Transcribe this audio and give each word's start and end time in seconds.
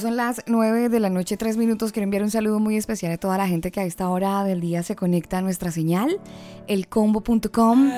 Son 0.00 0.16
las 0.16 0.42
9 0.46 0.88
de 0.88 0.98
la 0.98 1.10
noche, 1.10 1.36
3 1.36 1.56
minutos. 1.56 1.92
Quiero 1.92 2.04
enviar 2.04 2.22
un 2.22 2.30
saludo 2.30 2.58
muy 2.58 2.76
especial 2.76 3.12
a 3.12 3.18
toda 3.18 3.36
la 3.36 3.46
gente 3.46 3.70
que 3.70 3.80
a 3.80 3.84
esta 3.84 4.08
hora 4.08 4.42
del 4.44 4.60
día 4.60 4.82
se 4.82 4.96
conecta 4.96 5.38
a 5.38 5.42
nuestra 5.42 5.70
señal, 5.70 6.18
elcombo.com. 6.66 7.90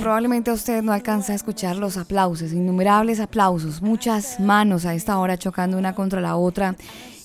Probablemente 0.00 0.50
usted 0.50 0.82
no 0.82 0.92
alcanza 0.92 1.32
a 1.32 1.36
escuchar 1.36 1.76
los 1.76 1.96
aplausos, 1.96 2.52
innumerables 2.52 3.20
aplausos, 3.20 3.80
muchas 3.80 4.40
manos 4.40 4.86
a 4.86 4.94
esta 4.94 5.18
hora 5.18 5.38
chocando 5.38 5.78
una 5.78 5.94
contra 5.94 6.20
la 6.20 6.36
otra 6.36 6.74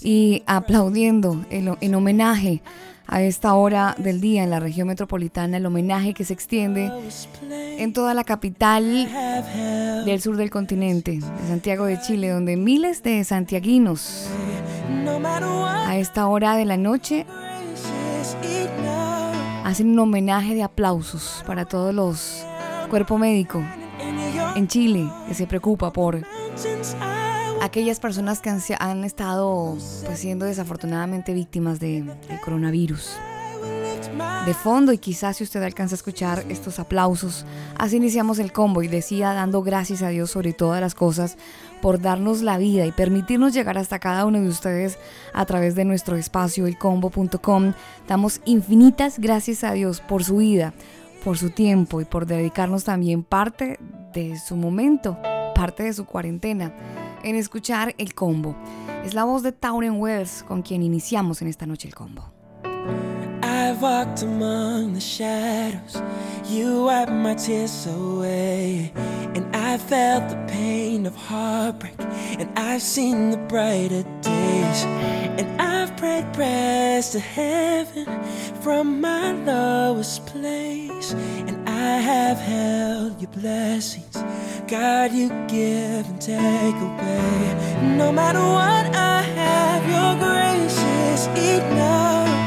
y 0.01 0.43
aplaudiendo 0.45 1.43
en 1.49 1.95
homenaje 1.95 2.61
a 3.07 3.21
esta 3.21 3.53
hora 3.53 3.95
del 3.97 4.19
día 4.19 4.43
en 4.43 4.49
la 4.49 4.59
región 4.59 4.87
metropolitana, 4.87 5.57
el 5.57 5.65
homenaje 5.65 6.13
que 6.13 6.25
se 6.25 6.33
extiende 6.33 6.91
en 7.77 7.93
toda 7.93 8.13
la 8.13 8.25
capital 8.25 9.07
del 10.05 10.21
sur 10.21 10.35
del 10.35 10.49
continente, 10.49 11.19
de 11.19 11.47
Santiago 11.47 11.85
de 11.85 11.99
Chile, 12.01 12.29
donde 12.29 12.57
miles 12.57 13.03
de 13.03 13.23
santiaguinos 13.23 14.27
a 15.87 15.97
esta 15.97 16.27
hora 16.27 16.57
de 16.57 16.65
la 16.65 16.77
noche 16.77 17.25
hacen 19.63 19.89
un 19.91 19.99
homenaje 19.99 20.53
de 20.53 20.63
aplausos 20.63 21.43
para 21.47 21.65
todos 21.65 21.93
los 21.93 22.45
cuerpo 22.89 23.17
médico 23.17 23.63
en 24.55 24.67
Chile 24.67 25.09
que 25.27 25.33
se 25.33 25.47
preocupa 25.47 25.91
por 25.91 26.21
aquellas 27.61 27.99
personas 27.99 28.39
que 28.39 28.49
han, 28.79 29.03
estado 29.03 29.77
pues, 30.05 30.19
siendo 30.19 30.45
desafortunadamente 30.45 31.33
víctimas 31.33 31.79
de, 31.79 32.03
del 32.03 32.39
coronavirus. 32.43 33.17
De 34.45 34.53
fondo, 34.53 34.93
y 34.93 34.97
quizás 34.97 35.37
si 35.37 35.43
usted 35.43 35.61
alcanza 35.61 35.95
a 35.95 35.97
escuchar 35.97 36.45
estos 36.47 36.79
aplausos, 36.79 37.45
así 37.77 37.97
iniciamos 37.97 38.39
el 38.39 38.53
combo 38.53 38.81
y 38.81 38.87
decía 38.87 39.33
dando 39.33 39.61
gracias 39.61 40.01
a 40.01 40.09
Dios 40.09 40.31
sobre 40.31 40.53
todas 40.53 40.79
las 40.79 40.95
cosas 40.95 41.37
por 41.81 41.99
darnos 41.99 42.41
la 42.41 42.57
vida 42.57 42.85
y 42.85 42.91
permitirnos 42.91 43.53
llegar 43.53 43.77
hasta 43.77 43.99
cada 43.99 44.25
uno 44.25 44.39
de 44.39 44.47
ustedes 44.47 44.97
a 45.33 45.45
través 45.45 45.75
de 45.75 45.83
nuestro 45.83 46.15
espacio 46.15 46.65
elcombo.com. 46.65 47.73
Damos 48.07 48.39
infinitas 48.45 49.19
gracias 49.19 49.65
a 49.65 49.73
Dios 49.73 49.99
por 49.99 50.23
su 50.23 50.37
vida, 50.37 50.73
por 51.25 51.37
su 51.37 51.49
tiempo 51.49 51.99
y 51.99 52.05
por 52.05 52.25
dedicarnos 52.25 52.85
también 52.85 53.23
parte 53.23 53.79
de 54.13 54.39
su 54.39 54.55
momento, 54.55 55.17
parte 55.57 55.81
de 55.83 55.93
su 55.93 56.05
cuarentena 56.05 56.71
en 57.23 57.35
escuchar 57.35 57.95
el 57.97 58.13
combo. 58.13 58.55
Es 59.03 59.15
la 59.15 59.23
voz 59.23 59.41
de 59.41 59.51
Tauren 59.51 59.99
Wells 59.99 60.43
con 60.47 60.61
quien 60.61 60.83
iniciamos 60.83 61.41
en 61.41 61.47
esta 61.47 61.65
noche 61.65 61.87
el 61.87 61.95
combo. 61.95 62.31
I've 63.59 63.81
walked 63.81 64.21
among 64.21 64.93
the 64.93 64.99
shadows, 65.01 66.01
you 66.45 66.83
wiped 66.83 67.11
my 67.11 67.33
tears 67.33 67.87
away. 67.87 68.91
And 69.35 69.55
I 69.55 69.77
felt 69.77 70.29
the 70.29 70.45
pain 70.47 71.05
of 71.05 71.15
heartbreak, 71.15 71.99
and 72.39 72.49
I've 72.57 72.81
seen 72.81 73.31
the 73.31 73.37
brighter 73.37 74.03
days. 74.21 74.79
And 75.39 75.61
I've 75.61 75.95
prayed 75.97 76.31
prayers 76.33 77.09
to 77.11 77.19
heaven 77.19 78.05
from 78.61 79.01
my 79.01 79.31
lowest 79.31 80.25
place. 80.27 81.13
And 81.47 81.57
I 81.67 81.97
have 82.11 82.37
held 82.37 83.19
your 83.19 83.31
blessings 83.31 84.17
God, 84.67 85.13
you 85.13 85.29
give 85.47 86.05
and 86.11 86.21
take 86.21 86.75
away. 86.89 87.97
No 87.97 88.11
matter 88.11 88.39
what 88.39 88.85
I 88.93 89.21
have, 89.39 89.81
your 89.95 90.13
grace 90.21 90.77
is 91.11 91.27
enough. 91.55 92.46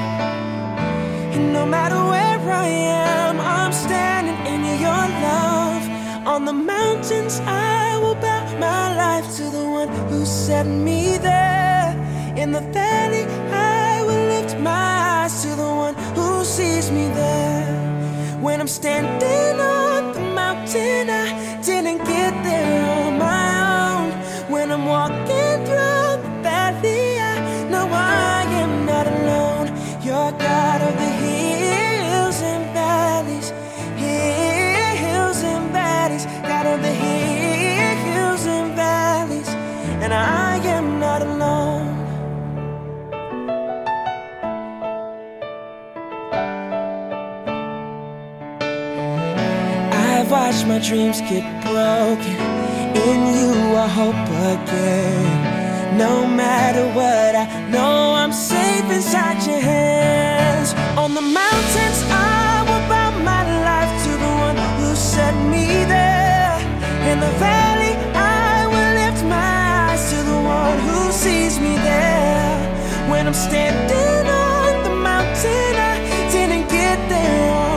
And 1.41 1.55
no 1.55 1.65
matter 1.65 1.97
where 2.13 2.53
I 2.53 2.69
am, 2.69 3.41
I'm 3.41 3.73
standing 3.73 4.39
in 4.53 4.61
your 4.87 5.05
love. 5.29 5.83
On 6.27 6.45
the 6.45 6.53
mountains, 6.53 7.41
I 7.47 7.97
will 8.03 8.15
bow 8.15 8.45
my 8.59 8.95
life 9.05 9.27
to 9.39 9.45
the 9.45 9.65
one 9.65 9.89
who 10.11 10.27
set 10.27 10.67
me 10.67 11.17
there. 11.17 11.97
In 12.37 12.53
the 12.53 12.61
valley, 12.61 13.25
I 13.79 14.03
will 14.07 14.25
lift 14.35 14.59
my 14.59 14.93
eyes 15.15 15.43
to 15.45 15.49
the 15.57 15.73
one 15.85 15.95
who 16.19 16.45
sees 16.45 16.91
me 16.91 17.09
there. 17.09 17.73
When 18.43 18.61
I'm 18.61 18.69
standing 18.69 19.55
on 19.61 20.13
the 20.13 20.25
mountain, 20.43 21.09
I 21.09 21.27
I've 50.51 50.67
my 50.67 50.81
dreams 50.81 51.21
get 51.21 51.45
broken. 51.63 52.39
In 53.07 53.21
you, 53.39 53.53
I 53.77 53.87
hope 53.87 54.27
again. 54.51 55.97
No 55.97 56.27
matter 56.27 56.85
what, 56.89 57.37
I 57.37 57.47
know 57.71 58.15
I'm 58.15 58.33
safe 58.33 58.91
inside 58.91 59.47
your 59.47 59.61
hands. 59.61 60.75
On 60.99 61.15
the 61.15 61.21
mountains, 61.21 61.99
I 62.11 62.67
will 62.67 62.85
bow 62.91 63.11
my 63.23 63.43
life 63.69 63.93
to 64.07 64.11
the 64.25 64.33
one 64.47 64.59
who 64.81 64.97
set 64.97 65.35
me 65.55 65.67
there. 65.85 66.59
In 67.11 67.21
the 67.21 67.33
valley, 67.39 67.95
I 68.17 68.67
will 68.73 68.93
lift 69.03 69.23
my 69.27 69.53
eyes 69.87 70.03
to 70.11 70.17
the 70.17 70.41
one 70.59 70.79
who 70.81 71.13
sees 71.13 71.61
me 71.61 71.77
there. 71.77 72.59
When 73.09 73.29
I'm 73.29 73.39
standing 73.49 74.27
on 74.27 74.83
the 74.83 74.97
mountain, 75.11 75.75
I 75.93 75.95
didn't 76.33 76.69
get 76.69 76.99
there 77.09 77.70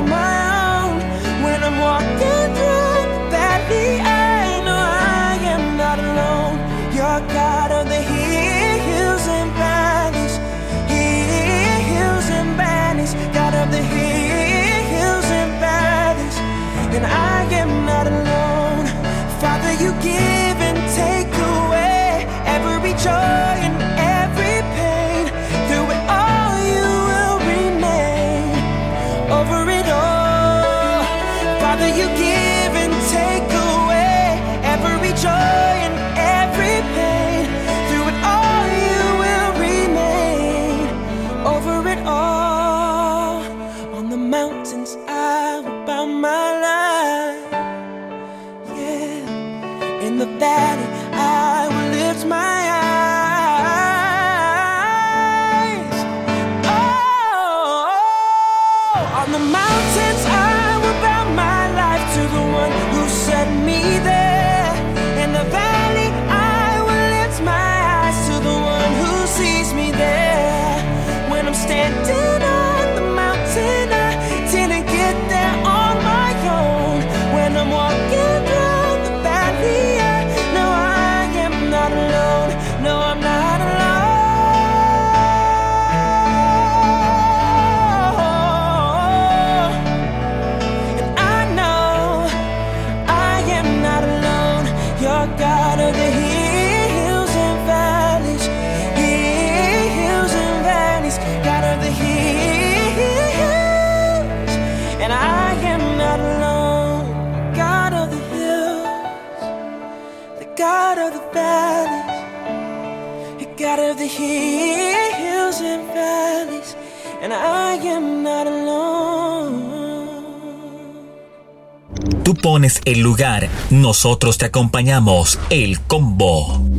pones 122.43 122.81
el 122.83 122.99
lugar, 122.99 123.47
nosotros 123.69 124.37
te 124.37 124.47
acompañamos, 124.47 125.39
el 125.49 125.79
combo. 125.79 126.72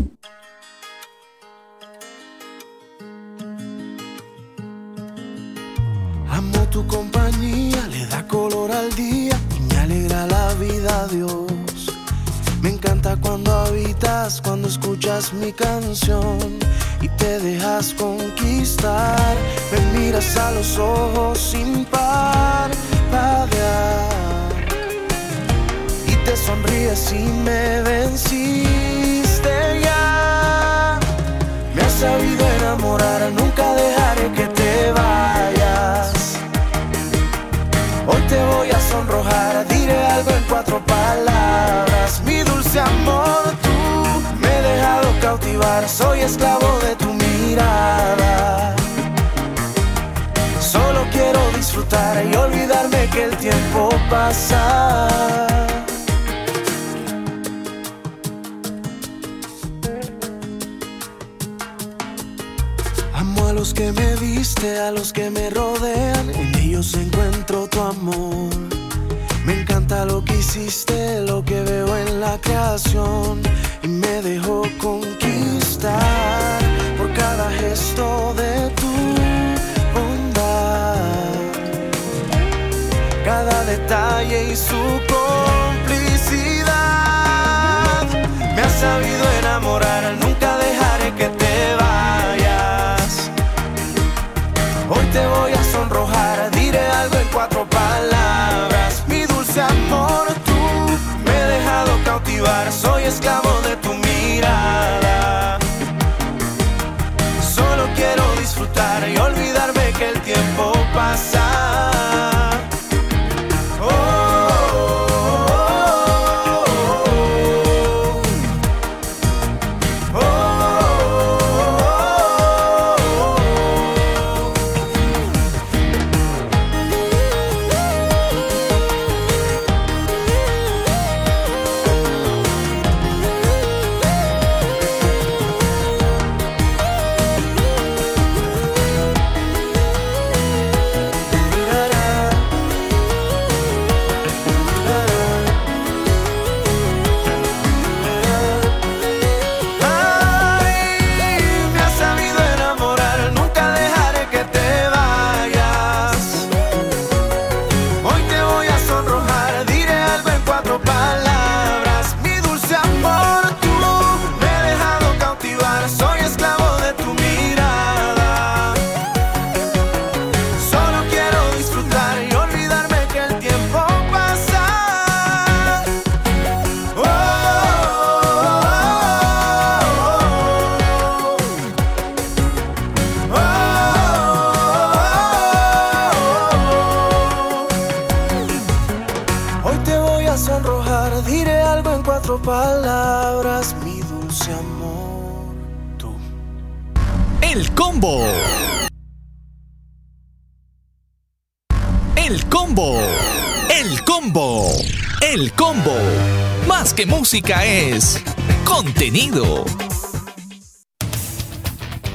música 207.34 207.64
es 207.64 208.22
contenido. 208.64 209.64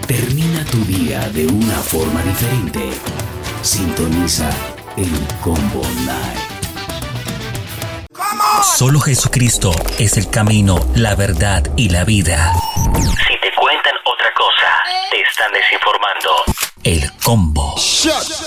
Termina 0.07 0.63
tu 0.71 0.77
día 0.85 1.27
de 1.31 1.45
una 1.45 1.75
forma 1.79 2.23
diferente. 2.23 2.89
Sintoniza 3.61 4.49
el 4.95 5.11
Combo 5.41 5.81
Night. 6.05 6.39
Solo 8.63 9.01
Jesucristo 9.01 9.73
es 9.97 10.15
el 10.15 10.29
camino, 10.29 10.79
la 10.95 11.15
verdad 11.15 11.69
y 11.75 11.89
la 11.89 12.05
vida. 12.05 12.53
Si 12.85 13.37
te 13.41 13.53
cuentan 13.59 13.95
otra 14.05 14.31
cosa, 14.37 14.71
te 15.11 15.19
están 15.19 15.51
desinformando. 15.51 16.29
El 16.81 17.11
Combo. 17.21 17.75
Shut 17.77 18.38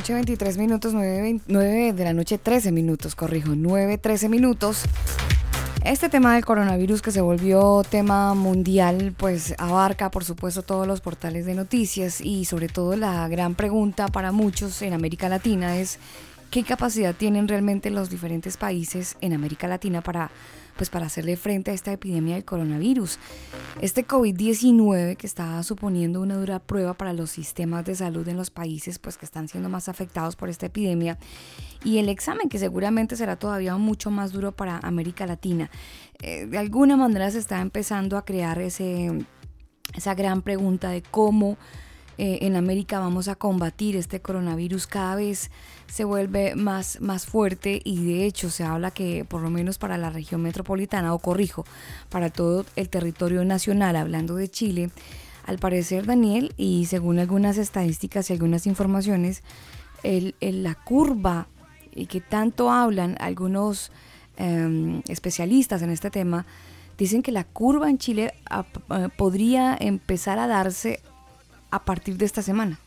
noche 0.00 0.14
23 0.14 0.56
minutos, 0.56 0.94
9, 0.94 1.40
9, 1.46 1.92
de 1.92 2.04
la 2.04 2.14
noche 2.14 2.38
13 2.38 2.72
minutos, 2.72 3.14
corrijo, 3.14 3.50
9, 3.54 3.98
13 3.98 4.30
minutos. 4.30 4.84
Este 5.84 6.08
tema 6.08 6.32
del 6.32 6.44
coronavirus 6.46 7.02
que 7.02 7.10
se 7.10 7.20
volvió 7.20 7.82
tema 7.82 8.32
mundial, 8.32 9.12
pues 9.14 9.54
abarca 9.58 10.10
por 10.10 10.24
supuesto 10.24 10.62
todos 10.62 10.86
los 10.86 11.02
portales 11.02 11.44
de 11.44 11.52
noticias 11.52 12.22
y 12.22 12.46
sobre 12.46 12.68
todo 12.68 12.96
la 12.96 13.28
gran 13.28 13.54
pregunta 13.54 14.08
para 14.08 14.32
muchos 14.32 14.80
en 14.80 14.94
América 14.94 15.28
Latina 15.28 15.76
es 15.76 15.98
qué 16.50 16.64
capacidad 16.64 17.14
tienen 17.14 17.46
realmente 17.46 17.90
los 17.90 18.08
diferentes 18.08 18.56
países 18.56 19.18
en 19.20 19.34
América 19.34 19.68
Latina 19.68 20.00
para 20.00 20.30
pues 20.80 20.88
para 20.88 21.04
hacerle 21.04 21.36
frente 21.36 21.70
a 21.70 21.74
esta 21.74 21.92
epidemia 21.92 22.36
del 22.36 22.46
coronavirus. 22.46 23.18
Este 23.82 24.06
COVID-19 24.06 25.18
que 25.18 25.26
está 25.26 25.62
suponiendo 25.62 26.22
una 26.22 26.36
dura 26.36 26.58
prueba 26.58 26.94
para 26.94 27.12
los 27.12 27.30
sistemas 27.30 27.84
de 27.84 27.94
salud 27.94 28.26
en 28.28 28.38
los 28.38 28.48
países 28.48 28.98
pues 28.98 29.18
que 29.18 29.26
están 29.26 29.46
siendo 29.46 29.68
más 29.68 29.90
afectados 29.90 30.36
por 30.36 30.48
esta 30.48 30.64
epidemia 30.64 31.18
y 31.84 31.98
el 31.98 32.08
examen 32.08 32.48
que 32.48 32.58
seguramente 32.58 33.14
será 33.16 33.36
todavía 33.36 33.76
mucho 33.76 34.10
más 34.10 34.32
duro 34.32 34.52
para 34.52 34.78
América 34.78 35.26
Latina. 35.26 35.70
Eh, 36.22 36.46
de 36.46 36.56
alguna 36.56 36.96
manera 36.96 37.30
se 37.30 37.40
está 37.40 37.60
empezando 37.60 38.16
a 38.16 38.24
crear 38.24 38.58
ese, 38.58 39.26
esa 39.94 40.14
gran 40.14 40.40
pregunta 40.40 40.88
de 40.88 41.02
cómo 41.02 41.58
eh, 42.16 42.46
en 42.46 42.56
América 42.56 43.00
vamos 43.00 43.28
a 43.28 43.34
combatir 43.34 43.96
este 43.96 44.20
coronavirus 44.22 44.86
cada 44.86 45.14
vez 45.14 45.50
se 45.90 46.04
vuelve 46.04 46.54
más, 46.54 47.00
más 47.00 47.26
fuerte 47.26 47.82
y 47.84 48.04
de 48.04 48.24
hecho 48.24 48.48
se 48.48 48.64
habla 48.64 48.92
que 48.92 49.24
por 49.24 49.42
lo 49.42 49.50
menos 49.50 49.76
para 49.76 49.98
la 49.98 50.10
región 50.10 50.42
metropolitana, 50.42 51.12
o 51.12 51.18
corrijo, 51.18 51.64
para 52.08 52.30
todo 52.30 52.64
el 52.76 52.88
territorio 52.88 53.44
nacional, 53.44 53.96
hablando 53.96 54.36
de 54.36 54.48
Chile, 54.48 54.90
al 55.46 55.58
parecer 55.58 56.06
Daniel, 56.06 56.54
y 56.56 56.86
según 56.86 57.18
algunas 57.18 57.58
estadísticas 57.58 58.30
y 58.30 58.34
algunas 58.34 58.66
informaciones, 58.66 59.42
el, 60.02 60.34
la 60.40 60.76
curva 60.76 61.48
y 61.92 62.06
que 62.06 62.20
tanto 62.20 62.70
hablan 62.70 63.16
algunos 63.18 63.90
em, 64.36 65.02
especialistas 65.08 65.82
en 65.82 65.90
este 65.90 66.10
tema, 66.10 66.46
dicen 66.96 67.22
que 67.22 67.32
la 67.32 67.44
curva 67.44 67.90
en 67.90 67.98
Chile 67.98 68.32
eh, 68.50 69.08
podría 69.16 69.76
empezar 69.78 70.38
a 70.38 70.46
darse 70.46 71.00
a 71.70 71.84
partir 71.84 72.16
de 72.16 72.26
esta 72.26 72.42
semana. 72.42 72.78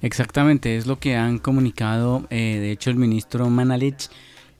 Exactamente, 0.00 0.76
es 0.76 0.86
lo 0.86 0.98
que 0.98 1.16
han 1.16 1.38
comunicado, 1.38 2.26
eh, 2.30 2.58
de 2.60 2.70
hecho 2.70 2.90
el 2.90 2.96
ministro 2.96 3.50
Manalich 3.50 4.08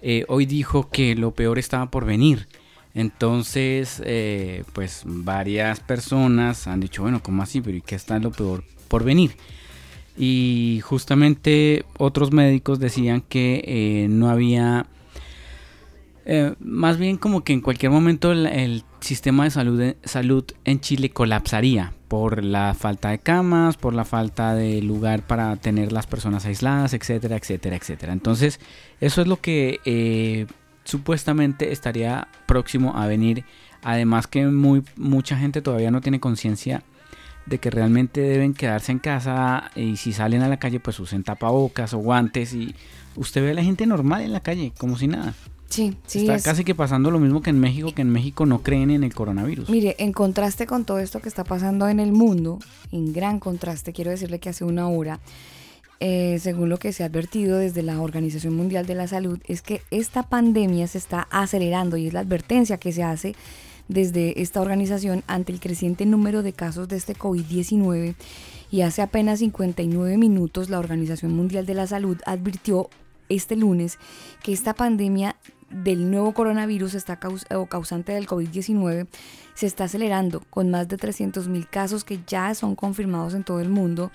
eh, 0.02 0.24
hoy 0.28 0.46
dijo 0.46 0.90
que 0.90 1.14
lo 1.14 1.30
peor 1.32 1.58
estaba 1.58 1.90
por 1.90 2.04
venir. 2.04 2.48
Entonces, 2.94 4.02
eh, 4.04 4.64
pues 4.72 5.02
varias 5.04 5.78
personas 5.80 6.66
han 6.66 6.80
dicho, 6.80 7.02
bueno, 7.02 7.22
¿cómo 7.22 7.42
así? 7.42 7.60
Pero 7.60 7.76
¿y 7.76 7.82
qué 7.82 7.94
está 7.94 8.18
lo 8.18 8.32
peor 8.32 8.64
por 8.88 9.04
venir? 9.04 9.36
Y 10.16 10.80
justamente 10.82 11.84
otros 11.96 12.32
médicos 12.32 12.80
decían 12.80 13.20
que 13.20 14.06
no 14.10 14.30
había 14.30 14.86
eh, 16.30 16.54
más 16.60 16.98
bien 16.98 17.16
como 17.16 17.42
que 17.42 17.54
en 17.54 17.62
cualquier 17.62 17.90
momento 17.90 18.32
el, 18.32 18.84
sistema 19.00 19.44
de 19.44 19.50
salud, 19.50 19.94
salud 20.04 20.44
en 20.64 20.80
Chile 20.80 21.10
colapsaría 21.10 21.92
por 22.08 22.42
la 22.42 22.74
falta 22.74 23.10
de 23.10 23.18
camas, 23.18 23.76
por 23.76 23.94
la 23.94 24.04
falta 24.04 24.54
de 24.54 24.80
lugar 24.82 25.26
para 25.26 25.56
tener 25.56 25.92
las 25.92 26.06
personas 26.06 26.46
aisladas, 26.46 26.94
etcétera, 26.94 27.36
etcétera, 27.36 27.76
etcétera. 27.76 28.12
Entonces, 28.12 28.60
eso 29.00 29.20
es 29.20 29.28
lo 29.28 29.40
que 29.40 29.80
eh, 29.84 30.46
supuestamente 30.84 31.72
estaría 31.72 32.28
próximo 32.46 32.96
a 32.96 33.06
venir. 33.06 33.44
Además 33.82 34.26
que 34.26 34.46
muy, 34.46 34.82
mucha 34.96 35.36
gente 35.36 35.62
todavía 35.62 35.90
no 35.90 36.00
tiene 36.00 36.18
conciencia 36.18 36.82
de 37.46 37.58
que 37.58 37.70
realmente 37.70 38.20
deben 38.20 38.54
quedarse 38.54 38.92
en 38.92 38.98
casa 38.98 39.70
y 39.74 39.96
si 39.96 40.12
salen 40.12 40.42
a 40.42 40.48
la 40.48 40.58
calle 40.58 40.80
pues 40.80 41.00
usen 41.00 41.24
tapabocas 41.24 41.94
o 41.94 41.98
guantes 41.98 42.52
y 42.52 42.74
usted 43.16 43.42
ve 43.42 43.52
a 43.52 43.54
la 43.54 43.62
gente 43.62 43.86
normal 43.86 44.22
en 44.22 44.32
la 44.32 44.40
calle 44.40 44.72
como 44.76 44.98
si 44.98 45.08
nada. 45.08 45.34
Sí, 45.68 45.96
sí. 46.06 46.20
Está 46.20 46.40
casi 46.40 46.64
que 46.64 46.74
pasando 46.74 47.10
lo 47.10 47.18
mismo 47.18 47.42
que 47.42 47.50
en 47.50 47.60
México, 47.60 47.92
que 47.94 48.02
en 48.02 48.10
México 48.10 48.46
no 48.46 48.62
creen 48.62 48.90
en 48.90 49.04
el 49.04 49.14
coronavirus. 49.14 49.68
Mire, 49.68 49.96
en 49.98 50.12
contraste 50.12 50.66
con 50.66 50.84
todo 50.84 50.98
esto 50.98 51.20
que 51.20 51.28
está 51.28 51.44
pasando 51.44 51.88
en 51.88 52.00
el 52.00 52.12
mundo, 52.12 52.58
en 52.90 53.12
gran 53.12 53.38
contraste, 53.38 53.92
quiero 53.92 54.10
decirle 54.10 54.38
que 54.38 54.48
hace 54.48 54.64
una 54.64 54.88
hora, 54.88 55.20
eh, 56.00 56.38
según 56.40 56.68
lo 56.68 56.78
que 56.78 56.92
se 56.92 57.02
ha 57.02 57.06
advertido 57.06 57.58
desde 57.58 57.82
la 57.82 58.00
Organización 58.00 58.56
Mundial 58.56 58.86
de 58.86 58.94
la 58.94 59.08
Salud, 59.08 59.40
es 59.46 59.60
que 59.60 59.82
esta 59.90 60.22
pandemia 60.22 60.86
se 60.86 60.98
está 60.98 61.28
acelerando 61.30 61.96
y 61.96 62.06
es 62.06 62.14
la 62.14 62.20
advertencia 62.20 62.78
que 62.78 62.92
se 62.92 63.02
hace 63.02 63.34
desde 63.88 64.40
esta 64.40 64.60
organización 64.60 65.22
ante 65.26 65.52
el 65.52 65.60
creciente 65.60 66.06
número 66.06 66.42
de 66.42 66.52
casos 66.52 66.88
de 66.88 66.96
este 66.96 67.14
COVID-19 67.14 68.14
y 68.70 68.82
hace 68.82 69.02
apenas 69.02 69.38
59 69.40 70.16
minutos 70.18 70.70
la 70.70 70.78
Organización 70.78 71.34
Mundial 71.34 71.66
de 71.66 71.74
la 71.74 71.86
Salud 71.86 72.18
advirtió 72.26 72.88
este 73.28 73.56
lunes 73.56 73.98
que 74.42 74.52
esta 74.52 74.74
pandemia 74.74 75.36
del 75.70 76.10
nuevo 76.10 76.32
coronavirus 76.32 76.94
está 76.94 77.18
o 77.54 77.66
causante 77.66 78.12
del 78.12 78.26
COVID-19 78.26 79.06
se 79.54 79.66
está 79.66 79.84
acelerando 79.84 80.40
con 80.50 80.70
más 80.70 80.88
de 80.88 80.96
300.000 80.96 81.68
casos 81.68 82.04
que 82.04 82.20
ya 82.26 82.54
son 82.54 82.76
confirmados 82.76 83.34
en 83.34 83.42
todo 83.42 83.60
el 83.60 83.68
mundo. 83.68 84.12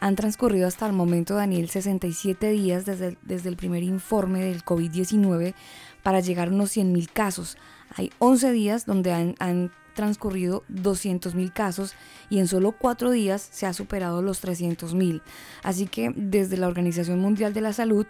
Han 0.00 0.16
transcurrido 0.16 0.68
hasta 0.68 0.86
el 0.86 0.92
momento, 0.92 1.36
Daniel, 1.36 1.70
67 1.70 2.50
días 2.50 2.84
desde, 2.84 3.16
desde 3.22 3.48
el 3.48 3.56
primer 3.56 3.82
informe 3.82 4.44
del 4.44 4.62
COVID-19 4.62 5.54
para 6.02 6.20
llegar 6.20 6.48
a 6.48 6.50
unos 6.50 6.76
100.000 6.76 7.08
casos. 7.10 7.56
Hay 7.96 8.10
11 8.18 8.52
días 8.52 8.84
donde 8.84 9.12
han, 9.12 9.34
han 9.38 9.72
transcurrido 9.94 10.64
200.000 10.70 11.52
casos 11.52 11.94
y 12.28 12.38
en 12.38 12.48
solo 12.48 12.72
4 12.72 13.10
días 13.10 13.48
se 13.50 13.64
ha 13.64 13.72
superado 13.72 14.20
los 14.20 14.44
300.000. 14.44 15.22
Así 15.62 15.86
que 15.86 16.12
desde 16.14 16.58
la 16.58 16.68
Organización 16.68 17.20
Mundial 17.20 17.54
de 17.54 17.62
la 17.62 17.72
Salud 17.72 18.06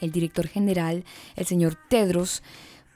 el 0.00 0.12
director 0.12 0.46
general, 0.46 1.04
el 1.36 1.46
señor 1.46 1.76
Tedros, 1.88 2.42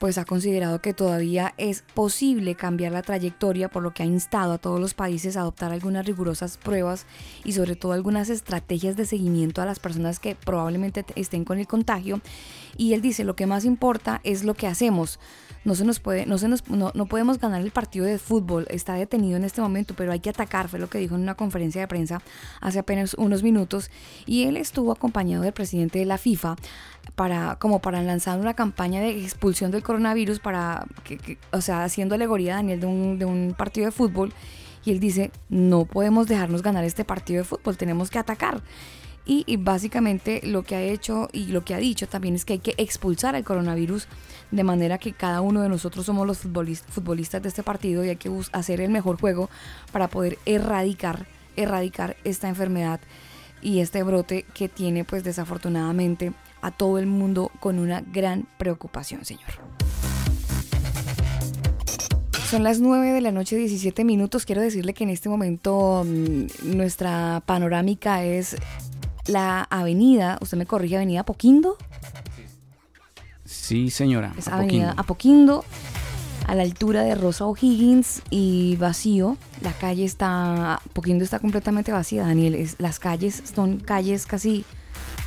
pues 0.02 0.18
ha 0.18 0.24
considerado 0.24 0.80
que 0.80 0.94
todavía 0.94 1.54
es 1.58 1.84
posible 1.94 2.56
cambiar 2.56 2.90
la 2.90 3.02
trayectoria, 3.02 3.68
por 3.68 3.84
lo 3.84 3.94
que 3.94 4.02
ha 4.02 4.06
instado 4.06 4.54
a 4.54 4.58
todos 4.58 4.80
los 4.80 4.94
países 4.94 5.36
a 5.36 5.42
adoptar 5.42 5.70
algunas 5.70 6.04
rigurosas 6.04 6.58
pruebas 6.58 7.06
y 7.44 7.52
sobre 7.52 7.76
todo 7.76 7.92
algunas 7.92 8.28
estrategias 8.28 8.96
de 8.96 9.06
seguimiento 9.06 9.62
a 9.62 9.64
las 9.64 9.78
personas 9.78 10.18
que 10.18 10.34
probablemente 10.34 11.04
estén 11.14 11.44
con 11.44 11.60
el 11.60 11.68
contagio. 11.68 12.20
Y 12.76 12.94
él 12.94 13.00
dice, 13.00 13.22
lo 13.22 13.36
que 13.36 13.46
más 13.46 13.64
importa 13.64 14.20
es 14.24 14.42
lo 14.42 14.54
que 14.54 14.66
hacemos. 14.66 15.20
No 15.64 15.74
se 15.74 15.84
nos 15.84 16.00
puede, 16.00 16.26
no 16.26 16.38
se 16.38 16.48
nos, 16.48 16.68
no, 16.68 16.90
no 16.94 17.06
podemos 17.06 17.38
ganar 17.38 17.60
el 17.60 17.70
partido 17.70 18.04
de 18.04 18.18
fútbol, 18.18 18.66
está 18.68 18.94
detenido 18.94 19.36
en 19.36 19.44
este 19.44 19.60
momento, 19.60 19.94
pero 19.96 20.10
hay 20.10 20.20
que 20.20 20.30
atacar, 20.30 20.68
fue 20.68 20.78
lo 20.78 20.88
que 20.88 20.98
dijo 20.98 21.14
en 21.14 21.22
una 21.22 21.36
conferencia 21.36 21.80
de 21.80 21.88
prensa 21.88 22.20
hace 22.60 22.80
apenas 22.80 23.14
unos 23.14 23.42
minutos. 23.42 23.90
Y 24.26 24.44
él 24.44 24.56
estuvo 24.56 24.90
acompañado 24.90 25.44
del 25.44 25.52
presidente 25.52 26.00
de 26.00 26.06
la 26.06 26.18
FIFA 26.18 26.56
para 27.14 27.56
como 27.56 27.80
para 27.80 28.02
lanzar 28.02 28.38
una 28.38 28.54
campaña 28.54 29.00
de 29.00 29.10
expulsión 29.22 29.70
del 29.70 29.82
coronavirus 29.82 30.38
para 30.38 30.86
que, 31.04 31.38
o 31.50 31.60
sea 31.60 31.84
haciendo 31.84 32.14
alegoría 32.14 32.54
Daniel 32.54 32.80
de 32.80 32.86
un, 32.86 33.18
de 33.18 33.24
un 33.24 33.54
partido 33.56 33.86
de 33.86 33.92
fútbol 33.92 34.32
y 34.84 34.92
él 34.92 35.00
dice 35.00 35.30
no 35.48 35.84
podemos 35.84 36.26
dejarnos 36.26 36.62
ganar 36.62 36.84
este 36.84 37.04
partido 37.04 37.38
de 37.38 37.44
fútbol 37.44 37.76
tenemos 37.76 38.10
que 38.10 38.18
atacar 38.18 38.62
y, 39.24 39.56
básicamente 39.56 40.40
lo 40.44 40.62
que 40.64 40.74
ha 40.74 40.82
hecho 40.82 41.28
y 41.32 41.46
lo 41.46 41.64
que 41.64 41.74
ha 41.74 41.78
dicho 41.78 42.08
también 42.08 42.34
es 42.34 42.44
que 42.44 42.54
hay 42.54 42.58
que 42.58 42.74
expulsar 42.76 43.36
al 43.36 43.44
coronavirus 43.44 44.08
de 44.50 44.64
manera 44.64 44.98
que 44.98 45.12
cada 45.12 45.40
uno 45.40 45.62
de 45.62 45.68
nosotros 45.68 46.06
somos 46.06 46.26
los 46.26 46.38
futbolistas 46.38 47.42
de 47.42 47.48
este 47.48 47.62
partido 47.62 48.04
y 48.04 48.08
hay 48.08 48.16
que 48.16 48.30
hacer 48.52 48.80
el 48.80 48.90
mejor 48.90 49.20
juego 49.20 49.48
para 49.92 50.08
poder 50.08 50.38
erradicar 50.44 51.26
erradicar 51.56 52.16
esta 52.24 52.48
enfermedad 52.48 53.00
y 53.60 53.80
este 53.80 54.02
brote 54.02 54.44
que 54.54 54.68
tiene 54.68 55.04
pues 55.04 55.22
desafortunadamente 55.22 56.32
a 56.60 56.70
todo 56.70 56.98
el 56.98 57.06
mundo 57.06 57.50
con 57.60 57.78
una 57.78 58.00
gran 58.00 58.46
preocupación, 58.58 59.24
señor. 59.24 59.50
Son 62.50 62.62
las 62.64 62.80
9 62.80 63.12
de 63.12 63.20
la 63.22 63.32
noche, 63.32 63.56
17 63.56 64.04
minutos. 64.04 64.44
Quiero 64.44 64.60
decirle 64.60 64.92
que 64.92 65.04
en 65.04 65.10
este 65.10 65.28
momento 65.30 66.04
mm, 66.04 66.76
nuestra 66.76 67.42
panorámica 67.46 68.24
es 68.24 68.56
la 69.26 69.62
avenida, 69.62 70.38
usted 70.40 70.56
me 70.58 70.66
corrige, 70.66 70.96
avenida 70.96 71.20
Apoquindo. 71.20 71.76
Sí, 73.44 73.90
señora. 73.90 74.34
Es 74.36 74.48
avenida 74.48 74.94
Apoquindo, 74.96 75.64
a 76.46 76.54
la 76.54 76.62
altura 76.62 77.02
de 77.02 77.14
Rosa 77.14 77.46
O'Higgins 77.46 78.22
y 78.30 78.76
vacío. 78.76 79.36
La 79.62 79.72
calle 79.72 80.04
está, 80.04 80.74
Apoquindo 80.74 81.24
está 81.24 81.38
completamente 81.38 81.92
vacía, 81.92 82.22
Daniel. 82.22 82.68
las 82.78 82.98
calles 82.98 83.42
son 83.54 83.78
calles 83.78 84.26
casi 84.26 84.64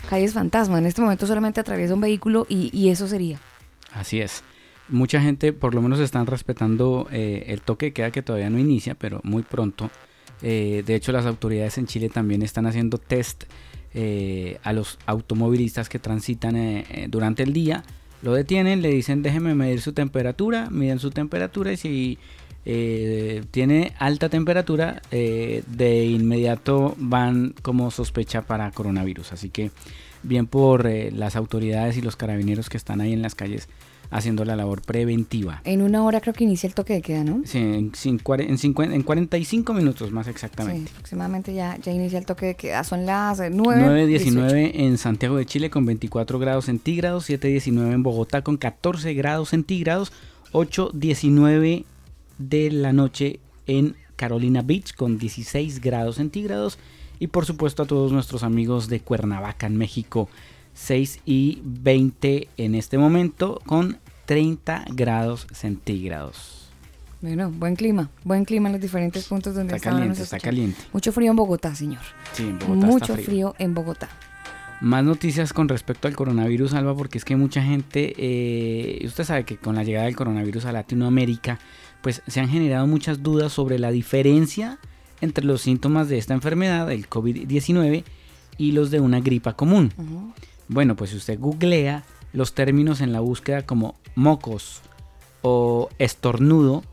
calles 0.10 0.34
fantasma. 0.34 0.78
En 0.78 0.86
este 0.86 1.02
momento 1.02 1.26
solamente 1.28 1.60
atraviesa 1.60 1.94
un 1.94 2.02
vehículo 2.02 2.46
y, 2.50 2.90
eso 2.90 3.08
sería. 3.08 3.40
Así 3.94 4.22
es. 4.22 4.44
Mucha 4.88 5.20
gente 5.20 5.52
por 5.52 5.74
lo 5.74 5.82
menos 5.82 6.00
están 6.00 6.28
respetando 6.28 7.08
eh, 7.12 7.46
el 7.48 7.62
toque 7.62 7.88
de 7.88 7.94
queda 7.94 8.12
que 8.12 8.22
todavía 8.22 8.50
no 8.50 8.60
inicia, 8.60 8.94
pero 8.96 9.20
muy 9.24 9.42
pronto. 9.42 9.90
Eh, 10.42 10.84
de 10.86 10.96
hecho, 10.96 11.12
las 11.12 11.26
autoridades 11.26 11.78
en 11.78 11.88
Chile 11.88 12.10
también 12.10 12.42
están 12.42 12.68
haciendo 12.68 12.98
test 12.98 13.46
eh, 13.96 14.60
a 14.64 14.74
los 14.74 15.00
automovilistas 15.08 15.90
que 15.90 15.98
transitan 15.98 16.84
durante 17.10 17.42
el 17.44 17.54
día. 17.54 17.84
Lo 18.22 18.34
detienen, 18.34 18.82
le 18.82 18.90
dicen 18.90 19.24
déjeme 19.24 19.56
medir 19.56 19.82
su 19.82 19.94
temperatura, 19.94 20.70
miden 20.70 21.00
su 21.00 21.10
temperatura 21.10 21.72
y 21.74 21.78
si 21.78 22.20
tiene 23.52 23.94
alta 24.00 24.30
temperatura, 24.30 25.02
de 25.12 26.06
inmediato 26.06 26.96
van 26.98 27.56
como 27.62 27.90
sospecha 27.90 28.42
para 28.44 28.72
coronavirus. 28.72 29.34
Así 29.34 29.50
que 29.50 29.72
bien 30.26 30.48
por 30.48 30.88
eh, 30.88 31.12
las 31.12 31.36
autoridades 31.36 31.98
y 31.98 32.02
los 32.02 32.16
carabineros 32.16 32.70
que 32.70 32.78
están 32.78 33.02
ahí 33.02 33.14
en 33.14 33.22
las 33.22 33.36
calles 33.36 33.70
haciendo 34.10 34.46
la 34.46 34.56
labor 34.56 34.82
preventiva. 34.82 35.62
En 35.66 35.82
una 35.82 36.04
hora 36.04 36.22
creo 36.22 36.34
que 36.34 36.44
inicia 36.44 36.68
el 36.68 36.74
toque 36.74 36.94
de 36.94 37.02
queda, 37.02 37.24
¿no? 37.24 37.42
Sí, 37.46 37.58
en, 37.58 37.92
cin- 37.94 38.22
cuare- 38.22 38.48
en, 38.50 38.58
cincuenta- 38.58 38.96
en 38.96 39.04
45 39.04 39.74
minutos 39.74 40.12
más 40.12 40.28
exactamente. 40.28 40.88
Sí, 40.90 40.94
aproximadamente 40.94 41.54
ya, 41.54 41.78
ya 41.78 41.92
inicia 41.92 42.20
el 42.20 42.26
toque 42.26 42.46
de 42.48 42.56
queda. 42.56 42.84
Son 42.84 43.06
las 43.06 43.40
eh, 43.40 43.50
9. 43.52 44.08
9.19 44.08 44.72
en 44.76 44.98
Santiago 44.98 45.38
de 45.38 45.46
Chile 45.46 45.70
con 45.70 45.86
24 45.86 46.40
grados 46.40 46.66
centígrados, 46.66 47.30
7.19 47.30 47.94
en 47.94 48.04
Bogotá 48.04 48.42
con 48.42 48.58
14 48.58 49.14
grados 49.14 49.50
centígrados, 49.50 50.12
8.19 50.54 51.86
de 52.38 52.72
la 52.72 52.94
noche 52.94 53.40
en 53.68 53.96
Carolina 54.16 54.62
Beach 54.62 54.94
con 54.96 55.18
16 55.18 55.82
grados 55.82 56.16
centígrados 56.18 56.78
y 57.20 57.28
por 57.28 57.46
supuesto 57.46 57.84
a 57.84 57.86
todos 57.86 58.12
nuestros 58.12 58.44
amigos 58.44 58.88
de 58.88 59.00
Cuernavaca 59.00 59.68
en 59.68 59.78
México 59.78 60.30
6 60.76 61.22
y 61.26 61.62
20 61.64 62.50
en 62.58 62.76
este 62.76 62.98
momento 62.98 63.62
con 63.66 63.98
30 64.26 64.86
grados 64.94 65.48
centígrados. 65.52 66.70
Bueno, 67.22 67.50
buen 67.50 67.76
clima. 67.76 68.12
Buen 68.24 68.46
clima 68.46 68.68
en 68.68 68.74
los 68.74 68.82
diferentes 68.82 69.26
puntos 69.26 69.56
donde 69.56 69.76
Está 69.76 69.90
caliente, 69.90 70.22
está 70.22 70.40
caliente. 70.40 70.80
Mucho 70.94 71.12
frío 71.12 71.32
en 71.32 71.38
Bogotá, 71.38 71.74
señor. 71.74 72.02
Sí, 72.34 72.44
en 72.44 72.60
Bogotá 72.60 72.86
Mucho 72.86 73.14
está 73.14 73.26
frío. 73.26 73.56
en 73.58 73.74
Bogotá. 73.74 74.10
Más 74.82 75.04
noticias 75.04 75.54
con 75.54 75.70
respecto 75.70 76.08
al 76.08 76.16
coronavirus, 76.16 76.74
Alba, 76.74 76.94
porque 76.96 77.18
es 77.18 77.26
que 77.26 77.38
mucha 77.38 77.64
gente, 77.64 78.14
eh, 78.18 79.06
usted 79.08 79.24
sabe 79.24 79.46
que 79.46 79.58
con 79.58 79.76
la 79.76 79.84
llegada 79.84 80.06
del 80.06 80.16
coronavirus 80.16 80.66
a 80.66 80.74
Latinoamérica, 80.74 81.58
pues 82.02 82.22
se 82.28 82.42
han 82.42 82.50
generado 82.50 82.86
muchas 82.86 83.24
dudas 83.24 83.54
sobre 83.54 83.80
la 83.80 83.90
diferencia 83.92 84.78
entre 85.22 85.46
los 85.46 85.62
síntomas 85.62 86.10
de 86.10 86.18
esta 86.18 86.34
enfermedad, 86.34 86.92
el 86.92 87.10
COVID-19, 87.10 88.04
y 88.58 88.74
los 88.74 88.92
de 88.92 89.00
una 89.00 89.22
gripa 89.22 89.54
común. 89.54 89.94
Ujú. 89.98 90.34
Bueno, 90.68 90.96
pues 90.96 91.12
si 91.12 91.18
usted 91.18 91.40
googlea 91.40 92.04
los 92.34 92.54
términos 92.54 93.02
en 93.02 93.14
la 93.14 93.20
búsqueda 93.20 93.66
como 93.66 93.96
mocos 94.16 94.82
o 95.42 95.90
estornudo, 96.00 96.84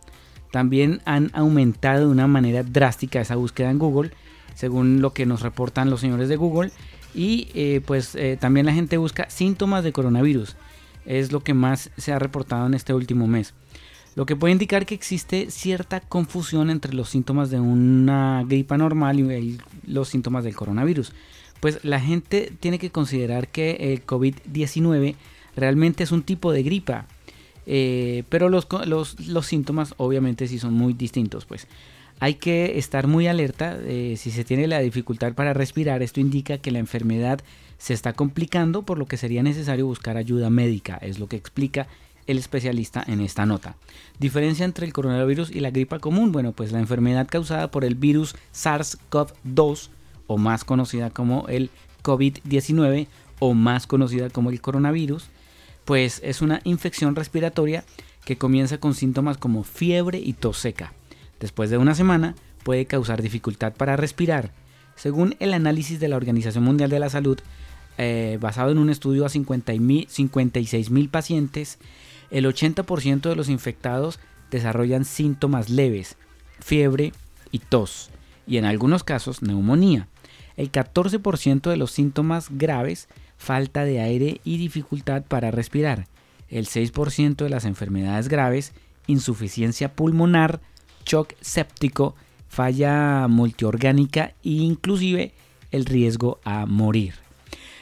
también 0.51 1.01
han 1.07 1.31
aumentado 1.33 2.01
de 2.01 2.13
una 2.13 2.27
manera 2.27 2.63
drástica 2.63 3.21
esa 3.21 3.37
búsqueda 3.37 3.71
en 3.71 3.79
Google, 3.79 4.11
según 4.55 5.01
lo 5.01 5.15
que 5.15 5.27
nos 5.27 5.41
reportan 5.41 5.91
los 5.91 6.01
señores 6.01 6.29
de 6.29 6.37
Google. 6.37 6.71
Y 7.15 7.49
eh, 7.55 7.81
pues 7.85 8.15
eh, 8.15 8.37
también 8.39 8.67
la 8.67 8.73
gente 8.73 8.97
busca 8.99 9.29
síntomas 9.31 9.85
de 9.85 9.93
coronavirus. 9.93 10.57
Es 11.05 11.33
lo 11.33 11.41
que 11.41 11.55
más 11.55 11.91
se 11.97 12.13
ha 12.13 12.19
reportado 12.19 12.67
en 12.67 12.75
este 12.75 12.95
último 12.95 13.27
mes. 13.27 13.55
Lo 14.15 14.27
que 14.27 14.37
puede 14.37 14.53
indicar 14.53 14.85
que 14.85 14.95
existe 14.95 15.51
cierta 15.51 16.01
confusión 16.01 16.69
entre 16.69 16.93
los 16.93 17.09
síntomas 17.09 17.51
de 17.51 17.61
una 17.61 18.45
gripa 18.47 18.77
normal 18.77 19.19
y 19.21 19.59
los 19.87 20.09
síntomas 20.11 20.45
del 20.45 20.55
coronavirus. 20.55 21.13
Pues 21.63 21.79
la 21.85 22.01
gente 22.01 22.53
tiene 22.59 22.81
que 22.81 22.91
considerar 22.91 23.47
que 23.47 23.93
el 23.93 24.05
COVID-19 24.05 25.15
realmente 25.55 26.03
es 26.03 26.11
un 26.11 26.25
tipo 26.25 26.51
de 26.51 26.65
gripa. 26.65 27.07
Eh, 27.67 28.25
pero 28.29 28.49
los, 28.49 28.67
los, 28.85 29.29
los 29.29 29.47
síntomas 29.47 29.95
obviamente 29.97 30.49
sí 30.49 30.59
son 30.59 30.75
muy 30.75 30.93
distintos. 30.93 31.45
Pues 31.45 31.69
hay 32.19 32.35
que 32.35 32.81
estar 32.81 33.07
muy 33.07 33.29
alerta. 33.29 33.79
eh, 33.85 34.17
si 34.19 34.33
se 34.33 34.43
tiene 34.43 34.67
la 34.67 34.81
dificultad 34.81 35.35
para 35.35 35.55
respirar, 35.55 36.03
esto 36.03 36.19
indica 36.19 36.59
que 36.59 36.73
la 36.73 36.81
enfermedad 36.81 37.39
se 37.79 37.95
está 37.95 38.13
complicando, 38.13 38.83
por 38.83 38.99
lo 38.99 39.07
que 39.07 39.17
sería 39.17 39.45
necesario 39.45 39.87
buscar 39.87 40.17
ayuda 40.17 40.51
médica. 40.51 40.97
Es 40.97 41.21
lo 41.21 41.29
que 41.29 41.37
explica 41.37 41.87
el 42.27 42.39
especialista 42.39 43.05
en 43.07 43.21
esta 43.21 43.47
nota. 43.47 43.77
Diferencia 44.19 44.65
entre 44.65 44.85
el 44.85 44.93
coronavirus 44.93 45.53
y 45.53 45.61
la 45.61 45.71
gripa 45.71 46.01
común. 46.01 46.33
Bueno, 46.33 46.51
pues 46.51 46.73
la 46.73 46.81
enfermedad 46.81 47.29
causada 47.31 47.71
por 47.71 47.85
el 47.85 47.95
virus 47.95 48.35
SARS-CoV-2 48.53 49.91
o 50.33 50.39
más 50.39 50.65
conocida 50.65 51.11
como 51.11 51.47
el 51.49 51.71
COVID-19 52.03 53.07
o 53.39 53.55
más 53.55 53.87
conocida 53.87 54.31
como 54.31 54.51
el 54.51 54.61
coronavirus, 54.61 55.27
pues 55.85 56.21
es 56.25 56.41
una 56.41 56.61
infección 56.65 57.15
respiratoria 57.15 57.85
que 58.25 58.39
comienza 58.39 58.79
con 58.79 58.95
síntomas 58.95 59.37
como 59.37 59.63
fiebre 59.63 60.19
y 60.19 60.33
tos 60.33 60.59
seca. 60.59 60.95
Después 61.39 61.69
de 61.69 61.77
una 61.77 61.95
semana 61.95 62.35
puede 62.65 62.87
causar 62.87 63.21
dificultad 63.21 63.75
para 63.75 63.97
respirar. 63.97 64.53
Según 64.95 65.37
el 65.39 65.53
análisis 65.53 66.01
de 66.01 66.09
la 66.09 66.17
Organización 66.17 66.65
Mundial 66.65 66.89
de 66.89 67.01
la 67.01 67.11
Salud, 67.11 67.39
eh, 67.99 68.39
basado 68.41 68.71
en 68.71 68.79
un 68.79 68.89
estudio 68.89 69.27
a 69.27 69.29
50 69.29 69.75
y 69.75 70.07
56 70.09 70.91
mil 70.91 71.11
pacientes, 71.11 71.79
el 72.31 72.47
80% 72.47 73.29
de 73.29 73.37
los 73.37 73.51
infectados 73.51 74.19
desarrollan 74.51 75.05
síntomas 75.05 75.69
leves, 75.69 76.17
fiebre 76.61 77.13
y 77.51 77.59
tos, 77.59 78.11
y 78.47 78.57
en 78.57 78.65
algunos 78.65 79.05
casos 79.05 79.43
neumonía. 79.43 80.09
El 80.57 80.71
14% 80.71 81.71
de 81.71 81.77
los 81.77 81.91
síntomas 81.93 82.49
graves, 82.51 83.09
falta 83.39 83.85
de 83.85 84.01
aire 84.01 84.41
y 84.45 84.59
dificultad 84.59 85.23
para 85.23 85.51
respirar. 85.51 86.07
El 86.49 86.67
6% 86.67 87.37
de 87.37 87.49
las 87.51 87.65
enfermedades 87.65 88.29
graves, 88.29 88.73
insuficiencia 89.07 89.93
pulmonar, 89.95 90.61
shock 91.07 91.35
séptico, 91.41 92.15
falla 92.49 93.27
multiorgánica 93.29 94.35
e 94.45 94.51
inclusive 94.51 95.33
el 95.71 95.87
riesgo 95.87 96.39
a 96.45 96.67
morir. 96.67 97.15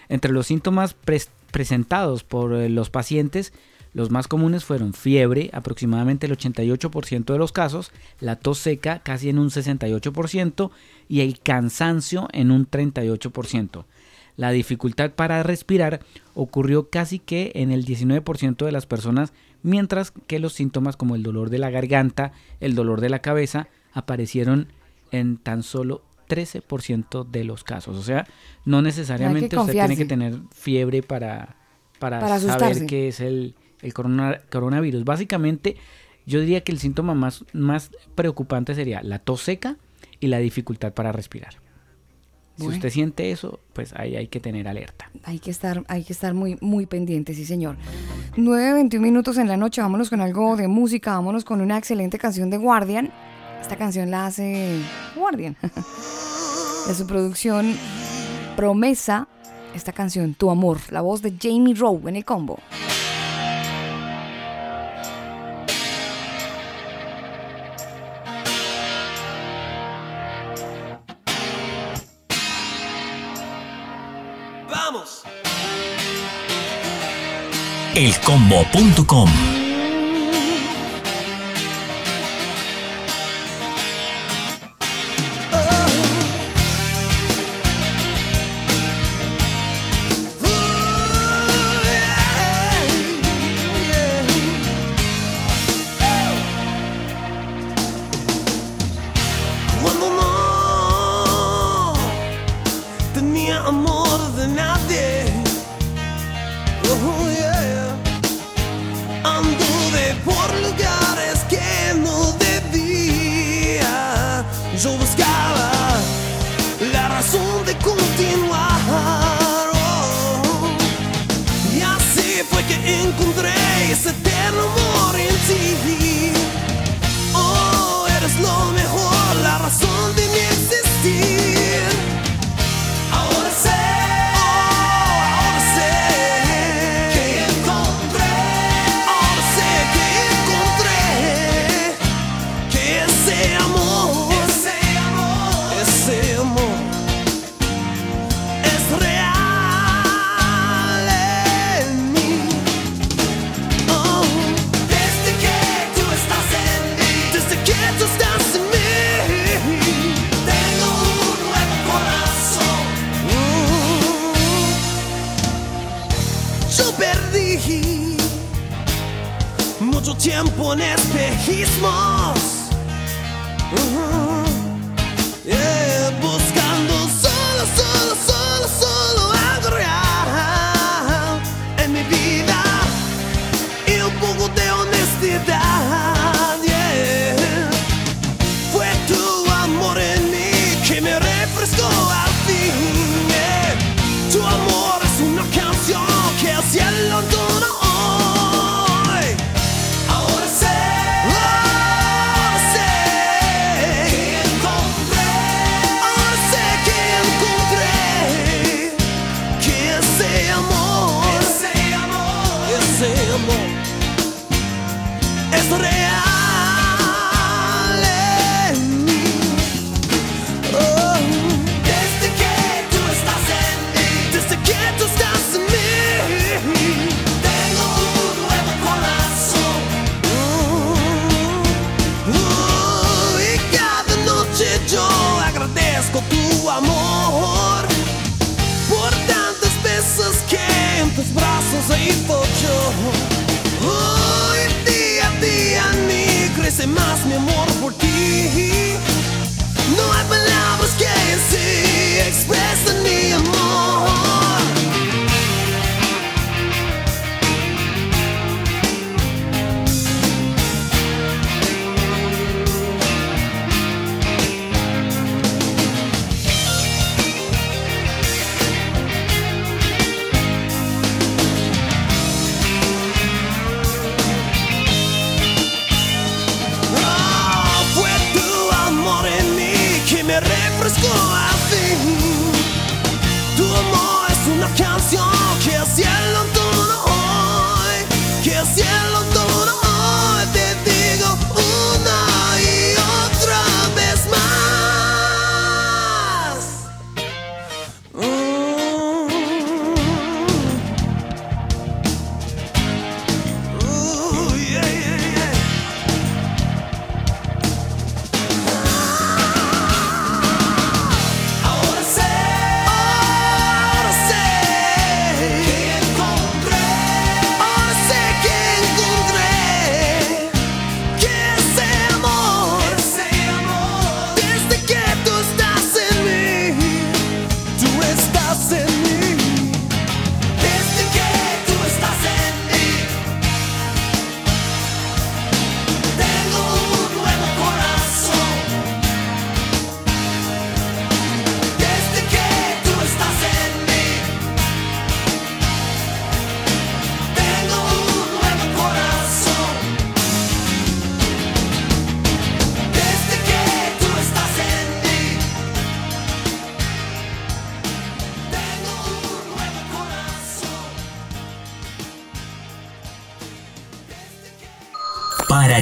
Entre 0.09 0.33
los 0.33 0.47
síntomas 0.47 0.95
pres- 1.05 1.29
presentados 1.51 2.23
por 2.25 2.55
eh, 2.55 2.69
los 2.69 2.91
pacientes, 2.91 3.53
los 3.93 4.11
más 4.11 4.29
comunes 4.29 4.65
fueron 4.65 4.93
fiebre, 4.93 5.51
aproximadamente 5.53 6.27
el 6.27 6.37
88% 6.37 7.25
de 7.33 7.39
los 7.39 7.53
casos, 7.53 7.91
la 8.21 8.37
tos 8.37 8.59
seca, 8.59 9.01
casi 9.01 9.29
en 9.29 9.39
un 9.39 9.51
68%, 9.51 10.71
y 11.09 11.21
el 11.21 11.41
cansancio 11.41 12.29
en 12.33 12.51
un 12.51 12.71
38%. 12.71 13.85
La 14.37 14.53
dificultad 14.53 15.11
para 15.11 15.43
respirar 15.43 16.01
ocurrió 16.35 16.89
casi 16.89 17.19
que 17.19 17.53
en 17.57 17.73
el 17.73 17.85
19% 17.85 18.65
de 18.65 18.73
las 18.73 18.87
personas, 18.87 19.33
mientras 19.63 20.13
que 20.27 20.39
los 20.39 20.53
síntomas 20.53 20.97
como 20.97 21.15
el 21.15 21.23
dolor 21.23 21.51
de 21.51 21.59
la 21.59 21.71
garganta, 21.71 22.33
el 22.61 22.75
dolor 22.75 23.01
de 23.01 23.11
la 23.11 23.19
cabeza, 23.19 23.69
aparecieron 23.93 24.69
en 25.11 25.37
tan 25.37 25.63
solo 25.63 26.03
13% 26.29 27.29
de 27.29 27.45
los 27.45 27.65
casos. 27.65 27.97
O 27.97 28.03
sea, 28.03 28.27
no 28.65 28.83
necesariamente 28.83 29.59
usted 29.59 29.73
tiene 29.73 29.97
que 29.97 30.05
tener 30.05 30.39
fiebre 30.55 31.03
para, 31.03 31.57
para, 31.99 32.21
Para 32.21 32.39
saber 32.39 32.87
que 32.87 33.09
es 33.09 33.21
el, 33.21 33.57
el 33.83 33.93
corona- 33.95 34.41
coronavirus. 34.51 35.05
Básicamente, 35.05 35.77
yo 36.27 36.41
diría 36.41 36.63
que 36.63 36.73
el 36.73 36.79
síntoma 36.79 37.15
más, 37.15 37.45
más 37.53 37.91
preocupante 38.15 38.75
sería 38.75 39.03
la 39.03 39.19
tos 39.19 39.41
seca 39.43 39.77
y 40.21 40.27
la 40.29 40.39
dificultad 40.39 40.93
para 40.93 41.13
respirar. 41.13 41.55
Si 42.57 42.65
Bueno. 42.65 42.77
usted 42.77 42.91
siente 42.91 43.31
eso, 43.31 43.59
pues 43.73 43.95
ahí 43.97 44.17
hay 44.17 44.27
que 44.29 44.39
tener 44.39 44.69
alerta. 44.69 45.11
Hay 45.25 45.39
que 45.39 45.51
estar, 45.51 45.83
hay 45.89 46.05
que 46.05 46.13
estar 46.13 46.35
muy, 46.35 46.59
muy 46.61 46.85
pendiente, 46.85 47.33
sí, 47.35 47.47
señor. 47.47 47.77
9.21 48.37 49.01
minutos 49.01 49.39
en 49.39 49.49
la 49.49 49.57
noche, 49.57 49.81
vámonos 49.81 50.11
con 50.11 50.21
algo 50.21 50.57
de 50.57 50.69
música, 50.69 51.13
vámonos 51.13 51.45
con 51.45 51.63
una 51.63 51.79
excelente 51.79 52.19
canción 52.19 52.51
de 52.51 52.59
Guardian. 52.59 53.11
Esta 53.63 53.77
canción 53.77 54.11
la 54.11 54.27
hace 54.27 54.77
Guardian. 55.17 55.57
de 56.89 56.95
su 56.95 57.07
producción 57.07 57.75
Promesa, 58.57 59.27
esta 59.75 59.93
canción, 59.93 60.35
Tu 60.35 60.51
Amor, 60.51 60.79
la 60.91 61.01
voz 61.01 61.23
de 61.23 61.33
Jamie 61.41 61.75
Rowe 61.75 62.09
en 62.09 62.17
el 62.17 62.25
combo. 62.27 62.59
Vamos. 74.91 75.23
elcombo.com. 77.95 79.70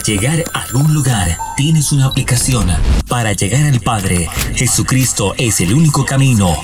llegar 0.09 0.43
a 0.55 0.63
algún 0.63 0.95
lugar, 0.95 1.37
tienes 1.55 1.93
una 1.93 2.07
aplicación. 2.07 2.67
Para 3.09 3.35
llegar 3.35 3.67
al 3.67 3.79
Padre, 3.81 4.27
Jesucristo 4.55 5.35
es 5.37 5.61
el 5.61 5.75
único 5.75 6.07
camino. 6.07 6.57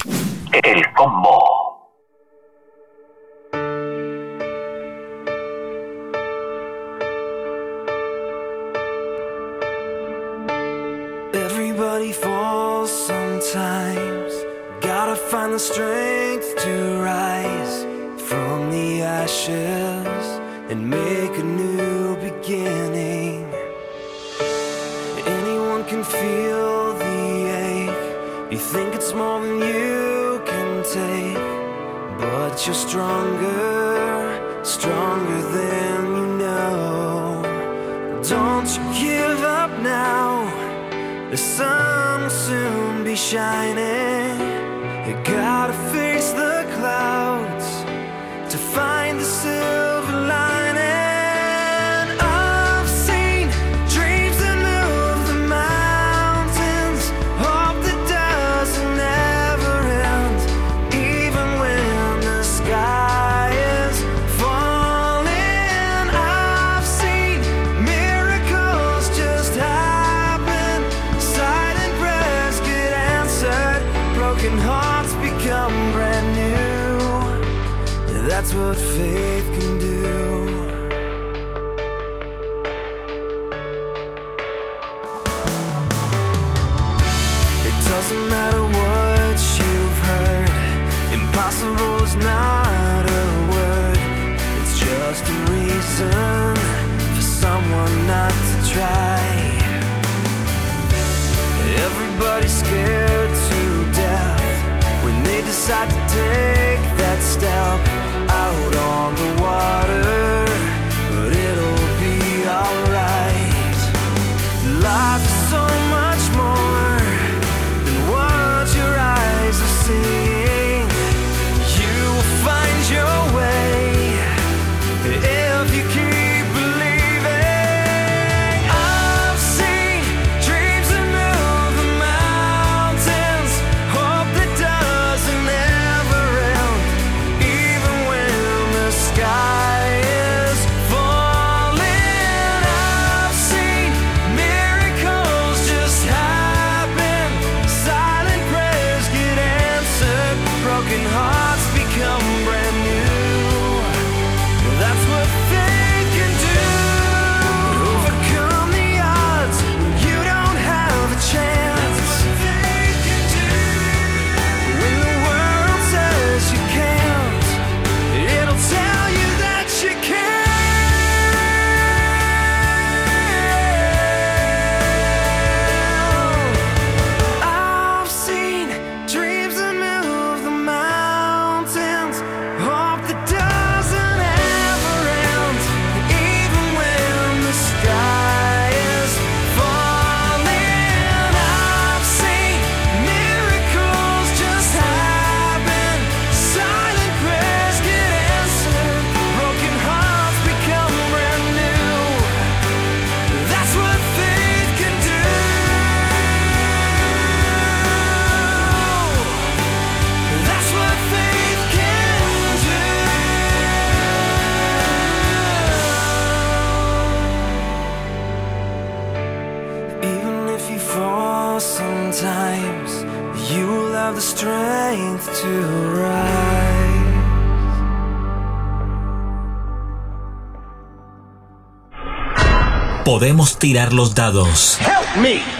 Podemos 233.14 233.60
tirar 233.60 233.92
los 233.92 234.16
dados, 234.16 234.76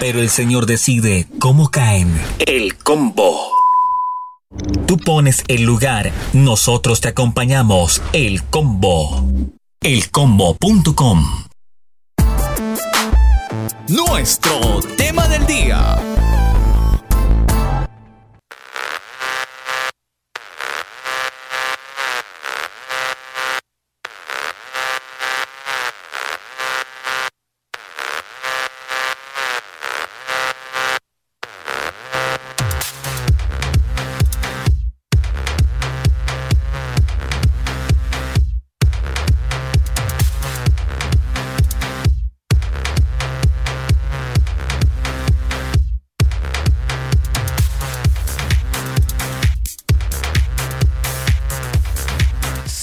pero 0.00 0.18
el 0.18 0.28
Señor 0.28 0.66
decide 0.66 1.28
cómo 1.38 1.70
caen. 1.70 2.12
El 2.44 2.76
combo. 2.78 3.48
Tú 4.88 4.96
pones 4.96 5.44
el 5.46 5.62
lugar, 5.62 6.10
nosotros 6.32 7.00
te 7.00 7.10
acompañamos. 7.10 8.02
El 8.12 8.42
combo. 8.42 9.24
Elcombo.com. 9.80 11.44
Nuestro 13.86 14.80
tema 14.96 15.28
del 15.28 15.46
día. 15.46 16.13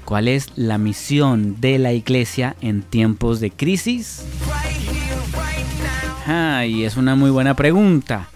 ¿Cuál 0.04 0.26
es 0.26 0.48
la 0.56 0.76
misión 0.76 1.60
de 1.60 1.78
la 1.78 1.92
iglesia 1.92 2.56
en 2.60 2.82
tiempos 2.82 3.38
de 3.38 3.52
crisis? 3.52 4.24
Ah, 6.26 6.66
y 6.66 6.82
es 6.82 6.96
una 6.96 7.14
muy 7.14 7.30
buena 7.30 7.54
pregunta, 7.54 8.28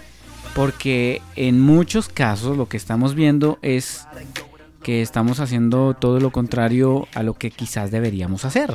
porque 0.54 1.20
en 1.34 1.60
muchos 1.60 2.08
casos 2.08 2.56
lo 2.56 2.68
que 2.68 2.76
estamos 2.76 3.16
viendo 3.16 3.58
es 3.60 4.06
que 4.84 5.02
estamos 5.02 5.40
haciendo 5.40 5.94
todo 5.94 6.20
lo 6.20 6.30
contrario 6.30 7.08
a 7.16 7.24
lo 7.24 7.34
que 7.34 7.50
quizás 7.50 7.90
deberíamos 7.90 8.44
hacer. 8.44 8.72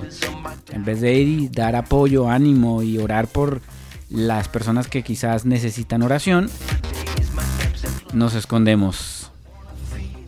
En 0.74 0.84
vez 0.84 1.00
de 1.00 1.48
dar 1.54 1.78
apoyo, 1.78 2.30
ánimo 2.30 2.84
y 2.84 2.98
orar 2.98 3.28
por 3.28 3.62
las 4.10 4.50
personas 4.50 4.90
que 4.90 5.04
quizás 5.04 5.46
necesitan 5.46 6.02
oración, 6.02 6.50
nos 8.13 8.36
escondemos. 8.36 9.32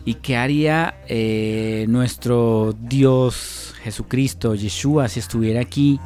¿Y 0.04 0.14
qué 0.14 0.36
haría 0.36 0.94
eh, 1.08 1.86
nuestro 1.88 2.74
Dios 2.78 3.74
Jesucristo, 3.82 4.54
Yeshua, 4.54 5.08
si 5.08 5.20
estuviera 5.20 5.60
aquí? 5.60 5.98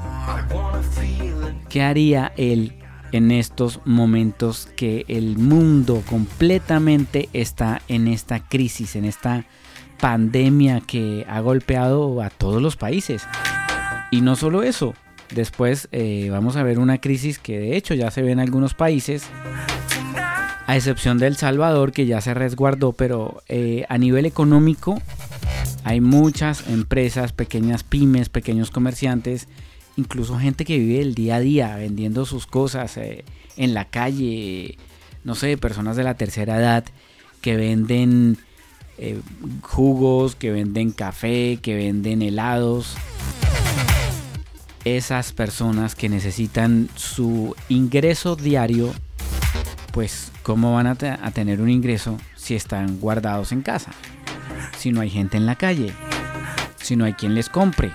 ¿Qué 1.69 1.83
haría 1.83 2.33
Él 2.37 2.75
en 3.11 3.31
estos 3.31 3.81
momentos 3.85 4.69
que 4.77 5.05
el 5.09 5.37
mundo 5.37 6.03
completamente 6.09 7.29
está 7.33 7.83
en 7.89 8.07
esta 8.07 8.41
crisis, 8.49 8.95
en 8.95 9.05
esta 9.05 9.45
pandemia 10.01 10.81
que 10.81 11.27
ha 11.29 11.41
golpeado 11.41 12.23
a 12.23 12.31
todos 12.31 12.63
los 12.63 12.77
países? 12.77 13.27
Y 14.13 14.21
no 14.21 14.37
solo 14.37 14.63
eso, 14.63 14.95
Después 15.35 15.89
eh, 15.93 16.29
vamos 16.31 16.57
a 16.57 16.63
ver 16.63 16.79
una 16.79 16.99
crisis 16.99 17.39
que 17.39 17.59
de 17.59 17.77
hecho 17.77 17.95
ya 17.95 18.11
se 18.11 18.23
ve 18.23 18.33
en 18.33 18.41
algunos 18.41 18.75
países, 18.75 19.25
a 20.69 20.77
excepción 20.77 21.17
de 21.17 21.27
El 21.27 21.37
Salvador 21.37 21.93
que 21.93 22.05
ya 22.05 22.21
se 22.21 22.35
resguardó, 22.35 22.93
pero 22.93 23.43
eh, 23.49 23.87
a 23.89 23.97
nivel 23.97 24.27
económico 24.27 25.01
hay 25.83 26.03
muchas 26.03 26.69
empresas, 26.69 27.33
pequeñas 27.33 27.85
pymes, 27.85 28.29
pequeños 28.29 28.71
comerciantes, 28.71 29.49
incluso 29.97 30.39
gente 30.39 30.67
que 30.67 30.79
vive 30.79 31.01
el 31.01 31.15
día 31.15 31.37
a 31.37 31.41
día 31.41 31.75
vendiendo 31.77 32.27
sus 32.27 32.47
cosas 32.47 32.99
eh, 32.99 33.25
en 33.57 33.73
la 33.73 33.87
calle, 33.87 34.77
no 35.25 35.35
sé, 35.35 35.57
personas 35.57 35.97
de 35.97 36.05
la 36.05 36.19
tercera 36.19 36.59
edad 36.59 36.85
que 37.41 37.57
venden 37.57 38.37
jugos, 39.63 40.35
que 40.35 40.51
venden 40.51 40.91
café, 40.91 41.61
que 41.63 41.77
venden 41.77 42.21
helados. 42.21 42.95
Esas 44.85 45.33
personas 45.33 45.95
que 45.95 46.11
necesitan 46.11 46.91
su 46.95 47.57
ingreso 47.71 48.37
diario, 48.37 48.93
pues 49.99 50.31
¿cómo 50.45 50.75
van 50.75 50.87
a, 50.87 50.95
tener 50.95 51.61
un 51.61 51.69
ingreso 51.69 52.19
si 52.37 52.55
están 52.55 53.01
guardados 53.01 53.51
en 53.51 53.63
casa? 53.63 53.91
Si 54.77 54.93
no 54.93 55.01
hay 55.01 55.11
gente 55.11 55.37
en 55.37 55.45
la 55.45 55.57
calle, 55.57 55.93
si 56.77 56.95
no 56.95 57.05
hay 57.05 57.15
quien 57.15 57.35
les 57.35 57.49
compre. 57.49 57.91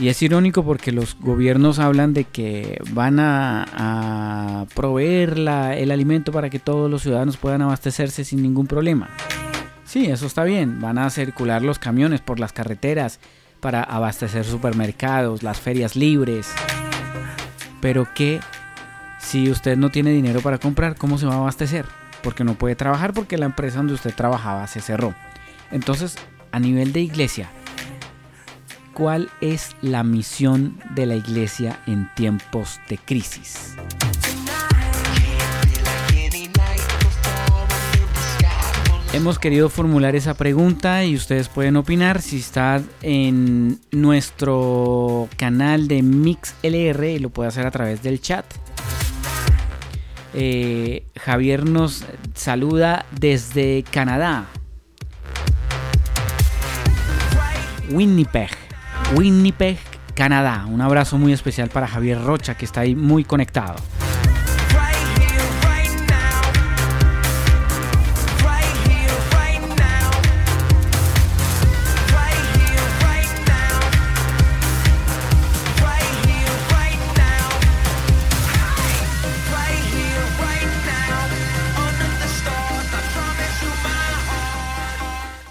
Y 0.00 0.08
es 0.08 0.20
irónico 0.22 0.64
porque 0.64 0.90
los 0.90 1.16
gobiernos 1.20 1.78
hablan 1.78 2.14
de 2.14 2.24
que 2.24 2.82
van 2.90 3.20
a, 3.20 4.66
proveer 4.74 5.34
el 5.38 5.90
alimento 5.92 6.32
para 6.32 6.50
que 6.50 6.58
todos 6.58 6.90
los 6.90 7.02
ciudadanos 7.02 7.36
puedan 7.36 7.62
abastecerse 7.62 8.24
sin 8.24 8.42
ningún 8.42 8.66
problema. 8.66 9.08
Sí, 9.84 10.06
eso 10.06 10.26
está 10.26 10.42
bien. 10.42 10.80
Van 10.80 10.98
a 10.98 11.10
circular 11.10 11.62
los 11.62 11.78
camiones 11.78 12.22
por 12.22 12.40
las 12.40 12.52
carreteras 12.52 13.20
para 13.60 13.84
abastecer 13.84 14.44
supermercados, 14.44 15.44
las 15.44 15.60
ferias 15.60 15.94
libres. 15.94 16.52
Pero 17.80 18.08
¿qué 18.16 18.40
si 19.20 19.50
usted 19.50 19.76
no 19.76 19.90
tiene 19.90 20.10
dinero 20.10 20.40
para 20.40 20.58
comprar? 20.58 20.96
¿Cómo 20.96 21.18
se 21.18 21.26
va 21.26 21.34
a 21.34 21.38
abastecer? 21.38 21.86
Porque 22.22 22.44
no 22.44 22.54
puede 22.54 22.74
trabajar 22.74 23.12
porque 23.12 23.38
la 23.38 23.46
empresa 23.46 23.78
donde 23.78 23.94
usted 23.94 24.14
trabajaba 24.14 24.66
se 24.66 24.80
cerró. 24.80 25.14
Entonces, 25.70 26.16
a 26.52 26.58
nivel 26.58 26.92
de 26.92 27.00
iglesia, 27.00 27.50
¿cuál 28.92 29.30
es 29.40 29.76
la 29.82 30.02
misión 30.02 30.78
de 30.94 31.06
la 31.06 31.14
iglesia 31.14 31.80
en 31.86 32.10
tiempos 32.14 32.80
de 32.88 32.98
crisis? 32.98 33.76
Hemos 39.12 39.40
querido 39.40 39.68
formular 39.68 40.14
esa 40.14 40.34
pregunta 40.34 41.04
y 41.04 41.16
ustedes 41.16 41.48
pueden 41.48 41.76
opinar 41.76 42.22
si 42.22 42.38
está 42.38 42.80
en 43.02 43.80
nuestro 43.90 45.28
canal 45.36 45.88
de 45.88 46.02
MixLR 46.02 47.04
y 47.04 47.18
lo 47.18 47.30
puede 47.30 47.48
hacer 47.48 47.66
a 47.66 47.72
través 47.72 48.04
del 48.04 48.20
chat. 48.20 48.44
Eh, 50.34 51.04
Javier 51.18 51.64
nos 51.64 52.04
saluda 52.34 53.04
desde 53.10 53.84
Canadá. 53.90 54.46
Winnipeg, 57.90 58.50
Winnipeg, 59.16 59.78
Canadá. 60.14 60.66
Un 60.68 60.80
abrazo 60.80 61.18
muy 61.18 61.32
especial 61.32 61.68
para 61.68 61.88
Javier 61.88 62.22
Rocha 62.22 62.54
que 62.56 62.64
está 62.64 62.82
ahí 62.82 62.94
muy 62.94 63.24
conectado. 63.24 63.76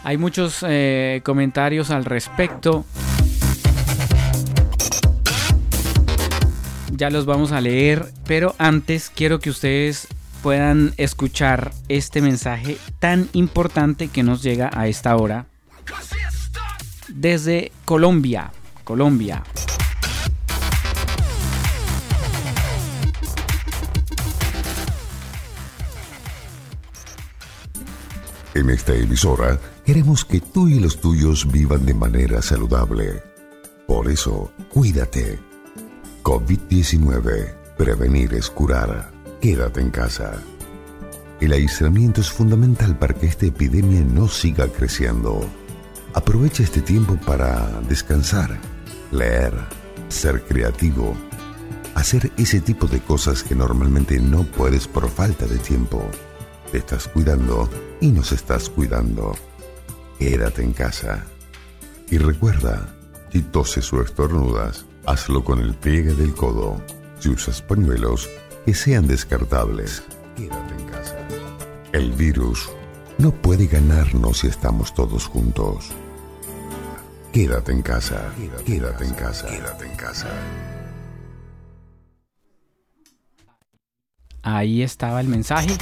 Hay 0.10 0.18
muchos 0.18 0.66
eh, 0.68 1.22
comentarios 1.24 1.92
al 1.92 2.04
respecto. 2.04 2.84
Ya 6.90 7.12
los 7.12 7.28
vamos 7.28 7.52
a 7.52 7.62
leer, 7.62 8.12
pero 8.26 8.56
antes 8.58 9.12
quiero 9.16 9.40
que 9.40 9.52
ustedes 9.52 10.08
puedan 10.42 10.96
escuchar 10.98 11.74
este 11.90 12.24
mensaje 12.24 12.80
tan 12.98 13.30
importante 13.34 14.08
que 14.08 14.24
nos 14.24 14.42
llega 14.42 14.72
a 14.74 14.88
esta 14.88 15.16
hora 15.16 15.46
desde 17.10 17.72
Colombia. 17.86 18.52
Colombia. 18.84 19.44
En 28.56 28.72
esta 28.72 28.96
emisora 28.96 29.60
queremos 29.90 30.24
que 30.24 30.40
tú 30.40 30.68
y 30.68 30.80
los 30.80 31.02
tuyos 31.02 31.52
vivan 31.52 31.84
de 31.84 31.96
manera 31.96 32.44
saludable. 32.44 33.24
Por 33.88 34.08
eso, 34.08 34.52
cuídate. 34.72 35.40
COVID-19. 36.22 37.56
Prevenir 37.76 38.36
es 38.36 38.52
curar. 38.52 39.12
Quédate 39.42 39.82
en 39.82 39.90
casa. 39.90 40.44
El 41.42 41.54
aislamiento 41.54 42.22
es 42.22 42.30
fundamental 42.30 43.00
para 43.00 43.16
que 43.16 43.26
esta 43.26 43.48
epidemia 43.48 44.02
no 44.02 44.28
siga 44.28 44.68
creciendo. 44.68 45.42
Aprovecha 46.14 46.62
este 46.62 46.82
tiempo 46.82 47.18
para 47.26 47.82
descansar, 47.90 48.60
leer, 49.12 49.56
ser 50.08 50.44
creativo, 50.44 51.16
hacer 51.96 52.32
ese 52.38 52.62
tipo 52.62 52.86
de 52.86 53.00
cosas 53.00 53.42
que 53.42 53.56
normalmente 53.56 54.20
no 54.20 54.44
puedes 54.44 54.88
por 54.88 55.10
falta 55.10 55.48
de 55.48 55.58
tiempo. 55.58 56.08
Te 56.72 56.78
estás 56.78 57.08
cuidando 57.08 57.68
y 58.00 58.10
nos 58.10 58.32
estás 58.32 58.70
cuidando. 58.70 59.34
Quédate 60.20 60.64
en 60.64 60.74
casa. 60.74 61.26
Y 62.12 62.18
recuerda, 62.18 62.94
si 63.32 63.42
toses 63.42 63.92
o 63.94 64.04
estornudas, 64.04 64.86
hazlo 65.06 65.46
con 65.46 65.60
el 65.60 65.74
pliegue 65.74 66.14
del 66.14 66.36
codo. 66.36 66.84
Si 67.20 67.30
usas 67.30 67.62
pañuelos, 67.62 68.30
que 68.66 68.74
sean 68.74 69.08
descartables. 69.08 70.04
Quédate 70.36 70.74
en 70.74 70.86
casa. 70.90 71.18
El 71.94 72.12
virus 72.12 72.70
no 73.18 73.32
puede 73.32 73.68
ganarnos 73.68 74.40
si 74.40 74.48
estamos 74.48 74.94
todos 74.94 75.26
juntos. 75.26 75.92
Quédate 77.32 77.72
en 77.72 77.82
casa. 77.82 78.34
Quédate, 78.66 79.06
en 79.06 79.14
casa. 79.14 79.48
Quédate 79.48 79.86
en 79.86 79.96
casa. 79.96 80.28
Ahí 84.42 84.82
estaba 84.82 85.22
el 85.22 85.28
mensaje 85.28 85.78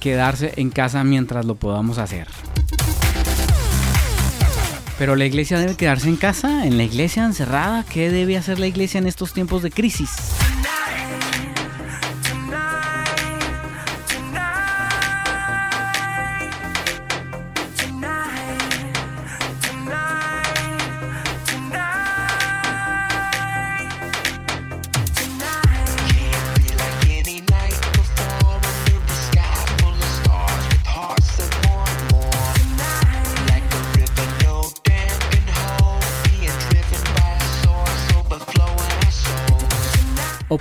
quedarse 0.00 0.54
en 0.56 0.70
casa 0.70 1.04
mientras 1.04 1.44
lo 1.44 1.54
podamos 1.54 1.98
hacer. 1.98 2.26
Pero 4.98 5.16
la 5.16 5.24
iglesia 5.24 5.58
debe 5.58 5.76
quedarse 5.76 6.08
en 6.08 6.16
casa, 6.16 6.66
en 6.66 6.76
la 6.76 6.82
iglesia 6.82 7.24
encerrada. 7.24 7.84
¿Qué 7.84 8.10
debe 8.10 8.36
hacer 8.36 8.58
la 8.58 8.66
iglesia 8.66 8.98
en 8.98 9.06
estos 9.06 9.32
tiempos 9.32 9.62
de 9.62 9.70
crisis? 9.70 10.10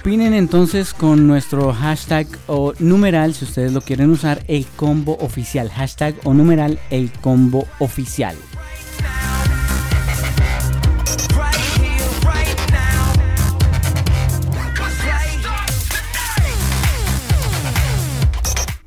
Opinen 0.10 0.34
entonces 0.34 0.96
con 0.96 1.28
nuestro 1.28 1.72
hashtag 1.72 2.26
o 2.48 2.74
numeral, 2.80 3.36
si 3.36 3.46
ustedes 3.46 3.74
lo 3.74 3.82
quieren 3.82 4.10
usar, 4.10 4.44
el 4.48 4.66
combo 4.66 5.16
oficial. 5.20 5.70
Hashtag 5.70 6.16
o 6.24 6.34
numeral 6.34 6.80
el 6.90 7.12
combo 7.12 7.68
oficial. 7.78 8.36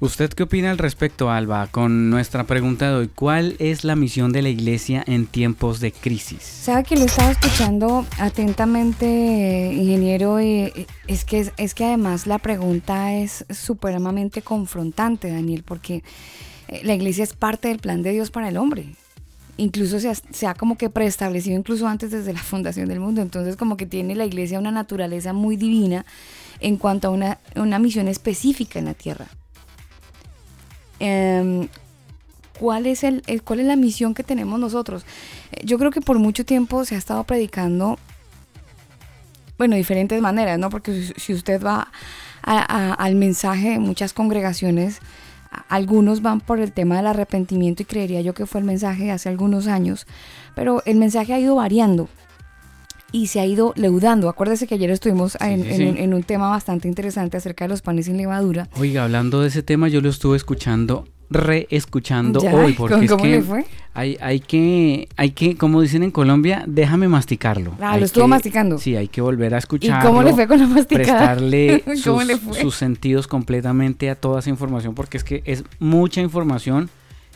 ¿Usted 0.03 0.31
qué 0.31 0.43
opina 0.43 0.73
al 0.73 0.79
respecto, 0.79 1.31
Alba, 1.31 1.69
con 1.69 2.11
nuestra 2.11 2.43
pregunta 2.43 2.89
de 2.89 2.97
hoy? 2.97 3.07
¿Cuál 3.15 3.55
es 3.61 3.85
la 3.85 3.95
misión 3.95 4.33
de 4.33 4.43
la 4.43 4.49
iglesia 4.49 5.05
en 5.07 5.27
tiempos 5.27 5.79
de 5.79 5.93
crisis? 5.93 6.43
Sabe 6.43 6.83
que 6.83 6.97
lo 6.97 7.05
estaba 7.05 7.31
escuchando 7.31 8.05
atentamente, 8.19 9.07
ingeniero, 9.73 10.41
y 10.41 10.73
es 11.07 11.25
que, 11.25 11.53
es 11.57 11.75
que 11.75 11.85
además 11.85 12.27
la 12.27 12.39
pregunta 12.39 13.15
es 13.15 13.45
supremamente 13.49 14.43
confrontante, 14.43 15.31
Daniel, 15.31 15.63
porque 15.65 16.03
eh, 16.67 16.81
la 16.83 16.95
iglesia 16.95 17.23
es 17.23 17.35
parte 17.35 17.69
del 17.69 17.79
plan 17.79 18.03
de 18.03 18.11
Dios 18.11 18.33
para 18.33 18.49
el 18.49 18.57
hombre. 18.57 18.97
incluso 19.57 20.01
se 20.01 20.09
ha, 20.09 20.17
se 20.17 20.49
ha 20.49 20.55
como 20.55 20.77
que 20.77 20.91
preestablecido 20.91 21.57
incluso 21.57 21.87
antes 21.87 22.11
desde 22.11 22.33
la 22.33 22.43
fundación 22.43 22.89
del 22.89 22.99
mundo. 22.99 23.23
Entonces 23.23 23.55
como 23.55 23.77
que 23.77 23.87
tiene 23.87 24.17
la 24.17 24.25
iglesia 24.25 24.59
una 24.59 24.73
naturaleza 24.73 25.33
muy 25.33 25.55
divina 25.57 26.05
en 26.59 26.77
cuanto 26.77 27.07
a 27.07 27.11
una, 27.13 27.39
una 27.55 27.79
misión 27.79 28.09
específica 28.09 28.81
en 28.81 28.87
la 28.87 28.95
tierra. 28.95 29.29
Em, 31.05 31.67
¿cuál, 32.61 32.87
es 32.87 33.03
el, 33.03 33.25
¿Cuál 33.45 33.59
es 33.61 33.67
la 33.67 33.75
misión 33.75 34.15
que 34.15 34.23
tenemos 34.23 34.61
nosotros? 34.61 35.05
Eh, 35.51 35.63
Yo 35.65 35.79
creo 35.79 35.91
que 35.91 36.01
por 36.01 36.21
mucho 36.21 36.45
tiempo 36.45 36.85
se 36.85 36.95
ha 36.95 36.99
estado 36.99 37.25
predicando, 37.25 37.99
bueno, 39.59 39.75
diferentes 39.77 40.21
maneras, 40.21 40.59
¿no? 40.61 40.71
Porque 40.71 41.13
si- 41.17 41.35
usted 41.35 41.61
va 41.63 41.89
a- 42.45 42.95
al 42.95 43.15
mensaje 43.17 43.71
de 43.71 43.79
muchas 43.81 44.13
congregaciones, 44.13 45.01
algunos 45.69 46.23
van 46.23 46.41
por 46.41 46.61
el 46.61 46.73
tema 46.73 46.97
del 46.97 47.07
arrepentimiento 47.09 47.83
y 47.83 47.87
creería 47.87 48.21
yo 48.21 48.33
que 48.33 48.47
fue 48.47 48.61
el 48.61 48.67
mensaje 48.67 49.05
de 49.05 49.11
hace 49.11 49.29
algunos 49.29 49.67
años, 49.67 50.07
pero 50.55 50.83
el 50.87 50.97
mensaje 50.97 51.35
ha 51.35 51.39
ido 51.41 51.57
variando 51.57 52.09
y 53.13 53.27
se 53.29 53.41
ha 53.41 53.47
ido 53.47 53.73
leudando. 53.77 54.29
Acuérdese 54.29 54.67
que 54.67 54.75
ayer 54.75 54.91
estuvimos 54.91 55.37
en, 55.41 55.63
sí, 55.63 55.69
en 55.71 55.77
sí. 55.77 55.85
un- 55.85 55.97
en 55.99 56.15
un 56.15 56.23
tema 56.23 56.49
bastante 56.51 56.89
interesante 56.89 57.37
acerca 57.37 57.65
de 57.65 57.69
los 57.69 57.83
panes 57.83 58.07
sin 58.07 58.17
levadura. 58.17 58.69
Oiga, 58.79 59.05
hablando 59.05 59.41
de 59.43 59.49
ese 59.49 59.63
tema, 59.63 59.89
yo 59.89 60.01
lo 60.01 60.09
estuve 60.09 60.37
escuchando, 60.37 61.05
reescuchando 61.31 62.41
hoy, 62.41 62.73
porque 62.73 62.95
¿cómo- 62.95 63.05
es 63.05 63.11
cómo 63.11 63.23
que 63.23 63.29
le 63.31 63.43
fue? 63.43 63.65
Hay, 63.95 64.17
hay 64.21 64.41
que, 64.41 65.09
hay 65.17 65.31
que, 65.33 65.57
como 65.57 65.81
dicen 65.83 66.03
en 66.03 66.11
Colombia, 66.11 66.65
déjame 66.67 67.09
masticarlo. 67.09 67.75
Ah, 67.81 67.93
Hay 67.93 68.01
lo 68.01 68.07
estuvo 68.07 68.25
que- 68.25 68.29
masticando. 68.31 68.79
Sí, 68.79 68.97
hay 68.97 69.09
que 69.09 69.21
volver 69.21 69.53
a 69.55 69.57
¿Y 69.57 69.59
escucharlo. 69.59 70.09
cómo 70.09 70.23
le 70.23 70.33
fue 70.33 70.47
con 70.47 70.59
la 70.59 70.67
masticada? 70.67 71.05
Prestarle 71.37 71.85
sus 72.63 72.75
sentidos 72.75 73.27
completamente 73.29 74.09
a 74.11 74.15
toda 74.15 74.41
esa 74.41 74.51
información, 74.51 74.95
porque 74.95 75.19
es 75.19 75.25
que 75.25 75.43
es 75.45 75.65
mucha 75.79 76.21
información 76.23 76.89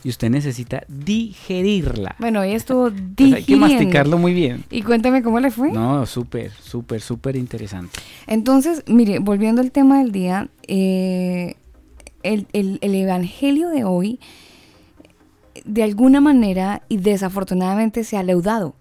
y 0.06 0.08
usted 0.08 0.30
necesita 0.30 0.84
digerirla. 0.86 2.14
Bueno, 2.20 2.42
hoy 2.42 2.52
estuvo 2.52 2.86
Entonces 2.96 3.16
hay 3.34 3.42
que 3.42 3.54
digiriendo. 3.54 3.66
masticarlo 3.66 4.18
muy 4.18 4.32
bien. 4.34 4.62
Y 4.70 4.82
cuéntame 4.82 5.20
cómo 5.20 5.40
le 5.40 5.50
fue. 5.50 5.72
No, 5.72 6.06
súper, 6.06 6.52
súper, 6.52 7.00
súper 7.00 7.34
interesante. 7.34 7.98
Entonces, 8.28 8.84
mire, 8.86 9.18
volviendo 9.18 9.62
al 9.62 9.72
tema 9.72 9.98
del 9.98 10.12
día, 10.12 10.48
eh, 10.68 11.56
el, 12.22 12.46
el- 12.52 12.78
el 12.82 12.94
evangelio 12.94 13.68
de 13.68 13.82
hoy, 13.82 14.20
de 15.64 15.82
alguna 15.82 16.20
manera 16.20 16.82
y 16.88 16.98
desafortunadamente 16.98 18.04
se 18.04 18.16
ha 18.16 18.22
leudado. 18.22 18.76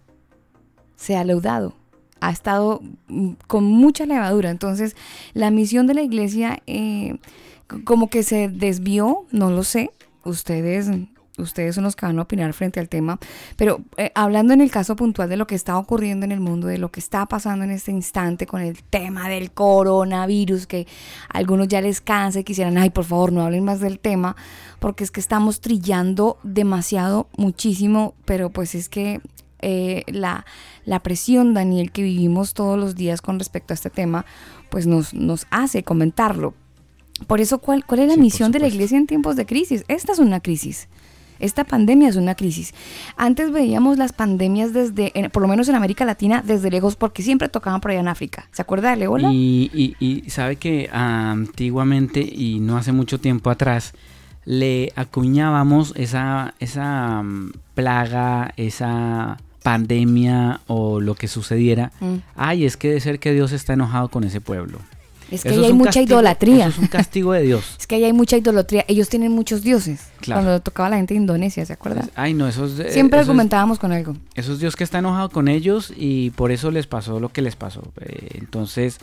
Se 0.95 1.15
ha 1.17 1.23
leudado. 1.23 1.73
Ha 2.19 2.30
estado 2.30 2.82
mm, 3.07 3.32
con 3.47 3.63
mucha 3.63 4.05
levadura. 4.05 4.51
Entonces, 4.51 4.95
la 5.34 5.49
misión 5.49 5.88
de 5.88 5.95
la 5.95 6.03
iglesia, 6.03 6.61
eh, 6.67 7.17
como 7.84 8.11
que 8.11 8.21
se 8.21 8.47
desvió, 8.47 9.26
no 9.32 9.49
lo 9.49 9.63
sé. 9.63 9.89
Ustedes. 10.23 10.89
Ustedes 11.38 11.75
son 11.75 11.83
los 11.83 11.95
que 11.95 12.05
van 12.05 12.17
a 12.17 12.21
opinar 12.21 12.53
frente 12.53 12.79
al 12.79 12.88
tema, 12.88 13.19
pero 13.57 13.81
eh, 13.97 14.11
hablando 14.15 14.53
en 14.53 14.61
el 14.61 14.71
caso 14.71 14.95
puntual 14.95 15.27
de 15.27 15.36
lo 15.36 15.47
que 15.47 15.55
está 15.55 15.77
ocurriendo 15.77 16.25
en 16.25 16.31
el 16.31 16.39
mundo, 16.39 16.67
de 16.67 16.77
lo 16.77 16.91
que 16.91 17.01
está 17.01 17.25
pasando 17.25 17.65
en 17.65 17.71
este 17.71 17.91
instante 17.91 18.47
con 18.47 18.61
el 18.61 18.81
tema 18.83 19.27
del 19.27 19.51
coronavirus, 19.51 20.65
que 20.65 20.88
a 21.27 21.38
algunos 21.39 21.67
ya 21.67 21.81
les 21.81 21.99
cansa 21.99 22.39
y 22.39 22.43
quisieran, 22.45 22.77
ay, 22.77 22.89
por 22.89 23.03
favor, 23.03 23.33
no 23.33 23.41
hablen 23.41 23.65
más 23.65 23.81
del 23.81 23.99
tema, 23.99 24.38
porque 24.79 25.03
es 25.03 25.11
que 25.11 25.19
estamos 25.19 25.59
trillando 25.59 26.38
demasiado, 26.43 27.27
muchísimo, 27.38 28.15
pero 28.23 28.49
pues 28.49 28.73
es 28.73 28.88
que 28.88 29.19
eh, 29.59 30.03
la, 30.07 30.45
la 30.86 31.01
presión, 31.01 31.53
Daniel, 31.53 31.91
que 31.91 32.03
vivimos 32.03 32.53
todos 32.53 32.79
los 32.79 32.95
días 32.95 33.21
con 33.21 33.39
respecto 33.39 33.73
a 33.73 33.75
este 33.75 33.89
tema, 33.89 34.25
pues 34.69 34.88
nos, 34.88 35.13
nos 35.13 35.47
hace 35.49 35.83
comentarlo. 35.83 36.53
Por 37.27 37.39
eso, 37.39 37.59
¿cuál, 37.59 37.86
cuál 37.86 38.01
es 38.01 38.07
la 38.09 38.15
Sí, 38.15 38.19
misión 38.19 38.51
de 38.51 38.59
la 38.59 38.67
iglesia 38.67 38.97
en 38.97 39.07
tiempos 39.07 39.36
de 39.38 39.45
crisis? 39.45 39.86
Esta 39.88 40.11
es 40.11 40.19
una 40.19 40.41
crisis. 40.41 40.89
Esta 41.39 41.63
pandemia 41.63 42.09
es 42.09 42.15
una 42.15 42.36
crisis. 42.36 42.73
Antes 43.17 43.51
veíamos 43.51 43.97
las 43.97 44.13
pandemias 44.13 44.73
desde, 44.73 45.11
por 45.31 45.41
lo 45.41 45.47
menos 45.47 45.67
en 45.69 45.75
América 45.75 46.05
Latina, 46.05 46.43
desde 46.45 46.69
lejos, 46.71 46.95
porque 46.95 47.23
siempre 47.23 47.49
tocaban 47.49 47.81
por 47.81 47.91
allá 47.91 47.99
en 47.99 48.07
África. 48.07 48.47
¿Se 48.51 48.61
acuerda 48.61 48.91
del 48.91 49.03
ébola? 49.03 49.31
Y, 49.31 49.69
y- 49.73 49.95
y 50.25 50.29
sabe 50.29 50.55
que 50.57 50.89
antiguamente 50.91 52.21
y 52.21 52.59
no 52.59 52.77
hace 52.77 52.91
mucho 52.91 53.19
tiempo 53.19 53.49
atrás 53.49 53.93
le 54.45 54.91
acuñábamos 54.95 55.93
esa, 55.95 56.53
esa 56.59 57.21
mm, 57.23 57.51
plaga, 57.73 58.53
esa 58.57 59.38
pandemia 59.63 60.61
o 60.67 61.01
lo 61.01 61.15
que 61.15 61.27
sucediera. 61.27 61.91
Mm. 61.99 62.15
Ay, 62.36 62.65
es 62.65 62.77
que 62.77 62.91
de 62.91 62.99
ser 62.99 63.17
que 63.19 63.33
Dios 63.33 63.51
está 63.51 63.73
enojado 63.73 64.09
con 64.09 64.23
ese 64.23 64.41
pueblo. 64.41 64.77
Es 65.32 65.41
que 65.43 65.49
Eso 65.49 65.57
ahí 65.59 65.65
es 65.65 65.71
hay 65.71 65.73
mucha 65.73 65.89
castigo- 65.91 66.05
idolatría. 66.07 66.65
Eso 66.67 66.76
es 66.76 66.78
un 66.80 66.88
castigo 66.88 67.32
de 67.34 67.41
Dios. 67.41 67.76
Es 67.80 67.88
que 67.88 67.95
ahí 67.95 68.03
hay 68.03 68.13
mucha 68.13 68.38
idolatría. 68.38 68.86
Ellos 68.88 69.09
tienen 69.09 69.32
muchos 69.32 69.63
dioses. 69.63 70.01
Claro. 70.21 70.41
Cuando 70.43 70.61
tocaba 70.61 70.89
la 70.89 70.97
gente 70.97 71.13
de 71.13 71.19
Indonesia, 71.19 71.65
¿se 71.65 71.73
acuerda? 71.73 72.07
Ay, 72.15 72.34
no, 72.34 72.47
eso 72.47 72.65
es, 72.65 72.78
de- 72.78 72.91
Siempre 72.91 73.19
eso 73.19 73.23
es- 73.23 73.30
argumentábamos 73.30 73.80
con 73.80 73.91
algo. 73.91 74.15
Eso 74.36 74.53
es 74.53 74.59
Dios 74.59 74.76
que 74.76 74.84
está 74.84 74.99
enojado 74.99 75.30
con 75.30 75.47
ellos 75.47 75.91
y 75.95 76.30
por 76.32 76.51
eso 76.51 76.69
les 76.71 76.86
pasó 76.88 77.19
lo 77.19 77.30
que 77.30 77.41
les 77.41 77.55
pasó. 77.55 77.82
Eh, 78.01 78.30
entonces 78.36 78.99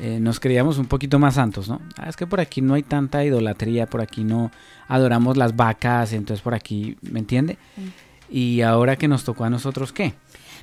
eh, 0.00 0.18
nos 0.20 0.40
creíamos 0.40 0.78
un 0.78 0.86
poquito 0.86 1.18
más 1.18 1.34
santos, 1.34 1.68
¿no? 1.68 1.80
Ah, 1.98 2.08
es 2.08 2.16
que 2.16 2.26
por 2.26 2.40
aquí 2.40 2.62
no 2.62 2.74
hay 2.74 2.82
tanta 2.82 3.24
idolatría, 3.24 3.86
por 3.86 4.00
aquí 4.00 4.24
no 4.24 4.50
adoramos 4.88 5.36
las 5.36 5.54
vacas, 5.56 6.12
entonces 6.14 6.42
por 6.42 6.54
aquí, 6.54 6.96
¿me 7.02 7.18
entiende? 7.20 7.58
Y 8.30 8.62
ahora 8.62 8.96
que 8.96 9.08
nos 9.08 9.24
tocó 9.24 9.44
a 9.44 9.50
nosotros, 9.50 9.92
¿qué? 9.92 10.14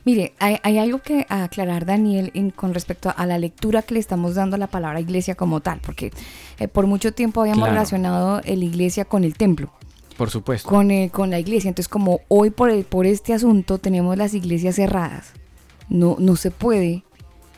Mire, 0.08 0.34
hay, 0.40 0.56
hay 0.64 0.78
algo 0.78 1.00
que 1.00 1.26
aclarar, 1.28 1.86
Daniel, 1.86 2.32
en- 2.34 2.52
con 2.52 2.74
respecto 2.74 3.14
a 3.14 3.26
la 3.26 3.38
lectura 3.38 3.82
que 3.82 3.94
le 3.96 4.00
estamos 4.00 4.36
dando 4.36 4.56
a 4.56 4.58
la 4.58 4.68
palabra 4.68 5.02
iglesia 5.02 5.36
como 5.36 5.60
tal, 5.60 5.82
porque 5.82 6.14
eh, 6.60 6.70
por 6.70 6.88
mucho 6.88 7.12
tiempo 7.12 7.42
habíamos 7.42 7.64
Claro. 7.66 7.74
relacionado 7.74 8.40
la 8.46 8.54
iglesia 8.54 9.04
con 9.04 9.26
el 9.26 9.34
templo, 9.36 9.70
Por 10.18 10.30
supuesto. 10.30 10.70
con, 10.70 10.92
eh, 10.92 11.10
con 11.12 11.30
la 11.30 11.40
iglesia. 11.40 11.68
Entonces, 11.68 11.90
como 11.90 12.22
hoy 12.30 12.52
por, 12.52 12.70
el- 12.70 12.86
por 12.86 13.06
este 13.06 13.34
asunto 13.34 13.80
tenemos 13.80 14.16
las 14.18 14.34
iglesias 14.34 14.76
cerradas, 14.76 15.34
no, 15.90 16.16
no 16.20 16.38
se 16.38 16.52
puede, 16.52 17.04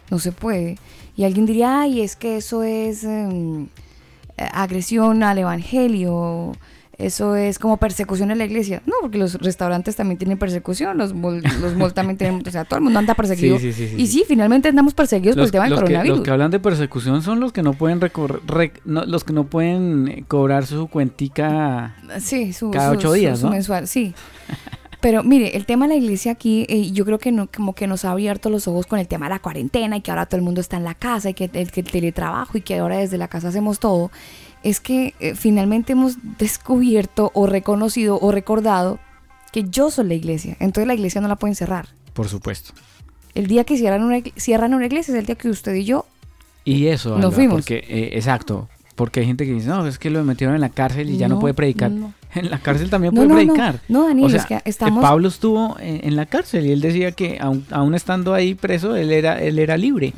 no 0.09 0.17
se 0.17 0.31
puede. 0.31 0.79
Y 1.15 1.25
alguien 1.25 1.45
diría, 1.45 1.81
ay, 1.81 2.01
es 2.01 2.15
que 2.15 2.37
eso 2.37 2.63
es 2.63 3.03
em, 3.03 3.65
eh, 4.37 4.49
agresión 4.53 5.21
al 5.21 5.37
evangelio, 5.37 6.53
eso 6.99 7.35
es 7.35 7.57
como 7.57 7.77
persecución 7.77 8.29
en 8.29 8.37
la 8.37 8.45
iglesia. 8.45 8.83
No, 8.85 8.93
porque 9.01 9.17
los 9.17 9.33
restaurantes 9.35 9.95
también 9.95 10.17
tienen 10.19 10.37
persecución, 10.37 10.97
los 10.97 11.13
mall, 11.15 11.41
los 11.61 11.75
mall 11.75 11.93
también 11.93 12.17
tienen, 12.17 12.43
o 12.47 12.51
sea, 12.51 12.65
todo 12.65 12.77
el 12.77 12.83
mundo 12.83 12.99
anda 12.99 13.15
perseguido. 13.15 13.57
Sí, 13.57 13.73
sí, 13.73 13.87
sí, 13.87 13.95
y 13.97 14.05
sí. 14.07 14.23
finalmente 14.27 14.67
andamos 14.69 14.93
perseguidos 14.93 15.35
por 15.37 15.45
el 15.45 15.51
tema 15.51 15.63
del 15.63 15.71
los 15.71 15.79
que, 15.79 15.85
coronavirus. 15.85 16.17
los 16.19 16.25
que 16.25 16.31
hablan 16.31 16.51
de 16.51 16.59
persecución 16.59 17.21
son 17.23 17.39
los 17.39 17.51
que 17.53 17.63
no 17.63 17.73
pueden 17.73 17.99
recor- 18.01 18.41
rec- 18.45 18.81
no, 18.85 19.05
los 19.05 19.23
que 19.23 19.33
no 19.33 19.45
pueden 19.45 20.07
eh, 20.09 20.23
cobrar 20.27 20.65
su 20.67 20.87
cuentica. 20.87 21.95
Sí, 22.19 22.53
su, 22.53 22.69
Cada 22.71 22.91
su- 22.91 22.97
ocho 22.99 23.13
días, 23.13 23.39
su 23.39 23.45
¿no? 23.47 23.53
mensual, 23.53 23.87
sí. 23.87 24.13
Pero 25.01 25.23
mire, 25.23 25.55
el 25.55 25.65
tema 25.65 25.87
de 25.87 25.93
la 25.93 26.01
iglesia 26.03 26.33
aquí, 26.33 26.65
eh, 26.67 26.91
yo 26.91 27.05
creo 27.05 27.19
que 27.19 27.31
no, 27.31 27.47
como 27.49 27.73
que 27.73 27.87
nos 27.87 28.03
ha 28.03 28.11
abierto 28.11 28.49
los 28.49 28.67
ojos 28.67 28.85
con 28.85 28.99
el 28.99 29.07
tema 29.07 29.27
de 29.27 29.29
la 29.29 29.39
cuarentena 29.39 29.95
y 29.95 30.01
que 30.01 30.11
ahora 30.11 30.25
todo 30.25 30.35
el 30.35 30.43
mundo 30.43 30.59
está 30.59 30.75
en 30.75 30.83
la 30.83 30.93
casa 30.93 31.29
y 31.29 31.33
que 31.33 31.49
el, 31.53 31.71
que 31.71 31.79
el 31.79 31.89
teletrabajo 31.89 32.57
y 32.57 32.61
que 32.61 32.77
ahora 32.79 32.97
desde 32.97 33.17
la 33.17 33.29
casa 33.29 33.47
hacemos 33.47 33.79
todo. 33.79 34.11
Es 34.63 34.79
que 34.79 35.13
eh, 35.19 35.35
finalmente 35.35 35.93
hemos 35.93 36.17
descubierto 36.37 37.31
o 37.33 37.47
reconocido 37.47 38.19
o 38.19 38.31
recordado 38.31 38.99
que 39.51 39.63
yo 39.63 39.89
soy 39.89 40.07
la 40.07 40.13
iglesia. 40.13 40.57
Entonces 40.59 40.87
la 40.87 40.93
iglesia 40.93 41.21
no 41.21 41.27
la 41.27 41.37
pueden 41.37 41.55
cerrar. 41.55 41.89
Por 42.13 42.27
supuesto. 42.27 42.73
El 43.35 43.47
día 43.47 43.63
que 43.63 43.77
cierran 43.77 44.03
una, 44.03 44.21
cierran 44.35 44.73
una 44.73 44.85
iglesia 44.85 45.13
es 45.13 45.19
el 45.19 45.25
día 45.25 45.35
que 45.35 45.49
usted 45.49 45.73
y 45.75 45.85
yo 45.85 46.05
Y 46.65 46.87
eso, 46.87 47.11
Nos 47.11 47.25
Alba, 47.25 47.31
fuimos. 47.31 47.55
Porque, 47.61 47.77
eh, 47.87 48.09
exacto. 48.13 48.67
Porque 48.99 49.21
hay 49.21 49.27
gente 49.27 49.45
que 49.45 49.53
dice, 49.53 49.69
no, 49.69 49.87
es 49.87 49.97
que 49.97 50.09
lo 50.09 50.21
metieron 50.25 50.55
en 50.55 50.59
la 50.59 50.67
cárcel 50.67 51.09
y 51.09 51.15
ya 51.15 51.29
no, 51.29 51.39
puede 51.39 51.53
predicar. 51.53 51.89
no. 51.89 52.13
En 52.35 52.51
la 52.51 52.59
cárcel 52.59 52.89
también 52.89 53.13
No, 53.13 53.23
puede 53.23 53.45
predicar. 53.45 53.79
No, 53.87 54.05
Daniel, 54.05 54.25
o 54.27 54.29
sea, 54.29 54.41
es 54.41 54.45
que 54.45 54.55
eh, 54.55 54.61
estamos- 54.65 55.01
Pablo 55.01 55.29
estuvo 55.29 55.77
en, 55.79 56.01
en 56.05 56.17
la 56.17 56.25
cárcel 56.25 56.65
y 56.67 56.71
él 56.73 56.81
decía 56.81 57.13
que 57.13 57.39
aún 57.39 57.95
estando 57.95 58.33
ahí 58.33 58.55
preso, 58.55 58.97
él 58.97 59.11
era, 59.13 59.41
él 59.41 59.57
era 59.57 59.77
libre. 59.77 60.13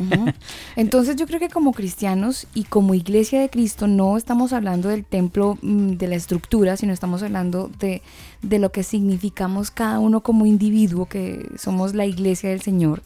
Entonces 0.76 1.16
yo 1.16 1.28
creo 1.28 1.40
que 1.40 1.50
como 1.50 1.74
cristianos 1.74 2.48
y 2.56 2.64
como 2.64 2.96
iglesia 2.96 3.40
de 3.40 3.50
Cristo 3.50 3.86
no 3.86 4.18
estamos 4.18 4.52
hablando 4.52 4.90
del 4.90 5.06
templo, 5.06 5.60
mm, 5.62 5.92
de 5.92 6.08
la 6.08 6.16
estructura, 6.16 6.76
sino 6.76 6.92
estamos 6.92 7.22
hablando 7.22 7.70
de, 7.80 8.02
de 8.42 8.58
lo 8.58 8.72
que 8.72 8.82
significamos 8.82 9.70
cada 9.70 10.00
uno 10.00 10.22
como 10.22 10.48
individuo, 10.48 11.06
que 11.06 11.48
somos 11.56 11.94
la 11.94 12.08
iglesia 12.08 12.50
del 12.50 12.62
Señor. 12.62 13.04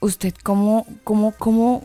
¿Usted 0.00 0.34
cómo, 0.42 0.86
cómo, 1.02 1.32
cómo, 1.38 1.84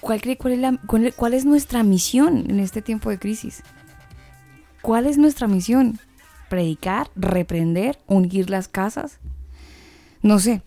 cuál 0.00 0.20
cree, 0.20 0.36
cuál 0.36 1.34
es, 1.34 1.44
nuestra 1.44 1.82
misión 1.82 2.44
en 2.48 2.60
este 2.60 2.82
tiempo 2.82 3.10
de 3.10 3.18
crisis? 3.18 3.62
¿Cuál 4.82 5.06
es 5.06 5.18
nuestra 5.18 5.48
misión? 5.48 5.98
¿Predicar? 6.48 7.10
¿Reprender? 7.16 7.98
¿Ungir 8.06 8.50
las 8.50 8.68
casas? 8.68 9.18
No 10.22 10.38
sé, 10.40 10.62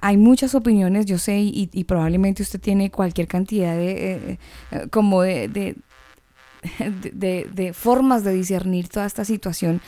hay 0.00 0.16
muchas 0.16 0.54
opiniones, 0.56 1.06
yo 1.06 1.18
sé, 1.18 1.38
y, 1.38 1.84
probablemente 1.84 2.42
usted 2.42 2.60
tiene 2.60 2.90
cualquier 2.90 3.28
cantidad 3.28 3.76
de, 3.76 3.90
eh, 3.92 4.38
eh, 4.72 4.86
como 4.90 5.22
de, 5.22 5.76
de, 7.12 7.72
formas 7.74 8.24
de 8.24 8.32
discernir 8.32 8.88
toda 8.88 9.06
esta 9.06 9.24
situación, 9.24 9.80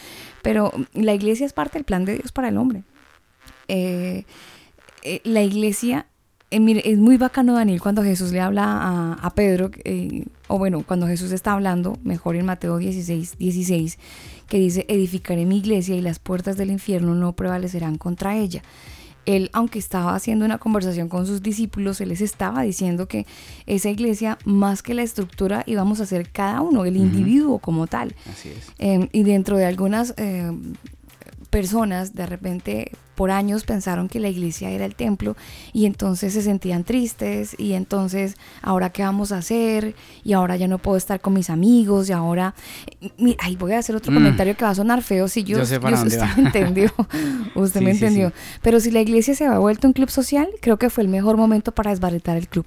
pero 0.42 0.72
la 0.92 1.12
iglesia 1.12 1.44
es 1.44 1.52
parte 1.52 1.78
del 1.78 1.84
plan 1.84 2.04
de 2.04 2.14
Dios 2.18 2.30
para 2.30 2.48
el 2.48 2.56
hombre. 2.56 2.84
Eh, 3.66 4.24
la 5.24 5.42
iglesia 5.42 6.06
eh, 6.50 6.58
mire, 6.58 6.82
es 6.90 6.98
muy 6.98 7.16
bacano, 7.16 7.54
Daniel, 7.54 7.80
cuando 7.80 8.02
Jesús 8.02 8.32
le 8.32 8.40
habla 8.40 9.16
a, 9.20 9.30
Pedro, 9.34 9.70
eh, 9.84 10.24
o 10.48 10.58
bueno, 10.58 10.82
cuando 10.84 11.06
Jesús 11.06 11.30
está 11.30 11.52
hablando, 11.52 11.96
mejor 12.02 12.34
en 12.34 12.44
Mateo 12.44 12.78
16, 12.78 13.38
16, 13.38 13.98
que 14.48 14.58
dice, 14.58 14.84
edificaré 14.88 15.46
mi 15.46 15.58
iglesia 15.58 15.94
y 15.94 16.00
las 16.00 16.18
puertas 16.18 16.56
del 16.56 16.70
infierno 16.70 17.14
no 17.14 17.34
prevalecerán 17.34 17.98
contra 17.98 18.36
ella. 18.36 18.62
Él, 19.26 19.48
aunque 19.52 19.78
estaba 19.78 20.16
haciendo 20.16 20.44
una 20.44 20.58
conversación 20.58 21.08
con 21.08 21.24
sus 21.24 21.40
discípulos, 21.40 22.00
él 22.00 22.08
les 22.08 22.20
estaba 22.20 22.62
diciendo 22.62 23.06
que 23.06 23.26
esa 23.66 23.90
iglesia, 23.90 24.36
más 24.44 24.82
que 24.82 24.94
la 24.94 25.02
estructura, 25.02 25.62
íbamos 25.66 26.00
a 26.00 26.06
ser 26.06 26.30
cada 26.30 26.62
uno, 26.62 26.84
el 26.84 26.96
individuo 26.96 27.60
como 27.60 27.86
tal. 27.86 28.16
Así 28.28 28.48
es. 28.48 28.72
Em, 28.78 29.08
y 29.12 29.22
dentro 29.22 29.56
de 29.56 29.66
algunas 29.66 30.14
personas 31.50 32.14
de 32.14 32.26
repente 32.26 32.92
por 33.20 33.30
años 33.30 33.64
pensaron 33.64 34.08
que 34.08 34.18
la 34.18 34.30
iglesia 34.30 34.70
era 34.70 34.86
el 34.86 34.94
templo 34.94 35.36
y 35.74 35.84
entonces 35.84 36.32
se 36.32 36.40
sentían 36.40 36.84
tristes 36.84 37.54
y 37.58 37.74
entonces 37.74 38.34
ahora 38.62 38.88
qué 38.88 39.02
vamos 39.02 39.30
a 39.30 39.36
hacer 39.36 39.94
y 40.24 40.32
ahora 40.32 40.56
ya 40.56 40.68
no 40.68 40.78
puedo 40.78 40.96
estar 40.96 41.20
con 41.20 41.34
mis 41.34 41.50
amigos 41.50 42.08
y 42.08 42.12
ahora 42.12 42.54
ay 43.40 43.56
voy 43.56 43.72
a 43.72 43.78
hacer 43.80 43.94
otro 43.94 44.10
mm. 44.10 44.14
comentario 44.14 44.56
que 44.56 44.64
va 44.64 44.70
a 44.70 44.74
sonar 44.74 45.02
feo 45.02 45.28
si 45.28 45.44
yo, 45.44 45.60
usted 45.62 45.82
me 45.82 46.46
entendió 46.46 46.90
usted 47.54 47.82
me 47.82 47.90
entendió. 47.90 48.32
Pero 48.62 48.80
si 48.80 48.90
la 48.90 49.02
iglesia 49.02 49.34
se 49.34 49.44
ha 49.44 49.58
vuelto 49.58 49.86
un 49.86 49.92
club 49.92 50.08
social 50.08 50.48
creo 50.62 50.78
que 50.78 50.88
fue 50.88 51.04
el 51.04 51.10
mejor 51.10 51.36
momento 51.36 51.72
para 51.72 51.90
desbaratar 51.90 52.38
el 52.38 52.48
club. 52.48 52.64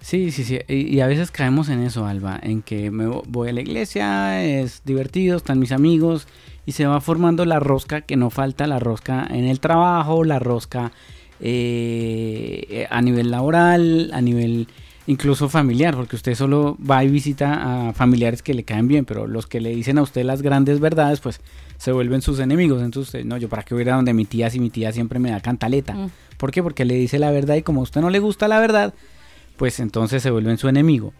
Sí, 0.00 0.30
sí, 0.30 0.44
sí. 0.44 0.58
Y, 0.68 1.00
a 1.00 1.06
veces 1.06 1.30
caemos 1.32 1.68
en 1.68 1.82
eso, 1.82 2.06
Alba, 2.06 2.38
en 2.40 2.62
que 2.62 2.92
me 2.92 3.06
voy 3.08 3.48
a 3.48 3.52
la 3.52 3.60
iglesia, 3.60 4.42
es 4.42 4.82
divertido, 4.84 5.36
están 5.36 5.58
mis 5.58 5.72
amigos 5.72 6.28
y 6.66 6.72
se 6.72 6.86
va 6.86 7.00
formando 7.00 7.44
la 7.44 7.60
rosca 7.60 8.02
que 8.02 8.16
no 8.16 8.28
falta, 8.30 8.66
la 8.66 8.78
rosca 8.78 9.26
en 9.30 9.44
el 9.44 9.60
trabajo, 9.60 10.24
la 10.24 10.38
rosca 10.38 10.92
eh, 11.40 12.86
a 12.90 13.00
nivel 13.00 13.30
laboral, 13.30 14.10
a 14.12 14.20
nivel 14.20 14.66
incluso 15.06 15.48
familiar, 15.48 15.94
porque 15.94 16.16
usted 16.16 16.34
solo 16.34 16.76
va 16.78 17.04
y 17.04 17.08
visita 17.08 17.88
a 17.88 17.92
familiares 17.92 18.42
que 18.42 18.54
le 18.54 18.64
caen 18.64 18.88
bien, 18.88 19.04
pero 19.04 19.26
los 19.26 19.46
que 19.46 19.60
le 19.60 19.70
dicen 19.70 19.98
a 19.98 20.02
usted 20.02 20.24
las 20.24 20.42
grandes 20.42 20.80
verdades, 20.80 21.20
pues 21.20 21.40
se 21.78 21.92
vuelven 21.92 22.22
sus 22.22 22.40
enemigos. 22.40 22.82
Entonces, 22.82 23.24
no, 23.24 23.36
yo 23.36 23.48
para 23.48 23.62
qué 23.62 23.74
voy 23.74 23.82
a 23.82 23.84
ir 23.84 23.90
a 23.90 23.96
donde 23.96 24.12
mi 24.12 24.24
tía 24.24 24.50
si 24.50 24.58
mi 24.58 24.70
tía 24.70 24.92
siempre 24.92 25.18
me 25.18 25.30
da 25.30 25.40
cantaleta. 25.40 25.94
Mm. 25.94 26.10
¿Por 26.36 26.50
qué? 26.50 26.62
Porque 26.62 26.84
le 26.84 26.94
dice 26.94 27.18
la 27.18 27.30
verdad 27.30 27.54
y 27.54 27.62
como 27.62 27.80
a 27.80 27.84
usted 27.84 28.00
no 28.00 28.10
le 28.10 28.18
gusta 28.18 28.48
la 28.48 28.58
verdad, 28.58 28.94
pues 29.56 29.78
entonces 29.80 30.22
se 30.22 30.30
vuelven 30.30 30.58
su 30.58 30.68
enemigo. 30.68 31.12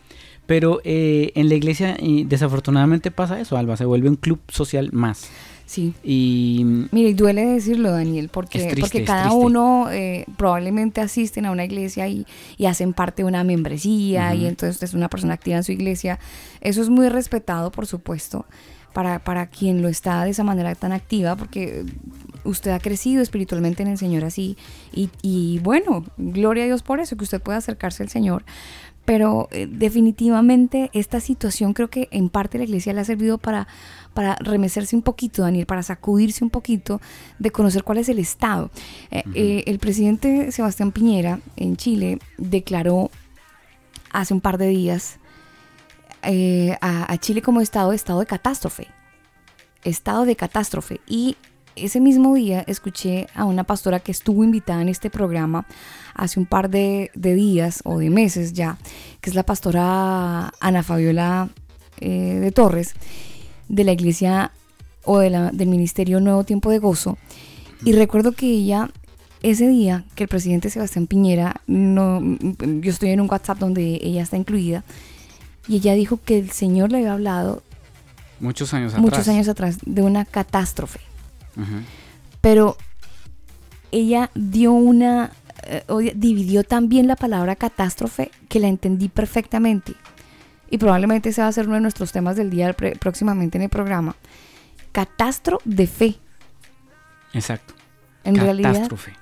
Pero 0.47 0.81
eh, 0.85 1.33
en 1.35 1.49
la 1.49 1.57
iglesia 1.57 1.97
desafortunadamente 2.27 3.11
pasa 3.11 3.41
eso, 3.41 3.57
Alba, 3.57 3.77
se 3.77 3.85
vuelve 3.85 4.09
un 4.09 4.17
club 4.17 4.41
social 4.49 4.91
más. 4.93 5.29
Sí. 5.67 5.95
Y 6.05 6.63
mire, 6.93 7.13
duele 7.15 7.45
decirlo, 7.45 7.91
Daniel, 7.91 8.29
porque, 8.29 8.77
porque 8.81 9.03
cada 9.03 9.33
uno 9.33 9.91
eh, 9.91 10.25
probablemente 10.37 11.01
asisten 11.01 11.45
a 11.45 11.51
una 11.51 11.65
iglesia 11.65 12.07
y, 12.07 12.25
hacen 12.65 12.93
parte 12.93 13.23
de 13.23 13.29
una 13.29 13.43
membresía 13.43 14.35
y 14.35 14.47
entonces 14.47 14.83
es 14.83 14.95
una 14.95 15.09
persona 15.09 15.35
activa 15.35 15.57
en 15.57 15.65
su 15.65 15.73
iglesia. 15.73 16.21
Eso 16.61 16.83
es 16.83 16.89
muy 16.89 17.09
respetado, 17.09 17.73
por 17.73 17.87
supuesto, 17.87 18.47
para, 18.93 19.19
para 19.19 19.49
quien 19.49 19.83
lo 19.83 19.89
está 19.89 20.25
de 20.25 20.31
esa 20.31 20.45
manera 20.45 20.73
tan 20.77 20.93
activa, 20.93 21.35
porque 21.35 21.85
usted 22.45 22.71
ha 22.71 22.79
crecido 22.79 23.21
espiritualmente 23.21 23.83
en 23.83 23.89
el 23.89 23.99
Señor 23.99 24.25
así. 24.25 24.57
Y, 24.93 25.11
y 25.23 25.59
bueno, 25.65 26.05
gloria 26.17 26.63
a 26.63 26.67
Dios 26.67 26.85
por 26.85 27.01
eso, 27.01 27.17
que 27.17 27.25
usted 27.25 27.43
pueda 27.43 27.59
acercarse 27.59 28.05
al 28.05 28.09
Señor 28.09 28.45
pero 29.07 29.49
eh, 29.53 29.69
definitivamente 29.71 30.91
esta 30.93 31.21
situación 31.21 31.73
creo 31.73 31.89
que 31.89 32.09
en 32.11 32.29
parte 32.29 32.59
la 32.59 32.65
iglesia 32.65 32.93
le 32.93 33.01
ha 33.01 33.05
servido 33.05 33.39
para, 33.39 33.69
para 34.13 34.35
remecerse 34.41 34.97
un 34.97 35.03
poquito, 35.03 35.43
Daniel, 35.43 35.65
para 35.65 35.83
sacudirse 35.85 36.45
un 36.45 36.51
poquito 36.51 37.01
de 37.39 37.51
conocer 37.53 37.85
cuál 37.85 37.99
es 37.99 38.09
el 38.09 38.19
estado. 38.19 38.71
Eh, 39.13 39.23
eh, 39.35 39.65
el 39.67 39.79
presidente 39.79 40.51
Sebastián 40.51 40.91
Piñera 40.91 41.41
en 41.57 41.77
Chile 41.77 42.19
declaró 42.37 43.11
hace 44.11 44.35
un 44.35 44.41
par 44.41 44.59
de 44.59 44.67
días 44.69 45.19
a, 46.81 47.13
a 47.13 47.19
Chile 47.19 47.41
como 47.41 47.61
estado, 47.61 47.93
estado 47.93 48.19
de 48.19 48.27
catástrofe. 48.27 48.89
Estado 49.85 50.25
de 50.25 50.35
catástrofe. 50.35 51.01
Y 51.07 51.37
ese 51.77 52.01
mismo 52.01 52.35
día 52.35 52.65
escuché 52.67 53.27
a 53.35 53.45
una 53.45 53.65
pastora 53.65 54.01
que 54.01 54.11
estuvo 54.11 54.43
invitada 54.43 54.83
en 54.83 54.89
este 54.89 55.11
programa 55.11 55.67
hace 56.15 56.41
un 56.41 56.47
par 56.47 56.71
de, 56.71 57.11
días 57.15 57.83
o 57.85 57.99
de 57.99 58.11
meses 58.11 58.53
ya, 58.53 58.79
que 59.21 59.31
es 59.31 59.37
la 59.37 59.43
pastora 59.43 60.53
Ana 60.61 60.83
Fabiola 60.83 61.51
eh, 62.01 62.39
de 62.41 62.51
Torres, 62.51 62.95
de 63.69 63.85
la 63.85 63.93
iglesia 63.93 64.53
o 65.05 65.19
de 65.19 65.31
la, 65.31 65.51
del 65.53 65.69
Ministerio 65.69 66.21
Nuevo 66.21 66.45
Tiempo 66.45 66.71
de 66.71 66.79
Gozo. 66.79 67.19
Y 67.85 67.93
recuerdo 67.93 68.33
que 68.33 68.47
ella, 68.47 68.91
ese 69.43 69.69
día 69.69 70.05
que 70.15 70.25
el 70.25 70.29
presidente 70.29 70.71
Sebastián 70.71 71.07
Piñera, 71.07 71.61
no, 71.67 72.21
yo 72.21 72.91
estoy 72.91 73.11
en 73.11 73.21
un 73.21 73.31
WhatsApp 73.31 73.59
donde 73.59 74.01
ella 74.03 74.23
está 74.23 74.37
incluida, 74.37 74.83
y 75.69 75.77
ella 75.77 75.95
dijo 75.95 76.19
que 76.25 76.39
el 76.39 76.51
Señor 76.51 76.91
le 76.91 76.99
había 76.99 77.13
hablado 77.13 77.63
muchos 78.41 78.73
años 78.73 78.93
atrás, 78.93 79.03
muchos 79.03 79.29
años 79.29 79.49
atrás 79.49 79.79
de 79.85 80.03
una 80.03 80.25
catástrofe. 80.25 81.01
Pero 82.41 82.77
ella 83.93 84.31
dio 84.35 84.73
una, 84.73 85.33
eh, 85.65 86.13
dividió 86.15 86.65
también 86.65 87.07
la 87.07 87.17
palabra 87.17 87.57
catástrofe 87.57 88.31
que 88.49 88.61
la 88.61 88.69
entendí 88.69 89.09
perfectamente. 89.09 89.95
Y 90.71 90.79
probablemente 90.79 91.29
ese 91.29 91.43
va 91.43 91.49
a 91.49 91.53
ser 91.53 91.67
uno 91.67 91.77
de 91.77 91.81
nuestros 91.81 92.13
temas 92.13 92.37
del 92.37 92.51
día 92.51 92.75
próximamente 92.75 93.57
en 93.59 93.63
el 93.63 93.69
programa. 93.69 94.17
Catastro 94.93 95.61
de 95.65 95.87
fe. 95.87 96.17
Exacto. 97.33 97.75
En 98.25 98.35
catástrofe. 98.35 99.13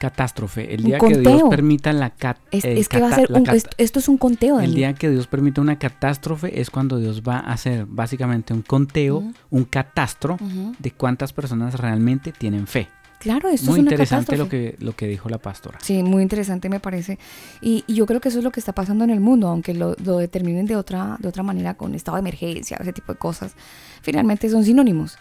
Catástrofe. 0.00 0.72
El 0.72 0.82
día 0.82 0.98
que 0.98 1.18
Dios 1.18 1.42
permita 1.50 1.92
la 1.92 2.08
catástrofe. 2.08 2.80
es, 2.80 2.88
que 2.88 3.00
va 3.02 3.08
a 3.08 3.14
ser 3.14 3.28
esto, 3.76 3.98
es 3.98 4.08
un 4.08 4.16
conteo. 4.16 4.58
El 4.58 4.72
día 4.72 4.94
que 4.94 5.10
Dios 5.10 5.26
permita 5.26 5.60
una 5.60 5.78
catástrofe 5.78 6.58
es 6.58 6.70
cuando 6.70 6.98
Dios 6.98 7.22
va 7.22 7.36
a 7.36 7.52
hacer 7.52 7.84
básicamente 7.84 8.54
un 8.54 8.62
conteo, 8.62 9.22
un 9.50 9.64
catastro 9.64 10.38
de 10.78 10.90
cuántas 10.92 11.34
personas 11.34 11.74
realmente 11.78 12.32
tienen 12.32 12.66
fe. 12.66 12.88
Claro, 13.18 13.50
esto 13.50 13.66
muy 13.66 13.80
es 13.80 13.82
una 13.82 13.90
interesante 13.90 14.38
lo 14.38 14.48
que, 14.48 14.76
lo 14.78 14.96
que 14.96 15.06
dijo 15.06 15.28
la 15.28 15.36
pastora. 15.36 15.78
Sí, 15.82 16.02
muy 16.02 16.22
interesante 16.22 16.70
me 16.70 16.80
parece. 16.80 17.18
Y, 17.60 17.84
yo 17.86 18.06
creo 18.06 18.18
que 18.18 18.30
eso 18.30 18.38
es 18.38 18.44
lo 18.44 18.50
que 18.50 18.60
está 18.60 18.72
pasando 18.72 19.04
en 19.04 19.10
el 19.10 19.20
mundo, 19.20 19.48
aunque 19.48 19.74
lo, 19.74 19.94
determinen 19.94 20.64
de 20.64 20.76
otra, 20.76 21.18
de 21.20 21.28
otra 21.28 21.42
manera 21.42 21.74
con 21.74 21.94
estado 21.94 22.16
de 22.16 22.20
emergencia, 22.20 22.78
ese 22.80 22.94
tipo 22.94 23.12
de 23.12 23.18
cosas. 23.18 23.52
Finalmente 24.00 24.48
son 24.48 24.64
sinónimos. 24.64 25.18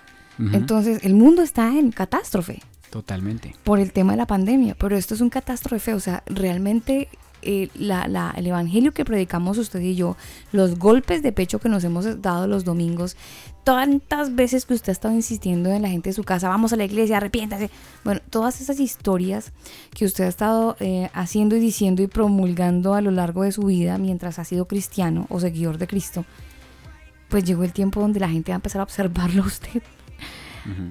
Entonces, 0.53 1.03
el 1.03 1.15
mundo 1.15 1.41
está 1.41 1.77
en 1.77 1.91
catástrofe. 1.91 2.61
Totalmente. 2.89 3.55
Por 3.63 3.79
el 3.79 3.91
tema 3.93 4.13
de 4.13 4.17
la 4.17 4.27
pandemia. 4.27 4.75
Pero 4.75 4.97
esto 4.97 5.13
es 5.13 5.21
un 5.21 5.29
catástrofe. 5.29 5.93
O 5.93 5.99
sea, 5.99 6.23
realmente 6.25 7.09
eh, 7.41 7.69
el 7.75 8.47
evangelio 8.47 8.91
que 8.91 9.05
predicamos 9.05 9.57
usted 9.57 9.79
y 9.79 9.95
yo, 9.95 10.17
los 10.51 10.77
golpes 10.77 11.23
de 11.23 11.31
pecho 11.31 11.59
que 11.59 11.69
nos 11.69 11.83
hemos 11.83 12.21
dado 12.21 12.47
los 12.47 12.65
domingos, 12.65 13.15
tantas 13.63 14.35
veces 14.35 14.65
que 14.65 14.73
usted 14.73 14.89
ha 14.89 14.93
estado 14.93 15.13
insistiendo 15.13 15.71
en 15.71 15.83
la 15.83 15.89
gente 15.89 16.09
de 16.09 16.13
su 16.13 16.23
casa, 16.23 16.49
vamos 16.49 16.73
a 16.73 16.75
la 16.75 16.85
iglesia, 16.85 17.17
arrepiéntase. 17.17 17.69
Bueno, 18.03 18.21
todas 18.29 18.61
esas 18.61 18.79
historias 18.79 19.51
que 19.95 20.05
usted 20.05 20.25
ha 20.25 20.27
estado 20.29 20.75
eh, 20.79 21.09
haciendo 21.13 21.55
y 21.55 21.59
diciendo 21.59 22.01
y 22.01 22.07
promulgando 22.07 22.93
a 22.93 23.01
lo 23.01 23.11
largo 23.11 23.43
de 23.43 23.51
su 23.51 23.63
vida 23.63 23.97
mientras 23.97 24.39
ha 24.39 24.43
sido 24.43 24.65
cristiano 24.65 25.27
o 25.29 25.39
seguidor 25.39 25.77
de 25.77 25.87
Cristo, 25.87 26.25
pues 27.29 27.43
llegó 27.43 27.63
el 27.63 27.73
tiempo 27.73 28.01
donde 28.01 28.19
la 28.19 28.29
gente 28.29 28.51
va 28.51 28.55
a 28.55 28.57
empezar 28.57 28.81
a 28.81 28.83
observarlo 28.83 29.43
a 29.43 29.47
usted. 29.47 29.81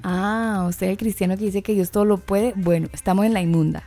Ah, 0.03 0.67
usted 0.69 0.89
el 0.89 0.97
cristiano 0.97 1.37
que 1.37 1.45
dice 1.45 1.63
que 1.63 1.75
Dios 1.75 1.91
todo 1.91 2.05
lo 2.05 2.19
puede. 2.19 2.53
Bueno, 2.57 2.89
estamos 2.93 3.25
en 3.27 3.35
la 3.35 3.41
inmunda. 3.41 3.83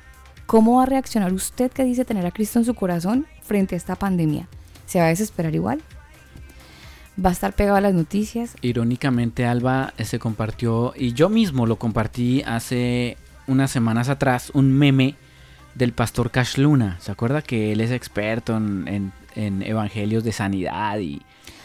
¿Cómo 0.45 0.77
va 0.77 0.83
a 0.83 0.85
reaccionar 0.85 1.33
usted 1.33 1.71
que 1.71 1.83
dice 1.83 2.03
tener 2.05 2.25
a 2.25 2.31
Cristo 2.31 2.59
en 2.59 2.65
su 2.65 2.73
corazón 2.73 3.25
frente 3.41 3.75
a 3.75 3.77
esta 3.77 3.95
pandemia? 3.95 4.47
¿Se 4.85 4.99
va 4.99 5.05
a 5.05 5.09
desesperar 5.09 5.55
igual? 5.55 5.81
¿Va 7.23 7.29
a 7.29 7.33
estar 7.33 7.53
pegado 7.53 7.77
a 7.77 7.81
las 7.81 7.93
noticias? 7.93 8.55
Irónicamente, 8.61 9.45
Alba 9.45 9.93
eh, 9.97 10.05
se 10.05 10.19
compartió, 10.19 10.93
y 10.95 11.13
yo 11.13 11.29
mismo 11.29 11.65
lo 11.65 11.77
compartí 11.77 12.41
hace 12.45 13.17
unas 13.47 13.71
semanas 13.71 14.09
atrás, 14.09 14.51
un 14.53 14.71
meme 14.71 15.15
del 15.75 15.93
pastor 15.93 16.31
Cash 16.31 16.57
Luna. 16.57 16.97
¿Se 16.99 17.11
acuerda 17.11 17.41
que 17.41 17.71
él 17.71 17.81
es 17.81 17.91
experto 17.91 18.55
en, 18.57 19.13
evangelios 19.35 20.23
de 20.23 20.33
sanidad 20.33 20.99
y 20.99 21.21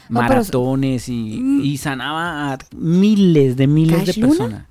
maratones 0.09 1.09
mm. 1.09 1.61
y, 1.63 1.77
sanaba 1.79 2.53
a 2.53 2.59
miles 2.77 3.57
de 3.57 3.67
miles 3.67 4.07
de 4.07 4.15
personas? 4.15 4.65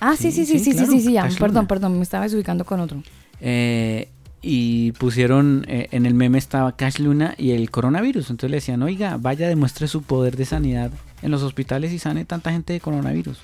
Ah, 0.00 0.14
sí, 0.16 0.30
sí, 0.30 0.46
sí, 0.46 0.58
sí, 0.58 0.72
sí, 0.72 0.86
sí, 0.86 1.00
sí, 1.00 1.12
ya. 1.12 1.28
Perdón, 1.38 1.66
perdón, 1.66 1.96
me 1.96 2.02
estaba 2.02 2.24
desubicando 2.24 2.64
con 2.64 2.80
otro. 2.80 3.02
Eh, 3.40 4.08
y 4.40 4.92
pusieron 4.92 5.64
eh, 5.68 5.88
en 5.90 6.06
el 6.06 6.14
meme 6.14 6.38
estaba 6.38 6.76
Cash 6.76 7.00
Luna 7.00 7.34
y 7.36 7.50
el 7.50 7.70
coronavirus. 7.70 8.30
Entonces 8.30 8.50
le 8.50 8.56
decían, 8.58 8.82
oiga, 8.82 9.16
vaya, 9.18 9.48
demuestre 9.48 9.88
su 9.88 10.02
poder 10.02 10.36
de 10.36 10.44
sanidad 10.44 10.90
en 11.22 11.30
los 11.30 11.42
hospitales 11.42 11.92
y 11.92 11.98
sane 11.98 12.24
tanta 12.24 12.52
gente 12.52 12.72
de 12.72 12.80
coronavirus. 12.80 13.38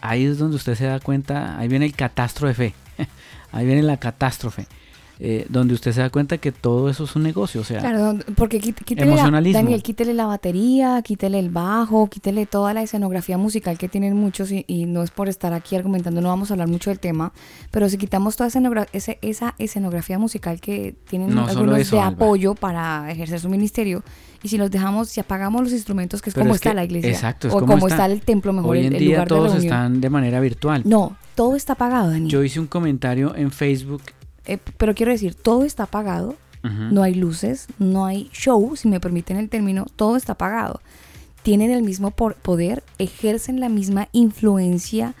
Ahí 0.00 0.24
es 0.24 0.38
donde 0.38 0.56
usted 0.56 0.74
se 0.76 0.86
da 0.86 0.98
cuenta, 0.98 1.58
ahí 1.58 1.68
viene 1.68 1.84
el 1.84 1.92
catástrofe, 1.92 2.72
ahí 3.52 3.66
viene 3.66 3.82
la 3.82 3.98
catástrofe. 3.98 4.66
Eh, 5.22 5.44
donde 5.50 5.74
usted 5.74 5.92
se 5.92 6.00
da 6.00 6.08
cuenta 6.08 6.38
que 6.38 6.50
todo 6.50 6.88
eso 6.88 7.04
es 7.04 7.14
un 7.14 7.22
negocio, 7.22 7.60
o 7.60 7.64
sea, 7.64 7.80
Claro, 7.80 8.16
porque 8.36 8.58
quít- 8.58 8.82
quítele 8.84 9.14
la. 9.14 9.30
Daniel, 9.30 9.82
quítele 9.82 10.14
la 10.14 10.24
batería, 10.24 11.02
quítele 11.02 11.38
el 11.38 11.50
bajo, 11.50 12.08
quítele 12.08 12.46
toda 12.46 12.72
la 12.72 12.82
escenografía 12.82 13.36
musical 13.36 13.76
que 13.76 13.86
tienen 13.90 14.16
muchos 14.16 14.50
y, 14.50 14.64
y 14.66 14.86
no 14.86 15.02
es 15.02 15.10
por 15.10 15.28
estar 15.28 15.52
aquí 15.52 15.76
argumentando, 15.76 16.22
no 16.22 16.28
vamos 16.28 16.50
a 16.50 16.54
hablar 16.54 16.68
mucho 16.68 16.88
del 16.88 17.00
tema, 17.00 17.32
pero 17.70 17.86
si 17.90 17.98
quitamos 17.98 18.36
toda 18.36 18.48
escenogra- 18.48 18.88
ese- 18.94 19.18
esa 19.20 19.54
escenografía 19.58 20.18
musical 20.18 20.58
que 20.58 20.94
tienen 21.08 21.34
No, 21.34 21.46
algunos 21.46 21.78
eso, 21.78 21.96
de 21.96 22.02
Alba. 22.02 22.14
apoyo 22.24 22.54
para 22.54 23.10
ejercer 23.12 23.40
su 23.40 23.50
ministerio 23.50 24.02
y 24.42 24.48
si 24.48 24.56
los 24.56 24.70
dejamos, 24.70 25.10
si 25.10 25.20
apagamos 25.20 25.60
los 25.62 25.72
instrumentos, 25.72 26.22
que 26.22 26.30
es 26.30 26.34
Pero 26.34 26.44
como 26.44 26.54
es 26.54 26.60
está 26.62 26.70
que- 26.70 26.76
la 26.76 26.84
iglesia 26.84 27.10
exacto, 27.10 27.48
es 27.48 27.52
o 27.54 27.58
como 27.60 27.74
como 27.74 27.88
está. 27.88 28.06
está 28.06 28.12
el 28.14 28.22
templo 28.22 28.54
mejor, 28.54 28.70
hoy 28.70 28.86
en 28.86 28.94
el 28.94 28.98
día 29.00 29.10
lugar 29.16 29.28
todos 29.28 29.54
están 29.54 30.00
de 30.00 30.08
manera 30.08 30.40
virtual. 30.40 30.80
No, 30.86 31.14
todo 31.34 31.56
está 31.56 31.74
apagado, 31.74 32.08
Daniel. 32.10 32.30
Yo 32.30 32.42
hice 32.42 32.58
un 32.58 32.66
comentario 32.68 33.36
en 33.36 33.50
Facebook. 33.50 34.00
Eh, 34.50 34.58
pero 34.78 34.94
quiero 34.94 35.12
decir, 35.12 35.34
todo 35.34 35.64
está 35.64 35.84
apagado, 35.84 36.34
Ujú. 36.64 36.72
no 36.90 37.02
hay 37.02 37.14
luces, 37.14 37.68
no 37.78 38.04
hay 38.04 38.28
show, 38.32 38.74
si 38.76 38.88
me 38.88 38.98
permiten 39.00 39.36
el 39.36 39.48
término, 39.48 39.86
todo 39.96 40.16
está 40.16 40.32
apagado. 40.32 40.80
Tienen 41.42 41.70
el 41.70 41.82
mismo 41.82 42.10
poder, 42.10 42.82
ejercen 42.98 43.60
la 43.60 43.68
misma 43.68 44.08
influencia 44.12 45.14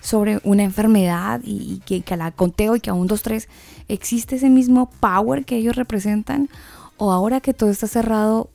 sobre 0.00 0.40
una 0.44 0.62
enfermedad 0.62 1.40
y, 1.44 1.74
y 1.74 1.82
que, 1.84 2.02
que 2.02 2.16
la 2.16 2.30
conteo 2.30 2.76
y 2.76 2.80
que 2.80 2.90
a 2.90 2.94
un, 2.94 3.06
dos, 3.08 3.22
tres, 3.22 3.48
¿existe 3.88 4.36
ese 4.36 4.48
mismo 4.48 4.88
power 5.00 5.44
que 5.44 5.56
ellos 5.56 5.76
representan? 5.76 6.48
O 6.96 7.10
ahora 7.12 7.40
que 7.40 7.52
todo 7.52 7.68
está 7.70 7.86
cerrado, 7.86 8.48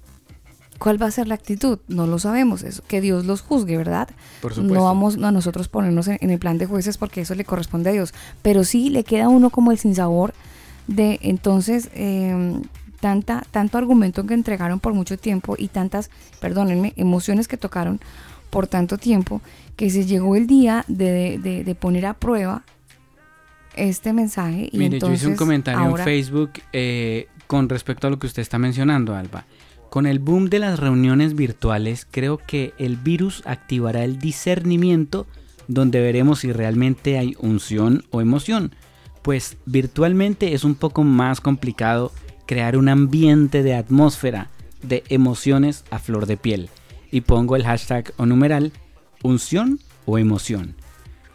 ¿cuál 0.83 1.01
va 1.01 1.05
a 1.07 1.11
ser 1.11 1.27
la 1.29 1.35
actitud? 1.35 1.79
No 1.87 2.05
lo 2.07 2.19
sabemos, 2.19 2.61
es 2.63 2.81
que 2.85 2.99
Dios 2.99 3.25
los 3.25 3.39
juzgue, 3.41 3.77
¿verdad? 3.77 4.09
Por 4.41 4.53
supuesto. 4.53 4.75
No 4.77 4.83
vamos 4.83 5.15
a 5.17 5.31
nosotros 5.31 5.69
ponernos 5.69 6.09
en, 6.09 6.17
en 6.19 6.29
el 6.29 6.39
plan 6.39 6.57
de 6.57 6.65
jueces 6.65 6.97
porque 6.97 7.21
eso 7.21 7.35
le 7.35 7.45
corresponde 7.45 7.89
a 7.89 7.93
Dios, 7.93 8.13
pero 8.41 8.63
sí 8.65 8.89
le 8.89 9.05
queda 9.05 9.25
a 9.25 9.29
uno 9.29 9.49
como 9.49 9.71
el 9.71 9.77
sinsabor 9.77 10.33
de 10.87 11.19
entonces 11.21 11.89
eh, 11.93 12.59
tanta, 12.99 13.45
tanto 13.51 13.77
argumento 13.77 14.25
que 14.25 14.33
entregaron 14.33 14.81
por 14.81 14.93
mucho 14.93 15.17
tiempo 15.17 15.55
y 15.57 15.69
tantas, 15.69 16.09
perdónenme, 16.41 16.91
emociones 16.97 17.47
que 17.47 17.55
tocaron 17.57 18.01
por 18.49 18.67
tanto 18.67 18.97
tiempo 18.97 19.41
que 19.77 19.89
se 19.89 20.05
llegó 20.05 20.35
el 20.35 20.45
día 20.47 20.83
de, 20.89 21.39
de- 21.41 21.63
de 21.63 21.75
poner 21.75 22.05
a 22.05 22.13
prueba 22.13 22.63
este 23.75 24.13
mensaje 24.13 24.69
y 24.71 24.77
Mire, 24.77 24.97
entonces 24.97 25.21
yo 25.21 25.27
hice 25.29 25.31
un 25.33 25.37
comentario 25.37 25.79
ahora- 25.81 26.03
en 26.03 26.05
Facebook 26.09 26.51
eh, 26.73 27.27
con 27.47 27.69
respecto 27.69 28.07
a 28.07 28.09
lo 28.09 28.19
que 28.19 28.27
usted 28.27 28.41
está 28.41 28.59
mencionando, 28.59 29.15
Alba. 29.15 29.45
Con 29.93 30.07
el 30.07 30.17
boom 30.17 30.49
de 30.49 30.57
las 30.57 30.79
reuniones 30.79 31.35
virtuales, 31.35 32.07
creo 32.09 32.39
que 32.39 32.73
el 32.79 32.97
virus 32.97 33.43
activará 33.45 34.03
el 34.03 34.17
discernimiento 34.17 35.27
donde 35.67 36.01
veremos 36.01 36.39
si 36.39 36.51
realmente 36.51 37.19
hay 37.19 37.35
unción 37.37 38.03
o 38.09 38.19
emoción. 38.19 38.73
Pues 39.21 39.55
virtualmente 39.67 40.55
es 40.55 40.63
un 40.63 40.73
poco 40.73 41.03
más 41.03 41.41
complicado 41.41 42.11
crear 42.47 42.75
un 42.75 42.89
ambiente 42.89 43.61
de 43.61 43.75
atmósfera 43.75 44.49
de 44.81 45.03
emociones 45.09 45.85
a 45.91 45.99
flor 45.99 46.25
de 46.25 46.37
piel. 46.37 46.71
Y 47.11 47.21
pongo 47.21 47.55
el 47.55 47.63
hashtag 47.63 48.13
o 48.17 48.25
numeral 48.25 48.71
unción 49.21 49.79
o 50.07 50.17
emoción. 50.17 50.75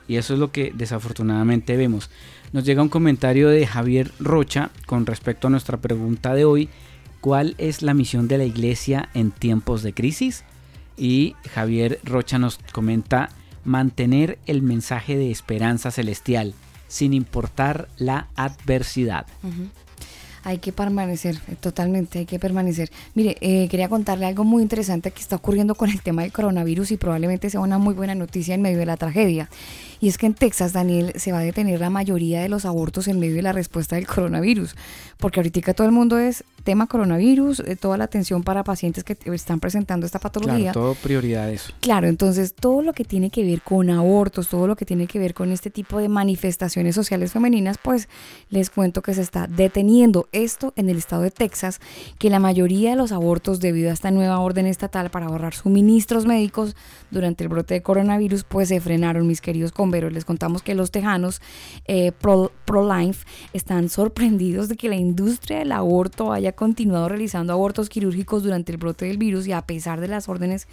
Y 0.08 0.16
eso 0.16 0.34
es 0.34 0.40
lo 0.40 0.50
que 0.50 0.72
desafortunadamente 0.74 1.76
vemos. 1.76 2.10
Nos 2.52 2.64
llega 2.64 2.82
un 2.82 2.88
comentario 2.88 3.50
de 3.50 3.68
Javier 3.68 4.10
Rocha 4.18 4.70
con 4.84 5.06
respecto 5.06 5.46
a 5.46 5.50
nuestra 5.50 5.76
pregunta 5.76 6.34
de 6.34 6.44
hoy. 6.44 6.68
¿Cuál 7.20 7.54
es 7.58 7.82
la 7.82 7.94
misión 7.94 8.28
de 8.28 8.38
la 8.38 8.44
iglesia 8.44 9.08
en 9.14 9.30
tiempos 9.30 9.82
de 9.82 9.92
crisis? 9.92 10.44
Y 10.96 11.34
Javier 11.52 12.00
Rocha 12.04 12.38
nos 12.38 12.58
comenta 12.72 13.30
mantener 13.64 14.38
el 14.46 14.62
mensaje 14.62 15.16
de 15.16 15.30
esperanza 15.30 15.90
celestial 15.90 16.54
sin 16.88 17.12
importar 17.12 17.88
la 17.98 18.28
adversidad. 18.34 19.26
Hay 20.44 20.58
que 20.58 20.72
permanecer, 20.72 21.36
eh, 21.48 21.56
totalmente, 21.60 22.20
hay 22.20 22.24
que 22.24 22.38
permanecer. 22.38 22.90
Mire, 23.14 23.36
eh, 23.40 23.68
quería 23.68 23.88
contarle 23.88 24.24
algo 24.24 24.44
muy 24.44 24.62
interesante 24.62 25.10
que 25.10 25.20
está 25.20 25.36
ocurriendo 25.36 25.74
con 25.74 25.90
el 25.90 26.00
tema 26.00 26.22
del 26.22 26.32
coronavirus 26.32 26.92
y 26.92 26.96
probablemente 26.96 27.50
sea 27.50 27.60
una 27.60 27.76
muy 27.76 27.92
buena 27.92 28.14
noticia 28.14 28.54
en 28.54 28.62
medio 28.62 28.78
de 28.78 28.86
la 28.86 28.96
tragedia. 28.96 29.50
Y 30.00 30.08
es 30.08 30.16
que 30.16 30.26
en 30.26 30.34
Texas, 30.34 30.72
Daniel, 30.72 31.12
se 31.16 31.32
va 31.32 31.40
a 31.40 31.42
detener 31.42 31.80
la 31.80 31.90
mayoría 31.90 32.40
de 32.40 32.48
los 32.48 32.64
abortos 32.64 33.08
en 33.08 33.18
medio 33.18 33.34
de 33.34 33.42
la 33.42 33.52
respuesta 33.52 33.96
del 33.96 34.06
coronavirus. 34.06 34.76
Porque 35.18 35.40
ahorita 35.40 35.74
todo 35.74 35.86
el 35.86 35.92
mundo 35.92 36.18
es 36.18 36.44
tema 36.68 36.86
coronavirus, 36.86 37.60
eh, 37.60 37.76
toda 37.76 37.96
la 37.96 38.04
atención 38.04 38.42
para 38.42 38.62
pacientes 38.62 39.02
que 39.02 39.16
están 39.32 39.58
presentando 39.58 40.04
esta 40.04 40.18
patología. 40.18 40.72
Claro, 40.72 40.80
todo 40.80 40.94
prioridad 40.96 41.50
eso. 41.50 41.72
Claro, 41.80 42.08
entonces 42.08 42.54
todo 42.54 42.82
lo 42.82 42.92
que 42.92 43.04
tiene 43.04 43.30
que 43.30 43.42
ver 43.42 43.62
con 43.62 43.88
abortos, 43.88 44.48
todo 44.48 44.66
lo 44.66 44.76
que 44.76 44.84
tiene 44.84 45.06
que 45.06 45.18
ver 45.18 45.32
con 45.32 45.50
este 45.50 45.70
tipo 45.70 45.98
de 45.98 46.10
manifestaciones 46.10 46.94
sociales 46.94 47.32
femeninas, 47.32 47.78
pues 47.82 48.10
les 48.50 48.68
cuento 48.68 49.00
que 49.00 49.14
se 49.14 49.22
está 49.22 49.46
deteniendo 49.46 50.28
esto 50.32 50.74
en 50.76 50.90
el 50.90 50.98
estado 50.98 51.22
de 51.22 51.30
Texas, 51.30 51.80
que 52.18 52.28
la 52.28 52.38
mayoría 52.38 52.90
de 52.90 52.96
los 52.96 53.12
abortos 53.12 53.60
debido 53.60 53.88
a 53.88 53.94
esta 53.94 54.10
nueva 54.10 54.38
orden 54.38 54.66
estatal 54.66 55.08
para 55.08 55.24
ahorrar 55.24 55.54
suministros 55.54 56.26
médicos 56.26 56.76
durante 57.10 57.44
el 57.44 57.48
brote 57.48 57.72
de 57.72 57.82
coronavirus, 57.82 58.44
pues 58.44 58.68
se 58.68 58.78
frenaron, 58.78 59.26
mis 59.26 59.40
queridos 59.40 59.72
converos. 59.72 60.12
Les 60.12 60.26
contamos 60.26 60.60
que 60.60 60.74
los 60.74 60.90
tejanos 60.90 61.40
eh, 61.86 62.12
pro, 62.12 62.52
pro-life 62.66 63.24
están 63.54 63.88
sorprendidos 63.88 64.68
de 64.68 64.76
que 64.76 64.90
la 64.90 64.96
industria 64.96 65.60
del 65.60 65.72
aborto 65.72 66.30
haya 66.30 66.52
continuado 66.58 67.08
realizando 67.08 67.52
abortos 67.52 67.88
quirúrgicos 67.88 68.42
durante 68.42 68.72
el 68.72 68.78
brote 68.78 69.04
del 69.04 69.16
virus 69.16 69.46
y 69.46 69.52
a 69.52 69.62
pesar 69.62 70.00
de 70.00 70.08
las 70.08 70.28
órdenes 70.28 70.66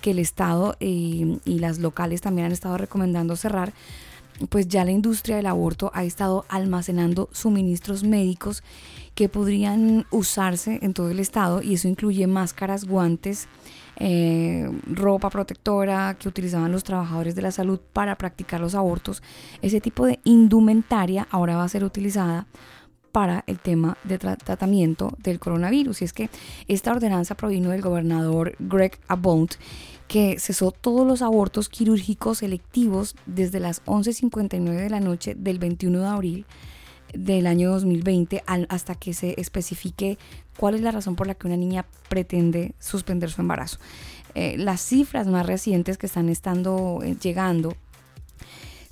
que 0.00 0.12
el 0.12 0.20
Estado 0.20 0.76
eh, 0.78 1.38
y 1.44 1.58
las 1.58 1.80
locales 1.80 2.20
también 2.20 2.46
han 2.46 2.52
estado 2.52 2.78
recomendando 2.78 3.34
cerrar, 3.34 3.72
pues 4.48 4.68
ya 4.68 4.84
la 4.84 4.92
industria 4.92 5.34
del 5.34 5.46
aborto 5.46 5.90
ha 5.92 6.04
estado 6.04 6.44
almacenando 6.48 7.28
suministros 7.32 8.04
médicos 8.04 8.62
que 9.16 9.28
podrían 9.28 10.06
usarse 10.12 10.78
en 10.82 10.94
todo 10.94 11.10
el 11.10 11.18
estado 11.18 11.62
y 11.62 11.74
eso 11.74 11.88
incluye 11.88 12.28
máscaras, 12.28 12.84
guantes, 12.84 13.48
eh, 13.96 14.70
ropa 14.86 15.30
protectora 15.30 16.16
que 16.16 16.28
utilizaban 16.28 16.70
los 16.70 16.84
trabajadores 16.84 17.34
de 17.34 17.42
la 17.42 17.50
salud 17.50 17.80
para 17.92 18.16
practicar 18.16 18.60
los 18.60 18.76
abortos. 18.76 19.20
Ese 19.62 19.80
tipo 19.80 20.06
de 20.06 20.20
indumentaria 20.22 21.26
ahora 21.32 21.56
va 21.56 21.64
a 21.64 21.68
ser 21.68 21.82
utilizada 21.82 22.46
para 23.14 23.44
el 23.46 23.60
tema 23.60 23.96
de 24.02 24.18
tra- 24.18 24.36
tratamiento 24.36 25.16
del 25.22 25.38
coronavirus. 25.38 26.02
Y 26.02 26.04
es 26.04 26.12
que 26.12 26.28
esta 26.66 26.90
ordenanza 26.90 27.36
provino 27.36 27.70
del 27.70 27.80
gobernador 27.80 28.56
Greg 28.58 28.98
Abbott, 29.06 29.54
que 30.08 30.40
cesó 30.40 30.72
todos 30.72 31.06
los 31.06 31.22
abortos 31.22 31.68
quirúrgicos 31.68 32.38
selectivos 32.38 33.14
desde 33.24 33.60
las 33.60 33.84
11.59 33.84 34.74
de 34.74 34.90
la 34.90 34.98
noche 34.98 35.36
del 35.36 35.60
21 35.60 36.00
de 36.00 36.06
abril 36.06 36.44
del 37.14 37.46
año 37.46 37.70
2020 37.70 38.42
al- 38.46 38.66
hasta 38.68 38.96
que 38.96 39.14
se 39.14 39.40
especifique 39.40 40.18
cuál 40.58 40.74
es 40.74 40.80
la 40.80 40.90
razón 40.90 41.14
por 41.14 41.28
la 41.28 41.36
que 41.36 41.46
una 41.46 41.56
niña 41.56 41.86
pretende 42.08 42.74
suspender 42.80 43.30
su 43.30 43.42
embarazo. 43.42 43.78
Eh, 44.34 44.56
las 44.58 44.80
cifras 44.80 45.28
más 45.28 45.46
recientes 45.46 45.98
que 45.98 46.06
están 46.06 46.28
estando 46.28 46.98
eh, 47.04 47.14
llegando 47.22 47.76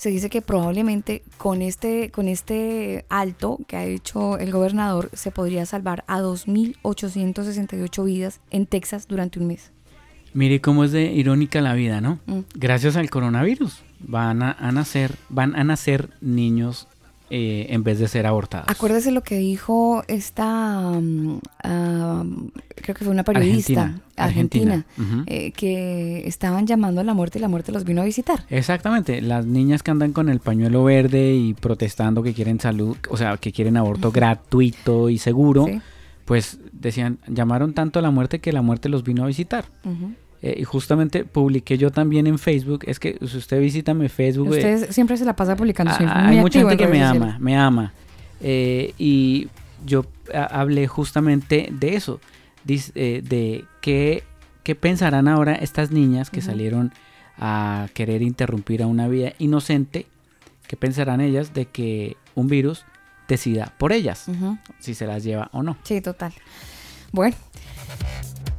se 0.03 0.11
dice 0.11 0.31
que 0.31 0.43
probablemente 0.43 1.23
con 1.39 1.63
este, 1.63 2.11
con 2.11 2.27
este 2.27 3.07
alto 3.09 3.61
que 3.69 3.77
ha 3.77 3.85
hecho 3.85 4.37
el 4.37 4.51
gobernador 4.51 5.11
se 5.13 5.31
podría 5.31 5.65
salvar 5.65 6.03
a 6.09 6.21
2.868 6.21 8.05
vidas 8.05 8.41
en 8.51 8.67
Texas 8.67 9.07
durante 9.07 9.39
un 9.39 9.47
mes. 9.47 9.71
Mire 10.35 10.61
cómo 10.61 10.83
es 10.83 10.91
de 10.91 11.13
irónica 11.13 11.61
la 11.61 11.75
vida, 11.75 12.01
¿no? 12.01 12.19
Mm. 12.27 12.41
Gracias 12.57 12.97
al 12.97 13.11
coronavirus 13.11 13.85
van 14.01 14.43
a, 14.43 14.51
a 14.51 14.73
nacer, 14.73 15.15
van 15.29 15.55
a 15.55 15.63
nacer 15.63 16.11
niños 16.21 16.89
eh, 17.35 17.69
en 17.71 17.83
vez 17.83 17.99
de 17.99 18.09
ser 18.09 18.27
abortados. 18.27 18.69
Acuérdese 18.69 19.11
lo 19.11 19.23
que 19.23 19.39
dijo 19.39 20.05
esta, 20.07 20.91
um, 20.91 21.41
um, 21.65 22.51
creo 22.77 22.95
que 22.95 23.05
fue 23.07 23.09
una 23.09 23.25
periodista 23.25 23.95
Argentina, 24.17 24.85
eh, 25.27 25.51
que 25.53 26.29
estaban 26.29 26.67
llamando 26.67 27.01
a 27.01 27.05
la 27.05 27.15
muerte 27.15 27.39
y 27.39 27.41
la 27.41 27.49
muerte 27.49 27.73
los 27.73 27.85
vino 27.85 28.03
a 28.03 28.05
visitar. 28.05 28.45
Exactamente, 28.51 29.23
las 29.23 29.47
niñas 29.47 29.83
que 29.83 29.91
andan 29.91 30.13
con 30.13 30.29
el 30.29 30.41
pañuelo 30.41 30.85
verde 30.85 31.35
y 31.35 31.55
protestando 31.55 32.23
que 32.23 32.35
quieren 32.35 32.61
salud, 32.61 32.99
o 33.09 33.17
sea, 33.17 33.39
que 33.39 33.51
quieren 33.51 33.79
aborto 33.79 34.13
gratuito 34.13 35.09
y 35.09 35.17
seguro, 35.17 35.65
Sí. 35.67 35.81
pues 36.27 36.59
decían, 36.73 37.19
llamaron 37.29 37.73
tanto 37.73 37.99
a 37.99 38.03
la 38.03 38.11
muerte 38.11 38.41
que 38.41 38.53
la 38.53 38.61
muerte 38.61 38.91
los 38.91 39.05
vino 39.05 39.25
a 39.25 39.27
visitar. 39.27 39.65
Eh, 40.43 40.57
y 40.59 40.65
justamente 40.65 41.25
publiqué 41.25 41.79
yo 41.79 41.93
también 41.93 42.27
en 42.27 42.37
Facebook, 42.37 42.81
es 42.87 42.99
que 42.99 43.17
si 43.25 43.37
usted 43.37 43.61
visita 43.61 43.95
mi 43.95 44.09
Facebook, 44.09 44.49
eh, 44.49 44.75
Usted 44.75 44.91
siempre 44.91 45.17
se 45.17 45.25
la 45.25 45.37
pasa 45.37 45.55
publicando. 45.55 45.93
Ah, 45.93 45.97
siempre 45.97 46.19
hay 46.19 46.41
mucha 46.41 46.59
gente 46.59 46.73
en 46.73 46.79
que 46.79 46.89
me 46.89 47.05
ama, 47.05 47.37
me 47.39 47.57
ama. 47.57 47.93
Eh, 48.41 48.93
y 48.99 49.49
yo 49.87 50.05
ah, 50.35 50.49
hablé 50.51 50.89
justamente 50.89 51.69
de 51.71 51.95
eso, 51.95 52.21
eh, 52.67 53.23
de 53.25 53.65
qué, 53.81 54.25
qué 54.65 54.75
pensarán 54.75 55.29
ahora 55.29 55.55
estas 55.55 55.93
niñas 55.93 56.31
que 56.31 56.43
salieron 56.43 56.93
a 57.39 57.89
querer 57.95 58.23
interrumpir 58.23 58.83
a 58.83 58.89
una 58.89 59.07
vida 59.07 59.35
inocente, 59.39 60.07
qué 60.67 60.77
pensarán 60.77 61.21
ellas 61.21 61.55
de 61.55 61.67
que 61.67 62.17
un 62.35 62.49
virus 62.49 62.85
decida 63.29 63.75
por 63.79 63.93
ellas, 63.93 64.27
si 64.81 64.95
se 64.95 65.07
las 65.07 65.23
lleva 65.23 65.51
o 65.53 65.63
no. 65.63 65.77
Sí, 65.85 66.01
total. 66.01 66.33
Bueno, 67.13 67.37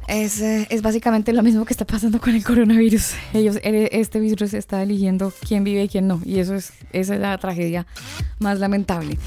es, 0.08 0.40
eh, 0.40 0.66
es 0.70 0.82
básicamente 0.82 1.32
lo 1.32 1.42
mismo 1.42 1.64
que 1.64 1.72
está 1.72 1.84
pasando 1.84 2.20
con 2.20 2.34
el 2.34 2.44
coronavirus. 2.44 3.12
Ellos, 3.32 3.56
eh, 3.62 3.88
este 3.92 4.20
virus 4.20 4.54
está 4.54 4.82
eligiendo 4.82 5.32
quién 5.46 5.64
vive 5.64 5.84
y 5.84 5.88
quién 5.88 6.06
no. 6.06 6.20
Y 6.24 6.38
eso 6.38 6.54
es, 6.54 6.72
esa 6.92 7.14
es 7.14 7.20
la 7.20 7.36
tragedia 7.38 7.86
más 8.38 8.58
lamentable. 8.58 9.18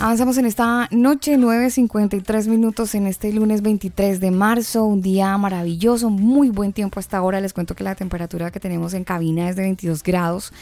Avanzamos 0.00 0.38
en 0.38 0.46
esta 0.46 0.88
noche, 0.92 1.36
9.53 1.36 2.46
minutos 2.46 2.94
en 2.94 3.08
este 3.08 3.32
lunes 3.32 3.62
23 3.62 4.20
de 4.20 4.30
marzo, 4.30 4.84
un 4.84 5.02
día 5.02 5.36
maravilloso, 5.38 6.08
muy 6.08 6.50
buen 6.50 6.72
tiempo 6.72 7.00
hasta 7.00 7.16
ahora. 7.16 7.40
Les 7.40 7.52
cuento 7.52 7.74
que 7.74 7.82
la 7.82 7.96
temperatura 7.96 8.52
que 8.52 8.60
tenemos 8.60 8.94
en 8.94 9.02
cabina 9.02 9.48
es 9.48 9.56
de 9.56 9.62
22 9.62 10.04
grados. 10.04 10.52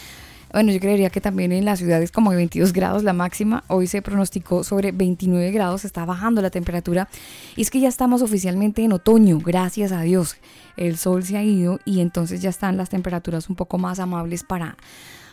Bueno, 0.57 0.73
yo 0.73 0.81
creería 0.81 1.11
que 1.11 1.21
también 1.21 1.53
en 1.53 1.67
la 1.67 1.77
ciudad 1.77 2.03
es 2.03 2.11
como 2.11 2.31
de 2.31 2.39
22 2.39 2.73
grados 2.73 3.05
la 3.05 3.13
máxima. 3.13 3.63
Hoy 3.69 3.87
se 3.87 4.01
pronosticó 4.01 4.65
sobre 4.65 4.91
29 4.91 5.51
grados, 5.51 5.85
está 5.85 6.07
bajando 6.07 6.41
la 6.41 6.49
temperatura. 6.49 7.11
Y 7.57 7.61
es 7.61 7.71
que 7.71 7.79
ya 7.79 7.91
estamos 7.91 8.23
oficialmente 8.23 8.83
en 8.83 8.95
otoño, 8.95 9.39
gracias 9.39 9.93
a 9.93 10.01
Dios. 10.01 10.39
El 10.79 10.97
sol 10.97 11.25
se 11.25 11.37
ha 11.37 11.43
ido 11.43 11.79
y 11.85 12.01
entonces 12.01 12.41
ya 12.41 12.49
están 12.49 12.79
las 12.79 12.89
temperaturas 12.89 13.51
un 13.51 13.55
poco 13.55 13.77
más 13.77 13.99
amables 13.99 14.45
para 14.45 14.79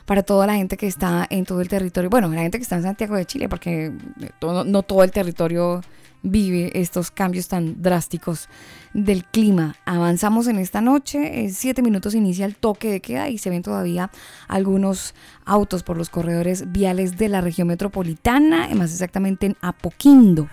para 0.03 0.23
toda 0.23 0.45
la 0.45 0.55
gente 0.55 0.75
que 0.75 0.87
está 0.87 1.25
en 1.29 1.45
todo 1.45 1.61
el 1.61 1.69
territorio, 1.69 2.09
bueno, 2.09 2.27
la 2.27 2.41
gente 2.41 2.57
que 2.57 2.63
está 2.63 2.75
en 2.75 2.83
Santiago 2.83 3.15
de 3.15 3.23
Chile, 3.23 3.47
porque 3.47 3.93
no 4.41 4.83
todo 4.83 5.03
el 5.05 5.11
territorio 5.11 5.79
vive 6.23 6.71
estos 6.73 7.11
cambios 7.11 7.47
tan 7.47 7.81
drásticos 7.81 8.49
del 8.93 9.25
clima. 9.25 9.75
Avanzamos 9.85 10.47
en 10.47 10.57
esta 10.57 10.81
noche, 10.81 11.41
en 11.41 11.53
siete 11.53 11.81
minutos 11.81 12.15
inicia 12.15 12.45
el 12.45 12.55
toque 12.55 12.89
de 12.89 13.01
queda 13.01 13.29
y 13.29 13.37
se 13.37 13.49
ven 13.49 13.61
todavía 13.61 14.09
algunos 14.47 15.13
autos 15.45 15.83
por 15.83 15.97
los 15.97 16.09
corredores 16.09 16.71
viales 16.71 17.17
de 17.17 17.29
la 17.29 17.41
región 17.41 17.67
metropolitana, 17.67 18.69
más 18.75 18.91
exactamente 18.91 19.45
en 19.45 19.57
Apoquindo. 19.61 20.47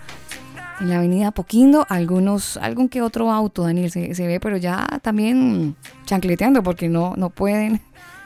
En 0.79 0.89
la 0.89 0.97
avenida 0.97 1.27
Apoquindo, 1.27 1.85
algunos, 1.89 2.57
algún 2.57 2.89
que 2.89 3.01
otro 3.01 3.31
auto, 3.31 3.63
Daniel, 3.63 3.91
se, 3.91 4.13
se 4.15 4.27
ve, 4.27 4.39
pero 4.39 4.57
ya 4.57 4.85
también 5.01 5.75
chancleteando 6.05 6.63
porque 6.63 6.89
no, 6.89 7.13
no 7.15 7.29
pueden 7.29 7.81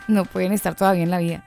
no 0.08 0.26
pueden 0.26 0.52
estar 0.52 0.76
todavía 0.76 1.04
en 1.04 1.10
la 1.10 1.20
vida. 1.20 1.44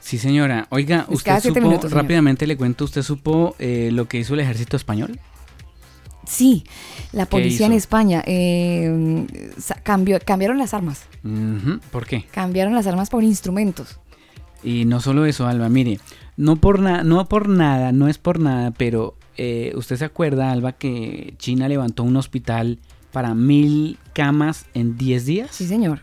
Sí, 0.00 0.18
señora. 0.18 0.66
Oiga, 0.70 1.06
usted 1.08 1.40
supo, 1.40 1.88
rápidamente 1.88 2.46
le 2.46 2.56
cuento, 2.56 2.84
¿usted 2.84 3.02
supo 3.02 3.54
eh, 3.58 3.90
lo 3.92 4.08
que 4.08 4.18
hizo 4.18 4.34
el 4.34 4.40
ejército 4.40 4.76
español? 4.76 5.20
Sí, 6.26 6.64
la 7.12 7.26
policía 7.26 7.66
en 7.66 7.72
España 7.72 8.22
eh, 8.26 9.26
cambió, 9.82 10.18
cambiaron 10.24 10.58
las 10.58 10.74
armas. 10.74 11.04
¿Por 11.90 12.06
qué? 12.06 12.24
Cambiaron 12.30 12.74
las 12.74 12.86
armas 12.86 13.10
por 13.10 13.24
instrumentos. 13.24 13.98
Y 14.62 14.84
no 14.84 15.00
solo 15.00 15.24
eso, 15.24 15.46
Alba, 15.46 15.68
mire, 15.68 15.98
no 16.36 16.56
por, 16.56 16.80
nada, 16.80 17.02
no 17.02 17.24
por 17.26 17.48
nada, 17.48 17.92
no 17.92 18.08
es 18.08 18.18
por 18.18 18.38
nada, 18.38 18.70
pero 18.72 19.16
eh, 19.36 19.72
usted 19.74 19.96
se 19.96 20.04
acuerda, 20.04 20.52
Alba, 20.52 20.72
que 20.72 21.34
China 21.38 21.68
levantó 21.68 22.02
un 22.02 22.16
hospital 22.16 22.78
para 23.10 23.34
mil 23.34 23.98
camas 24.12 24.66
en 24.74 24.96
10 24.96 25.26
días. 25.26 25.50
Sí, 25.50 25.66
señor. 25.66 26.00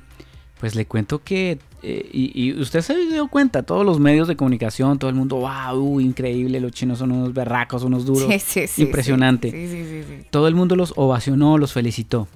Pues 0.60 0.76
le 0.76 0.86
cuento 0.86 1.24
que 1.24 1.60
eh, 1.90 2.10
y, 2.12 2.52
usted 2.60 2.82
se 2.82 2.98
dio 3.06 3.30
cuenta, 3.30 3.64
todos 3.64 3.86
los 3.86 3.98
medios 3.98 4.28
de 4.28 4.36
comunicación, 4.36 5.00
todo 5.00 5.10
el 5.10 5.16
mundo, 5.16 5.38
wow, 5.38 6.02
increíble, 6.02 6.60
los 6.60 6.74
chinos 6.74 7.00
son 7.00 7.14
unos 7.14 7.34
berracos, 7.34 7.82
unos 7.84 8.06
duros, 8.06 8.30
impresionante. 8.78 10.28
todo 10.30 10.50
el 10.50 10.56
mundo 10.56 10.76
los 10.76 10.94
ovacionó, 10.98 11.58
los 11.58 11.72
felicitó. 11.72 12.28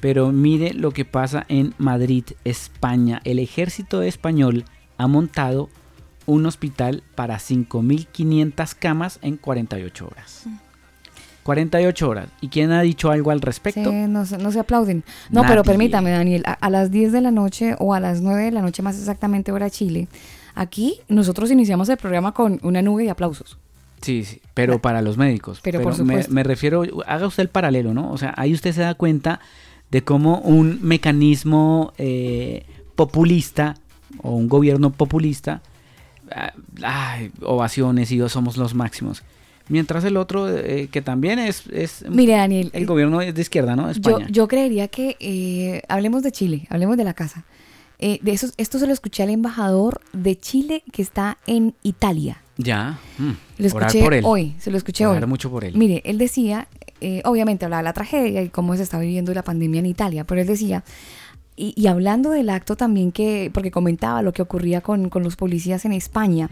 Pero 0.00 0.32
mire 0.32 0.74
lo 0.74 0.90
que 0.90 1.04
pasa 1.04 1.46
en 1.48 1.72
Madrid, 1.78 2.24
España. 2.44 3.20
El 3.22 3.38
ejército 3.38 4.02
español 4.02 4.64
ha 4.98 5.06
montado 5.06 5.68
un 6.26 6.44
hospital 6.46 7.04
para 7.14 7.36
5.500 7.36 8.74
camas 8.76 9.20
en 9.22 9.36
48 9.36 10.04
horas. 10.04 10.42
Mm. 10.46 10.65
48 11.46 12.08
horas. 12.08 12.28
¿Y 12.40 12.48
quién 12.48 12.72
ha 12.72 12.82
dicho 12.82 13.08
algo 13.08 13.30
al 13.30 13.40
respecto? 13.40 13.88
Sí, 13.88 13.96
no, 14.08 14.26
se 14.26 14.58
aplauden. 14.58 15.04
No, 15.30 15.44
pero 15.46 15.62
permítame, 15.62 16.10
Daniel, 16.10 16.42
a, 16.44 16.70
las 16.70 16.90
10 16.90 17.12
de 17.12 17.20
la 17.20 17.30
noche 17.30 17.76
o 17.78 17.94
a 17.94 18.00
las 18.00 18.20
9 18.20 18.42
de 18.42 18.50
la 18.50 18.62
noche, 18.62 18.82
más 18.82 18.98
exactamente 18.98 19.52
hora 19.52 19.70
Chile, 19.70 20.08
aquí 20.56 20.98
nosotros 21.08 21.52
iniciamos 21.52 21.88
el 21.88 21.98
programa 21.98 22.32
con 22.32 22.58
una 22.64 22.82
nube 22.82 23.04
de 23.04 23.10
aplausos. 23.10 23.58
Sí, 24.02 24.24
sí, 24.24 24.42
pero 24.54 24.82
para 24.82 25.02
los 25.02 25.16
médicos. 25.16 25.60
Pero, 25.62 25.80
por 25.82 25.94
supuesto. 25.94 26.32
Me, 26.32 26.42
refiero, 26.42 26.82
haga 27.06 27.28
usted 27.28 27.44
el 27.44 27.48
paralelo, 27.48 27.94
¿no? 27.94 28.10
O 28.10 28.18
sea, 28.18 28.34
ahí 28.36 28.52
usted 28.52 28.72
se 28.72 28.80
da 28.80 28.94
cuenta 28.94 29.38
de 29.92 30.02
cómo 30.02 30.40
un 30.40 30.80
mecanismo 30.82 31.92
eh, 31.96 32.66
populista 32.96 33.76
o 34.20 34.34
un 34.34 34.48
gobierno 34.48 34.90
populista, 34.90 35.62
ah, 36.34 36.52
ay, 36.82 37.30
ovaciones 37.40 38.10
y 38.10 38.28
somos 38.28 38.56
los 38.56 38.74
máximos 38.74 39.22
Mientras 39.68 40.04
el 40.04 40.16
otro, 40.16 40.48
eh, 40.48 40.88
que 40.90 41.02
también 41.02 41.38
es, 41.38 41.64
es... 41.72 42.04
Mire, 42.08 42.34
Daniel. 42.34 42.70
El 42.72 42.86
gobierno 42.86 43.20
es 43.20 43.34
de 43.34 43.40
izquierda, 43.40 43.74
¿no? 43.74 43.90
España. 43.90 44.26
Yo, 44.30 44.46
creería 44.46 44.88
que... 44.88 45.16
Eh, 45.18 45.82
hablemos 45.88 46.22
de 46.22 46.32
Chile, 46.32 46.66
hablemos 46.70 46.96
de 46.96 47.04
la 47.04 47.14
casa. 47.14 47.44
Eh, 47.98 48.18
de 48.22 48.32
eso, 48.32 48.48
esto 48.58 48.78
se 48.78 48.86
lo 48.86 48.92
escuché 48.92 49.22
al 49.22 49.30
embajador 49.30 50.00
de 50.12 50.38
Chile 50.38 50.84
que 50.92 51.02
está 51.02 51.38
en 51.46 51.74
Italia. 51.82 52.42
Ya. 52.58 52.98
Mm, 53.18 53.30
lo 53.58 53.66
escuché 53.66 54.20
hoy, 54.22 54.54
se 54.58 54.70
lo 54.70 54.76
escuché 54.76 55.06
hoy. 55.06 55.24
mucho 55.26 55.50
por 55.50 55.64
él. 55.64 55.74
Mire, 55.76 56.02
él 56.04 56.18
decía, 56.18 56.68
obviamente 57.24 57.64
hablaba 57.64 57.80
de 57.80 57.84
la 57.84 57.92
tragedia 57.92 58.42
y 58.42 58.50
cómo 58.50 58.76
se 58.76 58.82
está 58.82 58.98
viviendo 58.98 59.34
la 59.34 59.42
pandemia 59.42 59.80
en 59.80 59.86
Italia, 59.86 60.24
pero 60.24 60.40
él 60.40 60.46
decía, 60.46 60.84
y, 61.56 61.86
hablando 61.86 62.30
del 62.30 62.50
acto 62.50 62.76
también 62.76 63.12
que, 63.12 63.50
porque 63.52 63.70
comentaba 63.70 64.20
lo 64.20 64.32
que 64.32 64.42
ocurría 64.42 64.82
con, 64.82 65.08
con 65.08 65.22
los 65.22 65.36
policías 65.36 65.86
en 65.86 65.92
España, 65.92 66.50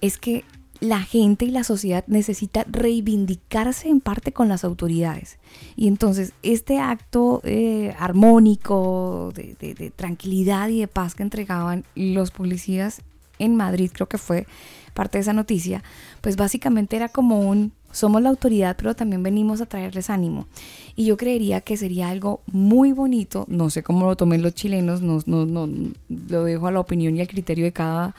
es 0.00 0.18
que 0.18 0.44
la 0.80 1.02
gente 1.02 1.44
y 1.44 1.50
la 1.50 1.62
sociedad 1.62 2.04
necesita 2.06 2.64
reivindicarse 2.68 3.88
en 3.88 4.00
parte 4.00 4.32
con 4.32 4.48
las 4.48 4.64
autoridades. 4.64 5.38
Y 5.76 5.88
entonces 5.88 6.32
este 6.42 6.78
acto 6.78 7.42
eh, 7.44 7.94
armónico 7.98 9.32
de, 9.34 9.92
tranquilidad 9.94 10.68
y 10.70 10.80
de 10.80 10.88
paz 10.88 11.14
que 11.14 11.22
entregaban 11.22 11.84
los 11.94 12.30
policías 12.30 13.02
en 13.38 13.56
Madrid, 13.56 13.90
creo 13.92 14.06
que 14.06 14.18
fue 14.18 14.46
parte 14.94 15.18
de 15.18 15.22
esa 15.22 15.32
noticia, 15.32 15.82
pues 16.20 16.36
básicamente 16.36 16.96
era 16.96 17.08
como 17.08 17.40
un, 17.40 17.72
somos 17.90 18.20
la 18.20 18.28
autoridad, 18.28 18.76
pero 18.76 18.94
también 18.94 19.22
venimos 19.22 19.60
a 19.60 19.66
traerles 19.66 20.10
ánimo. 20.10 20.46
Y 20.94 21.06
yo 21.06 21.16
creería 21.16 21.60
que 21.62 21.76
sería 21.76 22.10
algo 22.10 22.42
muy 22.46 22.92
bonito, 22.92 23.46
no 23.48 23.70
sé 23.70 23.82
cómo 23.82 24.06
lo 24.06 24.16
tomen 24.16 24.42
los 24.42 24.54
chilenos, 24.54 25.00
no, 25.00 25.20
no, 25.24 25.46
no, 25.46 25.68
lo 26.08 26.44
dejo 26.44 26.66
a 26.66 26.72
la 26.72 26.80
opinión 26.80 27.16
y 27.16 27.20
al 27.22 27.28
criterio 27.28 27.64
de 27.64 27.72
cada 27.72 28.14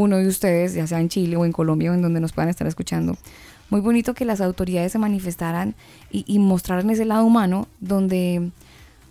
uno 0.00 0.16
de 0.16 0.26
ustedes, 0.26 0.74
ya 0.74 0.86
sea 0.86 1.00
en 1.00 1.08
Chile 1.08 1.36
o 1.36 1.44
en 1.44 1.52
Colombia 1.52 1.90
o 1.90 1.94
en 1.94 2.02
donde 2.02 2.20
nos 2.20 2.32
puedan 2.32 2.48
estar 2.48 2.66
escuchando. 2.66 3.16
Muy 3.70 3.80
bonito 3.80 4.14
que 4.14 4.24
las 4.24 4.40
autoridades 4.40 4.92
se 4.92 4.98
manifestaran 4.98 5.74
y, 6.10 6.38
mostraran 6.40 6.90
ese 6.90 7.04
lado 7.04 7.24
humano 7.24 7.68
donde, 7.78 8.50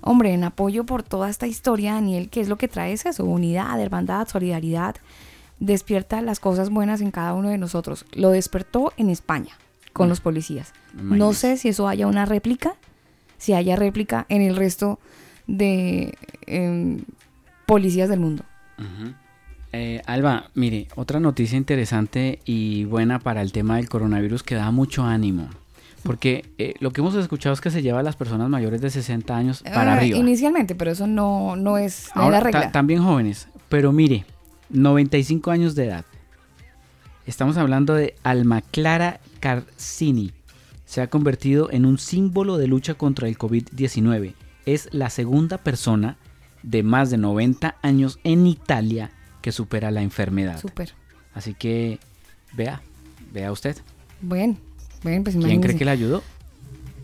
hombre, 0.01 0.33
en 0.33 0.43
apoyo 0.43 0.85
por 0.85 1.01
toda 1.01 1.29
esta 1.29 1.47
historia, 1.47 1.93
Daniel, 1.93 2.29
¿qué 2.29 2.41
es 2.41 2.49
lo 2.49 2.57
que 2.57 2.67
trae 2.67 2.91
eso? 2.91 3.09
Unidad, 3.23 3.79
hermandad, 3.79 4.27
solidaridad, 4.27 4.97
despierta 5.61 6.21
las 6.21 6.41
cosas 6.41 6.69
buenas 6.69 6.99
en 6.99 7.11
cada 7.11 7.33
uno 7.33 7.49
de 7.49 7.57
nosotros. 7.57 8.05
Lo 8.11 8.31
despertó 8.31 8.91
en 8.97 9.09
España 9.09 9.57
con 9.93 10.07
mm. 10.07 10.09
los 10.09 10.19
policías. 10.19 10.73
No 10.93 11.31
sé 11.33 11.55
si 11.55 11.69
eso 11.69 11.87
haya 11.87 12.07
una 12.07 12.25
réplica, 12.25 12.75
si 13.37 13.53
haya 13.53 13.77
réplica 13.77 14.25
en 14.27 14.41
el 14.41 14.57
resto 14.57 14.99
de 15.47 16.17
em, 16.47 17.03
policías 17.65 18.09
del 18.09 18.19
mundo. 18.19 18.43
Eh, 19.72 20.01
Alba, 20.05 20.49
mire, 20.55 20.88
otra 20.95 21.20
noticia 21.20 21.57
interesante 21.57 22.39
y 22.45 22.86
buena 22.86 23.20
para 23.20 23.41
el 23.41 23.51
tema 23.51 23.78
del 23.78 23.88
coronavirus 23.88 24.43
que 24.43 24.55
da 24.55 24.72
mucho 24.72 25.03
ánimo. 25.03 25.49
Porque 26.03 26.45
eh, 26.57 26.76
lo 26.80 26.91
que 26.91 27.01
hemos 27.01 27.13
escuchado 27.15 27.53
es 27.53 27.61
que 27.61 27.72
se 27.72 27.82
lleva 27.82 27.99
a 27.99 28.03
las 28.03 28.15
personas 28.15 28.49
mayores 28.49 28.82
de 28.82 28.89
60 28.89 29.36
años 29.36 29.63
para 29.63 29.93
ah, 29.93 29.97
arriba. 29.97 30.17
Inicialmente, 30.17 30.74
pero 30.74 30.91
eso 30.91 31.07
no, 31.07 31.55
no 31.55 31.78
es 31.78 32.09
la 32.15 32.39
regla. 32.39 32.72
también 32.72 33.03
jóvenes. 33.03 33.47
Pero 33.67 33.91
mire, 33.91 34.26
95 34.70 35.51
años 35.51 35.76
de 35.76 35.86
edad. 35.86 36.05
Estamos 37.26 37.57
hablando 37.57 37.93
de 37.93 38.15
Alma 38.24 38.61
Clara 38.61 39.20
Carcini. 39.39 40.32
Se 40.86 41.01
ha 41.01 41.07
convertido 41.07 41.70
en 41.72 41.86
un 41.86 41.99
símbolo 41.99 42.57
de 42.57 42.67
lucha 42.67 42.95
contra 42.95 43.28
el 43.28 43.38
COVID-19. 43.38 44.34
Es 44.65 44.89
la 44.91 45.11
segunda 45.11 45.59
persona 45.59 46.17
de 46.63 46.82
más 46.82 47.11
de 47.11 47.17
90 47.17 47.76
años 47.84 48.20
en 48.24 48.47
Italia 48.47 49.11
que 49.49 49.53
supera 49.53 49.89
la 49.89 50.03
enfermedad. 50.03 50.59
Super. 50.59 50.93
Así 51.33 51.55
que 51.55 51.97
vea, 52.53 52.83
vea 53.33 53.51
usted. 53.51 53.75
Bueno, 54.21 54.57
bueno, 55.01 55.23
pues 55.23 55.35
¿Quién 55.35 55.59
cree 55.59 55.75
que 55.75 55.85
le 55.85 55.91
ayudó? 55.91 56.21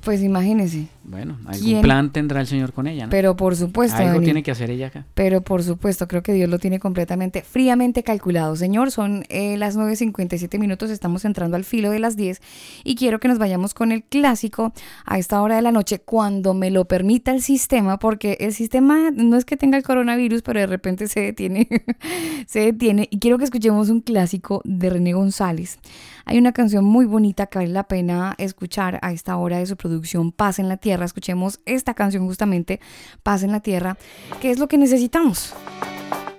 Pues 0.05 0.21
imagínese. 0.21 0.87
Bueno, 1.03 1.35
algún 1.47 1.81
plan 1.81 2.11
tendrá 2.11 2.39
el 2.39 2.45
Señor 2.45 2.73
con 2.73 2.85
ella, 2.85 3.05
¿no? 3.05 3.09
Pero 3.09 3.35
por 3.35 3.55
supuesto. 3.55 3.97
Algo 3.97 4.21
tiene 4.21 4.43
que 4.43 4.51
hacer 4.51 4.69
ella 4.69 4.87
acá. 4.87 5.03
Pero 5.15 5.41
por 5.41 5.63
supuesto, 5.63 6.07
creo 6.07 6.21
que 6.21 6.31
Dios 6.31 6.47
lo 6.47 6.59
tiene 6.59 6.79
completamente, 6.79 7.41
fríamente 7.41 8.03
calculado. 8.03 8.55
Señor, 8.55 8.91
son 8.91 9.23
eh, 9.29 9.57
las 9.57 9.75
9.57 9.75 10.59
minutos, 10.59 10.91
estamos 10.91 11.25
entrando 11.25 11.57
al 11.57 11.63
filo 11.63 11.89
de 11.89 11.97
las 11.97 12.15
10 12.15 12.39
y 12.83 12.95
quiero 12.95 13.19
que 13.19 13.27
nos 13.27 13.39
vayamos 13.39 13.73
con 13.73 13.91
el 13.91 14.03
clásico 14.03 14.73
a 15.05 15.17
esta 15.17 15.41
hora 15.41 15.55
de 15.55 15.63
la 15.63 15.71
noche, 15.71 15.97
cuando 15.97 16.53
me 16.53 16.69
lo 16.69 16.85
permita 16.85 17.31
el 17.31 17.41
sistema, 17.41 17.97
porque 17.97 18.37
el 18.41 18.53
sistema 18.53 19.09
no 19.09 19.37
es 19.37 19.45
que 19.45 19.57
tenga 19.57 19.75
el 19.75 19.83
coronavirus, 19.83 20.43
pero 20.43 20.59
de 20.59 20.67
repente 20.67 21.07
se 21.07 21.21
detiene, 21.21 21.67
se 22.45 22.59
detiene. 22.59 23.07
Y 23.09 23.17
quiero 23.17 23.39
que 23.39 23.45
escuchemos 23.45 23.89
un 23.89 24.01
clásico 24.01 24.61
de 24.65 24.91
René 24.91 25.13
González. 25.13 25.79
Hay 26.25 26.39
una 26.39 26.53
canción 26.53 26.83
muy 26.83 27.05
bonita 27.05 27.45
que 27.45 27.59
vale 27.59 27.71
la 27.71 27.83
pena 27.83 28.33
escuchar 28.39 28.99
a 29.03 29.11
esta 29.11 29.37
hora 29.37 29.59
de 29.59 29.67
su 29.67 29.77
producción, 29.77 30.31
Paz 30.31 30.57
en 30.57 30.67
la 30.67 30.77
Tierra. 30.77 31.05
Escuchemos 31.05 31.59
esta 31.65 31.93
canción 31.93 32.25
justamente, 32.25 32.79
Paz 33.21 33.43
en 33.43 33.51
la 33.51 33.59
Tierra, 33.59 33.97
que 34.41 34.49
es 34.49 34.57
lo 34.57 34.67
que 34.67 34.79
necesitamos. 34.79 35.53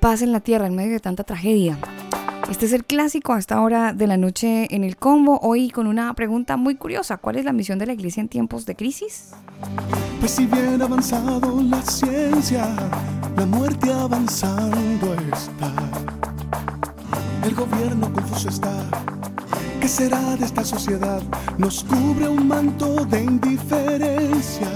Paz 0.00 0.22
en 0.22 0.32
la 0.32 0.40
Tierra 0.40 0.66
en 0.66 0.74
medio 0.74 0.92
de 0.92 1.00
tanta 1.00 1.22
tragedia. 1.22 1.78
Este 2.50 2.66
es 2.66 2.72
el 2.72 2.84
clásico 2.84 3.32
a 3.32 3.38
esta 3.38 3.60
hora 3.60 3.92
de 3.92 4.06
la 4.08 4.16
noche 4.16 4.74
en 4.74 4.82
el 4.82 4.96
combo. 4.96 5.38
Hoy 5.40 5.70
con 5.70 5.86
una 5.86 6.12
pregunta 6.14 6.56
muy 6.56 6.74
curiosa. 6.74 7.16
¿Cuál 7.16 7.36
es 7.36 7.44
la 7.44 7.52
misión 7.52 7.78
de 7.78 7.86
la 7.86 7.92
iglesia 7.92 8.20
en 8.20 8.28
tiempos 8.28 8.66
de 8.66 8.74
crisis? 8.74 9.32
Pues 10.18 10.32
si 10.32 10.46
bien 10.46 10.82
avanzado 10.82 11.60
la 11.62 11.82
ciencia, 11.82 12.68
la 13.36 13.46
muerte 13.46 13.92
avanzando 13.92 15.14
está. 15.32 15.72
El 17.44 17.54
gobierno 17.54 18.12
confuso 18.12 18.48
está. 18.48 18.72
¿Qué 19.86 19.92
será 19.92 20.34
de 20.34 20.44
esta 20.44 20.64
sociedad? 20.64 21.22
Nos 21.58 21.84
cubre 21.84 22.28
un 22.28 22.48
manto 22.48 23.04
de 23.04 23.22
indiferencia. 23.22 24.66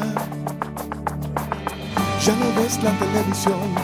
Ya 2.24 2.36
no 2.36 2.46
ves 2.56 2.80
la 2.80 2.92
televisión, 2.96 3.74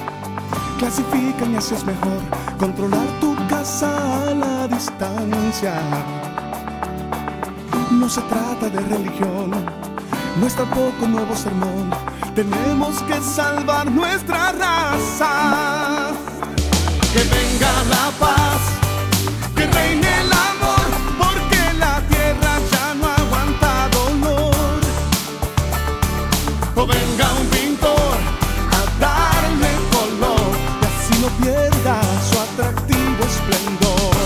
clasifican 0.79 1.53
y 1.53 1.57
así 1.57 1.75
es 1.75 1.85
mejor 1.85 2.21
controlar 2.61 3.09
tu 3.21 3.35
casa 3.49 3.91
a 4.23 4.35
la 4.35 4.69
distancia. 4.69 5.75
No 7.91 8.09
se 8.09 8.21
trata 8.21 8.71
de 8.71 8.79
religión, 8.79 9.51
no 10.41 10.47
es 10.47 10.55
tampoco 10.55 11.09
nuevo 11.09 11.35
sermón. 11.35 11.91
Tenemos 12.37 13.03
que 13.03 13.21
salvar 13.21 13.91
nuestra 13.91 14.53
raza. 14.53 16.13
Que 17.13 17.19
venga 17.19 17.73
la 17.91 18.13
paz, 18.21 18.61
que 19.57 19.67
reine 19.67 20.06
Venga 26.87 27.33
un 27.41 27.47
pintor 27.49 28.17
a 28.73 29.01
darle 29.01 29.71
color 29.91 30.51
y 30.81 30.85
así 30.87 31.15
no 31.21 31.29
pierda 31.43 32.01
su 32.29 32.39
atractivo 32.39 33.25
esplendor. 33.25 34.17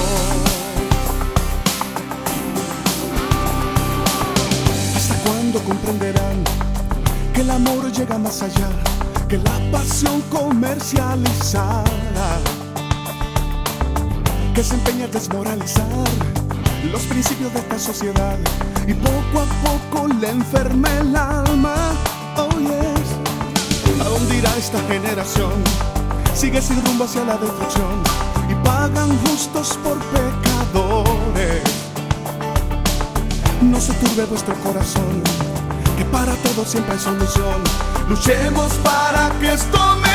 ¿Hasta 4.96 5.14
cuándo 5.24 5.58
comprenderán 5.60 6.44
que 7.34 7.40
el 7.40 7.50
amor 7.50 7.90
llega 7.92 8.18
más 8.18 8.42
allá 8.42 8.68
que 9.28 9.38
la 9.38 9.58
pasión 9.72 10.20
comercializada? 10.30 11.84
Que 14.54 14.62
se 14.62 14.74
empeña 14.74 15.06
a 15.06 15.08
desmoralizar 15.08 15.86
los 16.92 17.02
principios 17.02 17.52
de 17.54 17.60
esta 17.60 17.78
sociedad 17.78 18.38
y 18.86 18.94
poco 18.94 19.40
a 19.40 19.46
poco 19.62 20.08
le 20.20 20.30
enferma 20.30 20.88
el 20.98 21.14
alma. 21.16 21.89
¿A 24.00 24.04
dónde 24.04 24.36
irá 24.36 24.56
esta 24.56 24.80
generación? 24.88 25.52
Sigue 26.34 26.62
sin 26.62 26.82
rumbo 26.84 27.04
hacia 27.04 27.24
la 27.24 27.36
destrucción 27.36 28.02
y 28.48 28.54
pagan 28.66 29.10
justos 29.26 29.78
por 29.84 29.98
pecadores. 30.06 31.62
No 33.60 33.78
se 33.80 33.92
turbe 33.94 34.24
vuestro 34.24 34.54
corazón, 34.56 35.22
que 35.98 36.04
para 36.06 36.32
todo 36.36 36.64
siempre 36.64 36.94
hay 36.94 37.00
solución. 37.00 37.62
Luchemos 38.08 38.72
para 38.82 39.30
que 39.38 39.52
esto 39.52 39.78
mejore. 39.96 40.09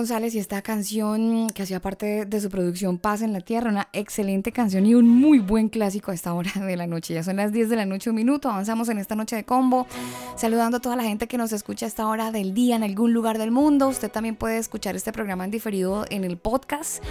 González 0.00 0.34
y 0.34 0.38
esta 0.38 0.62
canción 0.62 1.50
que 1.50 1.62
hacía 1.62 1.78
parte 1.78 2.24
de 2.24 2.40
su 2.40 2.48
producción 2.48 2.96
Paz 2.96 3.20
en 3.20 3.34
la 3.34 3.42
Tierra, 3.42 3.68
una 3.68 3.88
excelente 3.92 4.50
canción 4.50 4.86
y 4.86 4.94
un 4.94 5.06
muy 5.06 5.40
buen 5.40 5.68
clásico 5.68 6.10
a 6.10 6.14
esta 6.14 6.32
hora 6.32 6.50
de 6.54 6.74
la 6.74 6.86
noche. 6.86 7.12
Ya 7.12 7.22
son 7.22 7.36
las 7.36 7.52
10 7.52 7.68
de 7.68 7.76
la 7.76 7.84
noche, 7.84 8.08
un 8.08 8.16
minuto, 8.16 8.48
avanzamos 8.48 8.88
en 8.88 8.96
esta 8.96 9.14
noche 9.14 9.36
de 9.36 9.44
combo, 9.44 9.86
saludando 10.36 10.78
a 10.78 10.80
toda 10.80 10.96
la 10.96 11.02
gente 11.02 11.28
que 11.28 11.36
nos 11.36 11.52
escucha 11.52 11.84
a 11.84 11.88
esta 11.88 12.06
hora 12.06 12.32
del 12.32 12.54
día 12.54 12.76
en 12.76 12.82
algún 12.82 13.12
lugar 13.12 13.36
del 13.36 13.50
mundo. 13.50 13.88
Usted 13.88 14.10
también 14.10 14.36
puede 14.36 14.56
escuchar 14.56 14.96
este 14.96 15.12
programa 15.12 15.44
en 15.44 15.50
diferido 15.50 16.06
en 16.08 16.24
el 16.24 16.38
podcast 16.38 17.04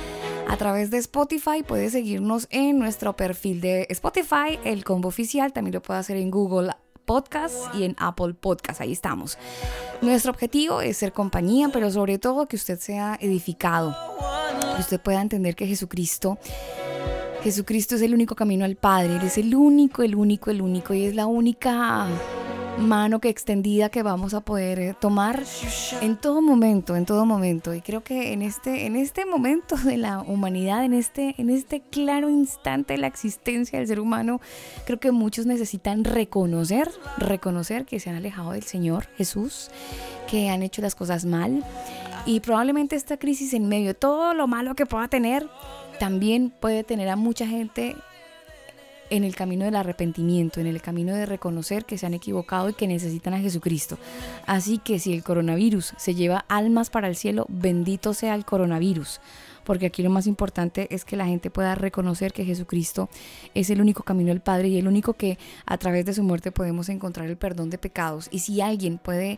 a 0.47 0.57
través 0.57 0.89
de 0.89 0.97
Spotify. 0.97 1.61
Puede 1.61 1.91
seguirnos 1.91 2.47
en 2.49 2.79
nuestro 2.79 3.15
perfil 3.15 3.61
de 3.61 3.85
Spotify, 3.91 4.57
el 4.63 4.83
combo 4.83 5.09
oficial, 5.09 5.53
también 5.53 5.75
lo 5.75 5.83
puede 5.83 5.99
hacer 5.99 6.17
en 6.17 6.31
Google 6.31 6.71
Podcast 7.09 7.73
y 7.73 7.85
en 7.85 7.95
Apple 7.97 8.35
Podcast. 8.35 8.81
Ahí 8.81 8.91
estamos. 8.91 9.39
Nuestro 10.03 10.29
objetivo 10.31 10.79
es 10.79 10.97
ser 10.97 11.11
compañía, 11.11 11.69
pero 11.73 11.89
sobre 11.89 12.19
todo 12.19 12.45
que 12.45 12.55
usted 12.55 12.77
sea 12.77 13.17
edificado. 13.19 13.97
Que 14.75 14.81
usted 14.81 15.01
pueda 15.01 15.19
entender 15.19 15.55
que 15.55 15.65
Jesucristo, 15.65 16.37
Jesucristo 17.41 17.95
es 17.95 18.03
el 18.03 18.13
único 18.13 18.35
camino 18.35 18.63
al 18.63 18.75
Padre. 18.75 19.15
Él 19.15 19.23
es 19.23 19.39
el 19.39 19.55
único, 19.55 20.03
el 20.03 20.13
único, 20.13 20.51
el 20.51 20.61
único. 20.61 20.93
Y 20.93 21.05
es 21.05 21.15
la 21.15 21.25
única 21.25 22.07
mano 22.79 23.19
que 23.19 23.29
extendida 23.29 23.89
que 23.89 24.03
vamos 24.03 24.33
a 24.33 24.41
poder 24.41 24.79
eh, 24.79 24.95
tomar 24.99 25.43
en 26.01 26.17
todo 26.17 26.41
momento, 26.41 26.95
en 26.95 27.05
todo 27.05 27.25
momento. 27.25 27.73
Y 27.73 27.81
creo 27.81 28.03
que 28.03 28.33
en 28.33 28.41
este, 28.41 28.85
en 28.85 28.95
este 28.95 29.25
momento 29.25 29.75
de 29.77 29.97
la 29.97 30.21
humanidad, 30.21 30.83
en 30.83 30.93
este, 30.93 31.35
en 31.37 31.49
este 31.49 31.81
claro 31.81 32.29
instante 32.29 32.93
de 32.93 32.99
la 32.99 33.07
existencia 33.07 33.79
del 33.79 33.87
ser 33.87 33.99
humano, 33.99 34.39
creo 34.85 34.99
que 34.99 35.11
muchos 35.11 35.45
necesitan 35.45 36.03
reconocer, 36.03 36.89
reconocer 37.17 37.85
que 37.85 37.99
se 37.99 38.09
han 38.09 38.15
alejado 38.15 38.51
del 38.51 38.63
Señor 38.63 39.07
Jesús, 39.17 39.69
que 40.29 40.49
han 40.49 40.63
hecho 40.63 40.81
las 40.81 40.95
cosas 40.95 41.25
mal. 41.25 41.63
Y 42.25 42.39
probablemente 42.39 42.95
esta 42.95 43.17
crisis 43.17 43.53
en 43.53 43.67
medio 43.67 43.87
de 43.87 43.93
todo 43.93 44.33
lo 44.33 44.47
malo 44.47 44.75
que 44.75 44.85
pueda 44.85 45.07
tener, 45.07 45.47
también 45.99 46.49
puede 46.49 46.83
tener 46.83 47.09
a 47.09 47.15
mucha 47.15 47.45
gente 47.45 47.95
en 49.09 49.23
el 49.23 49.35
camino 49.35 49.65
del 49.65 49.75
arrepentimiento, 49.75 50.59
en 50.59 50.67
el 50.67 50.81
camino 50.81 51.13
de 51.13 51.25
reconocer 51.25 51.85
que 51.85 51.97
se 51.97 52.05
han 52.05 52.13
equivocado 52.13 52.69
y 52.69 52.73
que 52.73 52.87
necesitan 52.87 53.33
a 53.33 53.39
Jesucristo. 53.39 53.97
Así 54.45 54.77
que 54.77 54.99
si 54.99 55.13
el 55.13 55.23
coronavirus 55.23 55.93
se 55.97 56.15
lleva 56.15 56.45
almas 56.47 56.89
para 56.89 57.07
el 57.07 57.15
cielo, 57.15 57.45
bendito 57.49 58.13
sea 58.13 58.35
el 58.35 58.45
coronavirus. 58.45 59.19
Porque 59.69 59.85
aquí 59.85 60.01
lo 60.01 60.09
más 60.09 60.25
importante 60.25 60.87
es 60.89 61.05
que 61.05 61.15
la 61.15 61.27
gente 61.27 61.51
pueda 61.51 61.75
reconocer 61.75 62.33
que 62.33 62.43
Jesucristo 62.43 63.07
es 63.53 63.69
el 63.69 63.81
único 63.81 64.01
camino 64.01 64.31
al 64.31 64.41
Padre 64.41 64.69
y 64.69 64.77
el 64.77 64.87
único 64.87 65.13
que 65.13 65.37
a 65.67 65.77
través 65.77 66.05
de 66.05 66.13
su 66.15 66.23
muerte 66.23 66.51
podemos 66.51 66.89
encontrar 66.89 67.27
el 67.27 67.37
perdón 67.37 67.69
de 67.69 67.77
pecados. 67.77 68.29
Y 68.31 68.39
si 68.39 68.61
alguien 68.61 68.97
puede, 68.97 69.37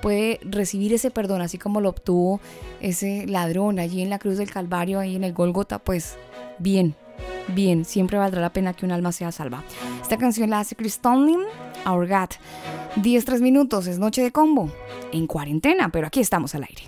puede 0.00 0.38
recibir 0.44 0.92
ese 0.92 1.10
perdón, 1.10 1.40
así 1.40 1.58
como 1.58 1.80
lo 1.80 1.88
obtuvo 1.88 2.40
ese 2.80 3.26
ladrón 3.26 3.80
allí 3.80 4.02
en 4.02 4.10
la 4.10 4.20
cruz 4.20 4.38
del 4.38 4.52
Calvario, 4.52 5.00
ahí 5.00 5.16
en 5.16 5.24
el 5.24 5.32
Gólgota, 5.32 5.80
pues 5.80 6.16
bien, 6.60 6.94
bien, 7.48 7.84
siempre 7.84 8.18
valdrá 8.18 8.40
la 8.40 8.52
pena 8.52 8.72
que 8.72 8.84
un 8.84 8.92
alma 8.92 9.12
sea 9.12 9.32
salva. 9.32 9.62
Esta 10.00 10.16
canción 10.16 10.50
la 10.50 10.60
hace 10.60 10.76
Chris 10.76 10.98
Tomlin, 10.98 11.40
Our 11.86 12.06
God. 12.06 12.30
10-3 12.96 13.40
minutos, 13.40 13.86
es 13.86 13.98
noche 13.98 14.22
de 14.22 14.32
combo, 14.32 14.70
en 15.12 15.26
cuarentena, 15.26 15.88
pero 15.90 16.06
aquí 16.06 16.20
estamos 16.20 16.54
al 16.54 16.64
aire. 16.64 16.82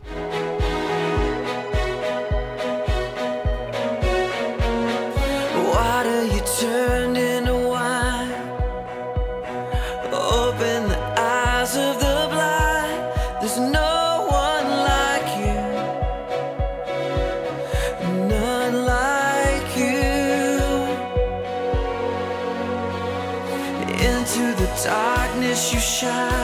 darkness 24.85 25.73
you 25.73 25.81
shine. 25.81 26.44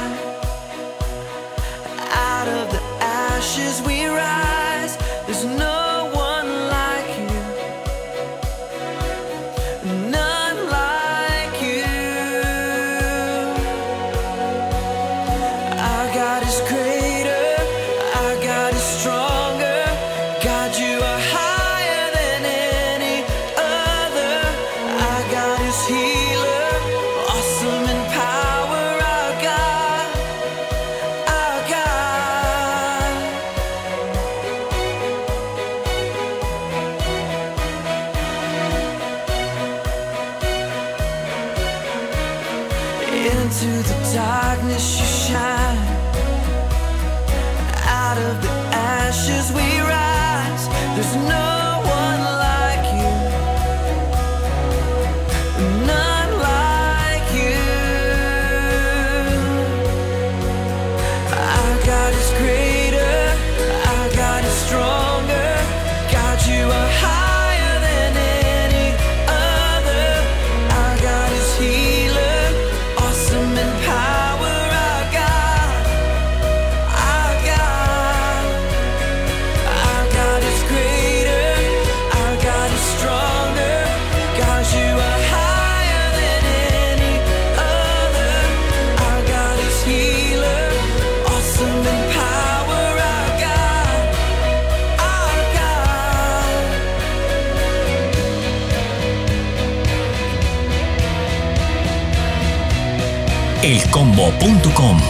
www.radiomaría.com. 104.70 105.09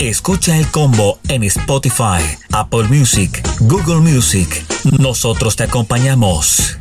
Escucha 0.00 0.56
el 0.56 0.66
combo 0.70 1.18
en 1.28 1.44
Spotify, 1.44 2.22
Apple 2.52 2.84
Music, 2.84 3.46
Google 3.60 3.96
Music. 3.96 4.64
Nosotros 4.98 5.56
te 5.56 5.64
acompañamos. 5.64 6.78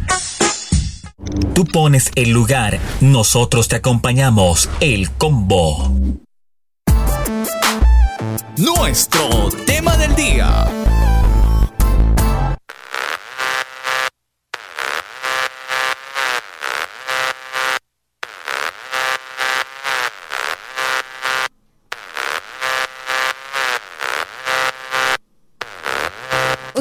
Tú 1.54 1.66
pones 1.66 2.12
el 2.16 2.30
lugar, 2.30 2.80
nosotros 3.02 3.68
te 3.68 3.76
acompañamos. 3.76 4.70
El 4.80 5.12
combo. 5.12 5.92
Nuestro 8.56 9.50
tema 9.66 9.98
del 9.98 10.16
día. 10.16 10.89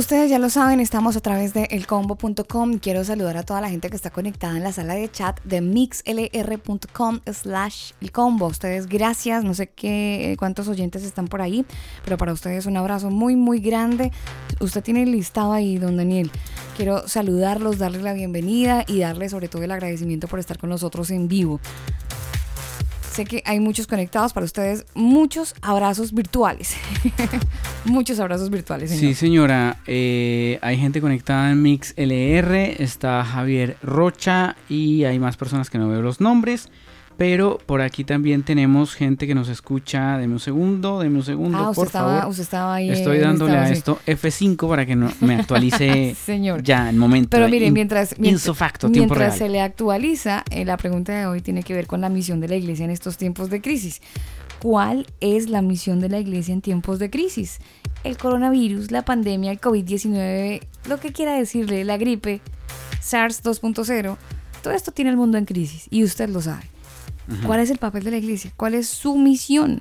Ustedes 0.08 0.30
ya 0.30 0.38
lo 0.38 0.48
saben, 0.48 0.80
estamos 0.80 1.18
a 1.18 1.20
través 1.20 1.52
de 1.52 1.64
elcombo.com. 1.64 2.78
Quiero 2.78 3.04
saludar 3.04 3.36
a 3.36 3.42
toda 3.42 3.60
la 3.60 3.68
gente 3.68 3.90
que 3.90 3.96
está 3.96 4.08
conectada 4.08 4.56
en 4.56 4.62
la 4.62 4.72
sala 4.72 4.94
de 4.94 5.10
chat 5.10 5.38
de 5.44 5.60
mixlr.com 5.60 7.20
slash 7.30 7.90
elcombo. 8.00 8.46
Ustedes 8.46 8.86
gracias, 8.86 9.44
no 9.44 9.52
sé 9.52 9.66
qué, 9.66 10.34
cuántos 10.38 10.66
oyentes 10.66 11.04
están 11.04 11.28
por 11.28 11.42
ahí, 11.42 11.66
pero 12.06 12.16
para 12.16 12.32
ustedes 12.32 12.64
un 12.64 12.78
abrazo 12.78 13.10
muy, 13.10 13.36
muy 13.36 13.60
grande. 13.60 14.10
Usted 14.60 14.82
tiene 14.82 15.02
el 15.02 15.12
listado 15.12 15.52
ahí, 15.52 15.76
don 15.76 15.98
Daniel. 15.98 16.30
Quiero 16.78 17.06
saludarlos, 17.06 17.76
darles 17.76 18.00
la 18.00 18.14
bienvenida 18.14 18.84
y 18.86 19.00
darles 19.00 19.32
sobre 19.32 19.48
todo 19.48 19.62
el 19.62 19.72
agradecimiento 19.72 20.26
por 20.26 20.38
estar 20.38 20.56
con 20.56 20.70
nosotros 20.70 21.10
en 21.10 21.28
vivo. 21.28 21.60
Sé 23.12 23.24
que 23.24 23.42
hay 23.44 23.58
muchos 23.60 23.86
conectados 23.86 24.32
para 24.32 24.44
ustedes. 24.44 24.86
Muchos 24.94 25.54
abrazos 25.60 26.12
virtuales. 26.12 26.76
muchos 27.84 28.20
abrazos 28.20 28.50
virtuales. 28.50 28.90
Sí, 28.90 29.14
señora. 29.14 29.78
Eh, 29.86 30.58
hay 30.62 30.78
gente 30.78 31.00
conectada 31.00 31.50
en 31.50 31.62
MixLR. 31.62 32.54
Está 32.82 33.24
Javier 33.24 33.76
Rocha 33.82 34.56
y 34.68 35.04
hay 35.04 35.18
más 35.18 35.36
personas 35.36 35.70
que 35.70 35.78
no 35.78 35.88
veo 35.88 36.02
los 36.02 36.20
nombres. 36.20 36.68
Pero 37.18 37.58
por 37.66 37.80
aquí 37.80 38.04
también 38.04 38.44
tenemos 38.44 38.94
gente 38.94 39.26
que 39.26 39.34
nos 39.34 39.48
escucha. 39.48 40.16
Deme 40.18 40.34
un 40.34 40.38
segundo, 40.40 41.00
deme 41.00 41.16
un 41.16 41.24
segundo, 41.24 41.58
ah, 41.58 41.72
por 41.74 41.88
estaba, 41.88 42.18
favor. 42.20 42.30
Usted 42.30 42.44
estaba 42.44 42.74
ahí. 42.76 42.90
Estoy 42.90 43.18
dándole 43.18 43.56
a 43.56 43.68
esto 43.70 43.98
F5 44.06 44.68
para 44.68 44.86
que 44.86 44.94
no 44.94 45.10
me 45.20 45.34
actualice 45.34 46.14
Señor. 46.24 46.62
ya 46.62 46.88
en 46.88 46.96
momento. 46.96 47.30
Pero 47.30 47.48
miren, 47.48 47.72
mientras, 47.72 48.16
mientras, 48.20 48.56
facto, 48.56 48.88
mientras 48.88 49.18
real. 49.18 49.32
se 49.32 49.48
le 49.48 49.60
actualiza, 49.60 50.44
eh, 50.52 50.64
la 50.64 50.76
pregunta 50.76 51.12
de 51.12 51.26
hoy 51.26 51.40
tiene 51.40 51.64
que 51.64 51.74
ver 51.74 51.88
con 51.88 52.00
la 52.00 52.08
misión 52.08 52.38
de 52.38 52.46
la 52.46 52.54
iglesia 52.54 52.84
en 52.84 52.92
estos 52.92 53.16
tiempos 53.16 53.50
de 53.50 53.60
crisis. 53.60 54.00
¿Cuál 54.62 55.04
es 55.20 55.50
la 55.50 55.60
misión 55.60 55.98
de 55.98 56.10
la 56.10 56.20
iglesia 56.20 56.54
en 56.54 56.60
tiempos 56.60 57.00
de 57.00 57.10
crisis? 57.10 57.58
El 58.04 58.16
coronavirus, 58.16 58.92
la 58.92 59.04
pandemia, 59.04 59.50
el 59.50 59.60
COVID-19, 59.60 60.60
lo 60.88 61.00
que 61.00 61.12
quiera 61.12 61.34
decirle, 61.34 61.82
la 61.82 61.96
gripe, 61.96 62.40
SARS 63.00 63.42
2.0, 63.42 64.16
todo 64.62 64.72
esto 64.72 64.92
tiene 64.92 65.10
el 65.10 65.16
mundo 65.16 65.36
en 65.36 65.46
crisis 65.46 65.88
y 65.90 66.04
usted 66.04 66.28
lo 66.28 66.40
sabe. 66.40 66.77
¿Cuál 67.46 67.60
es 67.60 67.70
el 67.70 67.78
papel 67.78 68.04
de 68.04 68.10
la 68.10 68.16
iglesia? 68.18 68.52
¿Cuál 68.56 68.74
es 68.74 68.88
su 68.88 69.16
misión? 69.16 69.80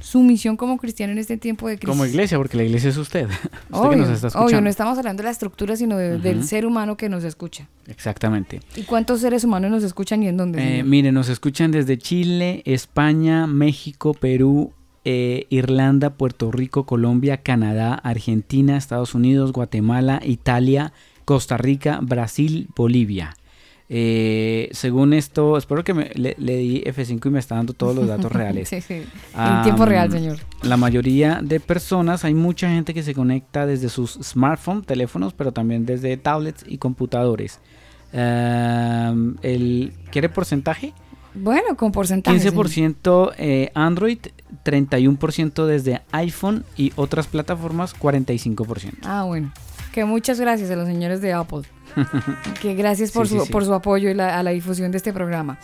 Su 0.00 0.22
misión 0.22 0.56
como 0.56 0.78
cristiano 0.78 1.12
en 1.12 1.18
este 1.18 1.36
tiempo 1.36 1.68
de 1.68 1.76
crisis. 1.76 1.88
Como 1.88 2.04
iglesia, 2.04 2.38
porque 2.38 2.56
la 2.56 2.64
iglesia 2.64 2.90
es 2.90 2.96
usted. 2.96 3.28
usted 3.30 3.50
obvio, 3.70 3.90
que 3.90 3.96
nos 3.96 4.08
está 4.08 4.26
escuchando. 4.28 4.46
obvio, 4.46 4.60
no 4.60 4.70
estamos 4.70 4.98
hablando 4.98 5.20
de 5.20 5.24
la 5.24 5.30
estructura, 5.30 5.76
sino 5.76 5.96
de, 5.98 6.14
uh 6.14 6.18
-huh. 6.18 6.22
del 6.22 6.44
ser 6.44 6.66
humano 6.66 6.96
que 6.96 7.08
nos 7.08 7.22
escucha. 7.22 7.68
Exactamente. 7.86 8.60
¿Y 8.76 8.82
cuántos 8.82 9.20
seres 9.20 9.44
humanos 9.44 9.70
nos 9.70 9.84
escuchan 9.84 10.22
y 10.22 10.28
en 10.28 10.36
dónde? 10.36 10.78
Eh, 10.78 10.82
mire, 10.82 11.12
nos 11.12 11.28
escuchan 11.28 11.70
desde 11.70 11.98
Chile, 11.98 12.62
España, 12.64 13.46
México, 13.46 14.14
Perú, 14.14 14.72
eh, 15.04 15.46
Irlanda, 15.48 16.10
Puerto 16.10 16.50
Rico, 16.50 16.86
Colombia, 16.86 17.38
Canadá, 17.38 17.94
Argentina, 17.94 18.76
Estados 18.76 19.14
Unidos, 19.14 19.52
Guatemala, 19.52 20.20
Italia, 20.24 20.92
Costa 21.24 21.56
Rica, 21.56 22.00
Brasil, 22.02 22.68
Bolivia. 22.74 23.36
Eh, 23.92 24.68
según 24.70 25.12
esto, 25.12 25.56
espero 25.56 25.82
que 25.82 25.94
me, 25.94 26.10
le, 26.14 26.36
le, 26.38 26.56
di 26.58 26.84
F5 26.86 27.26
y 27.26 27.30
me 27.30 27.40
está 27.40 27.56
dando 27.56 27.72
todos 27.72 27.96
los 27.96 28.06
datos 28.06 28.30
reales. 28.32 28.68
sí, 28.68 28.80
sí. 28.80 29.02
En 29.36 29.62
tiempo 29.64 29.84
real, 29.84 30.12
señor. 30.12 30.38
La 30.62 30.76
mayoría 30.76 31.40
de 31.42 31.58
personas, 31.58 32.24
hay 32.24 32.34
mucha 32.34 32.68
gente 32.68 32.94
que 32.94 33.02
se 33.02 33.14
conecta 33.14 33.66
desde 33.66 33.88
sus 33.88 34.12
smartphones, 34.22 34.86
teléfonos, 34.86 35.34
pero 35.34 35.50
también 35.50 35.86
desde 35.86 36.16
tablets 36.16 36.64
y 36.68 36.78
computadores. 36.78 37.58
Um, 38.12 39.36
el, 39.42 39.92
¿Quiere 40.12 40.28
porcentaje? 40.28 40.94
Bueno, 41.34 41.76
con 41.76 41.90
porcentaje. 41.90 42.38
15% 42.38 43.34
eh, 43.38 43.72
Android, 43.74 44.18
31% 44.64 45.66
desde 45.66 46.02
iPhone 46.12 46.64
y 46.76 46.92
otras 46.94 47.26
plataformas 47.26 47.96
45%. 47.98 48.98
Ah, 49.02 49.24
bueno. 49.24 49.52
Que 49.92 50.04
muchas 50.04 50.40
gracias 50.40 50.70
a 50.70 50.76
los 50.76 50.86
señores 50.86 51.20
de 51.20 51.32
Apple. 51.32 51.62
que 52.62 52.74
gracias 52.74 53.10
por, 53.10 53.26
sí, 53.26 53.34
su, 53.34 53.40
sí, 53.40 53.46
sí. 53.46 53.52
por 53.52 53.64
su 53.64 53.74
apoyo 53.74 54.10
y 54.10 54.14
la, 54.14 54.38
a 54.38 54.42
la 54.42 54.50
difusión 54.50 54.90
de 54.90 54.98
este 54.98 55.12
programa. 55.12 55.58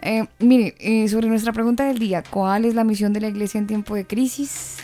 Eh, 0.00 0.26
mire, 0.38 0.74
eh, 0.78 1.08
sobre 1.08 1.28
nuestra 1.28 1.52
pregunta 1.52 1.86
del 1.86 1.98
día, 1.98 2.22
¿cuál 2.28 2.64
es 2.64 2.74
la 2.74 2.84
misión 2.84 3.12
de 3.12 3.20
la 3.20 3.28
iglesia 3.28 3.58
en 3.58 3.66
tiempo 3.66 3.94
de 3.94 4.04
crisis? 4.04 4.78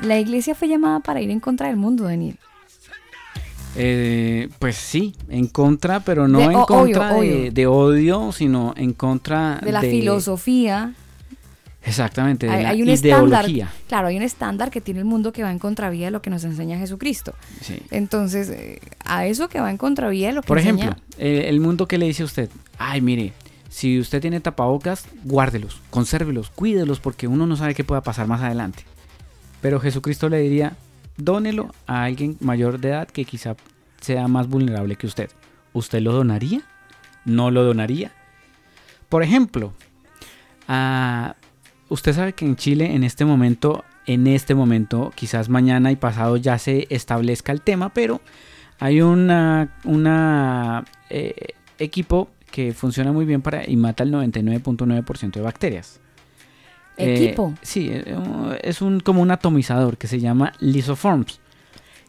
La 0.00 0.18
iglesia 0.18 0.54
fue 0.54 0.68
llamada 0.68 1.00
para 1.00 1.20
ir 1.20 1.30
en 1.30 1.40
contra 1.40 1.68
del 1.68 1.76
mundo, 1.76 2.04
Daniel. 2.04 2.36
Eh, 3.78 4.48
pues 4.58 4.76
sí, 4.76 5.14
en 5.28 5.48
contra, 5.48 6.00
pero 6.00 6.28
no 6.28 6.38
de, 6.38 6.44
en 6.46 6.62
contra 6.62 7.16
obvio, 7.16 7.32
de, 7.32 7.36
obvio. 7.36 7.52
de, 7.52 7.66
odio, 7.66 8.32
sino 8.32 8.72
en 8.76 8.92
contra 8.92 9.60
de 9.62 9.72
la 9.72 9.80
filosofía. 9.82 10.94
Exactamente, 11.86 12.46
de 12.46 12.52
hay, 12.52 12.62
la 12.64 12.68
hay 12.70 12.82
un 12.82 12.88
ideología. 12.88 13.64
Estándar, 13.64 13.84
claro, 13.88 14.08
hay 14.08 14.16
un 14.16 14.22
estándar 14.22 14.70
que 14.70 14.80
tiene 14.80 15.00
el 15.00 15.06
mundo 15.06 15.32
que 15.32 15.42
va 15.42 15.52
en 15.52 15.58
contravía 15.58 16.06
de 16.06 16.10
lo 16.10 16.20
que 16.20 16.30
nos 16.30 16.44
enseña 16.44 16.78
Jesucristo. 16.78 17.34
Sí. 17.62 17.80
Entonces, 17.90 18.50
eh, 18.50 18.80
a 19.04 19.26
eso 19.26 19.48
que 19.48 19.60
va 19.60 19.70
en 19.70 19.76
contravía 19.76 20.28
de 20.28 20.34
lo 20.34 20.42
que 20.42 20.48
Por 20.48 20.58
enseña... 20.58 20.84
ejemplo, 20.84 21.02
el 21.18 21.60
mundo 21.60 21.86
que 21.86 21.98
le 21.98 22.06
dice 22.06 22.22
a 22.22 22.26
usted, 22.26 22.50
ay, 22.78 23.00
mire, 23.00 23.32
si 23.68 24.00
usted 24.00 24.20
tiene 24.20 24.40
tapabocas, 24.40 25.06
guárdelos, 25.24 25.80
consérvelos, 25.90 26.50
cuídelos, 26.50 26.98
porque 26.98 27.28
uno 27.28 27.46
no 27.46 27.56
sabe 27.56 27.74
qué 27.74 27.84
pueda 27.84 28.02
pasar 28.02 28.26
más 28.26 28.42
adelante. 28.42 28.84
Pero 29.60 29.80
Jesucristo 29.80 30.28
le 30.28 30.38
diría, 30.38 30.76
dónelo 31.16 31.72
a 31.86 32.04
alguien 32.04 32.36
mayor 32.40 32.80
de 32.80 32.88
edad 32.88 33.08
que 33.08 33.24
quizá 33.24 33.54
sea 34.00 34.28
más 34.28 34.48
vulnerable 34.48 34.96
que 34.96 35.06
usted. 35.06 35.30
¿Usted 35.72 36.00
lo 36.00 36.12
donaría? 36.12 36.62
¿No 37.24 37.50
lo 37.50 37.64
donaría? 37.64 38.12
Por 39.08 39.22
ejemplo, 39.22 39.72
a 40.68 41.36
usted 41.88 42.14
sabe 42.14 42.32
que 42.32 42.44
en 42.44 42.56
Chile 42.56 42.94
en 42.94 43.04
este 43.04 43.24
momento, 43.24 43.84
en 44.06 44.26
este 44.26 44.54
momento, 44.54 45.12
quizás 45.14 45.48
mañana 45.48 45.90
y 45.92 45.96
pasado 45.96 46.36
ya 46.36 46.58
se 46.58 46.86
establezca 46.90 47.52
el 47.52 47.62
tema, 47.62 47.92
pero 47.92 48.20
hay 48.78 49.00
una, 49.00 49.76
una 49.84 50.84
eh, 51.10 51.54
equipo 51.78 52.28
que 52.50 52.72
funciona 52.72 53.12
muy 53.12 53.24
bien 53.24 53.42
para 53.42 53.68
y 53.68 53.76
mata 53.76 54.04
el 54.04 54.12
99.9% 54.12 55.32
de 55.32 55.40
bacterias. 55.40 56.00
¿Equipo? 56.96 57.52
Eh, 57.54 57.58
sí, 57.62 57.92
es 58.62 58.80
un, 58.80 59.00
como 59.00 59.20
un 59.20 59.30
atomizador 59.30 59.98
que 59.98 60.06
se 60.06 60.20
llama 60.20 60.52
Lysoforms. 60.60 61.40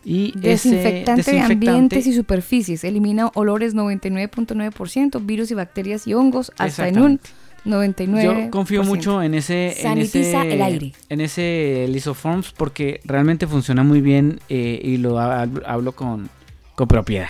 Y 0.05 0.31
desinfectante, 0.39 1.21
ese 1.21 1.31
de 1.33 1.39
ambientes 1.41 2.07
y 2.07 2.13
superficies. 2.13 2.85
Elimina 2.85 3.29
olores 3.33 3.75
99.9%, 3.75 5.25
virus 5.25 5.51
y 5.51 5.53
bacterias 5.53 6.07
y 6.07 6.13
hongos 6.13 6.53
hasta 6.57 6.87
en 6.87 6.99
un 6.99 7.19
99%. 7.67 8.23
Yo 8.23 8.51
confío 8.51 8.83
mucho 8.83 9.21
en 9.21 9.33
ese. 9.33 9.75
Sanitiza 9.81 10.41
en 10.41 10.47
ese, 10.47 10.53
el 10.53 10.61
aire. 10.61 10.93
En 11.09 11.21
ese 11.21 11.85
Lysoforms 11.89 12.51
porque 12.51 13.01
realmente 13.03 13.47
funciona 13.47 13.83
muy 13.83 14.01
bien 14.01 14.39
eh, 14.49 14.79
y 14.83 14.97
lo 14.97 15.19
hablo 15.19 15.91
con, 15.91 16.29
con 16.75 16.87
propiedad. 16.87 17.29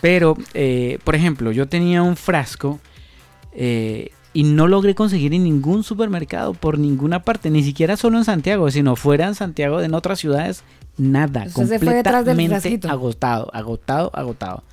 Pero, 0.00 0.36
eh, 0.52 0.98
por 1.02 1.14
ejemplo, 1.14 1.50
yo 1.50 1.66
tenía 1.66 2.02
un 2.02 2.16
frasco 2.16 2.78
eh, 3.54 4.10
y 4.34 4.42
no 4.42 4.66
logré 4.66 4.94
conseguir 4.94 5.32
en 5.32 5.44
ningún 5.44 5.82
supermercado 5.82 6.52
por 6.52 6.78
ninguna 6.78 7.22
parte, 7.22 7.48
ni 7.50 7.62
siquiera 7.62 7.96
solo 7.96 8.18
en 8.18 8.24
Santiago, 8.24 8.70
sino 8.70 8.96
fuera 8.96 9.26
en 9.26 9.34
Santiago, 9.34 9.80
en 9.80 9.94
otras 9.94 10.18
ciudades, 10.18 10.64
nada, 10.98 11.44
Entonces 11.44 11.78
completamente 11.80 12.86
agotado, 12.86 13.48
agotado, 13.54 14.10
agotado. 14.12 14.64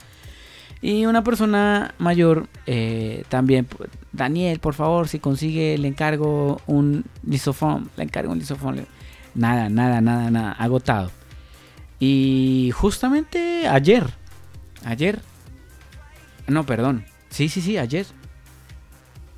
Y 0.82 1.06
una 1.06 1.24
persona 1.24 1.94
mayor 2.00 2.48
eh, 2.66 3.24
también, 3.30 3.68
Daniel, 4.12 4.60
por 4.60 4.74
favor, 4.74 5.08
si 5.08 5.20
consigue, 5.20 5.78
le 5.78 5.88
encargo 5.88 6.60
un 6.66 7.06
lisofón, 7.24 7.90
le 7.98 8.04
encargo 8.04 8.32
un 8.32 8.40
lisofón. 8.40 8.88
Nada, 9.36 9.70
nada, 9.70 10.02
nada, 10.02 10.32
nada, 10.32 10.52
agotado. 10.54 11.12
Y 12.00 12.72
justamente 12.74 13.68
ayer, 13.68 14.08
ayer, 14.84 15.22
no, 16.48 16.66
perdón, 16.66 17.06
sí, 17.30 17.48
sí, 17.48 17.62
sí, 17.62 17.78
ayer. 17.78 18.08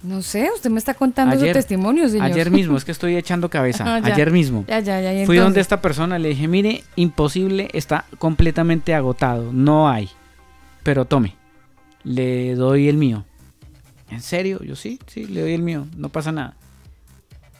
No 0.02 0.22
sé, 0.22 0.49
usted 0.53 0.70
me 0.70 0.80
está 0.80 0.94
contando 0.94 1.36
ayer, 1.36 1.49
su 1.49 1.53
testimonio, 1.53 2.07
señor. 2.07 2.26
Ayer 2.26 2.52
mismo, 2.52 2.78
es 2.78 2.86
que 2.86 2.94
estoy 2.94 3.18
echando 3.18 3.49
cabeza. 3.52 3.84
ah, 3.86 4.02
ayer 4.02 4.32
mismo. 4.32 4.64
Ya, 4.68 4.80
ya, 4.80 5.02
ya. 5.02 5.26
Fui 5.26 5.36
donde 5.36 5.60
esta 5.60 5.82
persona 5.82 6.20
le 6.20 6.30
dije, 6.30 6.48
mire, 6.48 6.86
imposible, 6.95 7.70
está 7.74 8.06
completamente 8.18 8.94
agotado, 8.95 9.52
no 9.52 9.90
hay. 9.90 10.10
Pero 10.84 11.06
tome, 11.06 11.36
le 12.04 12.56
doy 12.56 12.90
el 12.90 12.98
mío. 12.98 13.26
¿En 14.10 14.22
serio? 14.22 14.62
Yo 14.64 14.76
sí, 14.76 15.00
sí, 15.08 15.26
le 15.26 15.42
doy 15.42 15.54
el 15.54 15.62
mío, 15.62 15.88
no 15.98 16.10
pasa 16.10 16.32
nada. 16.32 16.56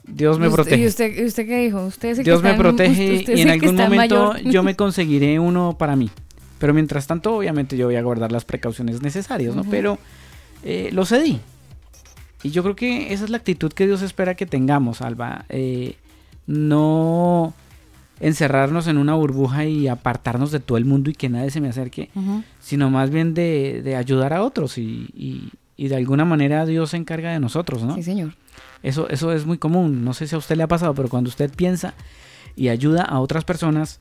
Dios 0.06 0.38
me 0.38 0.50
protege. 0.50 0.84
¿Y 0.84 0.88
usted, 0.88 1.18
y 1.18 1.26
usted 1.26 1.48
qué 1.48 1.60
dijo? 1.64 1.86
Usted 1.86 2.10
es 2.10 2.20
el 2.20 2.26
que 2.26 2.32
Dios 2.32 2.44
me 2.44 2.50
está 2.52 2.56
en- 2.58 2.62
protege 2.62 3.16
usted 3.20 3.38
y 3.38 3.42
en 3.42 3.48
que 3.48 3.54
algún 3.54 3.76
momento 3.76 4.34
mayor. 4.34 4.52
yo 4.52 4.62
me 4.64 4.76
conseguiré 4.76 5.40
uno 5.40 5.78
para 5.78 5.96
mí. 5.96 6.12
Pero 6.60 6.74
mientras 6.74 7.08
tanto, 7.08 7.36
obviamente 7.36 7.76
yo 7.78 7.86
voy 7.88 7.96
a 7.96 8.02
guardar 8.02 8.32
las 8.32 8.46
precauciones 8.46 9.02
necesarias, 9.02 9.56
¿no? 9.56 9.64
Pero 9.64 9.98
eh, 10.64 10.90
lo 10.94 11.06
cedí. 11.06 11.40
Y 12.44 12.52
yo 12.52 12.64
creo 12.64 12.76
que 12.76 13.14
esa 13.14 13.24
es 13.24 13.30
la 13.30 13.38
actitud 13.38 13.72
que 13.72 13.86
Dios 13.88 14.02
espera 14.02 14.36
que 14.36 14.46
tengamos, 14.46 15.02
Alba. 15.02 15.46
Eh, 15.50 15.96
no 16.46 17.54
encerrarnos 18.28 18.88
en 18.88 18.98
una 18.98 19.14
burbuja 19.16 19.66
y 19.66 19.88
apartarnos 19.88 20.52
de 20.52 20.60
todo 20.60 20.78
el 20.78 20.86
mundo 20.86 21.10
y 21.10 21.14
que 21.14 21.30
nadie 21.30 21.52
se 21.52 21.62
me 21.62 21.70
acerque, 21.70 22.10
sino 22.60 22.90
más 22.90 23.10
bien 23.10 23.34
de, 23.34 23.82
de 23.84 23.96
ayudar 23.96 24.34
a 24.34 24.42
otros 24.44 24.78
y, 24.78 25.10
y- 25.16 25.50
y 25.76 25.88
de 25.88 25.96
alguna 25.96 26.24
manera 26.24 26.66
Dios 26.66 26.92
se 26.92 26.98
encarga 26.98 27.32
de 27.34 27.40
nosotros, 27.40 27.82
¿no? 27.84 27.96
Sí, 27.96 28.04
señor. 28.04 28.36
Eso, 28.84 29.10
eso 29.10 29.32
es 29.34 29.46
muy 29.46 29.58
común. 29.58 30.06
No 30.06 30.14
sé 30.14 30.28
si 30.28 30.36
a 30.36 30.38
usted 30.38 30.56
le 30.56 30.64
ha 30.64 30.68
pasado, 30.68 30.94
pero 30.94 31.10
cuando 31.10 31.30
usted 31.30 31.52
piensa 31.54 31.94
y 32.56 32.68
ayuda 32.70 33.02
a 33.04 33.20
otras 33.20 33.44
personas, 33.44 34.00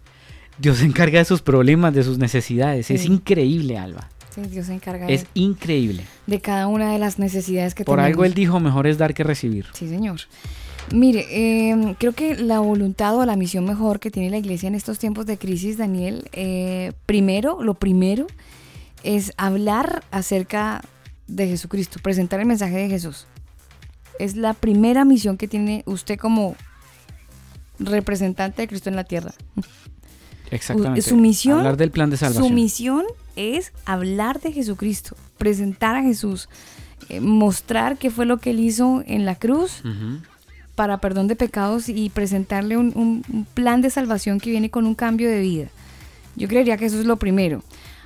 Dios 0.58 0.78
se 0.78 0.84
encarga 0.84 1.18
de 1.18 1.24
sus 1.24 1.40
problemas, 1.40 1.94
de 1.94 2.02
sus 2.02 2.18
necesidades. 2.18 2.90
Es 2.90 3.06
increíble, 3.06 3.78
Alba. 3.78 4.10
Sí, 4.34 4.42
Dios 4.42 4.66
se 4.66 4.74
encarga 4.74 5.08
Es 5.08 5.22
de, 5.24 5.28
increíble. 5.34 6.04
de 6.26 6.40
cada 6.40 6.66
una 6.66 6.92
de 6.92 6.98
las 6.98 7.18
necesidades 7.18 7.74
que 7.74 7.84
Por 7.84 7.96
tenemos. 7.96 8.12
algo 8.12 8.24
él 8.26 8.34
dijo, 8.34 8.60
mejor 8.60 8.86
es 8.86 8.98
dar 8.98 9.14
que 9.14 9.24
recibir. 9.24 9.66
Sí, 9.72 9.88
señor. 9.88 10.20
Mire, 10.90 11.26
eh, 11.30 11.94
creo 11.98 12.12
que 12.12 12.34
la 12.34 12.60
voluntad 12.60 13.16
o 13.16 13.24
la 13.24 13.36
misión 13.36 13.64
mejor 13.64 14.00
que 14.00 14.10
tiene 14.10 14.30
la 14.30 14.38
iglesia 14.38 14.66
en 14.66 14.74
estos 14.74 14.98
tiempos 14.98 15.26
de 15.26 15.38
crisis, 15.38 15.78
Daniel, 15.78 16.28
eh, 16.32 16.92
primero, 17.06 17.62
lo 17.62 17.74
primero 17.74 18.26
es 19.04 19.32
hablar 19.36 20.02
acerca 20.10 20.82
de 21.26 21.48
Jesucristo, 21.48 21.98
presentar 22.02 22.40
el 22.40 22.46
mensaje 22.46 22.76
de 22.76 22.88
Jesús. 22.88 23.26
Es 24.18 24.36
la 24.36 24.54
primera 24.54 25.04
misión 25.04 25.38
que 25.38 25.48
tiene 25.48 25.82
usted 25.86 26.18
como 26.18 26.56
representante 27.78 28.62
de 28.62 28.68
Cristo 28.68 28.90
en 28.90 28.96
la 28.96 29.04
tierra. 29.04 29.32
Exactamente. 30.50 31.00
Su 31.02 31.16
misión, 31.16 31.58
Hablar 31.58 31.78
del 31.78 31.90
plan 31.90 32.10
de 32.10 32.18
salvación. 32.18 32.46
Su 32.46 32.52
misión 32.52 33.04
es 33.36 33.72
hablar 33.86 34.40
de 34.40 34.52
Jesucristo, 34.52 35.16
presentar 35.38 35.96
a 35.96 36.02
Jesús, 36.02 36.50
eh, 37.08 37.20
mostrar 37.20 37.96
qué 37.96 38.10
fue 38.10 38.26
lo 38.26 38.36
que 38.38 38.50
él 38.50 38.60
hizo 38.60 39.02
en 39.06 39.24
la 39.24 39.34
cruz 39.34 39.80
Ujú. 39.80 40.18
Para 40.74 40.98
perdón 40.98 41.28
de 41.28 41.36
pecados 41.36 41.88
y 41.88 42.08
presentarle 42.10 42.76
un, 42.76 42.92
un- 42.94 43.22
un 43.32 43.44
plan 43.44 43.82
de 43.82 43.90
salvación 43.90 44.40
que 44.40 44.50
viene 44.50 44.70
con 44.70 44.86
un 44.86 44.94
cambio 44.94 45.28
de 45.28 45.40
vida. 45.40 45.66
Yo 46.36 46.48
creería 46.48 46.76
que 46.76 46.86
eso 46.86 46.98
es 46.98 47.04
lo 47.06 47.16
primero. 47.16 47.62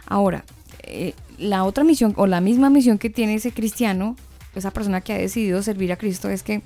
Ahora, 0.06 0.44
eh, 0.82 1.14
la 1.38 1.64
otra 1.64 1.84
misión 1.84 2.12
o 2.16 2.26
la 2.26 2.40
misma 2.40 2.70
misión 2.70 2.98
que 2.98 3.10
tiene 3.10 3.34
ese 3.34 3.52
cristiano, 3.52 4.16
esa 4.54 4.70
persona 4.72 5.00
que 5.00 5.12
ha 5.12 5.18
decidido 5.18 5.62
servir 5.62 5.92
a 5.92 5.96
Cristo, 5.96 6.28
es 6.28 6.42
que 6.42 6.62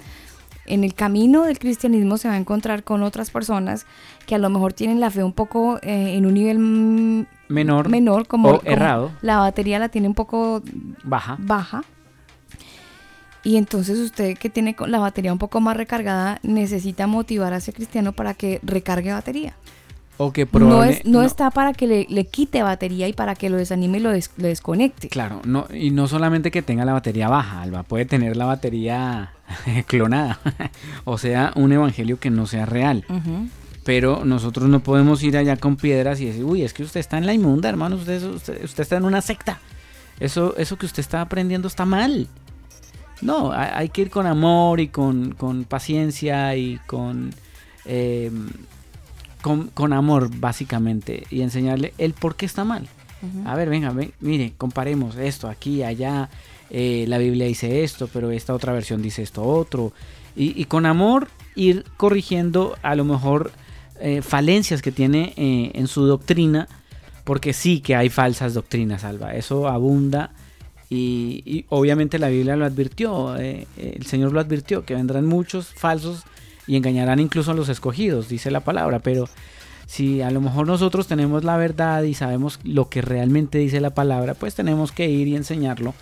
en 0.67 0.85
el 0.85 0.95
camino 0.95 1.43
del 1.43 1.59
cristianismo 1.59 2.17
se 2.17 2.29
va 2.29 2.35
a 2.35 2.39
encontrar 2.39 2.85
con 2.85 3.03
otras 3.03 3.31
personas 3.31 3.87
que 4.27 4.35
a 4.37 4.39
lo 4.39 4.49
mejor 4.51 4.73
tienen 4.73 5.01
la 5.01 5.11
fe 5.11 5.25
un 5.25 5.33
poco 5.33 5.79
eh, 5.83 6.15
en 6.17 6.27
un 6.27 6.35
nivel 6.35 7.27
Menor. 7.49 7.89
menor, 7.89 8.27
como, 8.29 8.51
o 8.51 8.59
como 8.61 8.71
errado. 8.71 9.11
la 9.23 9.39
batería 9.39 9.79
la 9.81 9.89
tiene 9.89 10.07
un 10.07 10.15
poco 10.15 10.63
Baja. 11.03 11.37
baja. 11.41 11.83
Y 13.43 13.57
entonces 13.57 13.99
usted 13.99 14.37
que 14.37 14.51
tiene 14.51 14.77
la 14.87 14.99
batería 14.99 15.33
un 15.33 15.39
poco 15.39 15.61
más 15.61 15.77
recargada 15.77 16.39
necesita 16.43 17.07
motivar 17.07 17.53
a 17.53 17.57
ese 17.57 17.73
cristiano 17.73 18.13
para 18.13 18.35
que 18.35 18.61
recargue 18.63 19.13
batería. 19.13 19.55
O 20.19 20.33
que 20.35 20.45
No, 20.45 20.51
probable- 20.51 20.91
es, 20.99 21.05
no, 21.07 21.23
está 21.23 21.51
para 21.51 21.73
que 21.73 21.87
le, 21.87 22.07
le 22.11 22.27
quite 22.27 22.63
batería 22.63 23.09
y 23.09 23.15
para 23.15 23.35
que 23.35 23.49
lo 23.49 23.57
desanime 23.57 23.97
y 23.97 24.01
lo, 24.03 24.11
des- 24.11 24.31
lo 24.37 24.49
desconecte. 24.49 25.09
Claro, 25.09 25.41
no, 25.47 25.67
y 25.73 25.91
no 25.91 26.07
solamente 26.09 26.51
que 26.51 26.61
tenga 26.61 26.85
la 26.85 26.93
batería 26.93 27.31
baja, 27.31 27.63
Alba, 27.63 27.85
puede 27.85 28.05
tener 28.05 28.37
la 28.37 28.45
batería 28.45 29.33
clonada. 29.87 30.39
o 31.05 31.17
sea, 31.17 31.53
un 31.57 31.73
evangelio 31.73 32.21
que 32.21 32.29
no 32.29 32.47
sea 32.47 32.67
real. 32.67 33.07
Pero 33.85 34.27
nosotros 34.27 34.69
no 34.69 34.81
podemos 34.81 35.23
ir 35.23 35.39
allá 35.39 35.57
con 35.57 35.77
piedras 35.77 36.21
y 36.21 36.27
decir, 36.27 36.45
uy, 36.45 36.63
es 36.63 36.75
que 36.75 36.83
usted 36.83 37.01
está 37.01 37.17
en 37.17 37.25
la 37.25 37.33
inmunda, 37.33 37.71
hermano, 37.71 37.97
usted, 37.97 38.23
usted, 38.23 38.63
usted 38.63 38.83
está 38.83 38.97
en 38.99 39.07
una 39.07 39.23
secta. 39.23 39.59
Eso, 40.21 40.55
eso 40.59 40.77
que 40.77 40.85
usted 40.85 41.01
está 41.01 41.23
aprendiendo 41.23 41.67
está 41.67 41.87
mal. 41.87 42.29
No, 43.23 43.53
hay, 43.53 43.91
que 43.91 44.03
ir 44.03 44.11
con 44.11 44.27
amor 44.27 44.81
y 44.81 44.89
con, 44.89 45.33
con 45.33 45.65
paciencia 45.65 46.57
y 46.57 46.79
con, 46.87 47.35
eh, 47.85 48.31
con, 49.43 49.69
con 49.69 49.93
amor, 49.93 50.31
básicamente, 50.35 51.25
y 51.31 51.43
enseñarle 51.43 51.93
el 51.99 52.15
por 52.15 52.37
qué 52.37 52.47
está 52.47 52.65
mal. 52.65 52.89
A 53.45 53.55
ver, 53.55 53.69
venga, 53.69 53.91
ven, 53.91 54.13
mire, 54.21 54.55
comparemos 54.57 55.17
esto 55.17 55.49
aquí, 55.49 55.83
allá. 55.83 56.31
eh, 56.71 57.05
la 57.07 57.19
Biblia 57.19 57.47
dice 57.47 57.85
esto, 57.85 58.09
pero 58.11 58.31
esta 58.31 58.55
otra 58.55 58.73
versión 58.73 59.03
dice 59.03 59.23
esto 59.23 59.43
otro. 59.43 59.93
Y, 60.35 60.59
y 60.59 60.65
con 60.65 60.87
amor 60.87 61.29
ir 61.55 61.85
corrigiendo 61.99 62.79
a 62.83 62.95
lo 62.95 63.05
mejor 63.05 63.53
eh, 64.01 64.23
falencias 64.23 64.81
que 64.81 64.93
tiene 64.93 65.35
eh, 65.37 65.73
en 65.75 65.87
su 65.87 66.07
doctrina, 66.07 66.69
porque 67.25 67.53
sí 67.53 67.81
que 67.81 67.97
hay 67.97 68.09
falsas 68.09 68.55
doctrinas, 68.55 69.05
Alba. 69.05 69.35
Eso 69.35 69.69
abunda. 69.69 70.31
Y, 70.93 71.43
y 71.47 71.65
obviamente 71.69 72.19
la 72.19 72.29
Biblia 72.29 72.57
lo 72.57 72.65
advirtió, 72.65 73.37
eh, 73.37 73.67
eh, 73.77 73.95
el 73.97 74.07
Señor 74.07 74.33
lo 74.33 74.41
advirtió, 74.41 74.85
que 74.85 74.95
vendrán 74.95 75.25
muchos 75.25 75.69
falsos 75.69 76.25
y 76.67 76.75
engañarán 76.77 77.21
incluso 77.21 77.53
a 77.53 77.55
los 77.55 77.69
escogidos, 77.69 78.29
dice 78.29 78.51
la 78.51 78.61
palabra, 78.61 78.99
pero 78.99 79.29
si 79.87 80.21
a 80.21 80.31
lo 80.33 80.41
mejor 80.41 80.67
nosotros 80.67 81.07
tenemos 81.07 81.45
la 81.45 81.57
verdad 81.57 82.03
y 82.03 82.15
sabemos 82.15 82.59
lo 82.65 82.89
que 82.89 83.03
realmente 83.03 83.59
dice 83.59 83.81
la 83.81 83.91
palabra, 83.95 84.35
pues 84.35 84.55
tenemos 84.57 84.91
que 84.93 85.09
ir 85.09 85.29
y 85.29 85.37
enseñarlo 85.37 85.95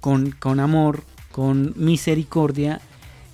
con, 0.00 0.30
con 0.32 0.58
amor, 0.58 1.02
con 1.32 1.74
misericordia 1.76 2.80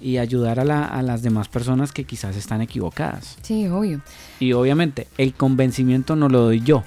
y 0.01 0.19
ayudar 0.19 0.59
a, 0.61 0.65
la- 0.65 0.85
a 0.87 1.03
las 1.03 1.23
demás 1.23 1.49
personas 1.49 1.93
que 1.93 2.05
quizás 2.05 2.37
están 2.37 2.63
equivocadas. 2.63 3.39
Sí, 3.43 3.67
obvio. 3.69 4.01
Y 4.41 4.53
obviamente 4.55 5.07
el 5.19 5.35
convencimiento 5.35 6.17
no 6.17 6.29
lo 6.29 6.41
doy 6.43 6.61
yo, 6.61 6.83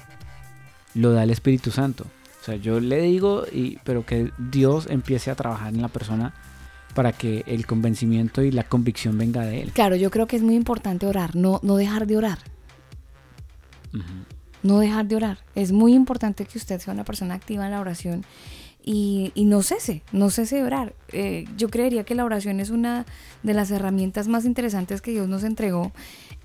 lo 0.94 1.12
da 1.12 1.22
el 1.24 1.30
Espíritu 1.30 1.70
Santo. 1.70 2.04
O 2.40 2.44
sea, 2.44 2.56
yo 2.56 2.80
le 2.80 3.02
digo, 3.02 3.44
y, 3.52 3.78
pero 3.84 4.06
que 4.06 4.32
Dios 4.38 4.86
empiece 4.88 5.30
a 5.30 5.34
trabajar 5.34 5.74
en 5.74 5.82
la 5.82 5.88
persona 5.88 6.34
para 6.94 7.12
que 7.12 7.44
el 7.46 7.66
convencimiento 7.66 8.42
y 8.42 8.50
la 8.50 8.64
convicción 8.64 9.18
venga 9.18 9.42
de 9.42 9.62
él. 9.62 9.72
Claro, 9.72 9.96
yo 9.96 10.10
creo 10.10 10.26
que 10.26 10.36
es 10.36 10.42
muy 10.42 10.54
importante 10.54 11.06
orar, 11.06 11.36
no, 11.36 11.60
no 11.62 11.76
dejar 11.76 12.06
de 12.06 12.16
orar. 12.16 12.38
No 14.62 14.78
dejar 14.78 15.06
de 15.06 15.16
orar. 15.16 15.38
Es 15.54 15.72
muy 15.72 15.94
importante 15.94 16.44
que 16.46 16.58
usted 16.58 16.80
sea 16.80 16.94
una 16.94 17.04
persona 17.04 17.34
activa 17.34 17.64
en 17.66 17.72
la 17.72 17.80
oración 17.80 18.24
y, 18.82 19.32
y 19.34 19.44
no 19.44 19.62
cese, 19.62 20.02
no 20.12 20.30
cese 20.30 20.56
de 20.56 20.62
orar. 20.62 20.94
Eh, 21.12 21.46
yo 21.56 21.68
creería 21.68 22.04
que 22.04 22.14
la 22.14 22.24
oración 22.24 22.60
es 22.60 22.70
una 22.70 23.04
de 23.42 23.54
las 23.54 23.70
herramientas 23.70 24.28
más 24.28 24.44
interesantes 24.44 25.02
que 25.02 25.10
Dios 25.10 25.28
nos 25.28 25.44
entregó 25.44 25.92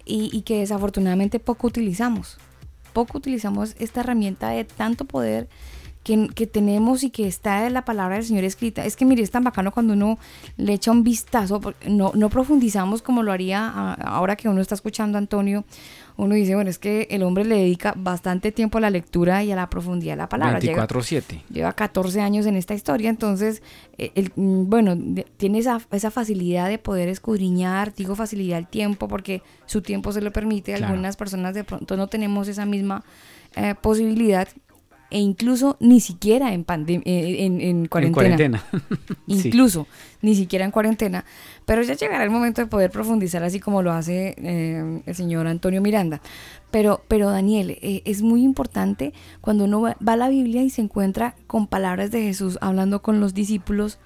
y, 0.06 0.30
y 0.34 0.42
que 0.42 0.60
desafortunadamente 0.60 1.40
poco 1.40 1.68
utilizamos. 1.68 2.38
Poco 2.94 3.18
utilizamos 3.18 3.76
esta 3.80 4.02
herramienta 4.02 4.50
de 4.50 4.64
tanto 4.64 5.06
poder 5.06 5.50
que, 6.06 6.30
que 6.36 6.46
tenemos 6.46 7.04
y 7.04 7.10
que 7.10 7.28
está 7.28 7.68
la 7.72 7.84
palabra 7.84 8.16
del 8.18 8.24
Señor 8.26 8.44
escrita. 8.44 8.86
Es 8.86 8.96
que 8.96 9.06
mire, 9.06 9.24
es 9.24 9.32
tan 9.32 9.44
bacano 9.44 9.72
cuando 9.72 9.94
uno 9.94 10.20
le 10.56 10.74
echa 10.74 10.92
un 10.92 11.04
vistazo, 11.04 11.60
no, 11.88 12.12
no 12.14 12.30
profundizamos 12.30 13.02
como 13.02 13.24
lo 13.24 13.32
haría 13.32 13.68
a- 13.68 13.94
ahora 13.96 14.36
que 14.36 14.48
uno 14.48 14.62
está 14.62 14.76
escuchando 14.76 15.18
a 15.18 15.20
Antonio. 15.20 15.66
Uno 16.18 16.36
dice, 16.36 16.54
bueno, 16.56 16.70
es 16.70 16.78
que 16.80 17.08
el 17.10 17.24
hombre 17.24 17.44
le 17.44 17.56
dedica 17.58 17.94
bastante 17.98 18.52
tiempo 18.54 18.78
a 18.78 18.82
la 18.82 18.90
lectura 18.92 19.44
y 19.44 19.52
a 19.52 19.56
la 19.56 19.68
profundidad 19.70 20.14
de 20.14 20.18
la 20.18 20.30
palabra. 20.30 20.60
Llega- 20.60 20.88
24-7. 20.88 21.42
lleva 21.50 21.74
14 21.74 22.22
años 22.22 22.46
en 22.46 22.56
esta 22.56 22.74
historia, 22.76 23.10
entonces, 23.10 23.64
eh, 23.98 24.12
el- 24.14 24.32
mm, 24.36 24.70
bueno, 24.70 24.96
tiene 25.38 25.58
esa, 25.58 25.82
esa 25.92 26.12
facilidad 26.12 26.70
de 26.70 26.78
poder 26.78 27.10
escudriñar, 27.10 27.94
digo 27.96 28.16
facilidad 28.16 28.60
al 28.60 28.68
tiempo, 28.70 29.08
porque 29.08 29.42
su 29.66 29.82
tiempo 29.82 30.12
se 30.14 30.22
lo 30.22 30.32
permite, 30.32 30.72
Claro. 30.76 30.94
algunas 30.94 31.18
personas 31.18 31.56
de 31.56 31.64
pronto 31.64 31.98
no 31.98 32.08
tenemos 32.08 32.48
esa 32.48 32.66
misma 32.66 33.04
eh, 33.58 33.74
posibilidad, 33.82 34.48
e 35.16 35.20
incluso 35.20 35.78
ni 35.80 36.02
siquiera 36.02 36.54
en, 36.54 36.66
pandem- 36.66 37.02
eh, 37.06 37.46
en, 37.46 37.62
en 37.62 37.86
cuarentena. 37.86 38.26
En 38.28 38.60
cuarentena. 38.60 38.64
Sí. 39.28 39.48
incluso 39.48 39.88
ni 40.22 40.36
siquiera 40.36 40.66
en 40.66 40.72
cuarentena, 40.72 41.24
pero 41.66 41.82
ya 41.84 41.94
llegará 41.94 42.24
el 42.26 42.30
momento 42.30 42.60
de 42.62 42.68
poder 42.68 42.92
profundizar 42.92 43.42
así 43.42 43.62
como 43.62 43.82
lo 43.82 43.94
hace 43.94 44.36
eh, 44.38 45.02
el 45.06 45.16
señor 45.16 45.48
Antonio 45.48 45.82
Miranda. 45.82 46.20
Pero, 46.70 47.02
pero 47.08 47.30
Daniel, 47.30 47.78
eh, 47.82 48.02
es 48.04 48.22
muy 48.22 48.44
importante 48.44 49.14
cuando 49.40 49.64
uno 49.64 49.80
va, 49.82 49.96
va 50.06 50.14
a 50.14 50.18
la 50.18 50.28
Biblia 50.28 50.62
y 50.64 50.70
se 50.70 50.82
encuentra 50.82 51.36
con 51.48 51.68
palabras 51.68 52.12
de 52.12 52.22
Jesús 52.22 52.58
hablando 52.60 53.02
con 53.02 53.22
los 53.22 53.34
discípulos 53.34 53.98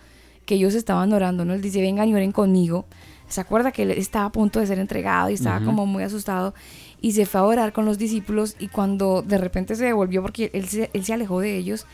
que 0.45 0.55
ellos 0.55 0.75
estaban 0.75 1.11
orando, 1.11 1.43
¿no? 1.43 1.53
Él 1.55 1.61
dice, 1.61 1.81
vengan 1.81 2.07
y 2.07 2.13
oren 2.13 2.31
conmigo. 2.31 2.85
Se 3.27 3.41
acuerda 3.41 3.71
que 3.71 3.83
él 3.83 3.91
estaba 3.91 4.25
a 4.25 4.31
punto 4.31 4.59
de 4.59 4.67
ser 4.67 4.77
entregado 4.79 5.29
y 5.29 5.33
estaba 5.33 5.63
como 5.65 5.85
muy 5.85 6.01
asustado 6.03 6.53
y 7.01 7.13
se 7.13 7.25
fue 7.25 7.41
a 7.41 7.43
orar 7.43 7.73
con 7.73 7.85
los 7.85 7.97
discípulos 7.97 8.55
y 8.59 8.67
cuando 8.67 9.21
de 9.21 9.37
repente 9.37 9.75
se 9.75 9.85
devolvió 9.85 10.21
porque 10.21 10.49
él 10.53 10.67
se, 10.67 10.89
él 10.93 11.05
se 11.05 11.13
alejó 11.13 11.39
de 11.39 11.57
ellos, 11.57 11.85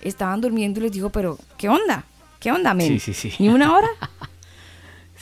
estaban 0.00 0.40
durmiendo 0.40 0.80
y 0.80 0.84
les 0.84 0.92
dijo, 0.92 1.10
pero 1.10 1.38
¿qué 1.56 1.68
onda? 1.68 2.04
¿Qué 2.40 2.52
onda, 2.52 2.74
men? 2.74 2.88
Sí, 2.88 3.12
sí, 3.12 3.14
sí. 3.14 3.34
¿Ni 3.38 3.48
una 3.48 3.74
hora? 3.76 3.88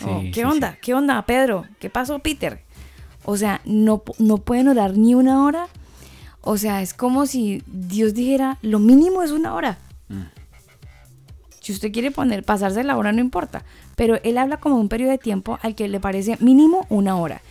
Oh, 0.05 0.21
¿Qué 0.21 0.33
sí, 0.33 0.43
onda? 0.43 0.79
¿Qué 0.83 0.95
onda, 0.95 1.23
Pedro? 1.27 1.65
¿Qué 1.79 1.89
pasó, 1.89 2.19
Peter? 2.19 2.63
O 3.25 3.37
sea, 3.37 3.61
no, 3.65 4.03
no 4.19 4.39
pueden 4.39 4.67
orar 4.67 4.97
ni 4.97 5.15
una 5.15 5.45
hora. 5.45 5.69
O 6.41 6.57
sea, 6.57 6.83
es 6.83 6.93
como 6.93 7.27
si 7.27 7.63
Dios 7.67 8.15
dijera, 8.15 8.59
lo 8.63 8.81
mínimo 8.81 9.23
es 9.23 9.31
una 9.31 9.55
hora. 9.55 9.79
Mm. 10.09 10.23
Si 11.61 11.73
usted 11.73 11.93
quiere 11.93 12.11
poner, 12.11 12.43
pasarse 12.43 12.83
la 12.83 12.97
hora, 12.97 13.13
no 13.13 13.21
importa. 13.21 13.65
pero 13.95 14.19
él 14.25 14.39
habla 14.39 14.57
como 14.57 14.77
un 14.77 14.89
periodo 14.89 15.13
de 15.13 15.19
tiempo 15.19 15.61
al 15.63 15.77
que 15.77 15.87
le 15.87 16.01
parece 16.01 16.37
mínimo 16.41 16.87
una 16.89 17.17
hora. 17.17 17.43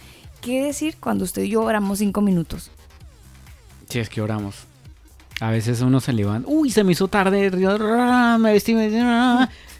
¿Qué 0.42 0.64
decir 0.64 0.96
cuando 1.00 1.24
usted 1.24 1.44
y 1.44 1.50
yo 1.50 1.62
oramos 1.64 2.00
cinco 2.00 2.22
minutos? 2.22 2.72
Sí, 3.90 4.00
es 4.00 4.10
que 4.10 4.22
oramos. 4.22 4.56
A 5.40 5.50
veces 5.52 5.82
uno 5.82 6.00
se 6.00 6.14
levanta. 6.14 6.48
Uy, 6.50 6.70
se 6.72 6.84
me 6.84 6.92
hizo 6.94 7.08
tarde. 7.08 7.50
Me 7.52 8.54
vestí. 8.54 8.74
Me... 8.74 8.90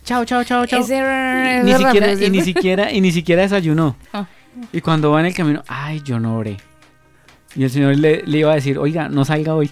Chao, 0.04 0.26
chao, 0.26 0.44
chao, 0.44 0.66
chao. 0.66 0.80
Ese- 0.82 1.62
ni, 1.64 1.74
siquiera, 1.76 2.14
y 2.14 2.30
ni 2.30 2.42
siquiera, 2.42 2.92
y 2.92 3.02
ni 3.02 3.12
siquiera 3.12 3.42
desayunó. 3.44 3.96
Ah. 4.12 4.26
Y 4.74 4.82
cuando 4.82 5.12
va 5.12 5.20
en 5.20 5.28
el 5.28 5.34
camino, 5.34 5.64
ay, 5.68 6.02
yo 6.04 6.20
no 6.20 6.36
oré. 6.38 6.58
Y 7.56 7.64
el 7.64 7.70
señor 7.70 7.96
le, 7.98 8.24
le 8.26 8.38
iba 8.40 8.52
a 8.52 8.56
decir, 8.56 8.78
oiga, 8.80 9.08
no 9.10 9.24
salga 9.26 9.54
hoy. 9.54 9.70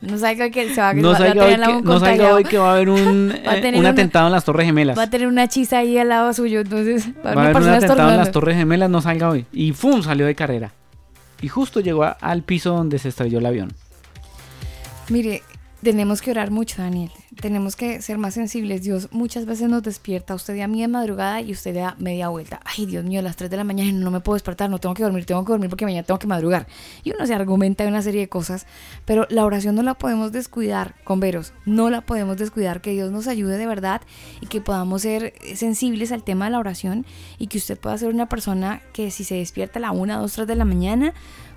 No 0.00 0.18
salga 0.18 0.50
que 0.50 0.74
se 0.74 0.80
va, 0.80 0.92
No 0.94 1.10
va 1.10 1.14
a 1.14 1.18
tener 1.18 1.38
hoy 1.40 1.54
que, 1.54 1.82
no 1.82 2.00
salga 2.00 2.34
hoy 2.34 2.44
que 2.44 2.58
va 2.58 2.70
a 2.70 2.74
haber 2.74 2.88
un, 2.88 3.32
a 3.46 3.56
eh, 3.56 3.68
un 3.72 3.76
una- 3.80 3.90
atentado 3.90 4.26
en 4.26 4.32
las 4.32 4.44
Torres 4.44 4.66
Gemelas. 4.66 4.98
Va 4.98 5.04
a 5.04 5.10
tener 5.10 5.28
una 5.28 5.46
chisa 5.48 5.78
ahí 5.78 5.96
al 5.96 6.08
lado 6.08 6.32
suyo, 6.34 6.60
entonces 6.60 7.08
va 7.24 7.30
a 7.30 7.34
Va 7.34 7.42
a 7.42 7.44
haber 7.50 7.62
un 7.62 7.68
atentado 7.68 8.10
en 8.10 8.16
las 8.16 8.32
Torres 8.32 8.56
Gemelas, 8.56 8.90
no 8.90 9.00
salga 9.00 9.28
hoy. 9.30 9.46
Y 9.52 9.72
¡fum! 9.72 10.02
salió 10.02 10.26
de 10.26 10.34
carrera. 10.34 10.72
Y 11.40 11.48
justo 11.48 11.80
llegó 11.80 12.02
a- 12.04 12.16
al 12.20 12.42
piso 12.42 12.70
donde 12.74 12.98
se 12.98 13.08
estrelló 13.10 13.38
el 13.38 13.46
avión. 13.46 13.72
Mire, 15.08 15.42
tenemos 15.82 16.22
que 16.22 16.30
orar 16.30 16.50
mucho, 16.50 16.80
Daniel. 16.80 17.10
Tenemos 17.40 17.74
que 17.74 18.00
ser 18.02 18.16
más 18.16 18.34
sensibles. 18.34 18.82
Dios 18.82 19.08
muchas 19.10 19.46
veces 19.46 19.68
nos 19.68 19.82
despierta 19.82 20.34
usted 20.34 20.58
a 20.60 20.68
mí 20.68 20.80
de 20.80 20.88
madrugada 20.88 21.40
y 21.40 21.50
usted 21.50 21.74
da 21.74 21.96
media 21.98 22.28
vuelta. 22.28 22.60
Ay, 22.64 22.86
Dios 22.86 23.04
mío, 23.04 23.18
a 23.18 23.22
las 23.22 23.36
3 23.36 23.50
de 23.50 23.56
la 23.56 23.64
mañana 23.64 23.90
no 23.92 24.10
me 24.12 24.20
puedo 24.20 24.34
despertar, 24.34 24.70
no 24.70 24.78
tengo 24.78 24.94
que 24.94 25.02
dormir, 25.02 25.26
tengo 25.26 25.44
que 25.44 25.52
dormir 25.52 25.68
porque 25.68 25.84
mañana 25.84 26.04
tengo 26.04 26.20
que 26.20 26.28
madrugar. 26.28 26.68
Y 27.02 27.12
uno 27.12 27.26
se 27.26 27.34
argumenta 27.34 27.82
de 27.82 27.90
una 27.90 28.00
serie 28.00 28.20
de 28.20 28.28
cosas, 28.28 28.66
pero 29.04 29.26
la 29.28 29.44
oración 29.44 29.74
no 29.74 29.82
la 29.82 29.94
podemos 29.94 30.30
descuidar, 30.30 30.94
con 31.02 31.18
veros. 31.18 31.52
No 31.66 31.90
la 31.90 32.02
podemos 32.02 32.36
descuidar. 32.36 32.80
Que 32.80 32.92
Dios 32.92 33.10
nos 33.10 33.26
ayude 33.26 33.58
de 33.58 33.66
verdad 33.66 34.02
y 34.40 34.46
que 34.46 34.60
podamos 34.60 35.02
ser 35.02 35.34
sensibles 35.54 36.12
al 36.12 36.22
tema 36.22 36.44
de 36.44 36.52
la 36.52 36.58
oración 36.60 37.04
y 37.38 37.48
que 37.48 37.58
usted 37.58 37.78
pueda 37.78 37.98
ser 37.98 38.10
una 38.10 38.28
persona 38.28 38.82
que 38.92 39.10
si 39.10 39.24
se 39.24 39.34
despierta 39.34 39.80
a 39.80 39.82
la 39.82 39.90
1, 39.90 40.20
2, 40.20 40.32
3 40.32 40.46
de 40.46 40.56
la 40.56 40.64
mañana, 40.64 41.12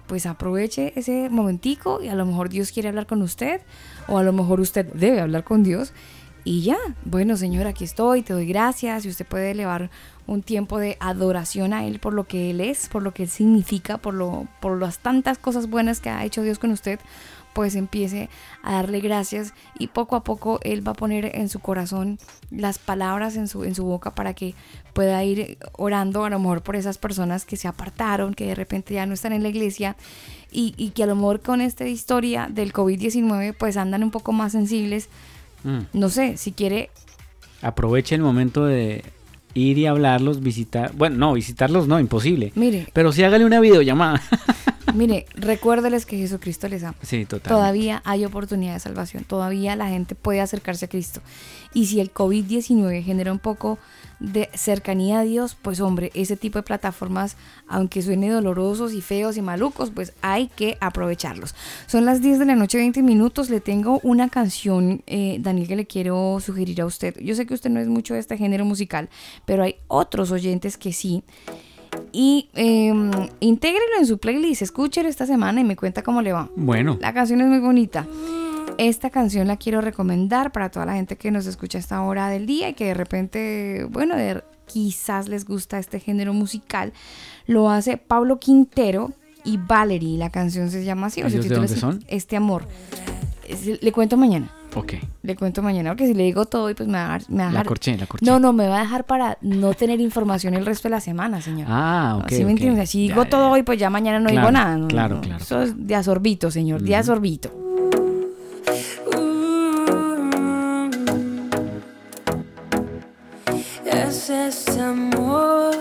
pues 0.08 0.26
aproveche 0.26 0.94
ese 0.96 1.30
momentico 1.30 2.02
y 2.02 2.10
a 2.10 2.16
lo 2.16 2.26
mejor 2.26 2.50
Dios 2.50 2.72
quiere 2.72 2.90
hablar 2.90 3.08
con 3.08 3.22
usted 3.22 3.62
o 4.08 4.18
a 4.18 4.24
lo 4.24 4.34
mejor 4.34 4.60
usted 4.60 4.86
debe 4.94 5.22
hablar 5.22 5.44
con 5.44 5.64
Dios 5.64 5.94
y 6.48 6.62
ya, 6.62 6.78
bueno 7.06 7.38
Señor, 7.38 7.66
aquí 7.66 7.84
estoy, 7.84 8.22
te 8.22 8.32
doy 8.32 8.46
gracias 8.46 9.04
y 9.04 9.10
usted 9.10 9.26
puede 9.26 9.50
elevar 9.50 9.90
un 10.28 10.44
tiempo 10.44 10.78
de 10.78 10.96
adoración 11.00 11.74
a 11.74 11.88
Él 11.88 11.98
por 12.00 12.14
lo 12.14 12.26
que 12.26 12.52
Él 12.52 12.62
es, 12.62 12.88
por 12.88 13.02
lo 13.02 13.16
que 13.16 13.24
Él 13.24 13.30
significa, 13.30 13.98
por, 13.98 14.14
lo, 14.14 14.48
por 14.62 14.80
las 14.80 15.00
tantas 15.00 15.40
cosas 15.40 15.68
buenas 15.68 16.02
que 16.02 16.12
ha 16.12 16.24
hecho 16.24 16.44
Dios 16.44 16.60
con 16.60 16.72
usted, 16.72 17.00
pues 17.56 17.76
empiece 17.76 18.30
a 18.64 18.74
darle 18.74 19.00
gracias 19.00 19.54
y 19.80 19.88
poco 19.88 20.18
a 20.18 20.24
poco 20.26 20.60
Él 20.64 20.86
va 20.86 20.92
a 20.92 20.96
poner 20.96 21.32
en 21.36 21.48
su 21.48 21.60
corazón 21.60 22.20
las 22.52 22.80
palabras 22.80 23.38
en 23.38 23.48
su, 23.48 23.64
en 23.64 23.74
su 23.74 23.86
boca 23.86 24.14
para 24.14 24.34
que 24.34 24.56
pueda 24.92 25.24
ir 25.24 25.58
orando 25.72 26.26
a 26.26 26.30
lo 26.30 26.38
mejor 26.38 26.64
por 26.64 26.76
esas 26.76 26.98
personas 26.98 27.46
que 27.46 27.56
se 27.56 27.70
apartaron, 27.70 28.34
que 28.34 28.46
de 28.46 28.56
repente 28.56 28.94
ya 28.94 29.06
no 29.06 29.14
están 29.14 29.32
en 29.32 29.42
la 29.42 29.50
iglesia 29.50 29.96
y, 30.52 30.74
y 30.76 30.90
que 30.90 31.04
a 31.04 31.08
lo 31.08 31.16
mejor 31.16 31.40
con 31.40 31.62
esta 31.62 31.88
historia 31.88 32.50
del 32.52 32.74
COVID-19 32.74 33.56
pues 33.58 33.78
andan 33.78 34.04
un 34.04 34.12
poco 34.12 34.34
más 34.34 34.52
sensibles. 34.52 35.08
Mm. 35.64 35.80
No 35.94 36.10
sé, 36.10 36.36
si 36.36 36.52
quiere, 36.52 36.90
Aproveche 37.62 38.16
el 38.16 38.22
momento 38.22 38.66
de 38.66 39.04
ir 39.54 39.78
y 39.78 39.86
hablarlos, 39.86 40.42
visitar. 40.42 40.92
Bueno, 40.94 41.16
no, 41.16 41.34
visitarlos 41.34 41.88
no, 41.88 42.02
imposible. 42.02 42.52
mire, 42.56 42.88
Pero 42.92 43.14
sí 43.14 43.24
hágale 43.24 43.46
una 43.46 43.62
videollamada. 43.62 44.22
mire, 44.96 45.26
recuérdeles 45.36 46.06
que 46.06 46.18
Jesucristo 46.18 46.68
les 46.68 46.84
ama. 46.84 46.96
sí, 47.02 47.26
total. 47.26 47.54
Todavía 47.54 48.02
hay 48.06 48.26
oportunidad 48.26 48.74
de 48.74 48.80
salvación, 48.80 49.24
todavía 49.24 49.76
la 49.76 49.90
gente 49.90 50.16
puede 50.16 50.42
acercarse 50.42 50.86
a 50.86 50.90
Cristo. 50.90 51.22
Y 51.74 51.88
si 51.88 52.00
el 52.00 52.14
COVID-19 52.14 53.04
genera 53.04 53.32
un 53.32 53.40
poco 53.40 53.78
de 54.20 54.50
cercanía 54.54 55.20
a 55.20 55.24
Dios, 55.24 55.58
pues 55.62 55.82
hombre, 55.82 56.12
ese 56.14 56.38
tipo 56.38 56.60
de 56.60 56.64
plataformas, 56.64 57.36
aunque 57.68 58.02
suene 58.02 58.30
dolorosos 58.30 58.94
y 58.94 59.02
feos 59.02 59.38
y 59.38 59.42
malucos, 59.42 59.92
pues 59.92 60.14
hay 60.22 60.48
que 60.48 60.78
aprovecharlos. 60.80 61.54
Son 61.88 62.06
las 62.06 62.22
10 62.22 62.40
de 62.40 62.46
la 62.46 62.56
noche, 62.56 62.78
20 62.78 63.02
minutos. 63.02 63.50
Le 63.50 63.60
tengo 63.60 64.00
una 64.04 64.30
canción, 64.30 65.04
eh, 65.08 65.38
Daniel, 65.40 65.68
que 65.68 65.76
le 65.76 65.86
quiero 65.86 66.40
sugerir 66.40 66.82
a 66.82 66.86
usted. 66.86 67.16
Yo 67.20 67.36
sé 67.36 67.46
que 67.46 67.54
usted 67.54 67.70
no 67.70 67.80
es 67.80 67.88
mucho 67.88 68.14
de 68.14 68.20
este 68.20 68.38
género 68.38 68.66
musical, 68.66 69.10
pero 69.46 69.64
hay 69.64 69.76
otros 69.88 70.32
oyentes 70.32 70.78
que 70.78 70.94
sí. 70.94 71.24
Y 72.12 72.50
eh, 72.56 72.94
intégrelo 73.40 73.86
en 74.00 74.06
su 74.06 74.18
playlist, 74.18 74.62
escúchelo 74.62 75.10
esta 75.10 75.26
semana 75.26 75.62
y 75.62 75.64
me 75.64 75.76
cuenta 75.76 76.02
cómo 76.02 76.22
le 76.22 76.32
va. 76.34 76.50
Bueno, 76.56 76.98
La 77.02 77.14
canción 77.14 77.42
es 77.42 77.48
muy 77.48 77.60
bonita. 77.60 78.06
Esta 78.78 79.10
canción 79.10 79.48
la 79.48 79.58
quiero 79.58 79.82
recomendar 79.82 80.52
para 80.52 80.70
toda 80.70 80.86
la 80.86 80.94
gente 80.96 81.16
que 81.18 81.32
nos 81.32 81.46
escucha 81.46 81.78
a 81.78 81.82
esta 81.82 82.02
hora 82.02 82.28
del 82.30 82.46
día 82.46 82.70
y 82.70 82.74
que 82.74 82.86
de 82.86 82.94
repente, 82.94 83.88
bueno, 83.90 84.16
de- 84.16 84.44
quizás 84.66 85.28
les 85.30 85.46
gusta 85.46 85.78
este 85.80 86.00
género 86.00 86.34
musical. 86.34 86.92
Lo 87.46 87.70
hace 87.70 87.98
Pablo 87.98 88.40
Quintero 88.40 89.12
y 89.44 89.58
Valerie. 89.58 90.18
La 90.18 90.30
canción 90.32 90.72
se 90.72 90.84
llama 90.84 91.08
así. 91.08 91.22
o 91.22 91.30
se 91.30 91.36
¿Ellos 91.38 91.48
de 91.50 91.56
dónde 91.56 91.76
son? 91.76 92.04
Este 92.08 92.36
amor. 92.36 92.68
Le 93.82 93.92
cuento 93.92 94.18
mañana. 94.18 94.52
Ok. 94.76 94.94
Le 95.24 95.36
cuento 95.36 95.62
mañana, 95.62 95.92
porque 95.92 96.08
si 96.08 96.14
le 96.14 96.24
digo 96.24 96.46
todo, 96.46 96.70
y 96.70 96.74
pues 96.74 96.88
me 96.88 96.98
va 96.98 97.16
a 97.16 97.18
dejar. 97.18 97.32
me 97.32 97.44
va 97.44 97.50
a 97.50 97.54
La 97.54 97.64
corché, 97.64 97.98
la 97.98 98.06
corché. 98.06 98.26
No, 98.26 98.40
no, 98.40 98.54
me 98.54 98.68
va 98.68 98.78
a 98.78 98.82
dejar 98.82 99.06
para 99.06 99.38
no 99.42 99.74
tener 99.74 100.00
información 100.00 100.54
el 100.54 100.66
resto 100.66 100.88
de 100.88 100.92
la 100.92 101.00
semana, 101.00 101.42
señor. 101.42 101.68
Ah, 101.70 102.20
ok. 102.22 102.30
¿Sí 102.30 102.40
me 102.40 102.46
ok. 102.46 102.50
entiendes? 102.52 102.90
Si 102.90 103.00
digo 103.08 103.24
ya, 103.24 103.30
todo 103.30 103.46
ya. 103.48 103.52
hoy, 103.52 103.64
pues 103.64 103.80
ya 103.80 103.90
mañana 103.90 104.20
no 104.20 104.30
digo 104.30 104.52
nada. 104.52 104.78
no, 104.78 104.88
claro, 104.88 105.16
no. 105.16 105.22
claro, 105.22 105.42
Eso 105.44 105.62
es 105.62 105.88
de 105.88 105.96
asorbito, 105.96 106.52
señor, 106.52 106.82
de 106.82 106.96
asorbito. 106.96 107.52
Es 113.86 114.30
este 114.30 114.82
amor. 114.82 115.76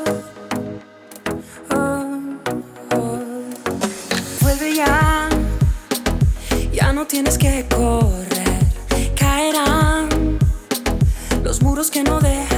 Oh, 1.70 2.06
oh. 2.92 3.20
Vuelve 4.40 4.74
ya, 4.76 5.28
ya 6.72 6.92
no 6.92 7.06
tienes 7.06 7.38
que 7.38 7.66
correr. 7.68 8.13
Que 11.90 12.02
no 12.02 12.18
dejan 12.20 12.53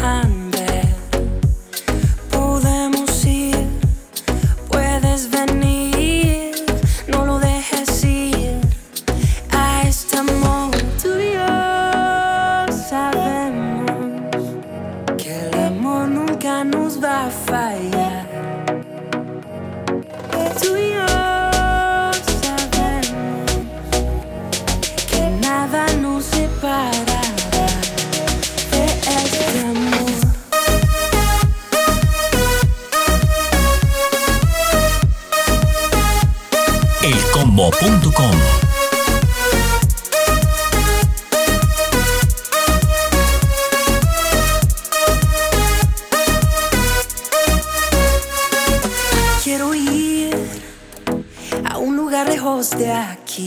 de 52.70 52.90
aquí, 52.90 53.46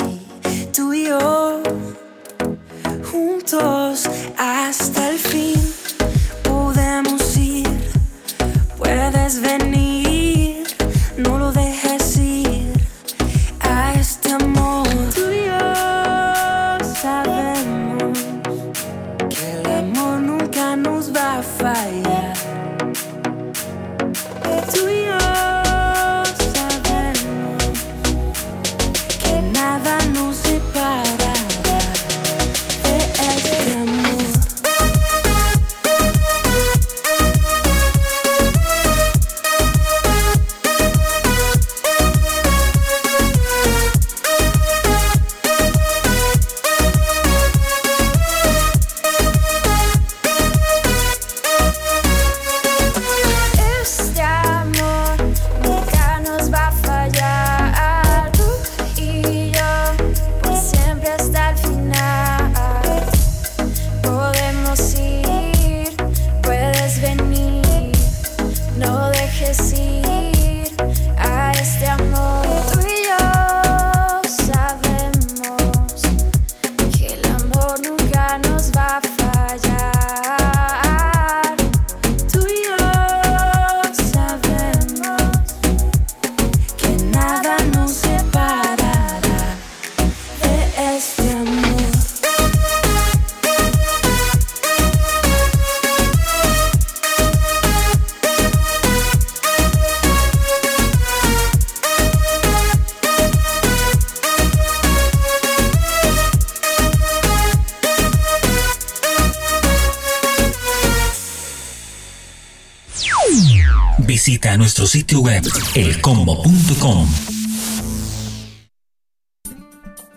tú 0.73 0.93
y 0.93 1.07
yo, 1.07 1.38
see. 69.69 70.08
Visita 114.29 114.55
nuestro 114.57 114.85
sitio 114.85 115.21
web 115.21 115.41
elcombo.com. 115.73 117.07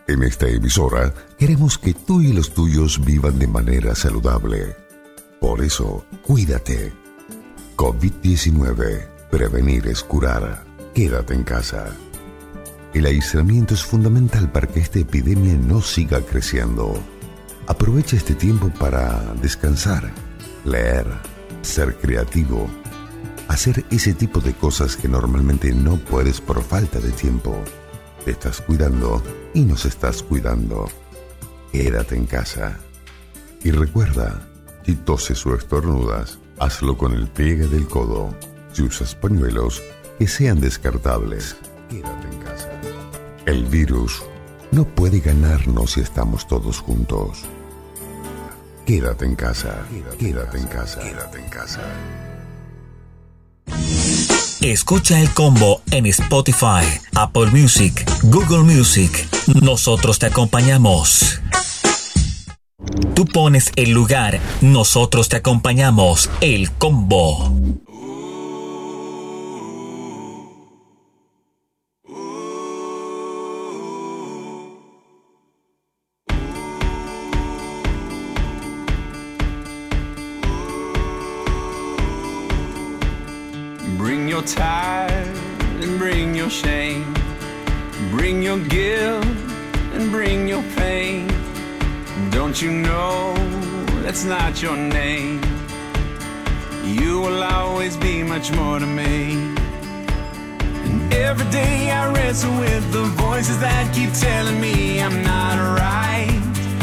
En 0.07 0.23
esta 0.23 0.47
emisora 0.49 1.15
queremos 1.39 1.79
que 1.79 1.95
tú 1.95 2.21
y 2.21 2.31
los 2.35 2.53
tuyos 2.53 3.03
vivan 3.03 3.39
de 3.39 3.47
manera 3.47 3.95
saludable. 3.95 4.77
Por 5.41 5.65
eso, 5.65 6.05
cuídate. 6.27 6.93
COVID-19. 7.75 9.09
Prevenir 9.31 9.87
es 9.87 10.03
curar. 10.03 10.63
Quédate 10.95 11.33
en 11.33 11.45
casa. 11.45 11.97
El 12.93 13.07
aislamiento 13.07 13.73
es 13.73 13.83
fundamental 13.83 14.53
para 14.53 14.67
que 14.67 14.81
esta 14.81 14.99
epidemia 14.99 15.55
no 15.55 15.81
siga 15.81 16.21
creciendo. 16.21 17.03
Aprovecha 17.67 18.17
este 18.17 18.35
tiempo 18.35 18.69
para 18.79 19.33
descansar, 19.41 20.13
leer, 20.67 21.07
ser 21.63 21.97
creativo, 21.97 22.69
hacer 23.49 23.85
ese 23.91 24.15
tipo 24.15 24.41
de 24.41 24.53
cosas 24.55 24.97
que 24.97 25.09
normalmente 25.09 25.73
no 25.73 25.97
puedes 25.97 26.41
por 26.41 26.63
falta 26.63 27.01
de 27.01 27.11
tiempo. 27.11 27.57
Te 28.25 28.33
estás 28.33 28.61
cuidando 28.61 29.23
y 29.55 29.63
nos 29.63 29.85
estás 29.85 30.23
cuidando. 30.23 30.89
Quédate 31.73 32.17
en 32.17 32.27
casa. 32.27 32.79
Y 33.65 33.71
recuerda, 33.71 34.49
si 34.85 34.95
toses 34.95 35.45
o 35.47 35.55
estornudas, 35.55 36.39
hazlo 36.59 36.97
con 36.97 37.13
el 37.13 37.29
pliegue 37.29 37.67
del 37.67 37.87
codo. 37.87 38.35
Si 38.73 38.83
usas 38.83 39.15
pañuelos, 39.15 39.83
que 40.19 40.27
sean 40.27 40.61
descartables. 40.61 41.57
Quédate 41.89 42.29
en 42.29 42.39
casa. 42.43 42.71
El 43.47 43.65
virus 43.65 44.23
no 44.71 44.85
puede 44.85 45.21
ganarnos 45.21 45.93
si 45.93 46.01
estamos 46.01 46.47
todos 46.47 46.79
juntos. 46.79 47.45
Quédate 48.87 49.27
en 49.27 49.37
casa, 49.37 49.87
quédate 50.19 50.59
en 50.59 50.67
casa, 50.67 51.01
quédate 51.01 51.39
en 51.39 51.49
casa. 51.49 51.81
Escucha 54.61 55.21
el 55.21 55.29
combo 55.31 55.83
en 55.91 56.07
Spotify, 56.07 56.87
Apple 57.15 57.47
Music, 57.47 58.09
Google 58.23 58.61
Music. 58.61 59.29
Nosotros 59.61 60.19
te 60.19 60.27
acompañamos. 60.27 61.41
Tú 63.15 63.27
pones 63.27 63.73
el 63.77 63.91
lugar, 63.91 64.41
nosotros 64.61 65.29
te 65.29 65.37
acompañamos. 65.37 66.31
El 66.41 66.71
combo. 66.73 67.53
Your 84.43 84.57
tithe 84.57 85.37
and 85.83 85.99
bring 85.99 86.35
your 86.35 86.51
shame. 86.51 87.15
Bring 88.11 88.43
your 88.43 88.59
guilt 88.59 89.25
and 89.95 90.11
bring 90.11 90.49
your 90.49 90.63
pain. 90.77 91.29
Don't 92.31 92.61
you 92.61 92.71
know 92.71 93.35
that's 94.03 94.25
not 94.25 94.61
your 94.63 94.77
name? 94.77 95.41
You 96.85 97.21
will 97.21 97.43
always 97.43 97.97
be 97.97 98.23
much 98.23 98.53
more 98.53 98.79
to 98.79 98.87
me. 98.87 99.35
And 100.87 101.15
every 101.15 101.49
day 101.51 101.91
I 101.91 102.13
wrestle 102.13 102.57
with 102.59 102.93
the 102.93 103.05
voices 103.27 103.59
that 103.61 103.95
keep 103.95 104.13
telling 104.13 104.61
me 104.61 105.01
I'm 105.01 105.23
not 105.23 105.57
right. 105.79 106.41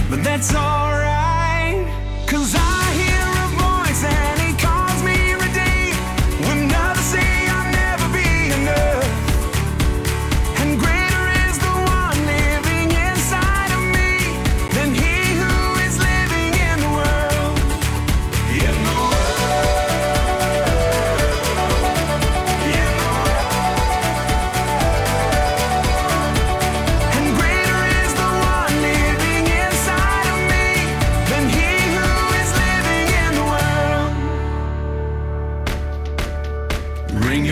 But 0.10 0.24
that's 0.24 0.54
alright, 0.56 1.86
cause 2.28 2.56
I 2.56 2.79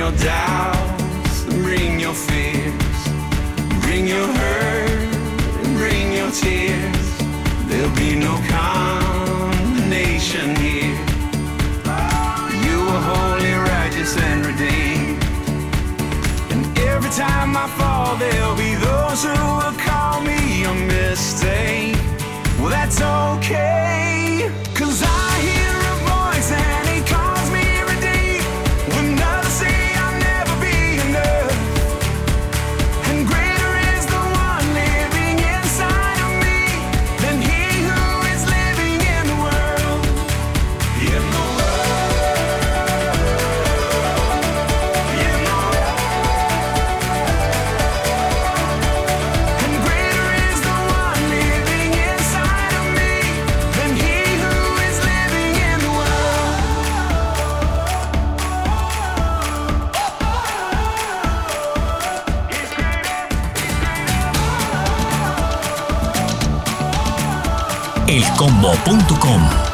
your 0.08 0.16
doubts 0.20 1.44
and 1.46 1.64
bring 1.64 2.00
your 2.00 2.14
fears. 2.14 3.08
Bring 3.82 4.08
your 4.08 4.28
hurt 4.28 4.90
and 5.64 5.78
bring 5.78 6.14
your 6.14 6.32
tears. 6.32 7.18
There'll 7.68 7.94
be 7.96 8.16
no 8.16 8.40
condemnation 8.48 10.56
here. 10.56 10.98
You 12.66 12.78
are 12.94 13.02
holy, 13.12 13.54
righteous, 13.54 14.16
and 14.18 14.46
redeemed. 14.46 15.24
And 16.52 16.78
every 16.80 17.12
time 17.12 17.58
I 17.58 17.68
fall, 17.78 18.16
there'll 18.16 18.56
be 18.56 18.76
those 18.76 19.24
who 19.26 19.38
will 19.60 19.76
call 19.88 20.22
me 20.22 20.64
a 20.64 20.74
mistake. 20.74 21.98
Well, 22.60 22.70
that's 22.70 23.02
okay, 23.02 23.27
Elcombo.com. 68.88 69.67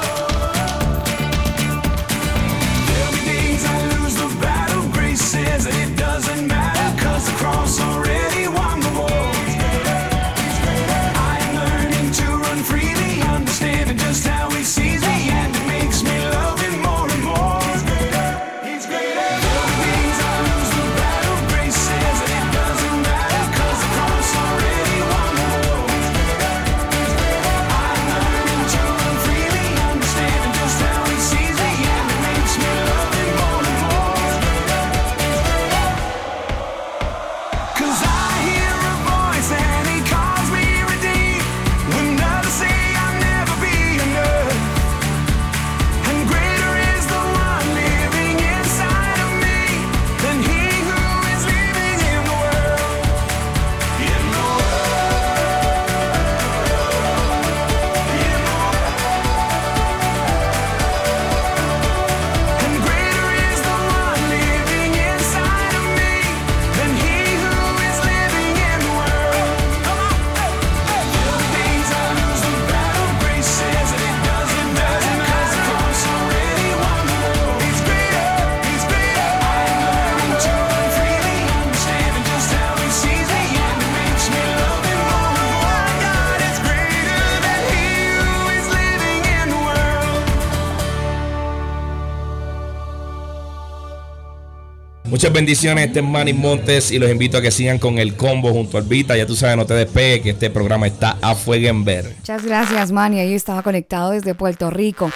Muchas 95.24 95.36
bendiciones, 95.36 95.88
este 95.88 96.00
es 96.00 96.06
Manny 96.06 96.34
Montes 96.34 96.92
y 96.92 97.00
los 97.00 97.10
invito 97.10 97.38
a 97.38 97.42
que 97.42 97.50
sigan 97.50 97.80
con 97.80 97.98
el 97.98 98.18
combo 98.18 98.52
junto 98.52 98.78
al 98.78 98.84
Vita. 98.84 99.16
Ya 99.16 99.26
tú 99.26 99.38
sabes, 99.38 99.56
no 99.56 99.66
te 99.66 99.74
despegues 99.74 100.20
que 100.20 100.30
este 100.32 100.50
programa 100.50 100.86
está 100.86 101.18
a 101.22 101.34
fuego 101.34 101.70
en 101.70 101.86
ver. 101.86 102.14
Muchas 102.18 102.44
gracias, 102.44 102.92
Manny. 102.92 103.22
Ahí 103.22 103.34
estaba 103.34 103.64
conectado 103.64 104.12
desde 104.12 104.36
Puerto 104.36 104.70
Rico. 104.70 105.10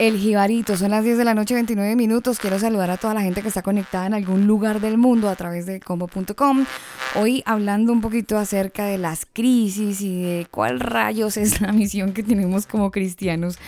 El 0.00 0.18
Jibarito, 0.18 0.76
son 0.76 0.90
las 0.90 1.04
10 1.04 1.16
de 1.16 1.24
la 1.24 1.34
noche, 1.34 1.54
29 1.54 1.94
minutos. 1.94 2.40
Quiero 2.40 2.58
saludar 2.58 2.90
a 2.90 2.96
toda 2.96 3.14
la 3.14 3.22
gente 3.22 3.40
que 3.40 3.46
está 3.46 3.62
conectada 3.62 4.06
en 4.06 4.14
algún 4.14 4.48
lugar 4.48 4.80
del 4.80 4.98
mundo 4.98 5.30
a 5.30 5.36
través 5.36 5.64
de 5.64 5.78
combo.com. 5.78 6.66
Hoy 7.14 7.44
hablando 7.46 7.92
un 7.92 8.00
poquito 8.00 8.36
acerca 8.38 8.84
de 8.86 8.98
las 8.98 9.26
crisis 9.32 10.00
y 10.00 10.22
de 10.22 10.46
cuál 10.50 10.80
rayos 10.80 11.36
es 11.36 11.60
la 11.60 11.72
misión 11.72 12.12
que 12.14 12.24
tenemos 12.24 12.66
como 12.66 12.90
cristianos 12.90 13.58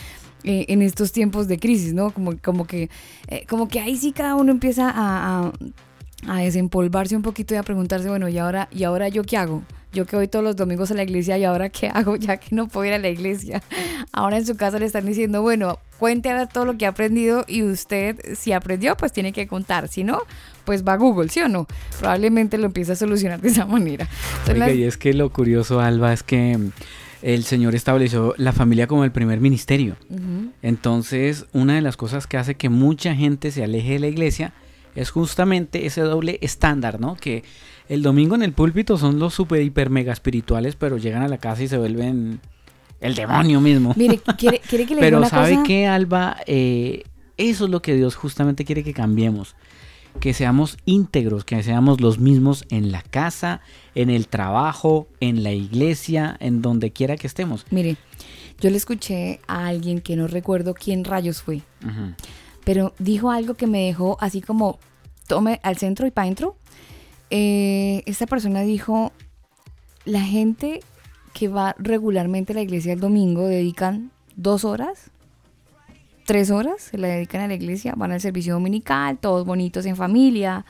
eh, 0.45 0.67
en 0.69 0.83
estos 0.83 1.13
tiempos 1.13 1.49
de 1.49 1.59
crisis, 1.59 1.95
¿no? 1.95 2.11
Como, 2.11 2.37
como, 2.39 2.67
que, 2.67 2.91
eh, 3.29 3.45
como 3.49 3.69
que 3.69 3.81
ahí 3.81 3.97
sí 3.97 4.13
cada 4.13 4.35
uno 4.37 4.53
empieza 4.53 4.91
a, 4.91 5.47
a, 5.47 5.53
a 6.27 6.39
desempolvarse 6.41 7.17
un 7.17 7.23
poquito 7.23 7.55
y 7.55 7.57
a 7.59 7.63
preguntarse, 7.63 8.09
bueno, 8.09 8.29
¿y 8.29 8.39
ahora, 8.39 8.69
¿y 8.71 8.85
ahora 8.85 9.09
yo 9.09 9.23
qué 9.25 9.37
hago? 9.37 9.63
Yo 9.91 10.05
que 10.05 10.17
voy 10.17 10.29
todos 10.29 10.45
los 10.45 10.55
domingos 10.55 10.91
a 10.91 10.95
la 10.95 11.03
iglesia 11.03 11.39
y 11.39 11.45
ahora 11.45 11.71
qué 11.71 11.89
hago 11.95 12.17
ya 12.17 12.37
que 12.37 12.55
no 12.55 12.69
puedo 12.69 12.85
ir 12.87 12.93
a 12.93 12.99
la 12.99 13.09
iglesia. 13.09 13.63
Ahora 14.13 14.37
en 14.37 14.45
su 14.47 14.55
casa 14.57 14.79
le 14.79 14.85
están 14.87 15.07
diciendo, 15.07 15.41
bueno, 15.43 15.79
cuente 15.99 16.29
a 16.29 16.35
ver 16.35 16.49
todo 16.49 16.67
lo 16.67 16.77
que 16.77 16.85
ha 16.87 16.91
aprendido 16.91 17.45
y 17.49 17.63
usted 17.63 18.17
si 18.37 18.53
aprendió 18.53 18.97
pues 18.97 19.13
tiene 19.13 19.33
que 19.33 19.47
contar, 19.49 19.89
si 19.89 20.05
no, 20.05 20.21
pues 20.67 20.87
va 20.87 20.93
a 20.93 20.97
Google, 20.99 21.31
¿sí 21.31 21.41
o 21.41 21.49
no? 21.49 21.67
Probablemente 21.99 22.59
lo 22.59 22.67
empieza 22.67 22.93
a 22.93 22.97
solucionar 22.97 23.41
de 23.41 23.49
esa 23.49 23.65
manera. 23.65 24.07
Oiga, 24.47 24.67
las- 24.67 24.75
y 24.77 24.85
es 24.85 24.99
que 24.99 25.15
lo 25.15 25.31
curioso, 25.33 25.81
Alba, 25.81 26.13
es 26.13 26.23
que 26.23 26.59
el 27.23 27.45
Señor 27.45 27.75
estableció 27.75 28.35
la 28.37 28.53
familia 28.53 28.87
como 28.87 29.05
el 29.05 29.13
primer 29.13 29.41
ministerio. 29.41 29.97
Entonces, 30.63 31.47
una 31.53 31.75
de 31.75 31.83
las 31.83 31.97
cosas 31.97 32.27
que 32.27 32.37
hace 32.37 32.55
que 32.55 32.69
mucha 32.69 33.15
gente 33.15 33.51
se 33.51 33.65
aleje 33.65 33.95
de 33.95 33.99
la 33.99 34.07
iglesia 34.09 34.53
es 34.95 35.11
justamente 35.11 35.87
ese 35.87 36.01
doble 36.01 36.39
estándar, 36.43 37.01
¿no? 37.01 37.17
Que 37.17 37.45
el 37.89 38.03
domingo 38.03 38.35
en 38.35 38.43
el 38.43 38.53
púlpito 38.53 38.99
son 38.99 39.19
los 39.19 39.35
super, 39.35 39.63
hiper, 39.63 39.91
mega 39.91 40.13
espirituales, 40.13 40.77
pero 40.77 40.99
llegan 40.99 41.23
a 41.23 41.29
la 41.29 41.39
casa 41.39 41.63
y 41.63 41.69
se 41.69 41.79
vuelven 41.79 42.41
el 43.01 43.15
demonio 43.15 43.61
mismo. 43.61 43.95
Mire, 43.97 44.21
¿quiere, 44.37 44.61
quiere 44.61 44.87
que 44.87 44.95
le 44.95 45.01
diga 45.01 45.07
Pero 45.07 45.19
una 45.19 45.29
¿sabe 45.29 45.55
cosa? 45.55 45.65
qué, 45.65 45.87
Alba? 45.87 46.37
Eh, 46.47 47.05
eso 47.37 47.65
es 47.67 47.71
lo 47.71 47.81
que 47.81 47.95
Dios 47.95 48.17
justamente 48.17 48.65
quiere 48.65 48.83
que 48.83 48.93
cambiemos. 48.93 49.55
Que 50.21 50.35
seamos 50.35 50.77
íntegros, 50.85 51.45
que 51.45 51.63
seamos 51.63 52.01
los 52.01 52.19
mismos 52.19 52.65
en 52.71 52.91
la 52.93 53.03
casa, 53.03 53.61
en 53.95 54.11
el 54.11 54.29
trabajo, 54.29 55.09
en 55.21 55.43
la 55.43 55.53
iglesia, 55.53 56.37
en 56.41 56.61
donde 56.61 56.91
quiera 56.91 57.17
que 57.17 57.27
estemos. 57.27 57.67
Mire, 57.71 57.97
yo 58.61 58.71
le 58.71 58.77
escuché 58.77 59.41
a 59.47 59.67
alguien 59.67 60.01
que 60.01 60.17
no 60.17 60.27
recuerdo 60.27 60.75
quién 60.75 61.05
rayos 61.05 61.43
fue, 61.43 61.63
pero 62.65 62.93
dijo 62.99 63.31
algo 63.31 63.55
que 63.55 63.69
me 63.69 63.87
dejó 63.87 64.17
así 64.21 64.41
como 64.41 64.79
tome 65.29 65.61
al 65.63 65.77
centro 65.77 66.07
y 66.07 66.11
para 66.11 66.25
adentro. 66.25 66.57
Eh, 67.31 68.03
esta 68.07 68.27
persona 68.27 68.63
dijo, 68.63 69.13
la 70.05 70.23
gente 70.23 70.81
que 71.33 71.49
va 71.49 71.77
regularmente 71.79 72.53
a 72.53 72.57
la 72.57 72.63
iglesia 72.63 72.93
el 72.93 73.01
domingo 73.01 73.47
dedican 73.47 74.11
dos 74.35 74.65
horas, 74.65 75.11
tres 76.29 76.51
horas, 76.51 76.83
se 76.83 76.99
la 76.99 77.09
dedican 77.09 77.41
a 77.41 77.49
la 77.49 77.55
iglesia, 77.55 77.95
van 77.97 78.13
al 78.13 78.21
servicio 78.21 78.53
dominical, 78.53 79.17
todos 79.17 79.47
bonitos 79.47 79.87
en 79.87 79.97
familia, 79.97 80.67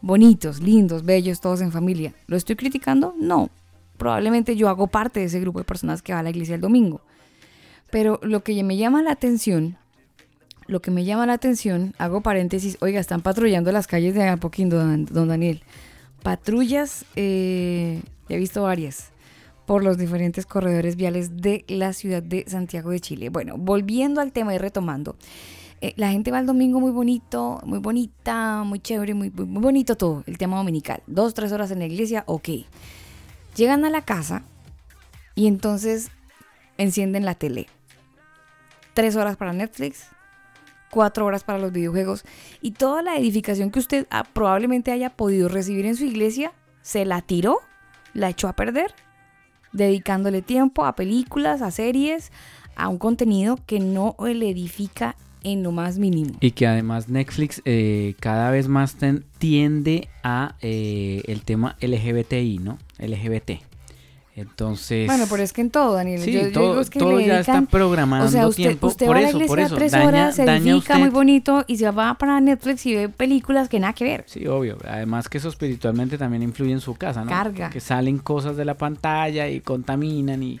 bonitos, 0.00 0.62
lindos, 0.62 1.04
bellos, 1.04 1.38
todos 1.38 1.60
en 1.60 1.70
familia. 1.70 2.14
¿Lo 2.28 2.34
estoy 2.38 2.56
criticando? 2.56 3.14
No. 3.20 3.50
Probablemente 3.98 4.56
yo 4.56 4.70
hago 4.70 4.86
parte 4.86 5.20
de 5.20 5.26
ese 5.26 5.38
grupo 5.38 5.58
de 5.58 5.66
personas 5.66 6.00
que 6.00 6.14
va 6.14 6.20
a 6.20 6.22
la 6.22 6.30
iglesia 6.30 6.54
el 6.54 6.62
domingo. 6.62 7.02
Pero 7.90 8.20
lo 8.22 8.42
que 8.42 8.62
me 8.62 8.78
llama 8.78 9.02
la 9.02 9.12
atención, 9.12 9.76
lo 10.66 10.80
que 10.80 10.90
me 10.90 11.04
llama 11.04 11.26
la 11.26 11.34
atención, 11.34 11.92
hago 11.98 12.22
paréntesis, 12.22 12.78
oiga, 12.80 12.98
están 12.98 13.20
patrullando 13.20 13.70
las 13.70 13.86
calles 13.86 14.14
de 14.14 14.26
Apoquindo, 14.26 14.78
don, 14.78 15.28
Daniel. 15.28 15.62
Patrullas, 16.22 17.04
eh, 17.16 18.00
he 18.30 18.38
visto 18.38 18.62
varias, 18.62 19.11
por 19.72 19.84
los 19.84 19.96
diferentes 19.96 20.44
corredores 20.44 20.96
viales 20.96 21.38
de 21.38 21.64
la 21.66 21.94
ciudad 21.94 22.22
de 22.22 22.44
Santiago 22.46 22.90
de 22.90 23.00
Chile. 23.00 23.30
Bueno, 23.30 23.56
volviendo 23.56 24.20
al 24.20 24.30
tema 24.30 24.54
y 24.54 24.58
retomando. 24.58 25.16
eh, 25.80 25.94
la 25.96 26.10
gente 26.10 26.30
va 26.30 26.40
el 26.40 26.44
domingo 26.44 26.78
muy 26.78 26.90
bonito, 26.90 27.58
muy 27.64 27.78
bonita, 27.78 28.64
muy 28.64 28.80
chévere, 28.80 29.14
muy, 29.14 29.30
muy, 29.30 29.62
bonito 29.62 29.96
todo, 29.96 30.24
el 30.26 30.36
tema 30.36 30.58
dominical. 30.58 31.02
Dos, 31.06 31.32
tres 31.32 31.52
horas 31.52 31.70
en 31.70 31.78
la 31.78 31.86
iglesia, 31.86 32.22
ok. 32.26 32.50
Llegan 33.56 33.86
a 33.86 33.88
la 33.88 34.02
casa 34.02 34.42
y 35.34 35.46
entonces 35.46 36.10
encienden 36.76 37.24
la 37.24 37.34
tele. 37.34 37.66
Tres 38.92 39.16
horas 39.16 39.38
para 39.38 39.54
Netflix, 39.54 40.04
cuatro 40.90 41.24
horas 41.24 41.44
para 41.44 41.58
los 41.58 41.72
videojuegos 41.72 42.24
y 42.60 42.72
toda 42.72 43.00
la 43.00 43.16
edificación 43.16 43.70
que 43.70 43.78
usted 43.78 44.06
ah, 44.10 44.24
probablemente 44.34 44.92
haya 44.92 45.16
podido 45.16 45.48
recibir 45.48 45.86
en 45.86 45.96
su 45.96 46.04
iglesia, 46.04 46.52
se 46.82 47.06
la 47.06 47.22
tiró, 47.22 47.60
la 48.12 48.28
echó 48.28 48.48
a 48.48 48.52
perder, 48.52 48.94
dedicándole 49.72 50.42
tiempo 50.42 50.84
a 50.84 50.94
películas, 50.94 51.62
a 51.62 51.70
series, 51.70 52.32
a 52.76 52.88
un 52.88 52.98
contenido 52.98 53.58
que 53.66 53.80
no 53.80 54.16
le 54.20 54.50
edifica 54.50 55.16
en 55.44 55.62
lo 55.62 55.72
más 55.72 55.98
mínimo. 55.98 56.34
Y 56.40 56.52
que 56.52 56.66
además 56.66 57.08
Netflix 57.08 57.62
eh, 57.64 58.14
cada 58.20 58.50
vez 58.50 58.68
más 58.68 58.96
tiende 59.38 60.08
a 60.22 60.54
eh, 60.60 61.22
el 61.26 61.42
tema 61.42 61.76
LGBTI, 61.80 62.58
¿no? 62.58 62.78
LGBT. 62.98 63.71
Entonces... 64.34 65.06
Bueno, 65.06 65.26
pero 65.28 65.42
es 65.42 65.52
que 65.52 65.60
en 65.60 65.70
todo, 65.70 65.92
Daniel. 65.94 66.18
Sí, 66.20 66.32
yo, 66.32 66.40
yo 66.44 66.52
todo- 66.52 66.68
digo 66.70 66.80
es 66.80 66.88
que 66.90 66.98
todo 66.98 67.18
le 67.18 67.26
ya 67.26 67.40
está 67.40 67.60
programando 67.62 68.26
O 68.26 68.30
sea, 68.30 68.46
usted, 68.48 68.62
tiempo. 68.62 68.86
usted 68.86 69.04
Por 69.06 69.16
va 69.16 69.18
a 69.18 69.22
la 69.22 69.28
eso, 69.28 69.38
por 69.46 69.60
eso, 69.60 69.76
tres 69.76 69.92
daña- 69.92 70.06
horas, 70.06 70.36
se 70.36 70.44
daña 70.46 70.72
edifica 70.72 70.94
usted- 70.94 70.98
muy 71.00 71.10
bonito 71.10 71.64
y 71.66 71.76
se 71.76 71.90
va 71.90 72.14
para 72.16 72.40
Netflix 72.40 72.86
y 72.86 72.94
ve 72.94 73.08
películas 73.10 73.68
que 73.68 73.78
nada 73.78 73.92
que 73.92 74.04
ver. 74.04 74.24
Sí, 74.26 74.46
obvio. 74.46 74.78
Además 74.88 75.28
que 75.28 75.36
eso 75.36 75.50
espiritualmente 75.50 76.16
también 76.16 76.42
influye 76.42 76.72
en 76.72 76.80
su 76.80 76.94
casa, 76.94 77.24
¿no? 77.24 77.30
Carga. 77.30 77.68
Que 77.68 77.80
salen 77.80 78.18
cosas 78.18 78.56
de 78.56 78.64
la 78.64 78.74
pantalla 78.78 79.48
y 79.48 79.60
contaminan 79.60 80.42
y... 80.42 80.60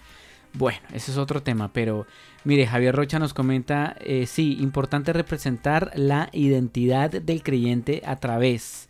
Bueno, 0.52 0.78
ese 0.92 1.10
es 1.12 1.16
otro 1.16 1.42
tema, 1.42 1.72
pero 1.72 2.06
mire, 2.44 2.66
Javier 2.66 2.94
Rocha 2.94 3.18
nos 3.18 3.32
comenta, 3.32 3.96
eh, 4.00 4.26
sí, 4.26 4.58
importante 4.60 5.14
representar 5.14 5.92
la 5.94 6.28
identidad 6.34 7.08
del 7.10 7.42
creyente 7.42 8.02
a 8.04 8.16
través 8.16 8.86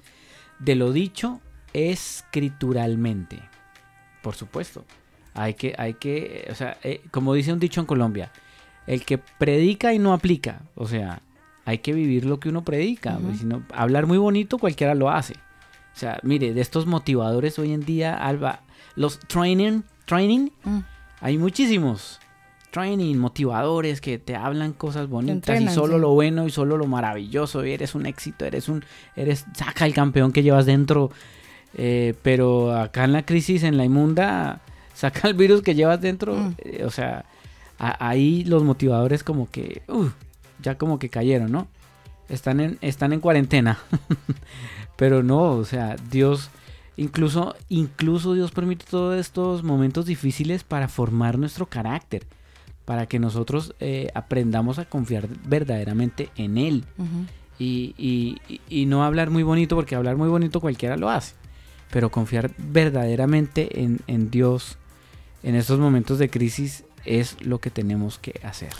de 0.59 0.74
lo 0.74 0.90
dicho 0.92 1.40
escrituralmente. 1.72 3.38
Por 4.23 4.35
supuesto. 4.35 4.85
Hay 5.35 5.55
que, 5.55 5.74
hay 5.78 5.94
que, 5.94 6.47
o 6.51 6.55
sea, 6.55 6.77
eh, 6.82 7.01
como 7.11 7.35
dice 7.35 7.53
un 7.53 7.59
dicho 7.59 7.81
en 7.81 7.86
Colombia, 7.86 8.31
el 8.86 9.05
que 9.05 9.19
predica 9.19 9.93
y 9.94 9.99
no 9.99 10.12
aplica, 10.12 10.62
o 10.74 10.86
sea, 10.86 11.23
hay 11.65 11.78
que 11.78 11.93
vivir 11.93 12.24
lo 12.27 12.39
que 12.40 12.49
uno 12.49 12.62
predica. 12.65 13.19
Ujú. 13.19 13.35
si 13.39 13.44
no, 13.47 13.62
hablar 13.74 14.07
muy 14.07 14.19
bonito 14.19 14.59
cualquiera 14.59 14.94
lo 14.94 15.11
hace. 15.11 15.35
O 15.94 15.99
sea, 15.99 16.19
mire, 16.23 16.53
de 16.55 16.61
estos 16.61 16.86
motivadores 16.86 17.59
hoy 17.59 17.73
en 17.73 17.85
día, 17.85 18.15
Alba, 18.16 18.61
los 18.97 19.19
training, 19.20 19.82
training, 20.07 20.51
Mm. 20.65 20.78
hay 21.20 21.39
muchísimos. 21.39 22.19
Training, 22.70 23.16
motivadores 23.16 24.01
que 24.01 24.19
te 24.19 24.35
hablan 24.35 24.73
cosas 24.73 25.07
bonitas 25.09 25.35
entrenan, 25.36 25.65
y 25.65 25.74
solo 25.74 25.97
sí. 25.97 26.01
lo 26.01 26.11
bueno 26.15 26.47
y 26.47 26.51
solo 26.51 26.78
lo 26.78 26.86
maravilloso. 26.86 27.65
y 27.66 27.73
eres 27.73 27.94
un 27.94 28.07
éxito, 28.07 28.47
eres 28.47 28.69
un, 28.69 28.82
eres, 29.15 29.44
saca 29.55 29.85
el 29.86 29.93
campeón 29.94 30.32
que 30.32 30.43
llevas 30.43 30.65
dentro. 30.66 31.11
Eh, 31.74 32.15
pero 32.23 32.77
acá 32.77 33.05
en 33.05 33.12
la 33.12 33.24
crisis, 33.24 33.62
en 33.62 33.77
la 33.77 33.85
inmunda, 33.85 34.61
saca 34.94 35.28
el 35.28 35.35
virus 35.35 35.62
que 35.62 35.74
llevas 35.74 36.01
dentro. 36.01 36.35
Mm. 36.36 36.55
eh, 36.65 36.85
o 36.85 36.90
sea, 36.90 37.24
a- 37.78 38.09
ahí 38.09 38.44
los 38.44 38.62
motivadores 38.65 39.23
como 39.24 39.51
que, 39.51 39.82
uh, 39.89 40.07
ya 40.62 40.77
como 40.78 40.99
que 40.99 41.09
cayeron, 41.09 41.51
¿no? 41.53 41.66
Están 42.28 42.61
en, 42.61 42.78
están 42.81 43.12
en 43.12 43.20
cuarentena. 43.20 43.78
Pero 44.97 45.23
no, 45.23 45.53
o 45.53 45.65
sea, 45.65 45.97
Dios, 46.11 46.51
incluso, 46.97 47.55
incluso 47.69 48.35
Dios 48.35 48.53
permite 48.53 48.85
todos 48.89 49.19
estos 49.19 49.62
momentos 49.65 50.07
difíciles 50.07 50.62
para 50.65 50.89
formar 50.89 51.39
nuestro 51.39 51.66
carácter, 51.66 52.24
para 52.85 53.07
que 53.07 53.19
nosotros 53.19 53.74
eh, 53.81 54.09
aprendamos 54.15 54.78
a 54.78 54.85
confiar 54.85 55.27
verdaderamente 55.47 56.31
en 56.36 56.59
Él. 56.59 56.85
Y- 57.59 58.36
y 58.69 58.86
no 58.86 59.05
hablar 59.05 59.31
muy 59.31 59.43
bonito, 59.43 59.77
porque 59.77 59.94
hablar 59.94 60.16
muy 60.16 60.28
bonito 60.28 60.61
cualquiera 60.61 60.97
lo 60.97 61.09
hace. 61.11 61.35
Pero 61.93 62.10
confiar 62.10 62.51
verdaderamente 62.59 63.81
en, 63.81 64.01
en 64.09 64.31
Dios 64.31 64.78
en 65.44 65.55
estos 65.55 65.78
momentos 65.78 66.19
de 66.19 66.28
crisis 66.28 66.85
es 67.05 67.36
lo 67.40 67.60
que 67.60 67.70
tenemos 67.70 68.19
que 68.19 68.40
hacer. 68.43 68.70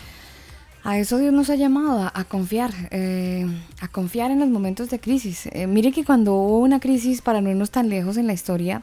A 0.85 0.99
eso 0.99 1.19
Dios 1.19 1.33
nos 1.33 1.49
ha 1.49 1.55
llamado, 1.55 2.11
a, 2.13 2.25
confiar, 2.25 2.73
eh, 2.91 3.47
a 3.81 3.87
confiar 3.87 4.33
en 4.33 4.41
los 4.41 4.49
momentos 4.49 4.91
de 4.91 4.99
crisis. 4.99 5.47
Eh, 5.53 5.69
mire 5.69 5.93
que 5.93 6.05
cuando 6.05 6.35
hubo 6.35 6.59
una 6.59 6.81
crisis, 6.81 7.23
para 7.23 7.41
no 7.41 7.51
irnos 7.51 7.71
tan 7.71 7.89
lejos 7.89 8.17
en 8.17 8.27
la 8.27 8.33
historia, 8.33 8.83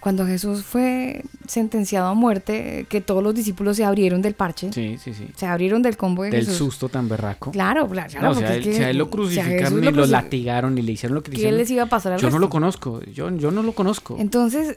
cuando 0.00 0.26
Jesús 0.26 0.62
fue 0.62 1.22
sentenciado 1.46 2.06
a 2.08 2.14
muerte, 2.14 2.86
que 2.88 3.00
todos 3.00 3.22
los 3.22 3.34
discípulos 3.34 3.76
se 3.76 3.84
abrieron 3.84 4.22
del 4.22 4.34
parche, 4.34 4.72
Sí, 4.72 4.96
sí, 5.02 5.12
sí. 5.14 5.28
se 5.34 5.46
abrieron 5.46 5.82
del 5.82 5.96
combo 5.96 6.22
de 6.22 6.30
Del 6.30 6.40
Jesús. 6.44 6.56
susto 6.58 6.88
tan 6.88 7.08
berraco. 7.08 7.50
Claro, 7.50 7.88
claro, 7.88 8.20
No, 8.22 8.30
o 8.30 8.34
sea, 8.34 8.50
es 8.50 8.58
él- 8.58 8.62
que 8.64 8.72
si 8.74 8.82
a 8.82 8.90
él 8.90 8.98
lo 8.98 9.10
crucificaron 9.10 9.82
y 9.84 9.90
lo 9.90 10.06
latigaron 10.06 10.78
y 10.78 10.82
le 10.82 10.92
hicieron 10.92 11.14
lo 11.16 11.22
que 11.22 11.32
le 11.32 11.38
¿Qué 11.38 11.52
les 11.52 11.70
iba 11.70 11.82
a 11.84 11.86
pasar 11.86 12.12
al 12.12 12.20
Yo 12.20 12.30
no 12.30 12.38
lo 12.38 12.48
conozco, 12.48 13.00
yo, 13.12 13.30
yo 13.30 13.50
no 13.50 13.62
lo 13.62 13.72
conozco. 13.72 14.16
Entonces, 14.18 14.76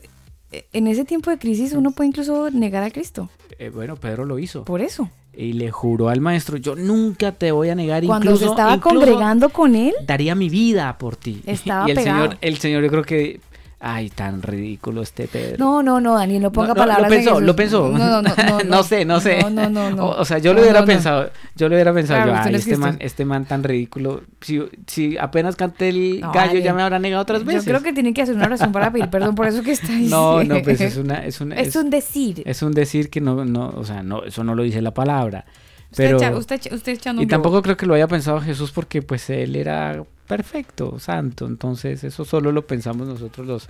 eh, 0.52 0.65
en 0.73 0.88
ese 0.88 1.06
tiempo 1.06 1.30
de 1.30 1.38
crisis 1.38 1.73
uno 1.73 1.91
puede 1.91 2.10
incluso 2.10 2.49
negar 2.52 2.84
a 2.84 2.89
Cristo. 2.91 3.30
Eh, 3.60 3.69
bueno, 3.69 3.95
Pedro 3.95 4.26
lo 4.26 4.39
hizo. 4.39 4.65
Por 4.65 4.81
eso. 4.81 5.10
Y 5.34 5.53
le 5.53 5.72
juró 5.72 6.10
al 6.10 6.19
maestro, 6.19 6.57
yo 6.57 6.76
nunca 6.76 7.31
te 7.31 7.52
voy 7.53 7.69
a 7.69 7.76
negar. 7.76 8.03
Cuando 8.06 8.26
incluso, 8.31 8.45
se 8.45 8.49
estaba 8.52 8.73
incluso 8.76 8.95
congregando 8.98 9.49
con 9.49 9.76
él, 9.76 9.93
Daría 10.06 10.35
mi 10.35 10.49
vida 10.49 10.98
por 10.98 11.15
ti. 11.15 11.41
Estaba 11.45 11.85
y 11.88 11.91
el 11.91 11.95
pegado. 11.95 12.22
señor, 12.23 12.38
el 12.41 12.57
señor 12.57 12.84
yo 12.84 12.89
creo 12.89 13.03
que, 13.03 13.39
ay, 13.81 14.09
tan 14.09 14.41
ridículo 14.41 15.01
este 15.01 15.27
Pedro. 15.27 15.57
no, 15.57 15.81
no, 15.83 15.99
no, 15.99 16.15
Daniel, 16.15 16.43
no 16.43 16.51
ponga 16.51 16.69
No, 16.69 16.73
no, 16.75 16.79
palabras 16.79 17.09
Lo 17.09 17.15
pensó, 17.17 17.39
lo 17.41 17.55
pensó. 17.55 17.89
No, 17.89 18.21
no, 18.21 18.33
no, 18.47 18.59
no, 18.63 18.83
sé, 18.83 19.05
no 19.05 19.19
sé. 19.19 19.39
No, 19.41 19.49
no, 19.49 19.69
no, 19.69 19.89
no. 19.91 20.05
O, 20.11 20.21
o 20.21 20.25
sea, 20.25 20.37
yo 20.37 20.53
lo 20.53 20.61
hubiera 20.61 20.85
pensado, 20.85 21.29
yo 21.55 21.67
lo 21.67 21.75
hubiera 21.75 21.93
pensado, 21.93 22.23
Claro, 22.23 22.37
yo, 22.43 22.49
ay, 22.49 22.55
este 22.55 22.77
man, 22.77 22.97
este 22.99 23.25
man 23.25 23.45
tan 23.45 23.63
ridículo, 23.63 24.21
si, 24.41 24.61
si 24.87 25.17
apenas 25.17 25.55
canté 25.55 25.89
el 25.89 26.21
gallo 26.21 26.33
vale. 26.33 26.61
ya 26.61 26.73
me 26.73 26.81
habrá 26.83 26.99
negado 26.99 27.21
otras 27.23 27.43
veces. 27.43 27.65
Yo 27.65 27.71
creo 27.71 27.83
que 27.83 27.93
tienen 27.93 28.13
que 28.13 28.21
hacer 28.21 28.35
una 28.35 28.45
oración 28.45 28.71
para 28.71 28.91
pedir 28.91 29.09
perdón 29.09 29.35
por 29.35 29.47
eso 29.47 29.63
que 29.63 29.71
está 29.71 29.87
diciendo. 29.87 30.43
No, 30.47 30.55
no, 30.55 30.61
pues 30.61 30.79
es 30.81 30.97
una, 30.97 31.25
es 31.25 31.41
una, 31.41 31.55
Es 31.55 31.75
un 31.75 31.89
decir. 31.89 32.43
es 32.45 32.61
un 32.61 32.71
decir 32.73 33.09
que 33.09 33.21
no, 33.21 33.45
no, 33.45 33.69
o 33.75 33.83
sea, 33.83 34.03
no, 34.03 34.23
eso 34.23 34.43
no 34.43 34.55
lo 34.55 34.63
dice 34.63 34.81
la 34.81 34.93
palabra. 34.93 35.45
Usted, 35.91 36.15
echa- 36.15 36.35
usted, 36.37 36.55
echa- 36.61 36.73
usted 36.75 36.91
echando 36.93 37.21
y 37.21 37.25
un 37.25 37.27
globo. 37.29 37.41
tampoco 37.43 37.61
creo 37.63 37.75
que 37.77 37.85
lo 37.85 37.93
haya 37.95 38.07
pensado 38.07 38.39
Jesús 38.39 38.71
porque 38.71 39.01
pues 39.01 39.29
él 39.29 39.55
era 39.57 40.01
perfecto, 40.35 40.97
santo, 40.97 41.45
entonces 41.45 42.03
eso 42.05 42.23
solo 42.23 42.53
lo 42.53 42.65
pensamos 42.65 43.05
nosotros 43.05 43.45
los, 43.45 43.67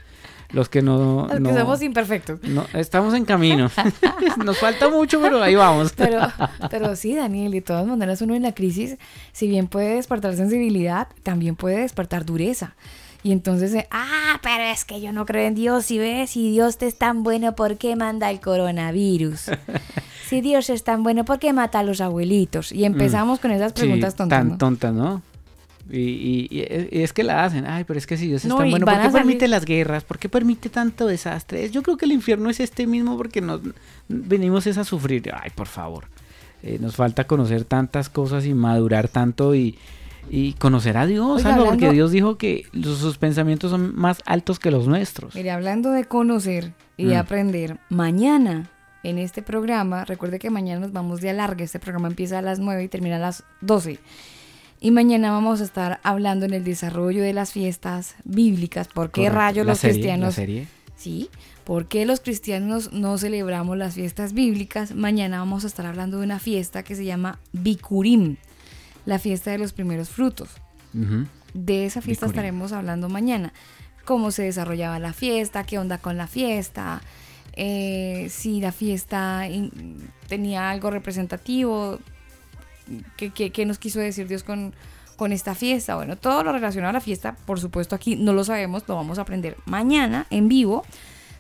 los 0.52 0.70
que 0.70 0.84
no, 0.84 1.24
Los 1.28 1.34
que 1.34 1.40
no- 1.40 1.58
somos 1.58 1.82
imperfectos. 1.82 2.40
no, 2.44 2.66
estamos 2.74 3.16
en 3.16 3.26
camino. 3.26 3.72
Nos 4.46 4.60
falta 4.60 4.88
mucho, 4.90 5.20
pero 5.20 5.42
ahí 5.42 5.56
vamos. 5.56 5.94
Pero, 5.98 6.20
pero 6.70 6.96
sí, 6.96 7.16
Daniel, 7.16 7.52
de 7.52 7.62
todas 7.62 7.88
maneras 7.88 8.22
uno 8.22 8.36
en 8.36 8.44
la 8.44 8.54
crisis, 8.54 8.98
si 9.32 9.48
bien 9.48 9.66
puede 9.68 9.96
despertar 9.96 10.36
sensibilidad, 10.36 11.08
también 11.24 11.56
puede 11.56 11.78
despertar 11.80 12.26
dureza. 12.26 12.76
Y 13.24 13.32
entonces, 13.32 13.74
eh, 13.74 13.88
ah, 13.92 14.40
pero 14.44 14.64
es 14.64 14.86
que 14.86 15.02
yo 15.02 15.12
no 15.14 15.26
creo 15.26 15.48
en 15.48 15.56
Dios. 15.56 15.86
Si 15.86 15.98
ves, 15.98 16.30
si 16.32 16.52
Dios 16.52 16.78
es 16.82 16.96
tan 16.98 17.24
bueno, 17.24 17.56
¿por 17.56 17.78
qué 17.78 17.96
manda 17.96 18.30
el 18.32 18.40
coronavirus? 18.40 19.52
Si 20.28 20.42
Dios 20.42 20.70
es 20.70 20.84
tan 20.84 21.04
bueno, 21.04 21.26
¿por 21.26 21.38
qué 21.40 21.54
mata 21.54 21.80
a 21.80 21.84
los 21.84 22.02
abuelitos? 22.02 22.72
Y 22.72 22.86
empezamos 22.86 23.40
con 23.40 23.52
esas 23.52 23.74
preguntas 23.74 24.14
Sí, 24.14 24.18
tontas. 24.18 24.40
Tan 24.40 24.48
¿no? 24.50 24.58
tontas, 24.58 24.94
¿no? 24.94 25.22
Y, 25.90 26.00
y- 26.00 26.48
y 26.52 27.02
es- 27.02 27.12
que 27.14 27.24
la 27.24 27.44
hacen. 27.44 27.66
Ay, 27.66 27.84
pero 27.86 27.98
es 27.98 28.06
que 28.08 28.18
si 28.18 28.28
Dios 28.28 28.44
es 28.46 28.50
No, 28.50 28.58
tan 28.58 28.70
bueno, 28.70 28.86
¿por 28.86 28.96
qué 28.96 29.02
salir- 29.02 29.12
permite 29.14 29.48
las 29.48 29.66
guerras? 29.66 30.04
¿Por 30.04 30.20
qué 30.20 30.30
permite 30.30 30.70
tanto 30.70 31.08
desastre? 31.08 31.70
Yo 31.70 31.82
creo 31.84 31.98
que 31.98 32.06
el 32.06 32.12
infierno 32.12 32.50
es 32.50 32.60
este 32.60 32.88
mismo 32.88 33.18
porque 33.18 33.42
nos 33.42 33.62
venimos 34.08 34.68
es 34.68 34.78
a 34.78 34.84
sufrir. 34.84 35.32
Ay, 35.34 35.50
por 35.56 35.68
favor. 35.68 36.06
Eh, 36.64 36.78
nos 36.80 36.96
falta 36.96 37.24
conocer 37.26 37.64
tantas 37.66 38.10
cosas 38.10 38.46
y 38.46 38.54
madurar 38.54 39.08
tanto 39.08 39.56
y, 39.56 39.78
y 40.30 40.54
conocer 40.54 40.96
a 40.98 41.08
Dios, 41.08 41.38
Oiga, 41.40 41.56
algo, 41.56 41.66
porque 41.66 41.92
Dios 41.92 42.12
dijo 42.12 42.38
que 42.38 42.68
los- 42.72 43.00
sus 43.00 43.18
pensamientos 43.18 43.72
son 43.72 43.96
más 43.96 44.20
altos 44.26 44.60
que 44.60 44.70
los 44.70 44.88
nuestros. 44.88 45.34
Mire, 45.36 45.50
hablando 45.52 45.90
de 45.92 46.06
conocer 46.06 46.74
y 46.98 47.06
de 47.06 47.16
Mm. 47.16 47.20
aprender, 47.20 47.78
mañana 47.90 48.70
en 49.04 49.18
este 49.18 49.42
programa, 49.42 50.06
recuerde 50.06 50.38
que 50.38 50.52
mañana 50.52 50.82
nos 50.82 50.92
vamos 50.94 51.22
de 51.22 51.32
alargue, 51.32 51.64
este 51.64 51.80
programa 51.80 52.08
empieza 52.08 52.38
a 52.38 52.42
las 52.44 52.60
9 52.60 52.84
y 52.84 52.88
termina 52.88 53.16
a 53.16 53.20
las 53.20 53.44
12. 53.62 53.98
Y 54.84 54.90
mañana 54.90 55.32
vamos 55.32 55.62
a 55.62 55.64
estar 55.64 56.00
hablando 56.02 56.48
en 56.48 56.56
el 56.56 56.64
desarrollo 56.64 57.22
de 57.22 57.34
las 57.34 57.52
fiestas 57.52 58.16
bíblicas. 58.24 58.88
¿Por 58.88 59.12
qué 59.12 59.30
rayos 59.30 59.64
los 59.64 59.78
serie, 59.78 59.94
cristianos... 59.94 60.30
la 60.30 60.32
serie. 60.32 60.68
Sí, 60.98 61.30
¿por 61.66 61.88
qué 61.88 62.04
los 62.08 62.20
cristianos 62.20 62.92
no 62.92 63.16
celebramos 63.20 63.78
las 63.78 63.94
fiestas 63.94 64.34
bíblicas? 64.34 64.96
Mañana 64.96 65.38
vamos 65.38 65.66
a 65.66 65.68
estar 65.68 65.86
hablando 65.86 66.18
de 66.18 66.24
una 66.24 66.40
fiesta 66.40 66.82
que 66.82 66.96
se 66.96 67.06
llama 67.06 67.40
Bikurim, 67.54 68.38
la 69.06 69.20
fiesta 69.20 69.52
de 69.52 69.60
los 69.60 69.72
primeros 69.72 70.10
frutos. 70.10 70.50
De 71.54 71.86
esa 71.86 72.02
fiesta 72.02 72.26
Bikurim. 72.26 72.40
estaremos 72.40 72.72
hablando 72.72 73.08
mañana. 73.08 73.54
Cómo 74.04 74.32
se 74.32 74.44
desarrollaba 74.44 74.98
la 74.98 75.14
fiesta, 75.14 75.64
qué 75.64 75.78
onda 75.78 76.00
con 76.00 76.18
la 76.18 76.26
fiesta, 76.26 77.04
eh, 77.54 78.28
si 78.32 78.62
la 78.62 78.72
fiesta 78.72 79.44
tenía 80.28 80.72
algo 80.72 80.90
representativo, 80.90 82.00
qué, 83.18 83.66
nos 83.66 83.80
quiso 83.80 84.00
decir 84.00 84.28
Dios 84.28 84.44
con, 84.44 84.74
con 85.16 85.32
esta 85.32 85.56
fiesta. 85.56 85.96
Bueno, 85.96 86.16
todo 86.16 86.44
lo 86.44 86.52
relacionado 86.52 86.90
a 86.90 86.94
la 86.94 87.02
fiesta, 87.02 87.36
por 87.46 87.60
supuesto 87.60 87.96
aquí 87.96 88.16
no 88.16 88.34
lo 88.34 88.44
sabemos, 88.44 88.84
lo 88.88 88.96
vamos 88.96 89.20
a 89.20 89.22
aprender 89.22 89.58
mañana 89.66 90.28
en 90.30 90.48
vivo, 90.48 90.84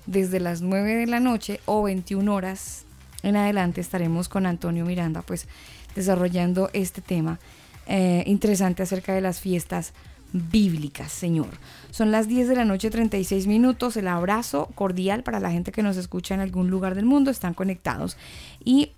desde 0.05 0.39
las 0.39 0.61
9 0.61 0.95
de 0.95 1.07
la 1.07 1.19
noche 1.19 1.59
o 1.65 1.83
21 1.83 2.33
horas 2.33 2.85
en 3.23 3.35
adelante 3.35 3.81
estaremos 3.81 4.29
con 4.29 4.45
Antonio 4.45 4.85
Miranda, 4.85 5.21
pues 5.21 5.47
desarrollando 5.95 6.69
este 6.73 7.01
tema 7.01 7.39
eh, 7.85 8.23
interesante 8.25 8.83
acerca 8.83 9.13
de 9.13 9.21
las 9.21 9.39
fiestas 9.39 9.93
bíblicas, 10.33 11.11
Señor. 11.11 11.49
Son 11.91 12.11
las 12.11 12.27
10 12.27 12.47
de 12.47 12.55
la 12.55 12.65
noche, 12.65 12.89
36 12.89 13.47
minutos. 13.47 13.97
El 13.97 14.07
abrazo 14.07 14.69
cordial 14.75 15.23
para 15.23 15.39
la 15.39 15.51
gente 15.51 15.71
que 15.71 15.83
nos 15.83 15.97
escucha 15.97 16.33
en 16.33 16.39
algún 16.39 16.69
lugar 16.69 16.95
del 16.95 17.05
mundo. 17.05 17.29
Están 17.31 17.53
conectados. 17.53 18.17
Y, 18.63 18.91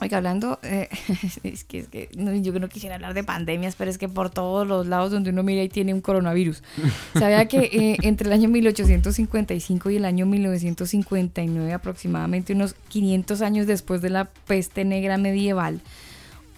oiga, 0.00 0.18
hablando, 0.18 0.58
eh, 0.62 0.88
es 1.42 1.64
que, 1.64 1.78
es 1.78 1.88
que 1.88 2.08
no, 2.16 2.34
yo 2.34 2.58
no 2.58 2.68
quisiera 2.68 2.96
hablar 2.96 3.14
de 3.14 3.24
pandemias, 3.24 3.76
pero 3.76 3.90
es 3.90 3.98
que 3.98 4.08
por 4.08 4.30
todos 4.30 4.66
los 4.66 4.86
lados 4.86 5.10
donde 5.10 5.30
uno 5.30 5.42
mira 5.42 5.62
ahí 5.62 5.68
tiene 5.68 5.94
un 5.94 6.00
coronavirus. 6.00 6.62
¿Sabía 7.14 7.46
que 7.46 7.58
eh, 7.72 7.96
entre 8.02 8.28
el 8.28 8.32
año 8.32 8.48
1855 8.48 9.90
y 9.90 9.96
el 9.96 10.04
año 10.04 10.26
1959, 10.26 11.72
aproximadamente 11.72 12.52
unos 12.52 12.74
500 12.88 13.42
años 13.42 13.66
después 13.66 14.02
de 14.02 14.10
la 14.10 14.26
peste 14.46 14.84
negra 14.84 15.18
medieval, 15.18 15.80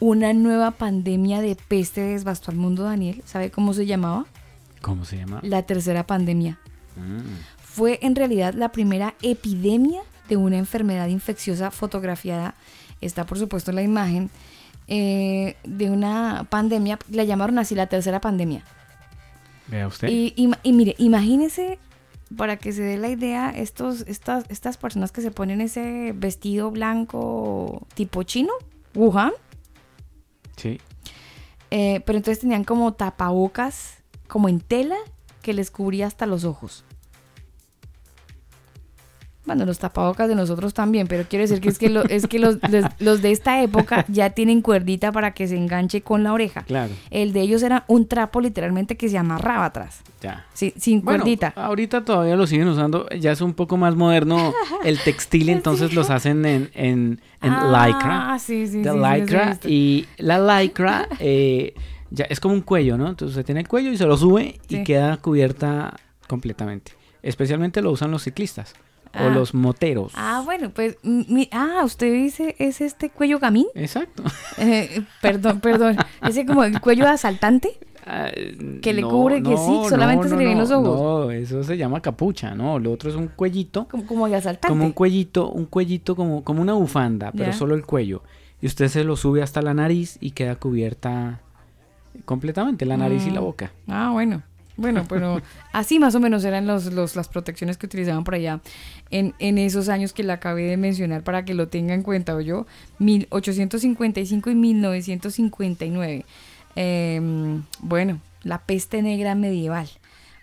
una 0.01 0.33
nueva 0.33 0.73
pandemia 0.73 1.41
de 1.41 1.57
peste 1.57 2.01
devastó 2.03 2.51
al 2.51 2.57
mundo, 2.57 2.85
Daniel. 2.85 3.23
¿Sabe 3.25 3.51
cómo 3.51 3.75
se 3.75 3.87
llamaba? 3.87 4.27
¿Cómo 4.81 5.05
se 5.05 5.17
llama? 5.17 5.41
La 5.43 5.63
tercera 5.63 6.07
pandemia. 6.07 6.59
Mm. 6.97 7.59
Fue 7.63 7.99
en 8.03 8.15
realidad 8.15 8.55
la 8.55 8.71
primera 8.71 9.15
epidemia 9.23 10.03
de 10.29 10.37
una 10.37 10.59
enfermedad 10.59 11.09
infecciosa 11.09 11.71
fotografiada. 11.71 12.55
Está 13.01 13.25
por 13.27 13.39
supuesto 13.39 13.73
la 13.73 13.83
imagen 13.83 14.31
eh, 14.87 15.57
de 15.65 15.91
una 15.91 16.47
pandemia. 16.51 16.99
La 17.11 17.25
llamaron 17.25 17.59
así 17.59 17.75
la 17.75 17.87
tercera 17.87 18.21
pandemia. 18.21 18.65
Vea 19.69 19.87
usted. 19.87 20.09
Y 20.09 20.73
mire, 20.73 20.95
imagínese, 20.99 21.79
para 22.37 22.57
que 22.57 22.73
se 22.73 22.83
dé 22.83 22.97
la 22.99 23.09
idea, 23.09 23.51
estos, 23.51 24.03
estas, 24.03 24.45
estas 24.49 24.77
personas 24.77 25.13
que 25.13 25.21
se 25.21 25.31
ponen 25.31 25.61
ese 25.61 26.13
vestido 26.15 26.71
blanco 26.71 27.87
tipo 27.95 28.23
chino, 28.23 28.53
Wuhan, 28.95 29.33
Sí. 30.57 30.81
eh, 31.71 32.03
pero 32.05 32.19
entonces 32.19 32.41
tenían 32.41 32.65
como 32.65 32.93
tapabocas, 32.93 33.99
como 34.27 34.49
en 34.49 34.61
tela, 34.61 34.97
que 35.43 35.53
les 35.55 35.71
cubría 35.71 36.07
hasta 36.07 36.27
los 36.27 36.45
ojos. 36.45 36.85
Bueno, 39.49 39.65
los 39.65 39.79
tapabocas 39.79 40.29
de 40.29 40.35
nosotros 40.35 40.75
también, 40.75 41.07
pero 41.07 41.25
quiero 41.27 41.43
decir 41.43 41.61
que 41.63 41.71
es 41.71 41.79
que, 41.79 41.89
lo- 41.89 42.05
es 42.05 42.27
que 42.27 42.39
los, 42.39 42.59
los 42.99 43.23
de 43.23 43.31
esta 43.33 43.63
época 43.63 44.05
ya 44.09 44.29
tienen 44.31 44.61
cuerdita 44.61 45.11
para 45.11 45.33
que 45.33 45.49
se 45.49 45.57
enganche 45.57 46.03
con 46.03 46.23
la 46.23 46.35
oreja. 46.35 46.65
Claro. 46.65 46.93
El 47.11 47.33
de 47.33 47.41
ellos 47.41 47.63
era 47.63 47.85
un 47.89 48.07
trapo 48.07 48.43
literalmente 48.43 48.99
que 48.99 49.09
se 49.09 49.17
amarraba 49.17 49.65
atrás. 49.65 50.03
Ya. 50.21 50.45
Sí, 50.53 50.75
sin 50.77 51.03
Bueno, 51.03 51.21
cuerdita. 51.25 51.55
ahorita 51.57 52.05
todavía 52.05 52.37
lo 52.37 52.47
siguen 52.47 52.69
usando, 52.69 53.09
ya 53.19 53.33
es 53.33 53.41
un 53.41 53.55
poco 53.55 53.79
más 53.79 53.97
moderno 53.97 54.53
el 54.85 54.99
textil, 54.99 55.49
entonces 55.49 55.95
los 55.95 56.11
hacen 56.11 56.45
en, 56.45 56.71
en, 56.75 57.21
en 57.41 57.53
Ah, 57.55 57.87
lycra. 57.87 58.39
sí, 58.39 58.67
sí, 58.67 58.83
de 58.83 58.91
sí, 58.93 58.99
he 58.99 59.21
lycra 59.21 59.59
y 59.65 60.07
la 60.19 60.61
lycra 60.61 61.09
eh, 61.21 61.73
ya 62.11 62.27
es 62.29 62.39
como 62.39 62.53
un 62.53 62.61
cuello, 62.61 62.99
¿no? 62.99 63.09
Entonces 63.09 63.35
usted 63.35 63.47
tiene 63.47 63.63
el 63.63 63.69
cuello 63.69 63.91
y 63.93 63.97
se 63.97 64.05
lo 64.05 64.17
sube 64.19 64.61
Sí. 64.69 64.77
y 64.81 64.85
queda 64.85 65.17
cubierta 65.17 65.95
completamente. 66.27 66.93
Especialmente 67.23 67.81
lo 67.81 67.91
usan 67.93 68.11
los 68.11 68.23
ciclistas 68.25 68.75
Ah. 69.19 69.27
o 69.27 69.31
los 69.31 69.55
moteros. 69.55 70.13
Ah, 70.15 70.43
bueno, 70.45 70.71
pues, 70.71 70.97
mi- 71.03 71.49
ah, 71.53 71.83
usted 71.85 72.13
dice, 72.13 72.55
¿es 72.59 72.81
este 72.81 73.11
cuello 73.11 73.39
gamín? 73.39 73.67
Exacto. 73.75 74.23
Eh, 74.59 75.03
perdón, 75.23 75.61
perdón, 75.61 75.97
ese 76.27 76.45
como 76.47 76.65
el 76.65 76.81
cuello 76.81 77.05
de 77.05 77.11
asaltante. 77.11 77.71
Ah, 78.07 78.31
Que 78.81 78.93
le 78.95 79.03
no, 79.03 79.11
cubre, 79.11 79.43
que 79.43 79.55
sí, 79.57 79.81
solamente 79.89 80.25
no, 80.25 80.31
se 80.31 80.37
le 80.37 80.47
ven 80.47 80.59
los 80.59 80.71
ojos. 80.71 80.99
No, 81.27 81.31
eso 81.31 81.63
se 81.63 81.77
llama 81.77 82.01
capucha, 82.01 82.55
¿no? 82.55 82.79
Lo 82.79 82.93
otro 82.93 83.11
es 83.11 83.17
un 83.17 83.29
cuellito. 83.29 83.87
Como, 83.89 84.07
como 84.07 84.29
de 84.29 84.37
asaltante. 84.37 84.69
Como 84.69 84.85
un 84.87 84.93
cuellito, 84.93 85.51
un 85.51 85.67
cuellito 85.67 86.17
como, 86.17 86.43
como 86.43 86.63
una 86.63 86.73
bufanda, 86.73 87.31
pero 87.33 87.51
Ya. 87.51 87.53
solo 87.53 87.75
el 87.75 87.85
cuello. 87.85 88.23
Y 88.63 88.67
usted 88.67 88.89
se 88.89 89.05
lo 89.05 89.15
sube 89.17 89.43
hasta 89.43 89.61
la 89.63 89.75
nariz 89.75 90.17
y 90.21 90.31
queda 90.31 90.57
cubierta 90.57 91.41
completamente 92.25 92.87
la 92.87 92.97
nariz 92.97 93.27
y 93.27 93.31
la 93.31 93.41
Mm. 93.41 93.45
boca. 93.45 93.73
Ah, 93.87 94.11
bueno. 94.13 94.43
Bueno, 94.79 95.05
pero 95.09 95.43
así 95.73 95.99
más 95.99 96.15
o 96.15 96.21
menos 96.21 96.45
eran 96.45 96.69
los, 96.69 96.93
los, 96.93 97.17
las 97.17 97.27
protecciones 97.29 97.77
que 97.77 97.87
utilizaban 97.87 98.23
por 98.23 98.37
allá 98.37 98.61
en, 99.11 99.35
en 99.41 99.59
esos 99.59 99.89
años 99.89 100.13
que 100.13 100.23
le 100.23 100.33
acabé 100.33 100.63
de 100.63 100.77
mencionar 100.77 101.25
para 101.25 101.45
que 101.45 101.53
lo 101.53 101.67
tenga 101.67 101.95
en 101.95 102.03
cuenta, 102.03 102.37
¿o 102.37 102.41
yo? 102.41 102.65
1855 103.01 104.51
y 104.51 104.55
1959. 104.55 106.25
Eh, 106.77 107.61
bueno, 107.81 108.21
la 108.45 108.59
peste 108.59 109.03
negra 109.03 109.35
medieval. 109.35 109.89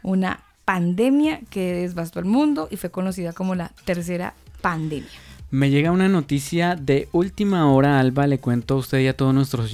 Una 0.03 0.41
pandemia 0.65 1.39
que 1.49 1.73
devastó 1.73 2.19
el 2.19 2.25
mundo 2.25 2.67
y 2.69 2.75
fue 2.75 2.91
conocida 2.91 3.31
como 3.31 3.55
la 3.55 3.71
tercera 3.85 4.33
pandemia. 4.61 5.07
Me 5.51 5.69
llega 5.69 5.91
una 5.91 6.09
noticia 6.09 6.76
de 6.76 7.07
última 7.11 7.72
hora, 7.72 7.99
Alba, 7.99 8.26
le 8.26 8.39
cuento 8.39 8.73
a 8.73 8.77
usted 8.77 8.99
y 8.99 9.07
a 9.07 9.15
todos 9.15 9.34
nuestros, 9.34 9.72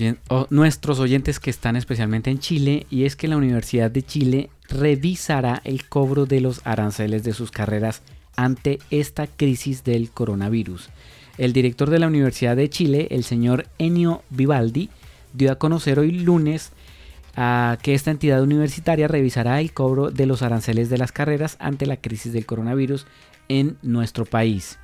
nuestros 0.49 0.99
oyentes 0.99 1.39
que 1.39 1.49
están 1.49 1.77
especialmente 1.77 2.29
en 2.29 2.39
Chile, 2.39 2.85
y 2.89 3.05
es 3.05 3.15
que 3.15 3.29
la 3.29 3.37
Universidad 3.37 3.89
de 3.89 4.03
Chile 4.03 4.49
revisará 4.67 5.61
el 5.63 5.87
cobro 5.87 6.25
de 6.25 6.41
los 6.41 6.61
aranceles 6.65 7.23
de 7.23 7.33
sus 7.33 7.51
carreras 7.51 8.01
ante 8.35 8.79
esta 8.89 9.27
crisis 9.27 9.85
del 9.85 10.11
coronavirus. 10.11 10.89
El 11.37 11.53
director 11.53 11.89
de 11.89 11.99
la 11.99 12.07
Universidad 12.07 12.57
de 12.57 12.69
Chile, 12.69 13.07
el 13.11 13.23
señor 13.23 13.65
Enio 13.77 14.23
Vivaldi, 14.29 14.89
dio 15.33 15.53
a 15.53 15.55
conocer 15.55 15.99
hoy 15.99 16.11
lunes 16.11 16.73
a 17.37 17.77
que 17.81 17.93
esta 17.93 18.11
entidad 18.11 18.43
universitaria 18.43 19.07
revisará 19.07 19.61
el 19.61 19.71
cobro 19.71 20.11
de 20.11 20.25
los 20.25 20.41
aranceles 20.41 20.89
de 20.89 20.97
las 20.97 21.13
carreras 21.13 21.55
ante 21.59 21.85
la 21.85 21.95
crisis 21.95 22.33
del 22.33 22.45
coronavirus 22.45 23.07
en 23.47 23.77
nuestro 23.81 24.25
país. 24.25 24.77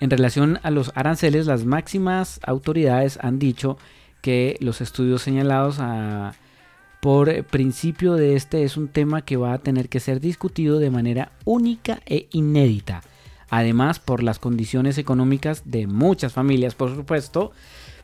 En 0.00 0.08
relación 0.08 0.58
a 0.62 0.70
los 0.70 0.92
aranceles, 0.94 1.46
las 1.46 1.66
máximas 1.66 2.40
autoridades 2.42 3.18
han 3.20 3.38
dicho 3.38 3.76
que 4.22 4.56
los 4.60 4.80
estudios 4.80 5.20
señalados 5.20 5.76
a, 5.78 6.32
por 7.00 7.44
principio 7.44 8.14
de 8.14 8.34
este 8.34 8.64
es 8.64 8.78
un 8.78 8.88
tema 8.88 9.22
que 9.22 9.36
va 9.36 9.52
a 9.52 9.58
tener 9.58 9.90
que 9.90 10.00
ser 10.00 10.20
discutido 10.20 10.78
de 10.78 10.90
manera 10.90 11.32
única 11.44 12.00
e 12.06 12.28
inédita. 12.32 13.02
Además, 13.50 13.98
por 13.98 14.22
las 14.22 14.38
condiciones 14.38 14.96
económicas 14.96 15.62
de 15.66 15.86
muchas 15.86 16.32
familias, 16.32 16.74
por 16.74 16.94
supuesto, 16.94 17.52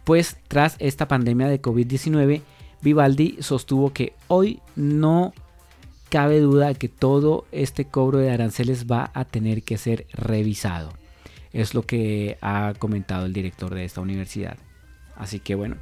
pues 0.04 0.36
tras 0.48 0.76
esta 0.78 1.08
pandemia 1.08 1.48
de 1.48 1.62
COVID-19, 1.62 2.42
Vivaldi 2.82 3.38
sostuvo 3.40 3.92
que 3.94 4.12
hoy 4.28 4.60
no 4.74 5.32
cabe 6.10 6.40
duda 6.40 6.74
que 6.74 6.88
todo 6.88 7.46
este 7.52 7.86
cobro 7.86 8.18
de 8.18 8.30
aranceles 8.30 8.86
va 8.86 9.10
a 9.14 9.24
tener 9.24 9.62
que 9.62 9.78
ser 9.78 10.06
revisado. 10.12 10.92
Es 11.60 11.74
lo 11.74 11.82
que 11.82 12.38
ha 12.42 12.74
comentado 12.78 13.26
el 13.26 13.32
director 13.32 13.74
de 13.74 13.84
esta 13.84 14.00
universidad. 14.00 14.56
Así 15.16 15.40
que 15.40 15.54
bueno, 15.54 15.76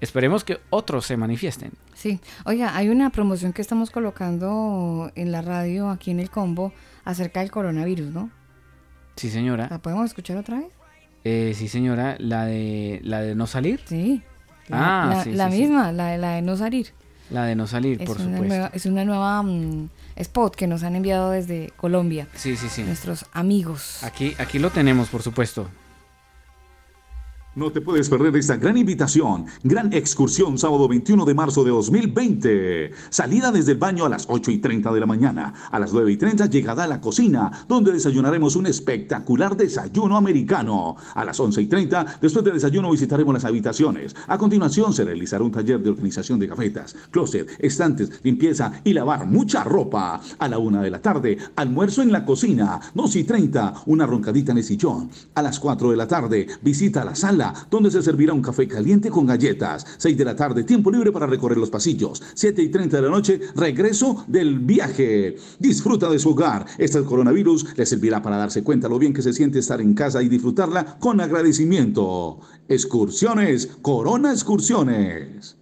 esperemos 0.00 0.42
que 0.42 0.58
otros 0.70 1.06
se 1.06 1.16
manifiesten. 1.16 1.72
Sí, 1.94 2.20
oiga, 2.44 2.76
hay 2.76 2.88
una 2.88 3.10
promoción 3.10 3.52
que 3.52 3.62
estamos 3.62 3.90
colocando 3.90 5.12
en 5.14 5.30
la 5.30 5.42
radio 5.42 5.90
aquí 5.90 6.10
en 6.10 6.18
el 6.18 6.30
combo 6.30 6.72
acerca 7.04 7.40
del 7.40 7.50
coronavirus, 7.50 8.10
¿no? 8.10 8.30
Sí, 9.16 9.30
señora. 9.30 9.68
¿La 9.70 9.78
podemos 9.78 10.06
escuchar 10.06 10.36
otra 10.38 10.58
vez? 10.58 10.68
Eh, 11.24 11.52
sí, 11.54 11.68
señora, 11.68 12.16
la 12.18 12.46
de 12.46 13.00
la 13.04 13.20
de 13.20 13.34
no 13.34 13.46
salir. 13.46 13.80
Sí. 13.84 14.22
Ah, 14.70 15.12
la, 15.14 15.24
sí, 15.24 15.32
la 15.32 15.50
sí, 15.50 15.56
sí. 15.56 15.62
misma, 15.62 15.92
La, 15.92 16.06
de, 16.08 16.18
la 16.18 16.30
de 16.32 16.42
no 16.42 16.56
salir. 16.56 16.92
La 17.30 17.44
de 17.44 17.54
no 17.54 17.66
salir, 17.66 18.00
Es 18.02 18.06
por 18.08 18.16
una 18.16 18.24
supuesto. 18.24 18.46
nueva, 18.48 18.70
es 18.74 18.86
una 18.86 19.04
nueva 19.04 19.42
mm, 19.42 19.88
spot 20.16 20.56
que 20.56 20.66
nos 20.66 20.82
han 20.82 20.96
enviado 20.96 21.30
desde 21.30 21.70
Colombia. 21.76 22.26
Sí, 22.34 22.56
sí, 22.56 22.68
sí. 22.68 22.82
Nuestros 22.82 23.26
amigos. 23.32 24.02
Aquí, 24.02 24.34
aquí 24.38 24.58
lo 24.58 24.70
tenemos, 24.70 25.08
por 25.08 25.22
supuesto. 25.22 25.68
No 27.56 27.72
te 27.72 27.80
puedes 27.80 28.08
perder 28.08 28.36
esta 28.36 28.58
gran 28.58 28.76
invitación. 28.76 29.46
Gran 29.64 29.92
excursión 29.92 30.56
sábado 30.56 30.86
21 30.86 31.24
de 31.24 31.34
marzo 31.34 31.64
de 31.64 31.70
2020. 31.70 32.92
Salida 33.08 33.50
desde 33.50 33.72
el 33.72 33.78
baño 33.78 34.04
a 34.04 34.08
las 34.08 34.26
8 34.28 34.52
y 34.52 34.58
30 34.58 34.92
de 34.92 35.00
la 35.00 35.06
mañana. 35.06 35.52
A 35.72 35.80
las 35.80 35.92
9 35.92 36.12
y 36.12 36.16
30 36.16 36.46
llegada 36.46 36.84
a 36.84 36.86
la 36.86 37.00
cocina, 37.00 37.50
donde 37.66 37.90
desayunaremos 37.90 38.54
un 38.54 38.66
espectacular 38.66 39.56
desayuno 39.56 40.16
americano. 40.16 40.94
A 41.12 41.24
las 41.24 41.40
11 41.40 41.62
y 41.62 41.66
30, 41.66 42.18
después 42.22 42.44
del 42.44 42.54
desayuno 42.54 42.92
visitaremos 42.92 43.34
las 43.34 43.44
habitaciones. 43.44 44.14
A 44.28 44.38
continuación 44.38 44.92
se 44.92 45.04
realizará 45.04 45.42
un 45.42 45.50
taller 45.50 45.82
de 45.82 45.90
organización 45.90 46.38
de 46.38 46.46
cafetas, 46.46 46.94
closet, 47.10 47.50
estantes, 47.58 48.20
limpieza 48.22 48.74
y 48.84 48.92
lavar 48.92 49.26
mucha 49.26 49.64
ropa. 49.64 50.20
A 50.38 50.46
la 50.48 50.58
1 50.58 50.82
de 50.82 50.90
la 50.90 51.02
tarde, 51.02 51.36
almuerzo 51.56 52.00
en 52.02 52.12
la 52.12 52.24
cocina. 52.24 52.78
2 52.94 53.16
y 53.16 53.24
30, 53.24 53.74
una 53.86 54.06
roncadita 54.06 54.52
en 54.52 54.58
el 54.58 54.64
sillón. 54.64 55.10
A 55.34 55.42
las 55.42 55.58
4 55.58 55.90
de 55.90 55.96
la 55.96 56.06
tarde, 56.06 56.46
visita 56.62 57.04
la 57.04 57.16
sala 57.16 57.39
donde 57.70 57.90
se 57.90 58.02
servirá 58.02 58.32
un 58.32 58.42
café 58.42 58.68
caliente 58.68 59.10
con 59.10 59.26
galletas. 59.26 59.86
6 59.98 60.16
de 60.16 60.24
la 60.24 60.36
tarde, 60.36 60.64
tiempo 60.64 60.90
libre 60.90 61.12
para 61.12 61.26
recorrer 61.26 61.58
los 61.58 61.70
pasillos. 61.70 62.22
7 62.34 62.62
y 62.62 62.68
30 62.68 62.96
de 62.96 63.02
la 63.02 63.10
noche, 63.10 63.40
regreso 63.54 64.24
del 64.26 64.58
viaje. 64.58 65.36
Disfruta 65.58 66.10
de 66.10 66.18
su 66.18 66.30
hogar. 66.30 66.66
Este 66.78 67.02
coronavirus 67.02 67.76
le 67.76 67.86
servirá 67.86 68.22
para 68.22 68.36
darse 68.36 68.62
cuenta 68.62 68.88
lo 68.88 68.98
bien 68.98 69.12
que 69.12 69.22
se 69.22 69.32
siente 69.32 69.58
estar 69.58 69.80
en 69.80 69.94
casa 69.94 70.22
y 70.22 70.28
disfrutarla 70.28 70.98
con 70.98 71.20
agradecimiento. 71.20 72.40
Excursiones, 72.68 73.68
Corona 73.82 74.32
Excursiones. 74.32 75.56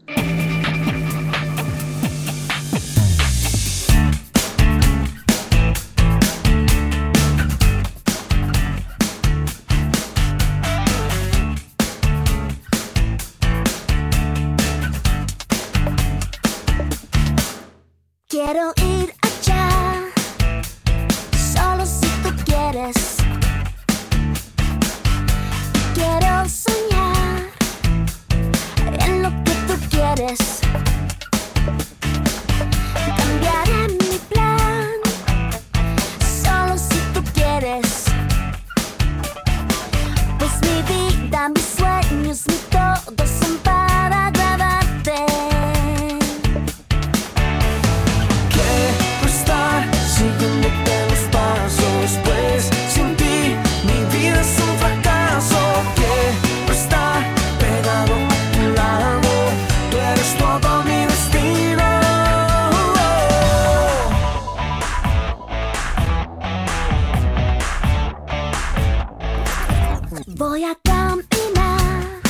Voy 70.39 70.63
a 70.63 70.73
caminar 70.85 72.21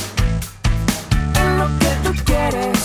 en 1.35 1.59
lo 1.59 1.66
que 1.78 1.90
tú 2.02 2.24
quieres. 2.24 2.78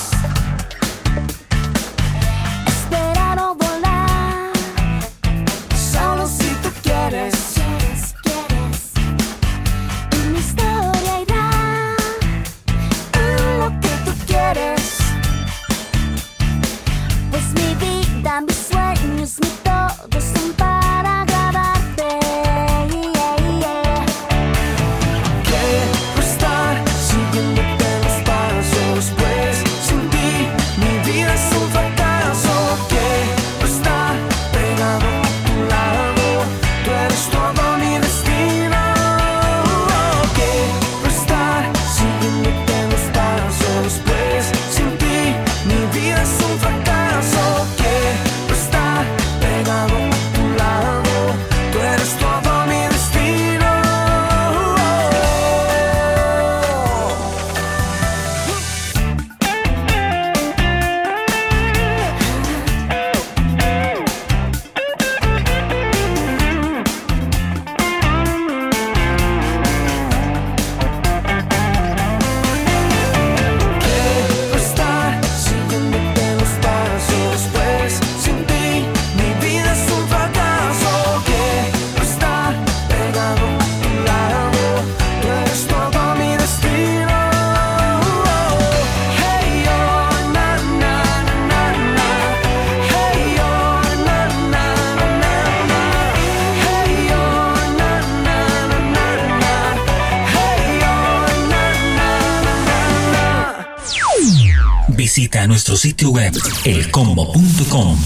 Nuestro 105.74 105.90
sitio 105.90 106.10
web 106.12 106.34
elcombo.com. 106.66 107.98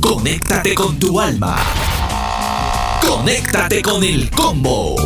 Conéctate 0.00 0.74
con 0.74 0.98
tu 0.98 1.20
alma. 1.20 1.56
Conéctate 3.06 3.80
con 3.80 4.02
el 4.02 4.28
combo. 4.30 4.96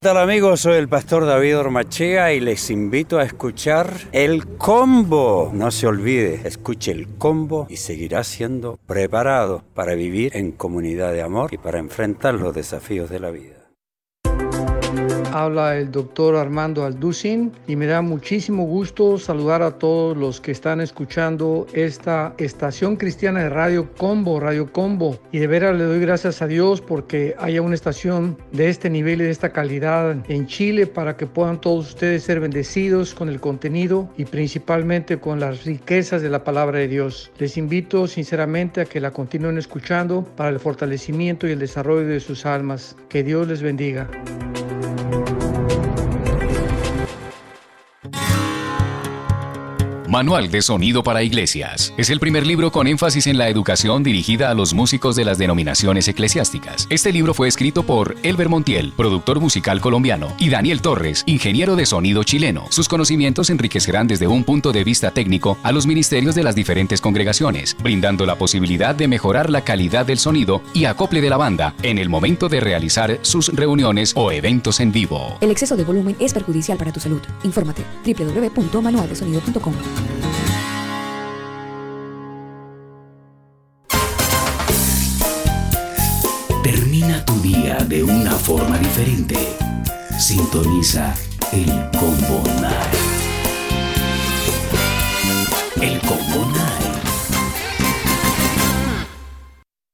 ¿Qué 0.00 0.08
tal 0.08 0.18
amigos? 0.18 0.60
Soy 0.60 0.76
el 0.76 0.88
pastor 0.88 1.26
David 1.26 1.58
Ormachea 1.58 2.32
y 2.32 2.40
les 2.40 2.70
invito 2.70 3.18
a 3.18 3.24
escuchar 3.24 3.92
El 4.12 4.46
Combo. 4.56 5.50
No 5.52 5.70
se 5.70 5.86
olvide, 5.86 6.42
escuche 6.44 6.92
El 6.92 7.08
Combo 7.18 7.66
y 7.68 7.76
seguirá 7.76 8.22
siendo 8.24 8.78
preparado 8.86 9.64
para 9.74 9.94
vivir 9.94 10.36
en 10.36 10.52
comunidad 10.52 11.12
de 11.12 11.22
amor 11.22 11.52
y 11.54 11.58
para 11.58 11.78
enfrentar 11.78 12.34
los 12.34 12.54
desafíos 12.54 13.10
de 13.10 13.20
la 13.20 13.30
vida. 13.30 13.61
Habla 15.32 15.78
el 15.78 15.90
doctor 15.90 16.36
Armando 16.36 16.84
Alducin 16.84 17.52
y 17.66 17.74
me 17.74 17.86
da 17.86 18.02
muchísimo 18.02 18.64
gusto 18.64 19.16
saludar 19.16 19.62
a 19.62 19.78
todos 19.78 20.14
los 20.14 20.42
que 20.42 20.52
están 20.52 20.82
escuchando 20.82 21.66
esta 21.72 22.34
estación 22.36 22.96
cristiana 22.96 23.40
de 23.40 23.48
Radio 23.48 23.88
Combo, 23.94 24.40
Radio 24.40 24.70
Combo. 24.70 25.18
Y 25.32 25.38
de 25.38 25.46
veras 25.46 25.74
le 25.74 25.84
doy 25.84 26.00
gracias 26.00 26.42
a 26.42 26.46
Dios 26.46 26.82
porque 26.82 27.34
haya 27.38 27.62
una 27.62 27.74
estación 27.74 28.36
de 28.52 28.68
este 28.68 28.90
nivel 28.90 29.22
y 29.22 29.24
de 29.24 29.30
esta 29.30 29.54
calidad 29.54 30.14
en 30.28 30.46
Chile 30.46 30.86
para 30.86 31.16
que 31.16 31.26
puedan 31.26 31.62
todos 31.62 31.88
ustedes 31.88 32.24
ser 32.24 32.38
bendecidos 32.38 33.14
con 33.14 33.30
el 33.30 33.40
contenido 33.40 34.10
y 34.18 34.26
principalmente 34.26 35.18
con 35.18 35.40
las 35.40 35.64
riquezas 35.64 36.20
de 36.20 36.28
la 36.28 36.44
palabra 36.44 36.80
de 36.80 36.88
Dios. 36.88 37.32
Les 37.38 37.56
invito 37.56 38.06
sinceramente 38.06 38.82
a 38.82 38.84
que 38.84 39.00
la 39.00 39.12
continúen 39.12 39.56
escuchando 39.56 40.26
para 40.36 40.50
el 40.50 40.60
fortalecimiento 40.60 41.48
y 41.48 41.52
el 41.52 41.58
desarrollo 41.58 42.06
de 42.06 42.20
sus 42.20 42.44
almas. 42.44 42.96
Que 43.08 43.22
Dios 43.22 43.48
les 43.48 43.62
bendiga. 43.62 44.10
Manual 50.12 50.50
de 50.50 50.60
Sonido 50.60 51.02
para 51.02 51.22
Iglesias. 51.22 51.94
Es 51.96 52.10
el 52.10 52.20
primer 52.20 52.46
libro 52.46 52.70
con 52.70 52.86
énfasis 52.86 53.26
en 53.28 53.38
la 53.38 53.48
educación 53.48 54.02
dirigida 54.02 54.50
a 54.50 54.54
los 54.54 54.74
músicos 54.74 55.16
de 55.16 55.24
las 55.24 55.38
denominaciones 55.38 56.06
eclesiásticas. 56.06 56.86
Este 56.90 57.14
libro 57.14 57.32
fue 57.32 57.48
escrito 57.48 57.82
por 57.82 58.16
Elber 58.22 58.50
Montiel, 58.50 58.92
productor 58.94 59.40
musical 59.40 59.80
colombiano, 59.80 60.34
y 60.38 60.50
Daniel 60.50 60.82
Torres, 60.82 61.22
ingeniero 61.24 61.76
de 61.76 61.86
sonido 61.86 62.24
chileno. 62.24 62.66
Sus 62.68 62.90
conocimientos 62.90 63.48
enriquecerán 63.48 64.06
desde 64.06 64.26
un 64.26 64.44
punto 64.44 64.70
de 64.70 64.84
vista 64.84 65.12
técnico 65.12 65.56
a 65.62 65.72
los 65.72 65.86
ministerios 65.86 66.34
de 66.34 66.42
las 66.42 66.54
diferentes 66.54 67.00
congregaciones, 67.00 67.74
brindando 67.82 68.26
la 68.26 68.36
posibilidad 68.36 68.94
de 68.94 69.08
mejorar 69.08 69.48
la 69.48 69.64
calidad 69.64 70.04
del 70.04 70.18
sonido 70.18 70.60
y 70.74 70.84
acople 70.84 71.22
de 71.22 71.30
la 71.30 71.38
banda 71.38 71.74
en 71.82 71.96
el 71.96 72.10
momento 72.10 72.50
de 72.50 72.60
realizar 72.60 73.18
sus 73.22 73.48
reuniones 73.48 74.12
o 74.14 74.30
eventos 74.30 74.78
en 74.80 74.92
vivo. 74.92 75.38
El 75.40 75.50
exceso 75.50 75.74
de 75.74 75.84
volumen 75.84 76.16
es 76.20 76.34
perjudicial 76.34 76.76
para 76.76 76.92
tu 76.92 77.00
salud. 77.00 77.22
Infórmate 77.44 77.82
www.manualdesonido.com. 78.04 80.01
Termina 86.62 87.24
tu 87.24 87.34
día 87.40 87.76
de 87.88 88.04
una 88.04 88.32
forma 88.32 88.78
diferente. 88.78 89.36
Sintoniza 90.18 91.14
el 91.52 91.66
Combo 91.98 92.42
Night. 92.60 92.94
El 95.80 95.98
Combo 96.00 96.46
Night. 96.52 96.82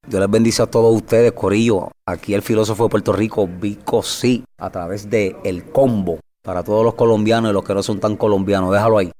Dios 0.06 0.20
les 0.20 0.30
bendice 0.30 0.62
a 0.62 0.66
todos 0.66 0.94
ustedes, 0.94 1.32
Corillo. 1.32 1.90
Aquí 2.06 2.34
el 2.34 2.42
filósofo 2.42 2.84
de 2.84 2.90
Puerto 2.90 3.12
Rico, 3.12 3.48
Vico 3.48 4.02
Sí, 4.02 4.44
a 4.58 4.70
través 4.70 5.10
de 5.10 5.36
El 5.44 5.64
Combo. 5.64 6.20
Para 6.42 6.62
todos 6.62 6.84
los 6.84 6.94
colombianos 6.94 7.50
y 7.50 7.54
los 7.54 7.64
que 7.64 7.74
no 7.74 7.82
son 7.82 8.00
tan 8.00 8.16
colombianos, 8.16 8.72
déjalo 8.72 8.98
ahí. 8.98 9.10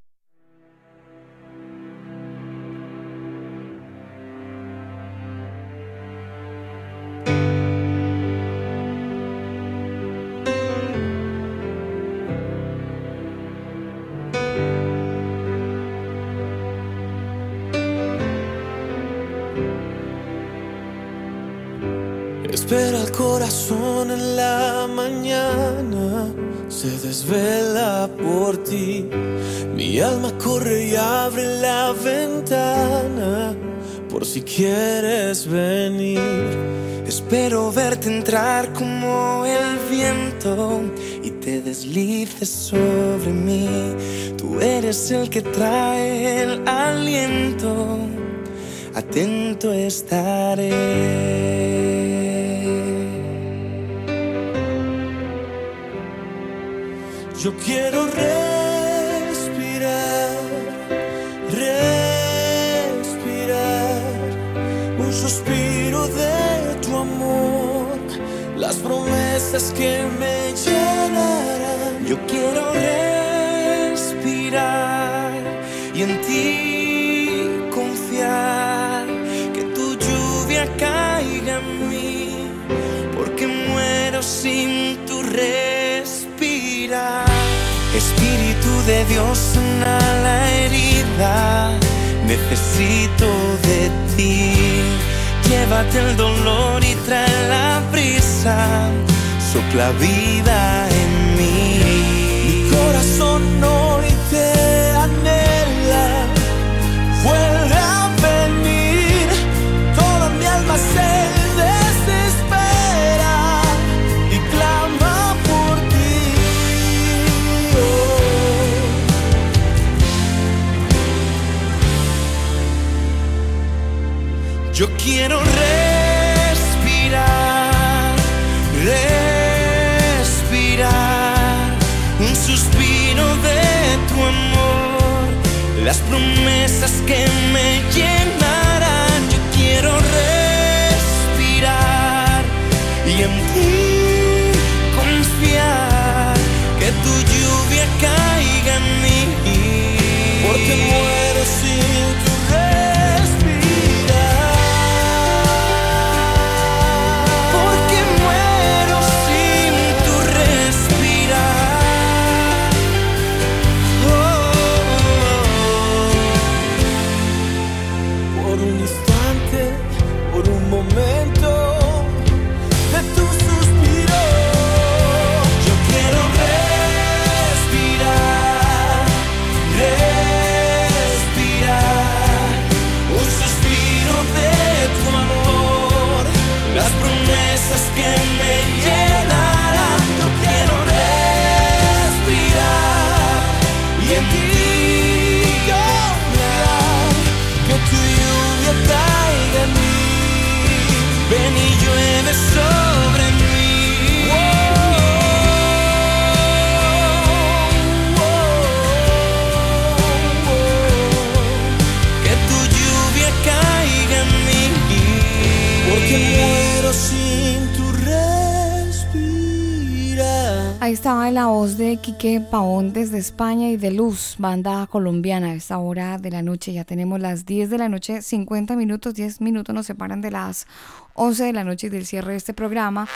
Ahí 220.88 220.94
estaba 220.94 221.30
la 221.30 221.48
voz 221.48 221.76
de 221.76 221.98
Quique 221.98 222.40
Pavón 222.40 222.94
desde 222.94 223.18
España 223.18 223.68
y 223.68 223.76
de 223.76 223.90
Luz, 223.90 224.36
banda 224.38 224.86
colombiana. 224.86 225.48
A 225.48 225.54
esta 225.54 225.76
hora 225.76 226.16
de 226.16 226.30
la 226.30 226.40
noche 226.40 226.72
ya 226.72 226.84
tenemos 226.84 227.20
las 227.20 227.44
10 227.44 227.68
de 227.68 227.76
la 227.76 227.90
noche, 227.90 228.22
50 228.22 228.74
minutos, 228.74 229.12
10 229.12 229.42
minutos 229.42 229.74
nos 229.74 229.84
separan 229.84 230.22
de 230.22 230.30
las 230.30 230.66
11 231.12 231.44
de 231.44 231.52
la 231.52 231.62
noche 231.62 231.88
y 231.88 231.90
del 231.90 232.06
cierre 232.06 232.30
de 232.30 232.38
este 232.38 232.54
programa. 232.54 233.06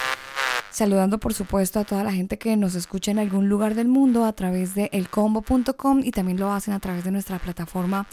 Saludando 0.70 1.16
por 1.16 1.32
supuesto 1.32 1.80
a 1.80 1.84
toda 1.84 2.04
la 2.04 2.12
gente 2.12 2.36
que 2.36 2.58
nos 2.58 2.74
escucha 2.74 3.10
en 3.10 3.18
algún 3.18 3.48
lugar 3.48 3.74
del 3.74 3.88
mundo 3.88 4.26
a 4.26 4.34
través 4.34 4.74
de 4.74 4.90
elcombo.com 4.92 6.00
y 6.04 6.10
también 6.10 6.38
lo 6.38 6.52
hacen 6.52 6.74
a 6.74 6.78
través 6.78 7.04
de 7.04 7.10
nuestra 7.10 7.38
plataforma 7.38 8.06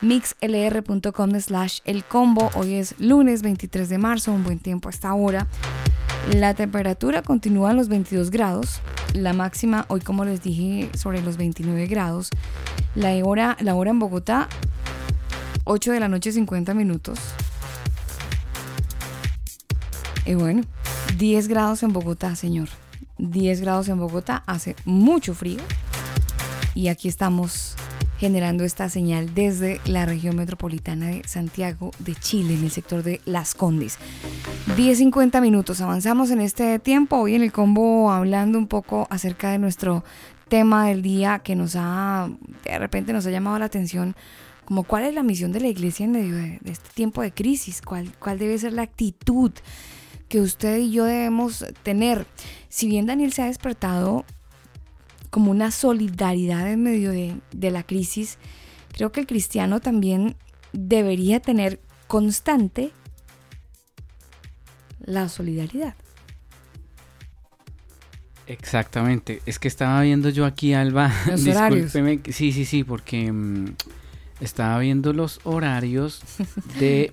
mixlr.com 0.00 1.38
slash 1.38 1.78
elcombo. 1.84 2.50
Hoy 2.56 2.74
es 2.74 2.96
lunes 2.98 3.42
23 3.42 3.88
de 3.88 3.98
marzo, 3.98 4.32
un 4.32 4.42
buen 4.42 4.58
tiempo 4.58 4.88
a 4.88 4.90
esta 4.90 5.14
hora. 5.14 5.46
La 6.32 6.54
temperatura 6.54 7.20
continúa 7.22 7.72
en 7.72 7.76
los 7.76 7.88
22 7.88 8.30
grados. 8.30 8.80
La 9.12 9.34
máxima 9.34 9.84
hoy, 9.88 10.00
como 10.00 10.24
les 10.24 10.42
dije, 10.42 10.90
sobre 10.96 11.20
los 11.20 11.36
29 11.36 11.86
grados. 11.86 12.30
La 12.94 13.10
hora, 13.24 13.56
la 13.60 13.74
hora 13.74 13.90
en 13.90 13.98
Bogotá, 13.98 14.48
8 15.64 15.92
de 15.92 16.00
la 16.00 16.08
noche, 16.08 16.32
50 16.32 16.72
minutos. 16.72 17.18
Y 20.24 20.34
bueno, 20.34 20.62
10 21.18 21.48
grados 21.48 21.82
en 21.82 21.92
Bogotá, 21.92 22.34
señor. 22.36 22.68
10 23.18 23.60
grados 23.60 23.88
en 23.88 23.98
Bogotá, 23.98 24.42
hace 24.46 24.76
mucho 24.86 25.34
frío. 25.34 25.60
Y 26.74 26.88
aquí 26.88 27.06
estamos 27.06 27.76
generando 28.18 28.64
esta 28.64 28.88
señal 28.88 29.34
desde 29.34 29.80
la 29.84 30.06
región 30.06 30.36
metropolitana 30.36 31.06
de 31.06 31.22
Santiago 31.26 31.90
de 31.98 32.14
Chile, 32.14 32.54
en 32.54 32.64
el 32.64 32.70
sector 32.70 33.02
de 33.02 33.20
Las 33.24 33.54
Condes. 33.54 33.98
10.50 34.76 35.40
minutos, 35.40 35.80
avanzamos 35.80 36.30
en 36.30 36.40
este 36.40 36.78
tiempo, 36.78 37.16
hoy 37.16 37.34
en 37.34 37.42
el 37.42 37.52
combo 37.52 38.10
hablando 38.12 38.58
un 38.58 38.66
poco 38.66 39.06
acerca 39.10 39.50
de 39.50 39.58
nuestro 39.58 40.04
tema 40.48 40.86
del 40.86 41.02
día 41.02 41.40
que 41.40 41.56
nos 41.56 41.74
ha, 41.76 42.30
de 42.64 42.78
repente 42.78 43.12
nos 43.12 43.26
ha 43.26 43.30
llamado 43.30 43.58
la 43.58 43.64
atención, 43.64 44.14
como 44.64 44.84
cuál 44.84 45.04
es 45.04 45.14
la 45.14 45.22
misión 45.22 45.52
de 45.52 45.60
la 45.60 45.68
iglesia 45.68 46.04
en 46.04 46.12
medio 46.12 46.36
de, 46.36 46.58
de 46.60 46.72
este 46.72 46.88
tiempo 46.94 47.22
de 47.22 47.32
crisis, 47.32 47.82
cuál, 47.82 48.12
cuál 48.18 48.38
debe 48.38 48.56
ser 48.58 48.72
la 48.72 48.82
actitud 48.82 49.52
que 50.28 50.40
usted 50.40 50.78
y 50.78 50.90
yo 50.90 51.04
debemos 51.04 51.64
tener. 51.82 52.26
Si 52.68 52.88
bien 52.88 53.06
Daniel 53.06 53.32
se 53.32 53.42
ha 53.42 53.46
despertado 53.46 54.24
como 55.34 55.50
una 55.50 55.72
solidaridad 55.72 56.70
en 56.70 56.84
medio 56.84 57.10
de, 57.10 57.34
de 57.50 57.70
la 57.72 57.82
crisis, 57.82 58.38
creo 58.92 59.10
que 59.10 59.18
el 59.18 59.26
cristiano 59.26 59.80
también 59.80 60.36
debería 60.72 61.40
tener 61.40 61.80
constante 62.06 62.92
la 65.04 65.28
solidaridad. 65.28 65.96
Exactamente. 68.46 69.42
Es 69.44 69.58
que 69.58 69.66
estaba 69.66 70.02
viendo 70.02 70.28
yo 70.28 70.44
aquí, 70.44 70.72
Alba. 70.72 71.10
Los 71.26 71.44
horarios. 71.48 71.92
discúlpeme, 71.92 72.20
Sí, 72.32 72.52
sí, 72.52 72.64
sí, 72.64 72.84
porque 72.84 73.32
mm, 73.32 73.74
estaba 74.40 74.78
viendo 74.78 75.12
los 75.12 75.40
horarios 75.42 76.20
de 76.78 77.12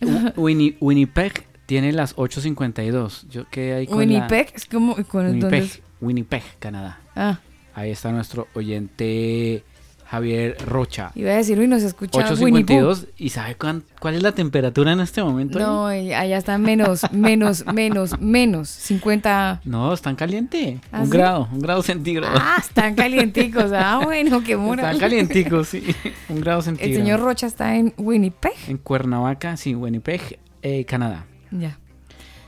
Winni- 0.36 0.76
Winnipeg. 0.80 1.44
Tiene 1.66 1.92
las 1.92 2.14
8.52. 2.14 3.28
Yo 3.28 3.48
quedé 3.50 3.74
ahí 3.74 3.86
con 3.88 3.98
Winnipeg 3.98 4.50
la- 4.50 4.56
es 4.56 4.64
como 4.66 4.94
con 5.06 5.26
Winnipeg. 5.26 5.82
Winnipeg, 6.00 6.42
Canadá. 6.60 7.00
Ah, 7.16 7.40
Ahí 7.78 7.90
está 7.92 8.10
nuestro 8.10 8.48
oyente 8.54 9.62
Javier 10.06 10.56
Rocha. 10.66 11.12
iba 11.14 11.30
a 11.32 11.34
decir, 11.36 11.58
uy, 11.58 11.66
nos 11.68 11.82
escucha 11.82 12.18
Winnie 12.40 12.64
Pooh. 12.64 12.74
8.52. 12.92 13.06
¿Y 13.18 13.28
sabe 13.28 13.54
cuán- 13.56 13.84
cuál 14.00 14.14
es 14.14 14.22
la 14.22 14.32
temperatura 14.32 14.92
en 14.92 15.00
este 15.00 15.22
momento? 15.22 15.58
No, 15.58 15.86
allá 15.86 16.38
está 16.38 16.56
menos, 16.58 17.02
menos, 17.12 17.64
menos, 17.66 18.18
menos, 18.18 18.68
50. 18.70 19.60
No, 19.64 19.92
están 19.92 20.16
caliente. 20.16 20.80
¿Ah, 20.90 21.00
un 21.00 21.06
sí? 21.06 21.12
grado, 21.12 21.48
un 21.52 21.60
grado 21.60 21.82
centígrado. 21.82 22.36
Ah, 22.40 22.56
están 22.58 22.94
calienticos. 22.94 23.70
Ah, 23.72 24.00
bueno, 24.04 24.42
qué 24.42 24.56
mora. 24.56 24.84
Están 24.84 24.98
calienticos, 24.98 25.68
sí. 25.68 25.84
Un 26.30 26.40
grado 26.40 26.60
El 26.60 26.64
centígrado. 26.64 26.94
señor 27.04 27.20
Rocha 27.20 27.46
está 27.46 27.76
en 27.76 27.92
Winnipeg. 27.98 28.54
En 28.66 28.78
Cuernavaca, 28.78 29.56
sí, 29.58 29.74
Winnipeg, 29.74 30.38
eh, 30.62 30.84
Canadá. 30.86 31.26
Ya. 31.50 31.78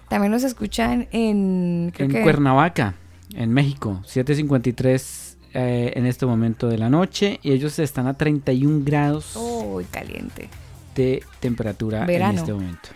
También 0.08 0.32
nos 0.32 0.42
escuchan 0.44 1.08
en. 1.12 1.92
Creo 1.94 2.06
en 2.06 2.12
que 2.12 2.22
Cuernavaca, 2.22 2.94
en 3.34 3.52
México, 3.52 4.00
7.53 4.04 5.36
eh, 5.52 5.92
en 5.96 6.06
este 6.06 6.26
momento 6.26 6.68
de 6.68 6.78
la 6.78 6.88
noche. 6.90 7.40
Y 7.42 7.52
ellos 7.52 7.78
están 7.78 8.06
a 8.06 8.14
31 8.14 8.84
grados 8.84 9.36
Uy, 9.36 9.84
caliente. 9.84 10.48
de 10.94 11.24
temperatura 11.40 12.04
Verano. 12.06 12.32
en 12.32 12.38
este 12.38 12.52
momento. 12.52 12.88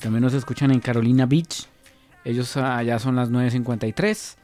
También 0.00 0.22
nos 0.22 0.34
escuchan 0.34 0.70
en 0.70 0.80
Carolina 0.80 1.26
Beach. 1.26 1.66
Ellos 2.24 2.56
ah, 2.56 2.76
allá 2.78 2.98
son 2.98 3.16
las 3.16 3.30
9.53, 3.30 4.36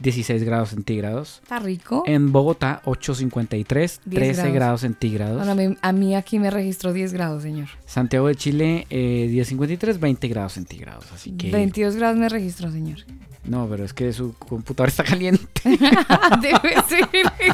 16 0.00 0.44
grados 0.44 0.70
centígrados. 0.70 1.40
Está 1.42 1.58
rico. 1.58 2.02
En 2.06 2.32
Bogotá, 2.32 2.80
8.53, 2.84 3.64
13 4.08 4.32
grados. 4.34 4.54
grados, 4.54 4.80
centígrados. 4.80 5.36
Bueno, 5.36 5.52
a, 5.52 5.54
mí, 5.54 5.76
a 5.80 5.92
mí 5.92 6.14
aquí 6.16 6.38
me 6.38 6.50
registró 6.50 6.92
10 6.92 7.12
grados, 7.12 7.42
señor. 7.42 7.68
Santiago 7.86 8.26
de 8.28 8.34
Chile, 8.34 8.86
eh, 8.90 9.28
10.53, 9.30 9.98
20 9.98 10.28
grados 10.28 10.52
centígrados. 10.54 11.04
Así 11.12 11.32
que. 11.32 11.50
22 11.50 11.96
grados 11.96 12.16
me 12.18 12.28
registró, 12.28 12.70
señor. 12.70 12.98
No, 13.44 13.66
pero 13.68 13.84
es 13.84 13.92
que 13.94 14.12
su 14.12 14.34
computador 14.34 14.88
está 14.88 15.02
caliente. 15.04 15.46
Debe 15.64 16.74
ser 16.88 17.08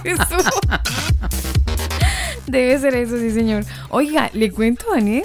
eso. 0.05 0.36
Debe 2.47 2.78
ser 2.78 2.94
eso, 2.94 3.18
sí, 3.18 3.31
señor. 3.31 3.64
Oiga, 3.90 4.31
le 4.35 4.51
cuento, 4.52 4.86
Daniel, 4.93 5.24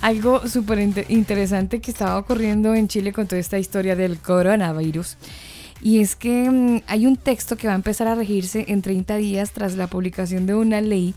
algo 0.00 0.46
súper 0.48 0.78
inte- 0.80 1.06
interesante 1.08 1.80
que 1.80 1.90
estaba 1.90 2.18
ocurriendo 2.18 2.74
en 2.74 2.88
Chile 2.88 3.12
con 3.12 3.26
toda 3.26 3.40
esta 3.40 3.58
historia 3.58 3.96
del 3.96 4.18
coronavirus. 4.18 5.16
Y 5.82 6.00
es 6.00 6.14
que 6.14 6.48
mm, 6.48 6.82
hay 6.86 7.06
un 7.06 7.16
texto 7.16 7.56
que 7.56 7.66
va 7.66 7.72
a 7.72 7.76
empezar 7.76 8.06
a 8.06 8.14
regirse 8.14 8.64
en 8.68 8.82
30 8.82 9.16
días 9.16 9.52
tras 9.52 9.76
la 9.76 9.88
publicación 9.88 10.46
de 10.46 10.54
una 10.54 10.80
ley 10.80 11.14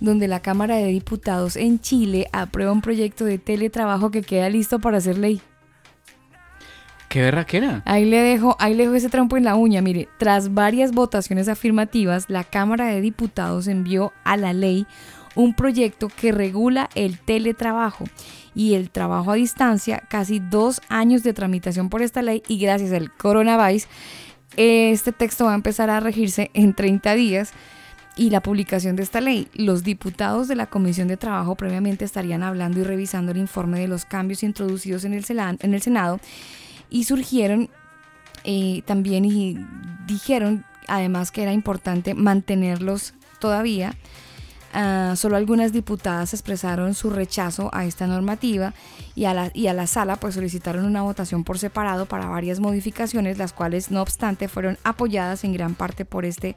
donde 0.00 0.28
la 0.28 0.40
Cámara 0.40 0.76
de 0.76 0.86
Diputados 0.86 1.56
en 1.56 1.80
Chile 1.80 2.28
aprueba 2.32 2.72
un 2.72 2.80
proyecto 2.80 3.24
de 3.24 3.38
teletrabajo 3.38 4.10
que 4.10 4.22
queda 4.22 4.48
listo 4.48 4.78
para 4.78 4.98
hacer 4.98 5.18
ley. 5.18 5.40
¿Qué 7.08 7.22
berraquera? 7.22 7.82
Ahí 7.84 8.04
le 8.04 8.18
dejo, 8.18 8.56
ahí 8.58 8.74
le 8.74 8.84
dejo 8.84 8.96
ese 8.96 9.08
trampo 9.08 9.36
en 9.36 9.44
la 9.44 9.54
uña. 9.54 9.80
Mire, 9.82 10.08
tras 10.18 10.52
varias 10.52 10.92
votaciones 10.92 11.48
afirmativas, 11.48 12.28
la 12.28 12.42
Cámara 12.42 12.86
de 12.86 13.00
Diputados 13.00 13.68
envió 13.68 14.12
a 14.24 14.36
la 14.36 14.52
ley 14.52 14.86
un 15.34 15.54
proyecto 15.54 16.08
que 16.08 16.32
regula 16.32 16.88
el 16.94 17.18
teletrabajo 17.18 18.04
y 18.54 18.74
el 18.74 18.90
trabajo 18.90 19.32
a 19.32 19.34
distancia, 19.34 20.02
casi 20.08 20.38
dos 20.38 20.80
años 20.88 21.22
de 21.22 21.32
tramitación 21.32 21.88
por 21.88 22.02
esta 22.02 22.22
ley 22.22 22.42
y 22.48 22.58
gracias 22.58 22.92
al 22.92 23.12
coronavirus, 23.12 23.88
este 24.56 25.12
texto 25.12 25.46
va 25.46 25.52
a 25.52 25.56
empezar 25.56 25.90
a 25.90 26.00
regirse 26.00 26.50
en 26.54 26.74
30 26.74 27.14
días 27.14 27.52
y 28.16 28.30
la 28.30 28.40
publicación 28.40 28.94
de 28.96 29.02
esta 29.02 29.20
ley. 29.20 29.48
Los 29.54 29.82
diputados 29.82 30.46
de 30.46 30.54
la 30.54 30.66
Comisión 30.66 31.08
de 31.08 31.16
Trabajo 31.16 31.56
previamente 31.56 32.04
estarían 32.04 32.42
hablando 32.42 32.80
y 32.80 32.84
revisando 32.84 33.32
el 33.32 33.38
informe 33.38 33.80
de 33.80 33.88
los 33.88 34.04
cambios 34.04 34.42
introducidos 34.42 35.04
en 35.04 35.14
el, 35.14 35.24
Senado 35.82 36.20
y 36.90 37.04
surgieron 37.04 37.70
eh, 38.44 38.82
también 38.86 39.24
y 39.24 39.58
dijeron 40.06 40.64
además 40.86 41.30
que 41.32 41.42
era 41.42 41.52
importante 41.52 42.14
mantenerlos 42.14 43.14
todavía. 43.40 43.96
Ah, 44.76 45.14
solo 45.14 45.36
algunas 45.36 45.72
diputadas 45.72 46.34
expresaron 46.34 46.94
su 46.94 47.08
rechazo 47.08 47.70
a 47.72 47.84
esta 47.84 48.08
normativa 48.08 48.74
y 49.14 49.26
a, 49.26 49.32
la, 49.32 49.52
y 49.54 49.68
a 49.68 49.72
la 49.72 49.86
sala 49.86 50.16
pues 50.16 50.34
solicitaron 50.34 50.84
una 50.84 51.02
votación 51.02 51.44
por 51.44 51.60
separado 51.60 52.06
para 52.06 52.26
varias 52.26 52.58
modificaciones, 52.58 53.38
las 53.38 53.52
cuales 53.52 53.92
no 53.92 54.02
obstante 54.02 54.48
fueron 54.48 54.76
apoyadas 54.82 55.44
en 55.44 55.52
gran 55.52 55.76
parte 55.76 56.04
por 56.04 56.24
este 56.24 56.56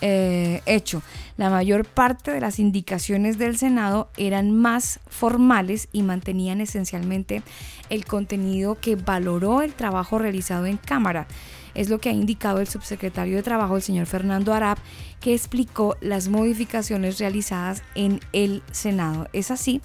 eh, 0.00 0.62
hecho. 0.64 1.02
La 1.38 1.50
mayor 1.50 1.84
parte 1.84 2.30
de 2.30 2.40
las 2.40 2.60
indicaciones 2.60 3.36
del 3.36 3.58
Senado 3.58 4.10
eran 4.16 4.52
más 4.52 5.00
formales 5.08 5.88
y 5.90 6.04
mantenían 6.04 6.60
esencialmente 6.60 7.42
el 7.90 8.04
contenido 8.04 8.76
que 8.80 8.94
valoró 8.94 9.62
el 9.62 9.74
trabajo 9.74 10.20
realizado 10.20 10.66
en 10.66 10.76
Cámara. 10.76 11.26
Es 11.76 11.90
lo 11.90 12.00
que 12.00 12.08
ha 12.08 12.12
indicado 12.12 12.60
el 12.60 12.66
subsecretario 12.66 13.36
de 13.36 13.42
Trabajo, 13.42 13.76
el 13.76 13.82
señor 13.82 14.06
Fernando 14.06 14.54
Arap, 14.54 14.78
que 15.20 15.34
explicó 15.34 15.96
las 16.00 16.28
modificaciones 16.28 17.18
realizadas 17.18 17.82
en 17.94 18.20
el 18.32 18.62
Senado. 18.72 19.28
Es 19.34 19.50
así 19.50 19.82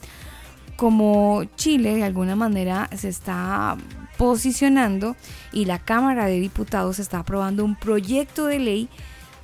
como 0.77 1.43
Chile 1.57 1.93
de 1.93 2.03
alguna 2.03 2.35
manera 2.35 2.89
se 2.95 3.09
está 3.09 3.77
posicionando 4.17 5.17
y 5.51 5.65
la 5.65 5.79
Cámara 5.79 6.25
de 6.25 6.39
Diputados 6.39 6.97
está 6.97 7.19
aprobando 7.19 7.65
un 7.65 7.75
proyecto 7.75 8.45
de 8.45 8.59
ley 8.59 8.89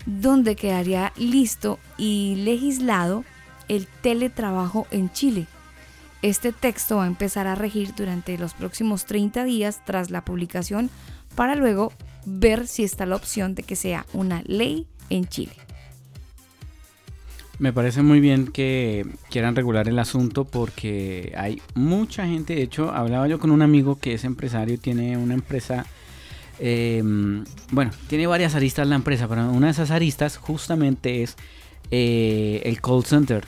donde 0.06 0.56
quedaría 0.56 1.12
listo 1.18 1.80
y 1.98 2.36
legislado 2.38 3.26
el 3.68 3.88
teletrabajo 4.02 4.88
en 4.90 5.12
Chile. 5.12 5.48
Este 6.22 6.54
texto 6.54 6.98
va 6.98 7.04
a 7.04 7.08
empezar 7.08 7.46
a 7.46 7.56
regir 7.56 7.94
durante 7.94 8.38
los 8.38 8.54
próximos 8.54 9.06
30 9.06 9.44
días 9.44 9.82
tras 9.86 10.10
la 10.10 10.24
publicación 10.24 10.90
para 11.36 11.56
luego 11.56 11.92
ver 12.26 12.68
si 12.68 12.84
está 12.84 13.06
la 13.06 13.16
opción 13.16 13.56
de 13.56 13.64
que 13.64 13.76
sea 13.76 14.06
una 14.14 14.42
ley 14.46 14.88
en 15.10 15.26
Chile. 15.28 15.54
Me 17.60 17.74
parece 17.74 18.02
muy 18.02 18.20
bien 18.20 18.48
que 18.48 19.06
quieran 19.30 19.56
regular 19.56 19.88
el 19.88 19.98
asunto 20.00 20.46
porque 20.46 21.34
hay 21.36 21.62
mucha 21.74 22.28
gente, 22.28 22.56
de 22.56 22.62
hecho 22.62 22.92
hablaba 22.92 23.28
yo 23.28 23.40
con 23.40 23.52
un 23.52 23.62
amigo 23.62 23.98
que 24.00 24.14
es 24.14 24.24
empresario, 24.24 24.78
tiene 24.80 25.18
una 25.18 25.34
empresa 25.34 25.86
Eh, 26.60 27.04
bueno, 27.72 27.92
tiene 28.08 28.26
varias 28.26 28.56
aristas 28.56 28.88
la 28.88 28.96
empresa, 28.96 29.28
pero 29.28 29.48
una 29.52 29.68
de 29.68 29.74
esas 29.74 29.92
aristas 29.92 30.38
justamente 30.38 31.22
es 31.22 31.38
eh, 31.92 32.64
el 32.66 32.82
call 32.82 33.06
center. 33.06 33.46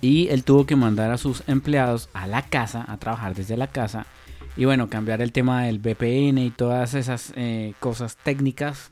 Y 0.00 0.28
él 0.28 0.42
tuvo 0.42 0.64
que 0.64 0.74
mandar 0.74 1.10
a 1.10 1.18
sus 1.18 1.42
empleados 1.46 2.08
a 2.14 2.26
la 2.26 2.40
casa, 2.42 2.84
a 2.88 2.96
trabajar 2.96 3.34
desde 3.34 3.58
la 3.58 3.66
casa. 3.66 4.06
Y 4.58 4.64
bueno, 4.64 4.90
cambiar 4.90 5.22
el 5.22 5.30
tema 5.30 5.62
del 5.62 5.78
VPN 5.78 6.38
y 6.38 6.50
todas 6.50 6.94
esas 6.94 7.32
eh, 7.36 7.74
cosas 7.78 8.16
técnicas 8.16 8.90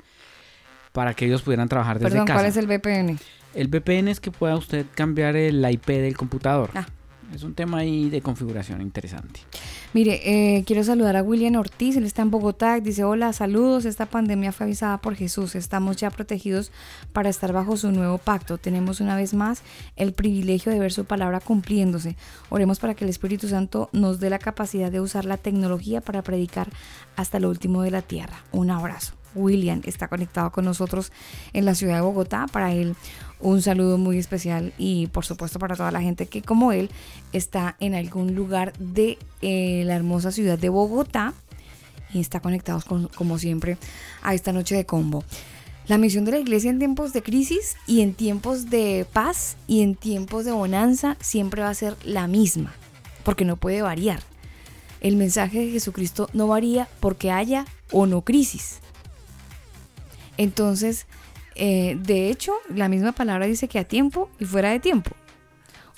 para 0.93 1.13
que 1.13 1.27
ellos 1.27 1.43
pudieran 1.43 1.69
trabajar 1.69 1.99
desde 1.99 2.11
Perdón, 2.11 2.27
casa. 2.27 2.39
¿cuál 2.39 2.47
es 2.47 2.57
el 2.57 2.67
VPN? 2.69 3.19
El 3.53 3.67
VPN 3.67 4.09
es 4.09 4.21
que 4.21 4.31
pueda 4.31 4.55
usted 4.55 4.87
cambiar 4.95 5.35
el 5.35 5.69
IP 5.69 5.87
del 5.89 6.17
computador. 6.17 6.71
Ah. 6.75 6.87
Es 7.35 7.43
un 7.43 7.55
tema 7.55 7.79
ahí 7.79 8.09
de 8.09 8.23
configuración 8.23 8.81
interesante. 8.81 9.41
Mire, 9.93 10.21
eh, 10.25 10.65
quiero 10.65 10.85
saludar 10.85 11.17
a 11.17 11.23
William 11.23 11.55
Ortiz, 11.57 11.97
él 11.97 12.05
está 12.05 12.23
en 12.23 12.31
Bogotá, 12.31 12.81
dice, 12.81 13.05
hola, 13.05 13.33
saludos, 13.33 13.85
esta 13.85 14.07
pandemia 14.07 14.53
fue 14.53 14.67
avisada 14.67 14.99
por 14.99 15.15
Jesús, 15.15 15.55
estamos 15.55 15.97
ya 15.97 16.11
protegidos 16.11 16.71
para 17.13 17.31
estar 17.31 17.53
bajo 17.53 17.77
su 17.77 17.91
nuevo 17.91 18.19
pacto, 18.19 18.59
tenemos 18.59 19.01
una 19.01 19.17
vez 19.17 19.33
más 19.33 19.63
el 19.97 20.13
privilegio 20.13 20.71
de 20.71 20.79
ver 20.79 20.93
su 20.93 21.05
palabra 21.05 21.41
cumpliéndose, 21.41 22.17
oremos 22.51 22.79
para 22.79 22.95
que 22.95 23.05
el 23.05 23.11
Espíritu 23.11 23.49
Santo 23.49 23.89
nos 23.93 24.21
dé 24.21 24.29
la 24.29 24.39
capacidad 24.39 24.93
de 24.93 25.01
usar 25.01 25.25
la 25.25 25.37
tecnología 25.37 26.01
para 26.01 26.23
predicar 26.23 26.69
hasta 27.17 27.41
lo 27.41 27.49
último 27.49 27.83
de 27.83 27.91
la 27.91 28.03
tierra. 28.03 28.45
Un 28.53 28.71
abrazo. 28.71 29.15
William 29.37 29.83
está 29.85 30.09
conectado 30.09 30.51
con 30.51 30.65
nosotros 30.65 31.13
en 31.53 31.65
la 31.65 31.75
ciudad 31.75 31.97
de 31.97 32.01
Bogotá. 32.01 32.47
Para 32.51 32.73
él 32.73 32.97
un 33.41 33.61
saludo 33.63 33.99
muy 33.99 34.19
especial 34.19 34.73
y 34.79 35.09
por 35.09 35.27
supuesto 35.27 35.59
para 35.59 35.77
toda 35.77 35.91
la 35.91 36.01
gente 36.01 36.27
que 36.27 36.43
como 36.43 36.73
él 36.73 36.91
está 37.33 37.77
en 37.81 37.95
algún 37.95 38.35
lugar 38.35 38.73
de 38.79 39.19
eh, 39.43 39.83
la 39.85 39.95
hermosa 39.97 40.33
ciudad 40.33 40.59
de 40.59 40.69
Bogotá 40.71 41.35
y 42.15 42.21
está 42.21 42.41
conectados 42.41 42.85
con- 42.85 43.09
como 43.09 43.39
siempre 43.39 43.77
a 44.23 44.33
esta 44.35 44.53
noche 44.53 44.75
de 44.75 44.87
combo. 44.87 45.23
La 45.87 45.99
misión 45.99 46.25
de 46.25 46.33
la 46.33 46.39
iglesia 46.39 46.71
en 46.71 46.79
tiempos 46.79 47.13
de 47.13 47.23
crisis 47.23 47.77
y 47.87 48.01
en 48.01 48.15
tiempos 48.15 48.71
de 48.71 49.07
paz 49.13 49.57
y 49.69 49.83
en 49.83 49.95
tiempos 49.95 50.45
de 50.45 50.53
bonanza 50.53 51.17
siempre 51.21 51.63
va 51.63 51.69
a 51.69 51.75
ser 51.75 51.97
la 52.05 52.27
misma, 52.27 52.75
porque 53.23 53.45
no 53.45 53.57
puede 53.57 53.83
variar. 53.83 54.21
El 55.01 55.15
mensaje 55.17 55.61
de 55.61 55.71
Jesucristo 55.71 56.29
no 56.33 56.49
varía 56.49 56.89
porque 57.01 57.31
haya 57.31 57.67
o 57.93 58.07
no 58.07 58.23
crisis. 58.23 58.79
Entonces, 60.39 61.07
eh, 61.57 61.97
de 61.99 62.29
hecho, 62.29 62.53
la 62.69 62.89
misma 62.89 63.13
palabra 63.13 63.47
dice 63.47 63.67
que 63.67 63.79
a 63.79 63.85
tiempo 63.85 64.31
y 64.39 64.45
fuera 64.45 64.71
de 64.71 64.81
tiempo. 64.81 65.11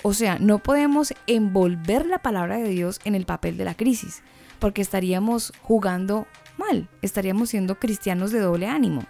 O 0.01 0.13
sea, 0.13 0.39
no 0.39 0.59
podemos 0.59 1.13
envolver 1.27 2.05
la 2.05 2.19
palabra 2.19 2.57
de 2.57 2.69
Dios 2.69 3.01
en 3.03 3.15
el 3.15 3.25
papel 3.25 3.57
de 3.57 3.65
la 3.65 3.75
crisis, 3.75 4.23
porque 4.59 4.81
estaríamos 4.81 5.51
jugando 5.61 6.25
mal, 6.57 6.87
estaríamos 7.01 7.49
siendo 7.49 7.77
cristianos 7.77 8.31
de 8.31 8.39
doble 8.39 8.67
ánimo. 8.67 9.03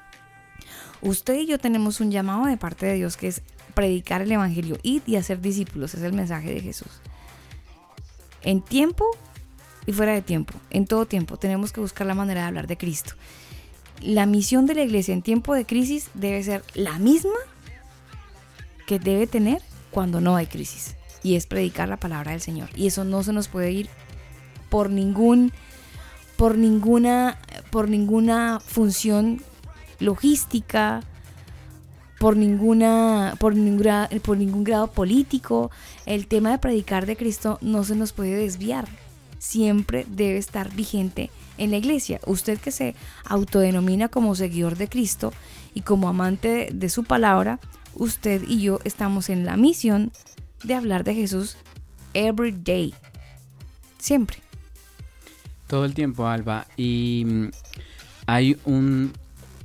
Usted 1.01 1.35
y 1.35 1.45
yo 1.45 1.59
tenemos 1.59 2.01
un 2.01 2.09
llamado 2.09 2.45
de 2.45 2.57
parte 2.57 2.87
de 2.87 2.95
Dios 2.95 3.15
que 3.15 3.27
es 3.27 3.43
predicar 3.75 4.23
el 4.23 4.31
Evangelio, 4.31 4.77
ir 4.81 5.03
y 5.05 5.15
hacer 5.15 5.39
discípulos, 5.39 5.93
es 5.93 6.01
el 6.01 6.13
mensaje 6.13 6.51
de 6.51 6.61
Jesús. 6.61 7.01
En 8.41 8.61
tiempo 8.61 9.05
y 9.85 9.93
fuera 9.93 10.13
de 10.13 10.23
tiempo, 10.23 10.55
en 10.71 10.87
todo 10.87 11.05
tiempo, 11.05 11.37
tenemos 11.37 11.71
que 11.71 11.81
buscar 11.81 12.07
la 12.07 12.15
manera 12.15 12.41
de 12.41 12.47
hablar 12.47 12.67
de 12.67 12.77
Cristo. 12.77 13.13
La 14.01 14.25
misión 14.25 14.65
de 14.65 14.75
la 14.75 14.83
iglesia 14.83 15.13
en 15.13 15.21
tiempo 15.21 15.53
de 15.53 15.65
crisis 15.65 16.09
debe 16.13 16.41
ser 16.43 16.63
la 16.73 16.97
misma 16.99 17.35
que 18.87 18.99
debe 18.99 19.27
tener 19.27 19.61
cuando 19.91 20.21
no 20.21 20.35
hay 20.35 20.47
crisis, 20.47 20.95
y 21.23 21.35
es 21.35 21.45
predicar 21.47 21.89
la 21.89 21.97
palabra 21.97 22.31
del 22.31 22.41
Señor. 22.41 22.69
Y 22.75 22.87
eso 22.87 23.03
no 23.03 23.23
se 23.23 23.33
nos 23.33 23.47
puede 23.47 23.71
ir 23.71 23.89
por 24.69 24.89
ningún 24.89 25.51
por 26.37 26.57
ninguna 26.57 27.37
por 27.71 27.89
ninguna 27.89 28.61
función 28.65 29.41
logística, 29.99 31.01
por 32.19 32.37
ninguna 32.37 33.35
por 33.39 33.55
ningún, 33.55 33.79
gra- 33.79 34.21
por 34.21 34.37
ningún 34.37 34.63
grado 34.63 34.87
político. 34.91 35.71
El 36.05 36.27
tema 36.27 36.51
de 36.51 36.59
predicar 36.59 37.05
de 37.05 37.17
Cristo 37.17 37.57
no 37.61 37.83
se 37.83 37.95
nos 37.95 38.13
puede 38.13 38.35
desviar. 38.35 38.87
Siempre 39.39 40.05
debe 40.09 40.37
estar 40.37 40.71
vigente 40.73 41.29
en 41.59 41.71
la 41.71 41.77
iglesia. 41.77 42.19
Usted 42.25 42.57
que 42.59 42.71
se 42.71 42.95
autodenomina 43.25 44.07
como 44.09 44.33
seguidor 44.35 44.75
de 44.77 44.87
Cristo 44.87 45.33
y 45.73 45.81
como 45.81 46.09
amante 46.09 46.69
de, 46.73 46.89
su 46.89 47.03
palabra, 47.03 47.59
usted 47.95 48.41
y 48.47 48.61
yo 48.61 48.79
estamos 48.83 49.29
en 49.29 49.45
la 49.45 49.57
misión 49.57 50.11
de 50.63 50.73
hablar 50.75 51.03
de 51.03 51.15
Jesús 51.15 51.57
every 52.13 52.51
day. 52.51 52.93
Siempre. 53.99 54.37
Todo 55.67 55.85
el 55.85 55.93
tiempo, 55.93 56.27
Alba. 56.27 56.65
Y 56.77 57.23
mm, 57.27 57.47
hay 58.25 58.57
un, 58.65 59.13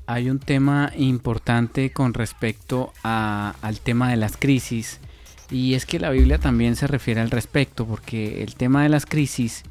hay 0.07 0.29
un 0.29 0.39
tema 0.39 0.93
importante 0.97 1.91
con 1.93 2.13
respecto 2.15 2.93
a- 3.03 3.55
al 3.63 3.81
tema 3.81 4.11
de 4.11 4.17
las 4.17 4.37
crisis. 4.37 5.01
Y 5.51 5.75
es 5.75 5.87
que 5.87 5.99
la 5.99 6.11
Biblia 6.11 6.39
también 6.39 6.75
se 6.77 6.87
refiere 6.87 7.21
al 7.21 7.31
respecto, 7.31 7.87
porque 7.87 8.43
el 8.43 8.55
tema 8.55 8.83
de 8.83 8.89
las 8.89 9.07
crisis, 9.07 9.63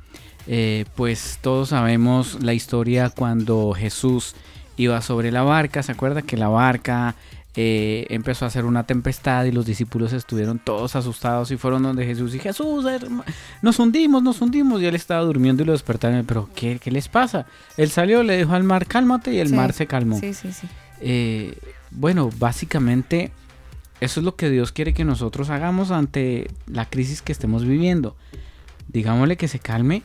eh, 0.47 0.85
pues 0.95 1.39
todos 1.41 1.69
sabemos 1.69 2.43
la 2.43 2.53
historia 2.53 3.09
cuando 3.09 3.73
Jesús 3.73 4.35
iba 4.77 5.01
sobre 5.01 5.31
la 5.31 5.43
barca. 5.43 5.83
¿Se 5.83 5.91
acuerda 5.91 6.21
que 6.21 6.37
la 6.37 6.47
barca 6.49 7.15
eh, 7.55 8.07
empezó 8.09 8.45
a 8.45 8.47
hacer 8.47 8.65
una 8.65 8.83
tempestad 8.85 9.45
y 9.45 9.51
los 9.51 9.65
discípulos 9.65 10.11
estuvieron 10.11 10.57
todos 10.57 10.95
asustados 10.95 11.51
y 11.51 11.57
fueron 11.57 11.83
donde 11.83 12.03
Jesús 12.03 12.33
y 12.33 12.39
Jesús, 12.39 12.83
nos 13.61 13.77
hundimos, 13.77 14.23
nos 14.23 14.41
hundimos 14.41 14.81
y 14.81 14.87
él 14.87 14.95
estaba 14.95 15.21
durmiendo 15.21 15.61
y 15.61 15.67
lo 15.67 15.73
despertaron, 15.73 16.25
pero 16.25 16.49
¿qué, 16.55 16.79
qué 16.81 16.89
les 16.89 17.07
pasa? 17.07 17.45
Él 17.77 17.91
salió, 17.91 18.23
le 18.23 18.37
dijo 18.37 18.53
al 18.53 18.63
mar, 18.63 18.87
cálmate 18.87 19.33
y 19.33 19.37
el 19.39 19.49
Sí, 19.49 19.55
mar 19.55 19.71
se 19.73 19.85
calmó. 19.85 20.19
Sí, 20.19 20.33
sí, 20.33 20.51
sí. 20.51 20.67
Eh, 20.99 21.55
bueno, 21.91 22.31
básicamente 22.39 23.31
eso 24.01 24.19
es 24.19 24.23
lo 24.23 24.35
que 24.35 24.49
Dios 24.49 24.71
quiere 24.71 24.95
que 24.95 25.05
nosotros 25.05 25.51
hagamos 25.51 25.91
ante 25.91 26.49
la 26.65 26.89
crisis 26.89 27.21
que 27.21 27.31
estemos 27.31 27.65
viviendo. 27.65 28.15
Digámosle 28.87 29.37
que 29.37 29.47
se 29.47 29.59
calme 29.59 30.01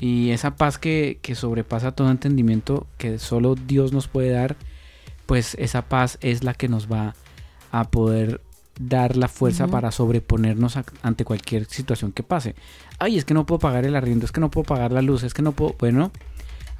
y 0.00 0.30
esa 0.30 0.56
paz 0.56 0.78
que, 0.78 1.18
que 1.22 1.34
sobrepasa 1.34 1.92
todo 1.92 2.10
entendimiento 2.10 2.86
que 2.98 3.18
solo 3.18 3.54
Dios 3.54 3.92
nos 3.92 4.08
puede 4.08 4.30
dar, 4.30 4.56
pues 5.26 5.54
esa 5.58 5.82
paz 5.82 6.18
es 6.20 6.44
la 6.44 6.54
que 6.54 6.68
nos 6.68 6.90
va 6.90 7.14
a 7.72 7.84
poder 7.90 8.40
dar 8.80 9.16
la 9.16 9.26
fuerza 9.28 9.66
para 9.66 9.90
sobreponernos 9.90 10.76
a- 10.76 10.84
ante 11.02 11.24
cualquier 11.24 11.64
situación 11.66 12.12
que 12.12 12.22
pase. 12.22 12.54
Ay, 13.00 13.18
es 13.18 13.24
que 13.24 13.34
no 13.34 13.44
puedo 13.44 13.58
pagar 13.58 13.84
el 13.84 13.96
arriendo, 13.96 14.24
es 14.24 14.32
que 14.32 14.40
no 14.40 14.50
puedo 14.50 14.64
pagar 14.64 14.92
la 14.92 15.02
luz, 15.02 15.22
es 15.24 15.34
que 15.34 15.42
no 15.42 15.52
puedo... 15.52 15.74
Bueno, 15.78 16.12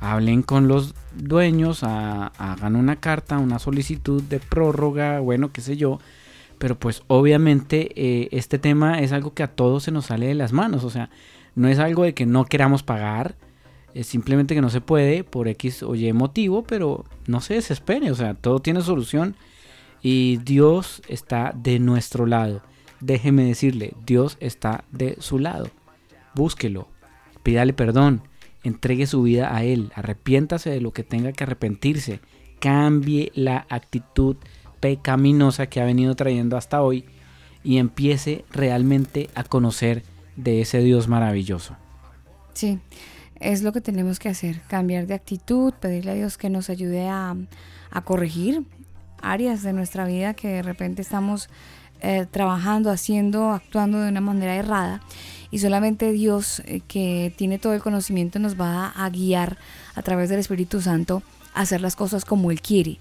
hablen 0.01 0.43
con 0.43 0.69
los 0.69 0.95
dueños, 1.17 1.83
a- 1.83 2.29
hagan 2.39 2.77
una 2.77 2.97
carta, 2.97 3.39
una 3.39 3.59
solicitud 3.59 4.23
de 4.23 4.39
prórroga, 4.39 5.19
bueno, 5.21 5.51
qué 5.53 5.61
sé 5.61 5.77
yo. 5.77 5.99
Pero 6.59 6.77
pues 6.79 7.03
obviamente 7.09 7.91
eh, 7.95 8.29
este 8.33 8.59
tema 8.59 9.01
es 9.01 9.13
algo 9.13 9.33
que 9.35 9.43
a 9.43 9.49
todos 9.49 9.83
se 9.85 9.91
nos 9.93 10.07
sale 10.07 10.27
de 10.27 10.35
las 10.35 10.53
manos. 10.53 10.85
O 10.85 10.91
sea, 10.91 11.11
no 11.59 11.69
es 11.69 11.81
algo 11.81 12.05
de 12.05 12.15
que 12.15 12.25
no 12.25 12.45
queramos 12.45 12.85
pagar. 12.85 13.37
Es 13.93 14.07
simplemente 14.07 14.55
que 14.55 14.61
no 14.61 14.71
se 14.71 14.81
puede 14.81 15.25
por 15.25 15.49
X 15.49 15.83
o 15.83 15.97
Y 15.97 16.13
motivo, 16.13 16.63
pero 16.63 17.05
no 17.27 17.41
se 17.41 17.55
desespere. 17.55 18.13
O 18.13 18.15
sea, 18.15 18.35
todo 18.35 18.61
tiene 18.61 18.81
solución. 18.81 19.35
Y 20.01 20.37
Dios 20.39 21.03
está 21.09 21.53
de 21.57 21.81
nuestro 21.81 22.27
lado. 22.27 22.63
Déjeme 23.01 23.45
decirle, 23.45 23.95
Dios 24.07 24.37
está 24.39 24.85
de 24.93 25.17
su 25.19 25.41
lado. 25.41 25.69
Búsquelo, 26.35 26.87
pídale 27.43 27.73
perdón, 27.73 28.23
entregue 28.63 29.09
su 29.09 29.23
vida 29.23 29.55
a 29.55 29.65
Él, 29.65 29.91
arrepiéntase 29.95 30.71
de 30.71 30.81
lo 30.81 30.93
que 30.93 31.03
tenga 31.03 31.33
que 31.33 31.45
arrepentirse, 31.45 32.21
cambie 32.61 33.33
la 33.35 33.67
actitud 33.69 34.37
pecaminosa 34.79 35.67
que 35.69 35.81
ha 35.81 35.85
venido 35.85 36.15
trayendo 36.15 36.57
hasta 36.57 36.83
hoy 36.83 37.05
y 37.65 37.79
empiece 37.79 38.45
realmente 38.51 39.31
a 39.35 39.43
conocer 39.43 40.05
de 40.39 40.63
ese 40.63 40.79
Dios 40.79 41.09
maravilloso. 41.09 41.77
Sí, 42.55 42.79
es 43.41 43.63
lo 43.63 43.73
que 43.73 43.81
tenemos 43.81 44.19
que 44.19 44.31
hacer, 44.31 44.63
cambiar 44.69 45.07
de 45.07 45.15
actitud, 45.15 45.75
pedirle 45.75 46.13
a 46.13 46.15
Dios 46.15 46.39
que 46.39 46.49
nos 46.49 46.71
ayude 46.71 47.09
a, 47.09 47.37
a 47.91 48.01
corregir 48.03 48.65
áreas 49.21 49.63
de 49.63 49.73
nuestra 49.73 50.07
vida 50.07 50.35
que 50.35 50.49
de 50.49 50.63
repente 50.63 51.03
estamos 51.03 51.49
eh, 52.01 52.27
trabajando, 52.31 52.93
haciendo, 52.93 53.51
actuando 53.51 54.01
de 54.01 54.09
una 54.09 54.21
manera 54.21 54.55
errada. 54.55 55.03
Y 55.51 55.59
solamente 55.59 56.13
Dios, 56.13 56.63
eh, 56.67 56.81
que 56.87 57.33
tiene 57.37 57.59
todo 57.59 57.75
el 57.75 57.83
conocimiento, 57.83 58.39
nos 58.39 58.61
va 58.61 58.91
a, 58.91 59.11
guiar 59.11 59.59
a 59.97 60.03
través 60.03 60.29
del 60.29 60.39
Espíritu 60.39 60.81
Santo 60.81 61.23
a 61.55 61.63
hacer 61.63 61.81
las 61.81 61.97
cosas 61.97 62.25
como 62.25 62.53
Él 62.53 62.61
quiere. 62.61 62.99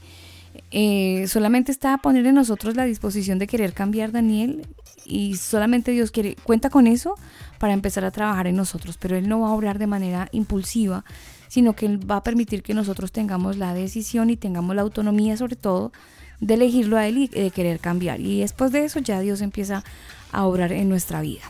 Eh, 0.72 1.26
solamente 1.28 1.72
está 1.72 1.94
a 1.94 1.98
poner 2.00 2.26
en 2.26 2.34
nosotros 2.34 2.76
la 2.76 2.86
disposición 2.86 3.38
de 3.38 3.46
querer 3.46 3.74
cambiar, 3.74 4.12
Daniel, 4.12 4.66
y 5.08 5.36
solamente 5.38 5.92
Dios 5.92 6.12
quiere, 6.12 6.36
cuenta 6.44 6.70
con 6.70 6.86
eso 6.86 7.16
para 7.60 7.74
empezar 7.74 8.04
a 8.06 8.12
trabajar 8.12 8.48
en 8.48 8.56
nosotros, 8.56 8.98
pero 8.98 9.16
Él 9.16 9.30
no 9.30 9.40
va 9.42 9.50
a 9.50 9.54
obrar 9.54 9.80
de 9.80 9.88
manera 9.88 10.28
impulsiva, 10.32 11.06
sino 11.48 11.74
que 11.74 11.86
Él 11.86 12.10
va 12.10 12.18
a 12.18 12.24
permitir 12.24 12.62
que 12.62 12.74
nosotros 12.74 13.12
tengamos 13.12 13.58
la 13.58 13.74
decisión 13.74 14.30
y 14.30 14.38
tengamos 14.38 14.76
la 14.76 14.82
autonomía 14.82 15.38
sobre 15.38 15.56
todo 15.56 15.92
de 16.40 16.56
elegirlo 16.56 16.98
a 16.98 17.08
Él 17.08 17.18
y 17.18 17.28
de 17.28 17.52
querer 17.52 17.80
cambiar. 17.80 18.20
Y 18.20 18.42
después 18.42 18.72
de 18.72 18.84
eso 18.84 19.00
ya 19.00 19.20
Dios 19.22 19.42
empieza 19.42 19.84
a 20.32 20.46
obrar 20.46 20.72
en 20.72 20.90
nuestra 20.90 21.22
vida. 21.22 21.44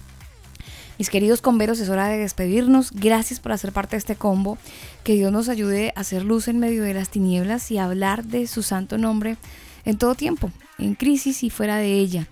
Mis 0.97 1.11
queridos 1.11 1.41
converos, 1.41 1.79
es 1.79 1.89
hora 1.89 2.07
de 2.07 2.17
despedirnos. 2.17 2.91
Gracias 2.91 3.39
por 3.39 3.51
hacer 3.51 3.71
parte 3.71 3.95
de 3.95 3.99
este 3.99 4.15
combo. 4.15 4.57
Que 5.03 5.13
Dios 5.13 5.31
nos 5.31 5.47
ayude 5.47 5.93
a 5.95 5.99
hacer 5.99 6.23
luz 6.23 6.47
en 6.47 6.57
medio 6.57 6.81
de 6.81 6.95
las 6.95 7.09
tinieblas 7.09 7.69
y 7.69 7.77
a 7.77 7.85
hablar 7.85 8.25
de 8.25 8.47
su 8.47 8.63
santo 8.63 8.97
nombre 8.97 9.37
en 9.85 9.97
todo 9.97 10.15
tiempo, 10.15 10.51
en 10.79 10.95
crisis 10.95 11.43
y 11.43 11.51
fuera 11.51 11.77
de 11.77 11.93
ella. 11.93 12.27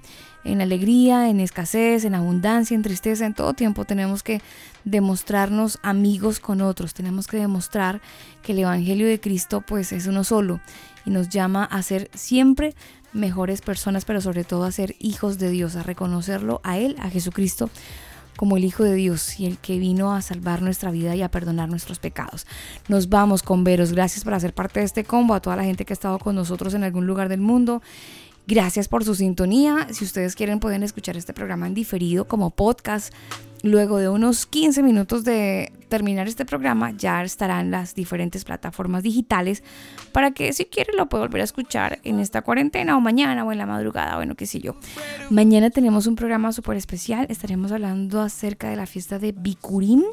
En 0.45 0.61
alegría, 0.61 1.27
en 1.27 1.39
escasez, 1.39 2.05
en 2.05 2.13
abundancia, 2.13 2.75
en 2.75 2.83
tristeza, 2.83 3.25
en 3.25 3.33
todo 3.33 3.53
tiempo 3.53 3.83
tenemos 3.83 4.21
que 4.21 4.41
demostrarnos 4.83 5.79
amigos 5.81 6.39
con 6.39 6.61
otros. 6.61 6.93
Tenemos 6.93 7.25
que 7.25 7.37
demostrar 7.37 7.99
que 8.43 8.51
el 8.51 8.59
Evangelio 8.59 9.07
de 9.07 9.19
Cristo 9.19 9.61
pues 9.61 9.91
es 9.91 10.05
uno 10.05 10.23
solo 10.23 10.61
y 11.03 11.09
nos 11.09 11.29
llama 11.29 11.65
a 11.65 11.81
ser 11.81 12.11
siempre 12.13 12.75
mejores 13.11 13.61
personas, 13.61 14.05
pero 14.05 14.21
sobre 14.21 14.43
todo 14.43 14.65
a 14.65 14.71
ser 14.71 14.95
hijos 14.99 15.39
de 15.39 15.49
Dios, 15.49 15.75
a 15.75 15.83
reconocerlo 15.83 16.61
a 16.63 16.77
Él, 16.77 16.95
a 16.99 17.09
Jesucristo, 17.09 17.71
como 18.35 18.57
el 18.57 18.65
Hijo 18.65 18.83
de 18.83 18.93
Dios 18.93 19.39
y 19.39 19.47
el 19.47 19.57
que 19.57 19.79
vino 19.79 20.13
a 20.13 20.21
salvar 20.21 20.61
nuestra 20.61 20.91
vida 20.91 21.15
y 21.15 21.23
a 21.23 21.31
perdonar 21.31 21.69
nuestros 21.69 21.99
pecados. 21.99 22.45
Nos 22.87 23.09
vamos 23.09 23.41
con 23.41 23.63
veros. 23.63 23.93
Gracias 23.93 24.23
por 24.23 24.33
hacer 24.33 24.53
parte 24.53 24.81
de 24.81 24.85
este 24.85 25.05
combo, 25.05 25.33
a 25.33 25.39
toda 25.39 25.55
la 25.55 25.63
gente 25.63 25.85
que 25.85 25.93
ha 25.93 25.95
estado 25.95 26.19
con 26.19 26.35
nosotros 26.35 26.73
en 26.73 26.83
algún 26.83 27.07
lugar 27.07 27.29
del 27.29 27.41
mundo. 27.41 27.81
Gracias 28.47 28.87
por 28.87 29.03
su 29.03 29.15
sintonía. 29.15 29.87
Si 29.91 30.05
ustedes 30.05 30.35
quieren 30.35 30.59
pueden 30.59 30.83
escuchar 30.83 31.17
este 31.17 31.33
programa 31.33 31.65
en 31.65 31.73
diferido 31.73 32.27
como 32.27 32.51
podcast. 32.51 33.13
Luego 33.63 33.97
de 33.97 34.09
unos 34.09 34.45
15 34.45 34.83
minutos 34.83 35.23
de 35.23 35.71
terminar 35.89 36.27
este 36.27 36.45
programa 36.45 36.91
ya 36.91 37.23
estarán 37.23 37.71
las 37.71 37.95
diferentes 37.95 38.43
plataformas 38.43 39.01
digitales 39.01 39.63
para 40.11 40.29
que 40.29 40.53
si 40.53 40.65
quieren 40.65 40.97
lo 40.97 41.09
pueda 41.09 41.23
volver 41.23 41.41
a 41.41 41.45
escuchar 41.45 41.97
en 42.03 42.19
esta 42.19 42.43
cuarentena 42.43 42.95
o 42.95 43.01
mañana 43.01 43.43
o 43.43 43.51
en 43.51 43.57
la 43.57 43.65
madrugada, 43.65 44.17
bueno, 44.17 44.35
qué 44.35 44.45
sé 44.45 44.59
yo. 44.59 44.75
Mañana 45.31 45.71
tenemos 45.71 46.05
un 46.05 46.15
programa 46.15 46.51
súper 46.51 46.77
especial. 46.77 47.25
Estaremos 47.29 47.71
hablando 47.71 48.21
acerca 48.21 48.69
de 48.69 48.75
la 48.75 48.85
fiesta 48.85 49.17
de 49.17 49.31
Bikurim. 49.31 50.03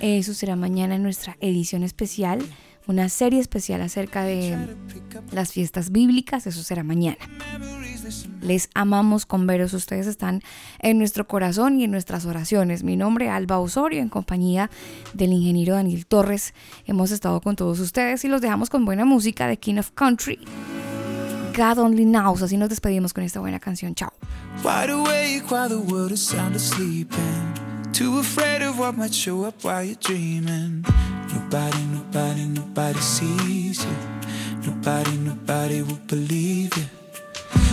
Eso 0.00 0.34
será 0.34 0.56
mañana 0.56 0.96
en 0.96 1.04
nuestra 1.04 1.36
edición 1.40 1.84
especial 1.84 2.40
una 2.86 3.08
serie 3.08 3.40
especial 3.40 3.80
acerca 3.82 4.24
de 4.24 4.76
las 5.32 5.52
fiestas 5.52 5.90
bíblicas, 5.90 6.46
eso 6.46 6.62
será 6.62 6.82
mañana. 6.82 7.18
Les 8.42 8.68
amamos 8.74 9.24
con 9.24 9.46
veros, 9.46 9.72
ustedes 9.72 10.06
están 10.06 10.42
en 10.80 10.98
nuestro 10.98 11.26
corazón 11.26 11.80
y 11.80 11.84
en 11.84 11.90
nuestras 11.90 12.26
oraciones. 12.26 12.82
Mi 12.82 12.96
nombre 12.96 13.26
es 13.26 13.32
Alba 13.32 13.58
Osorio, 13.58 14.00
en 14.00 14.10
compañía 14.10 14.70
del 15.14 15.32
ingeniero 15.32 15.74
Daniel 15.74 16.04
Torres. 16.06 16.52
Hemos 16.84 17.10
estado 17.10 17.40
con 17.40 17.56
todos 17.56 17.80
ustedes 17.80 18.24
y 18.24 18.28
los 18.28 18.42
dejamos 18.42 18.68
con 18.68 18.84
buena 18.84 19.06
música 19.06 19.46
de 19.46 19.56
King 19.56 19.78
of 19.78 19.92
Country. 19.92 20.38
God 21.56 21.78
Only 21.78 22.04
Knows, 22.04 22.42
así 22.42 22.56
nos 22.56 22.68
despedimos 22.68 23.14
con 23.14 23.24
esta 23.24 23.40
buena 23.40 23.60
canción. 23.60 23.94
Chao. 23.94 24.12
Nobody, 31.34 31.82
nobody, 31.96 32.44
nobody 32.46 33.00
sees 33.00 33.84
you. 33.84 33.96
Nobody, 34.66 35.16
nobody 35.18 35.82
will 35.82 36.04
believe 36.06 36.76
you. 36.76 36.84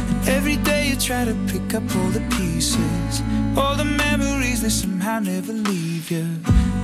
And 0.10 0.30
every 0.30 0.58
day 0.58 0.90
you 0.90 0.96
try 0.96 1.26
to 1.26 1.36
pick 1.48 1.74
up 1.76 1.84
all 1.96 2.10
the 2.10 2.26
pieces. 2.38 3.22
All 3.56 3.76
the 3.76 3.86
memories, 3.86 4.62
they 4.64 4.70
somehow 4.70 5.20
never 5.20 5.54
leave 5.54 6.10
you. 6.10 6.26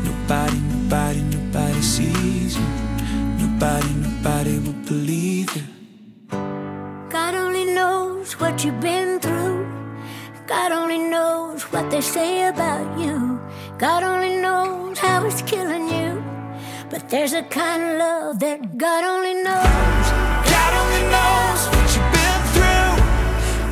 Nobody, 0.03 0.59
nobody, 0.59 1.21
nobody 1.21 1.81
sees 1.81 2.55
you. 2.55 2.67
Nobody, 3.41 3.91
nobody 4.07 4.59
will 4.59 4.81
believe 4.85 5.49
you. 5.55 5.63
God 7.09 7.33
only 7.33 7.65
knows 7.73 8.33
what 8.39 8.63
you've 8.63 8.79
been 8.79 9.19
through. 9.19 9.65
God 10.45 10.71
only 10.71 10.99
knows 10.99 11.63
what 11.71 11.89
they 11.89 12.01
say 12.01 12.47
about 12.47 12.99
you. 12.99 13.39
God 13.77 14.03
only 14.03 14.37
knows 14.41 14.97
how 14.99 15.25
it's 15.25 15.41
killing 15.41 15.89
you. 15.89 16.16
But 16.89 17.09
there's 17.09 17.33
a 17.33 17.43
kind 17.43 17.83
of 17.83 17.97
love 17.99 18.39
that 18.39 18.77
God 18.77 19.03
only 19.03 19.33
knows. 19.43 20.07
God 20.47 20.71
only 20.81 21.03
knows 21.11 21.59
what 21.67 21.87
you've 21.91 22.11
been 22.15 22.41
through. 22.55 22.91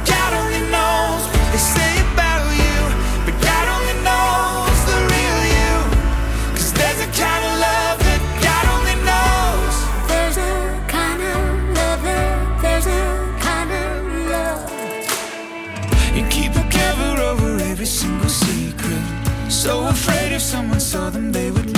God 0.03 0.31
only 0.35 0.59
knows 0.67 1.23
what 1.31 1.47
they 1.55 1.63
say 1.63 1.93
about 2.11 2.43
you. 2.59 2.75
But 3.23 3.35
God 3.39 3.65
only 3.71 3.95
knows 4.03 4.77
the 4.91 4.97
real 5.15 5.41
you. 5.55 5.73
Cause 6.59 6.73
there's 6.75 6.99
a 7.07 7.09
kind 7.15 7.43
of 7.47 7.53
love 7.63 7.97
that 8.03 8.21
God 8.43 8.65
only 8.75 8.97
knows. 9.07 9.75
There's 10.11 10.35
a 10.35 10.51
kind 10.91 11.21
of 11.23 11.39
love 11.71 11.99
that 12.03 12.35
there's 12.63 12.87
a 12.99 13.03
kind 13.39 13.71
of 13.71 13.95
love. 14.35 14.67
You 16.11 16.27
keep 16.27 16.51
a 16.51 16.65
cover 16.67 17.21
over 17.31 17.63
every 17.63 17.87
single 17.87 18.27
secret. 18.27 19.03
So 19.47 19.87
afraid 19.87 20.33
if 20.33 20.41
someone 20.41 20.81
saw 20.81 21.09
them, 21.09 21.31
they 21.31 21.49
would 21.49 21.74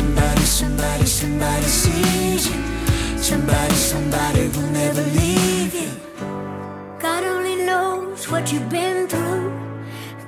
somebody, 0.00 0.44
somebody, 0.60 1.06
somebody 1.06 1.68
sees 1.82 2.42
you. 2.50 2.60
Somebody, 3.30 3.74
somebody 3.74 4.42
will 4.54 4.70
never 4.82 5.02
leave 5.20 5.74
you. 5.82 5.90
God 6.98 7.22
only 7.32 7.56
knows 7.68 8.28
what 8.30 8.52
you've 8.52 8.70
been 8.70 9.08
through. 9.08 9.48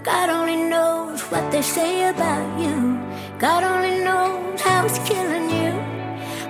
God 0.02 0.28
only 0.28 0.58
knows 0.72 1.20
what 1.32 1.44
they 1.52 1.62
say 1.62 2.08
about 2.14 2.48
you. 2.64 2.76
God 3.38 3.62
only 3.72 4.04
knows 4.04 4.60
how 4.60 4.84
it's 4.86 5.00
killing 5.10 5.48
you. 5.58 5.72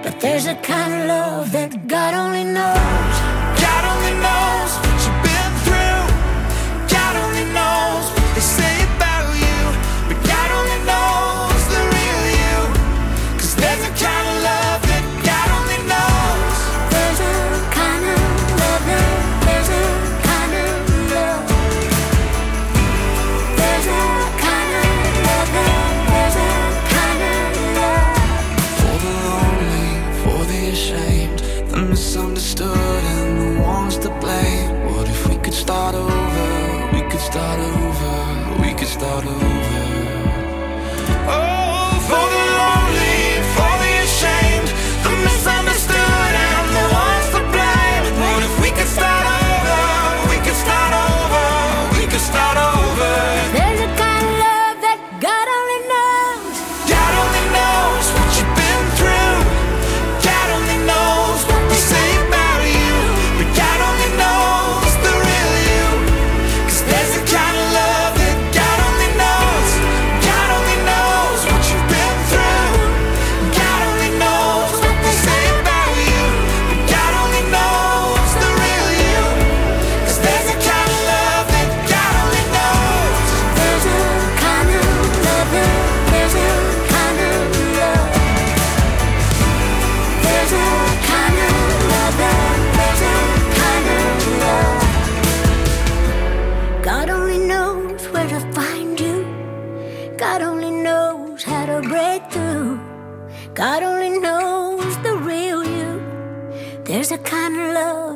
But 0.03 0.15
there's 0.21 0.47
a 0.47 0.57
kind 0.57 0.93
of 0.95 1.03
love 1.15 1.53
that 1.53 1.71
God 1.87 2.13
only 2.23 2.45
knows. 2.57 3.15
God 3.65 3.83
only 3.93 4.15
knows 4.25 4.92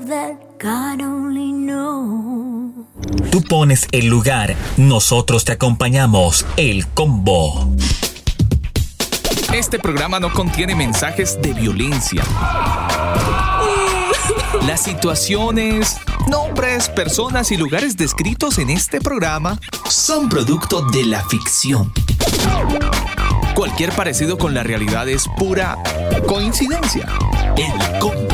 that 0.07 0.37
God 0.59 1.03
only 1.03 1.53
knows. 1.53 2.73
Tú 3.31 3.43
pones 3.43 3.89
el 3.93 4.07
lugar, 4.07 4.55
nosotros 4.77 5.45
te 5.45 5.53
acompañamos. 5.53 6.47
El 6.57 6.87
combo. 6.89 7.75
Este 9.53 9.79
programa 9.79 10.21
no 10.21 10.33
contiene 10.33 10.75
mensajes 10.75 11.41
de 11.41 11.53
violencia. 11.53 12.23
Las 14.67 14.83
situaciones, 14.83 15.97
nombres, 16.29 16.89
personas 16.89 17.53
y 17.53 17.57
lugares 17.57 17.97
descritos 17.97 18.59
en 18.59 18.71
este 18.71 19.01
programa 19.01 19.61
son 19.89 20.29
producto 20.29 20.83
de 20.83 21.05
la 21.05 21.23
ficción. 21.25 21.93
Cualquier 23.55 23.93
parecido 23.93 24.37
con 24.37 24.55
la 24.55 24.63
realidad 24.63 25.09
es 25.09 25.27
pura 25.37 25.79
coincidencia. 26.27 27.07
El 27.57 27.99
combo. 27.99 28.26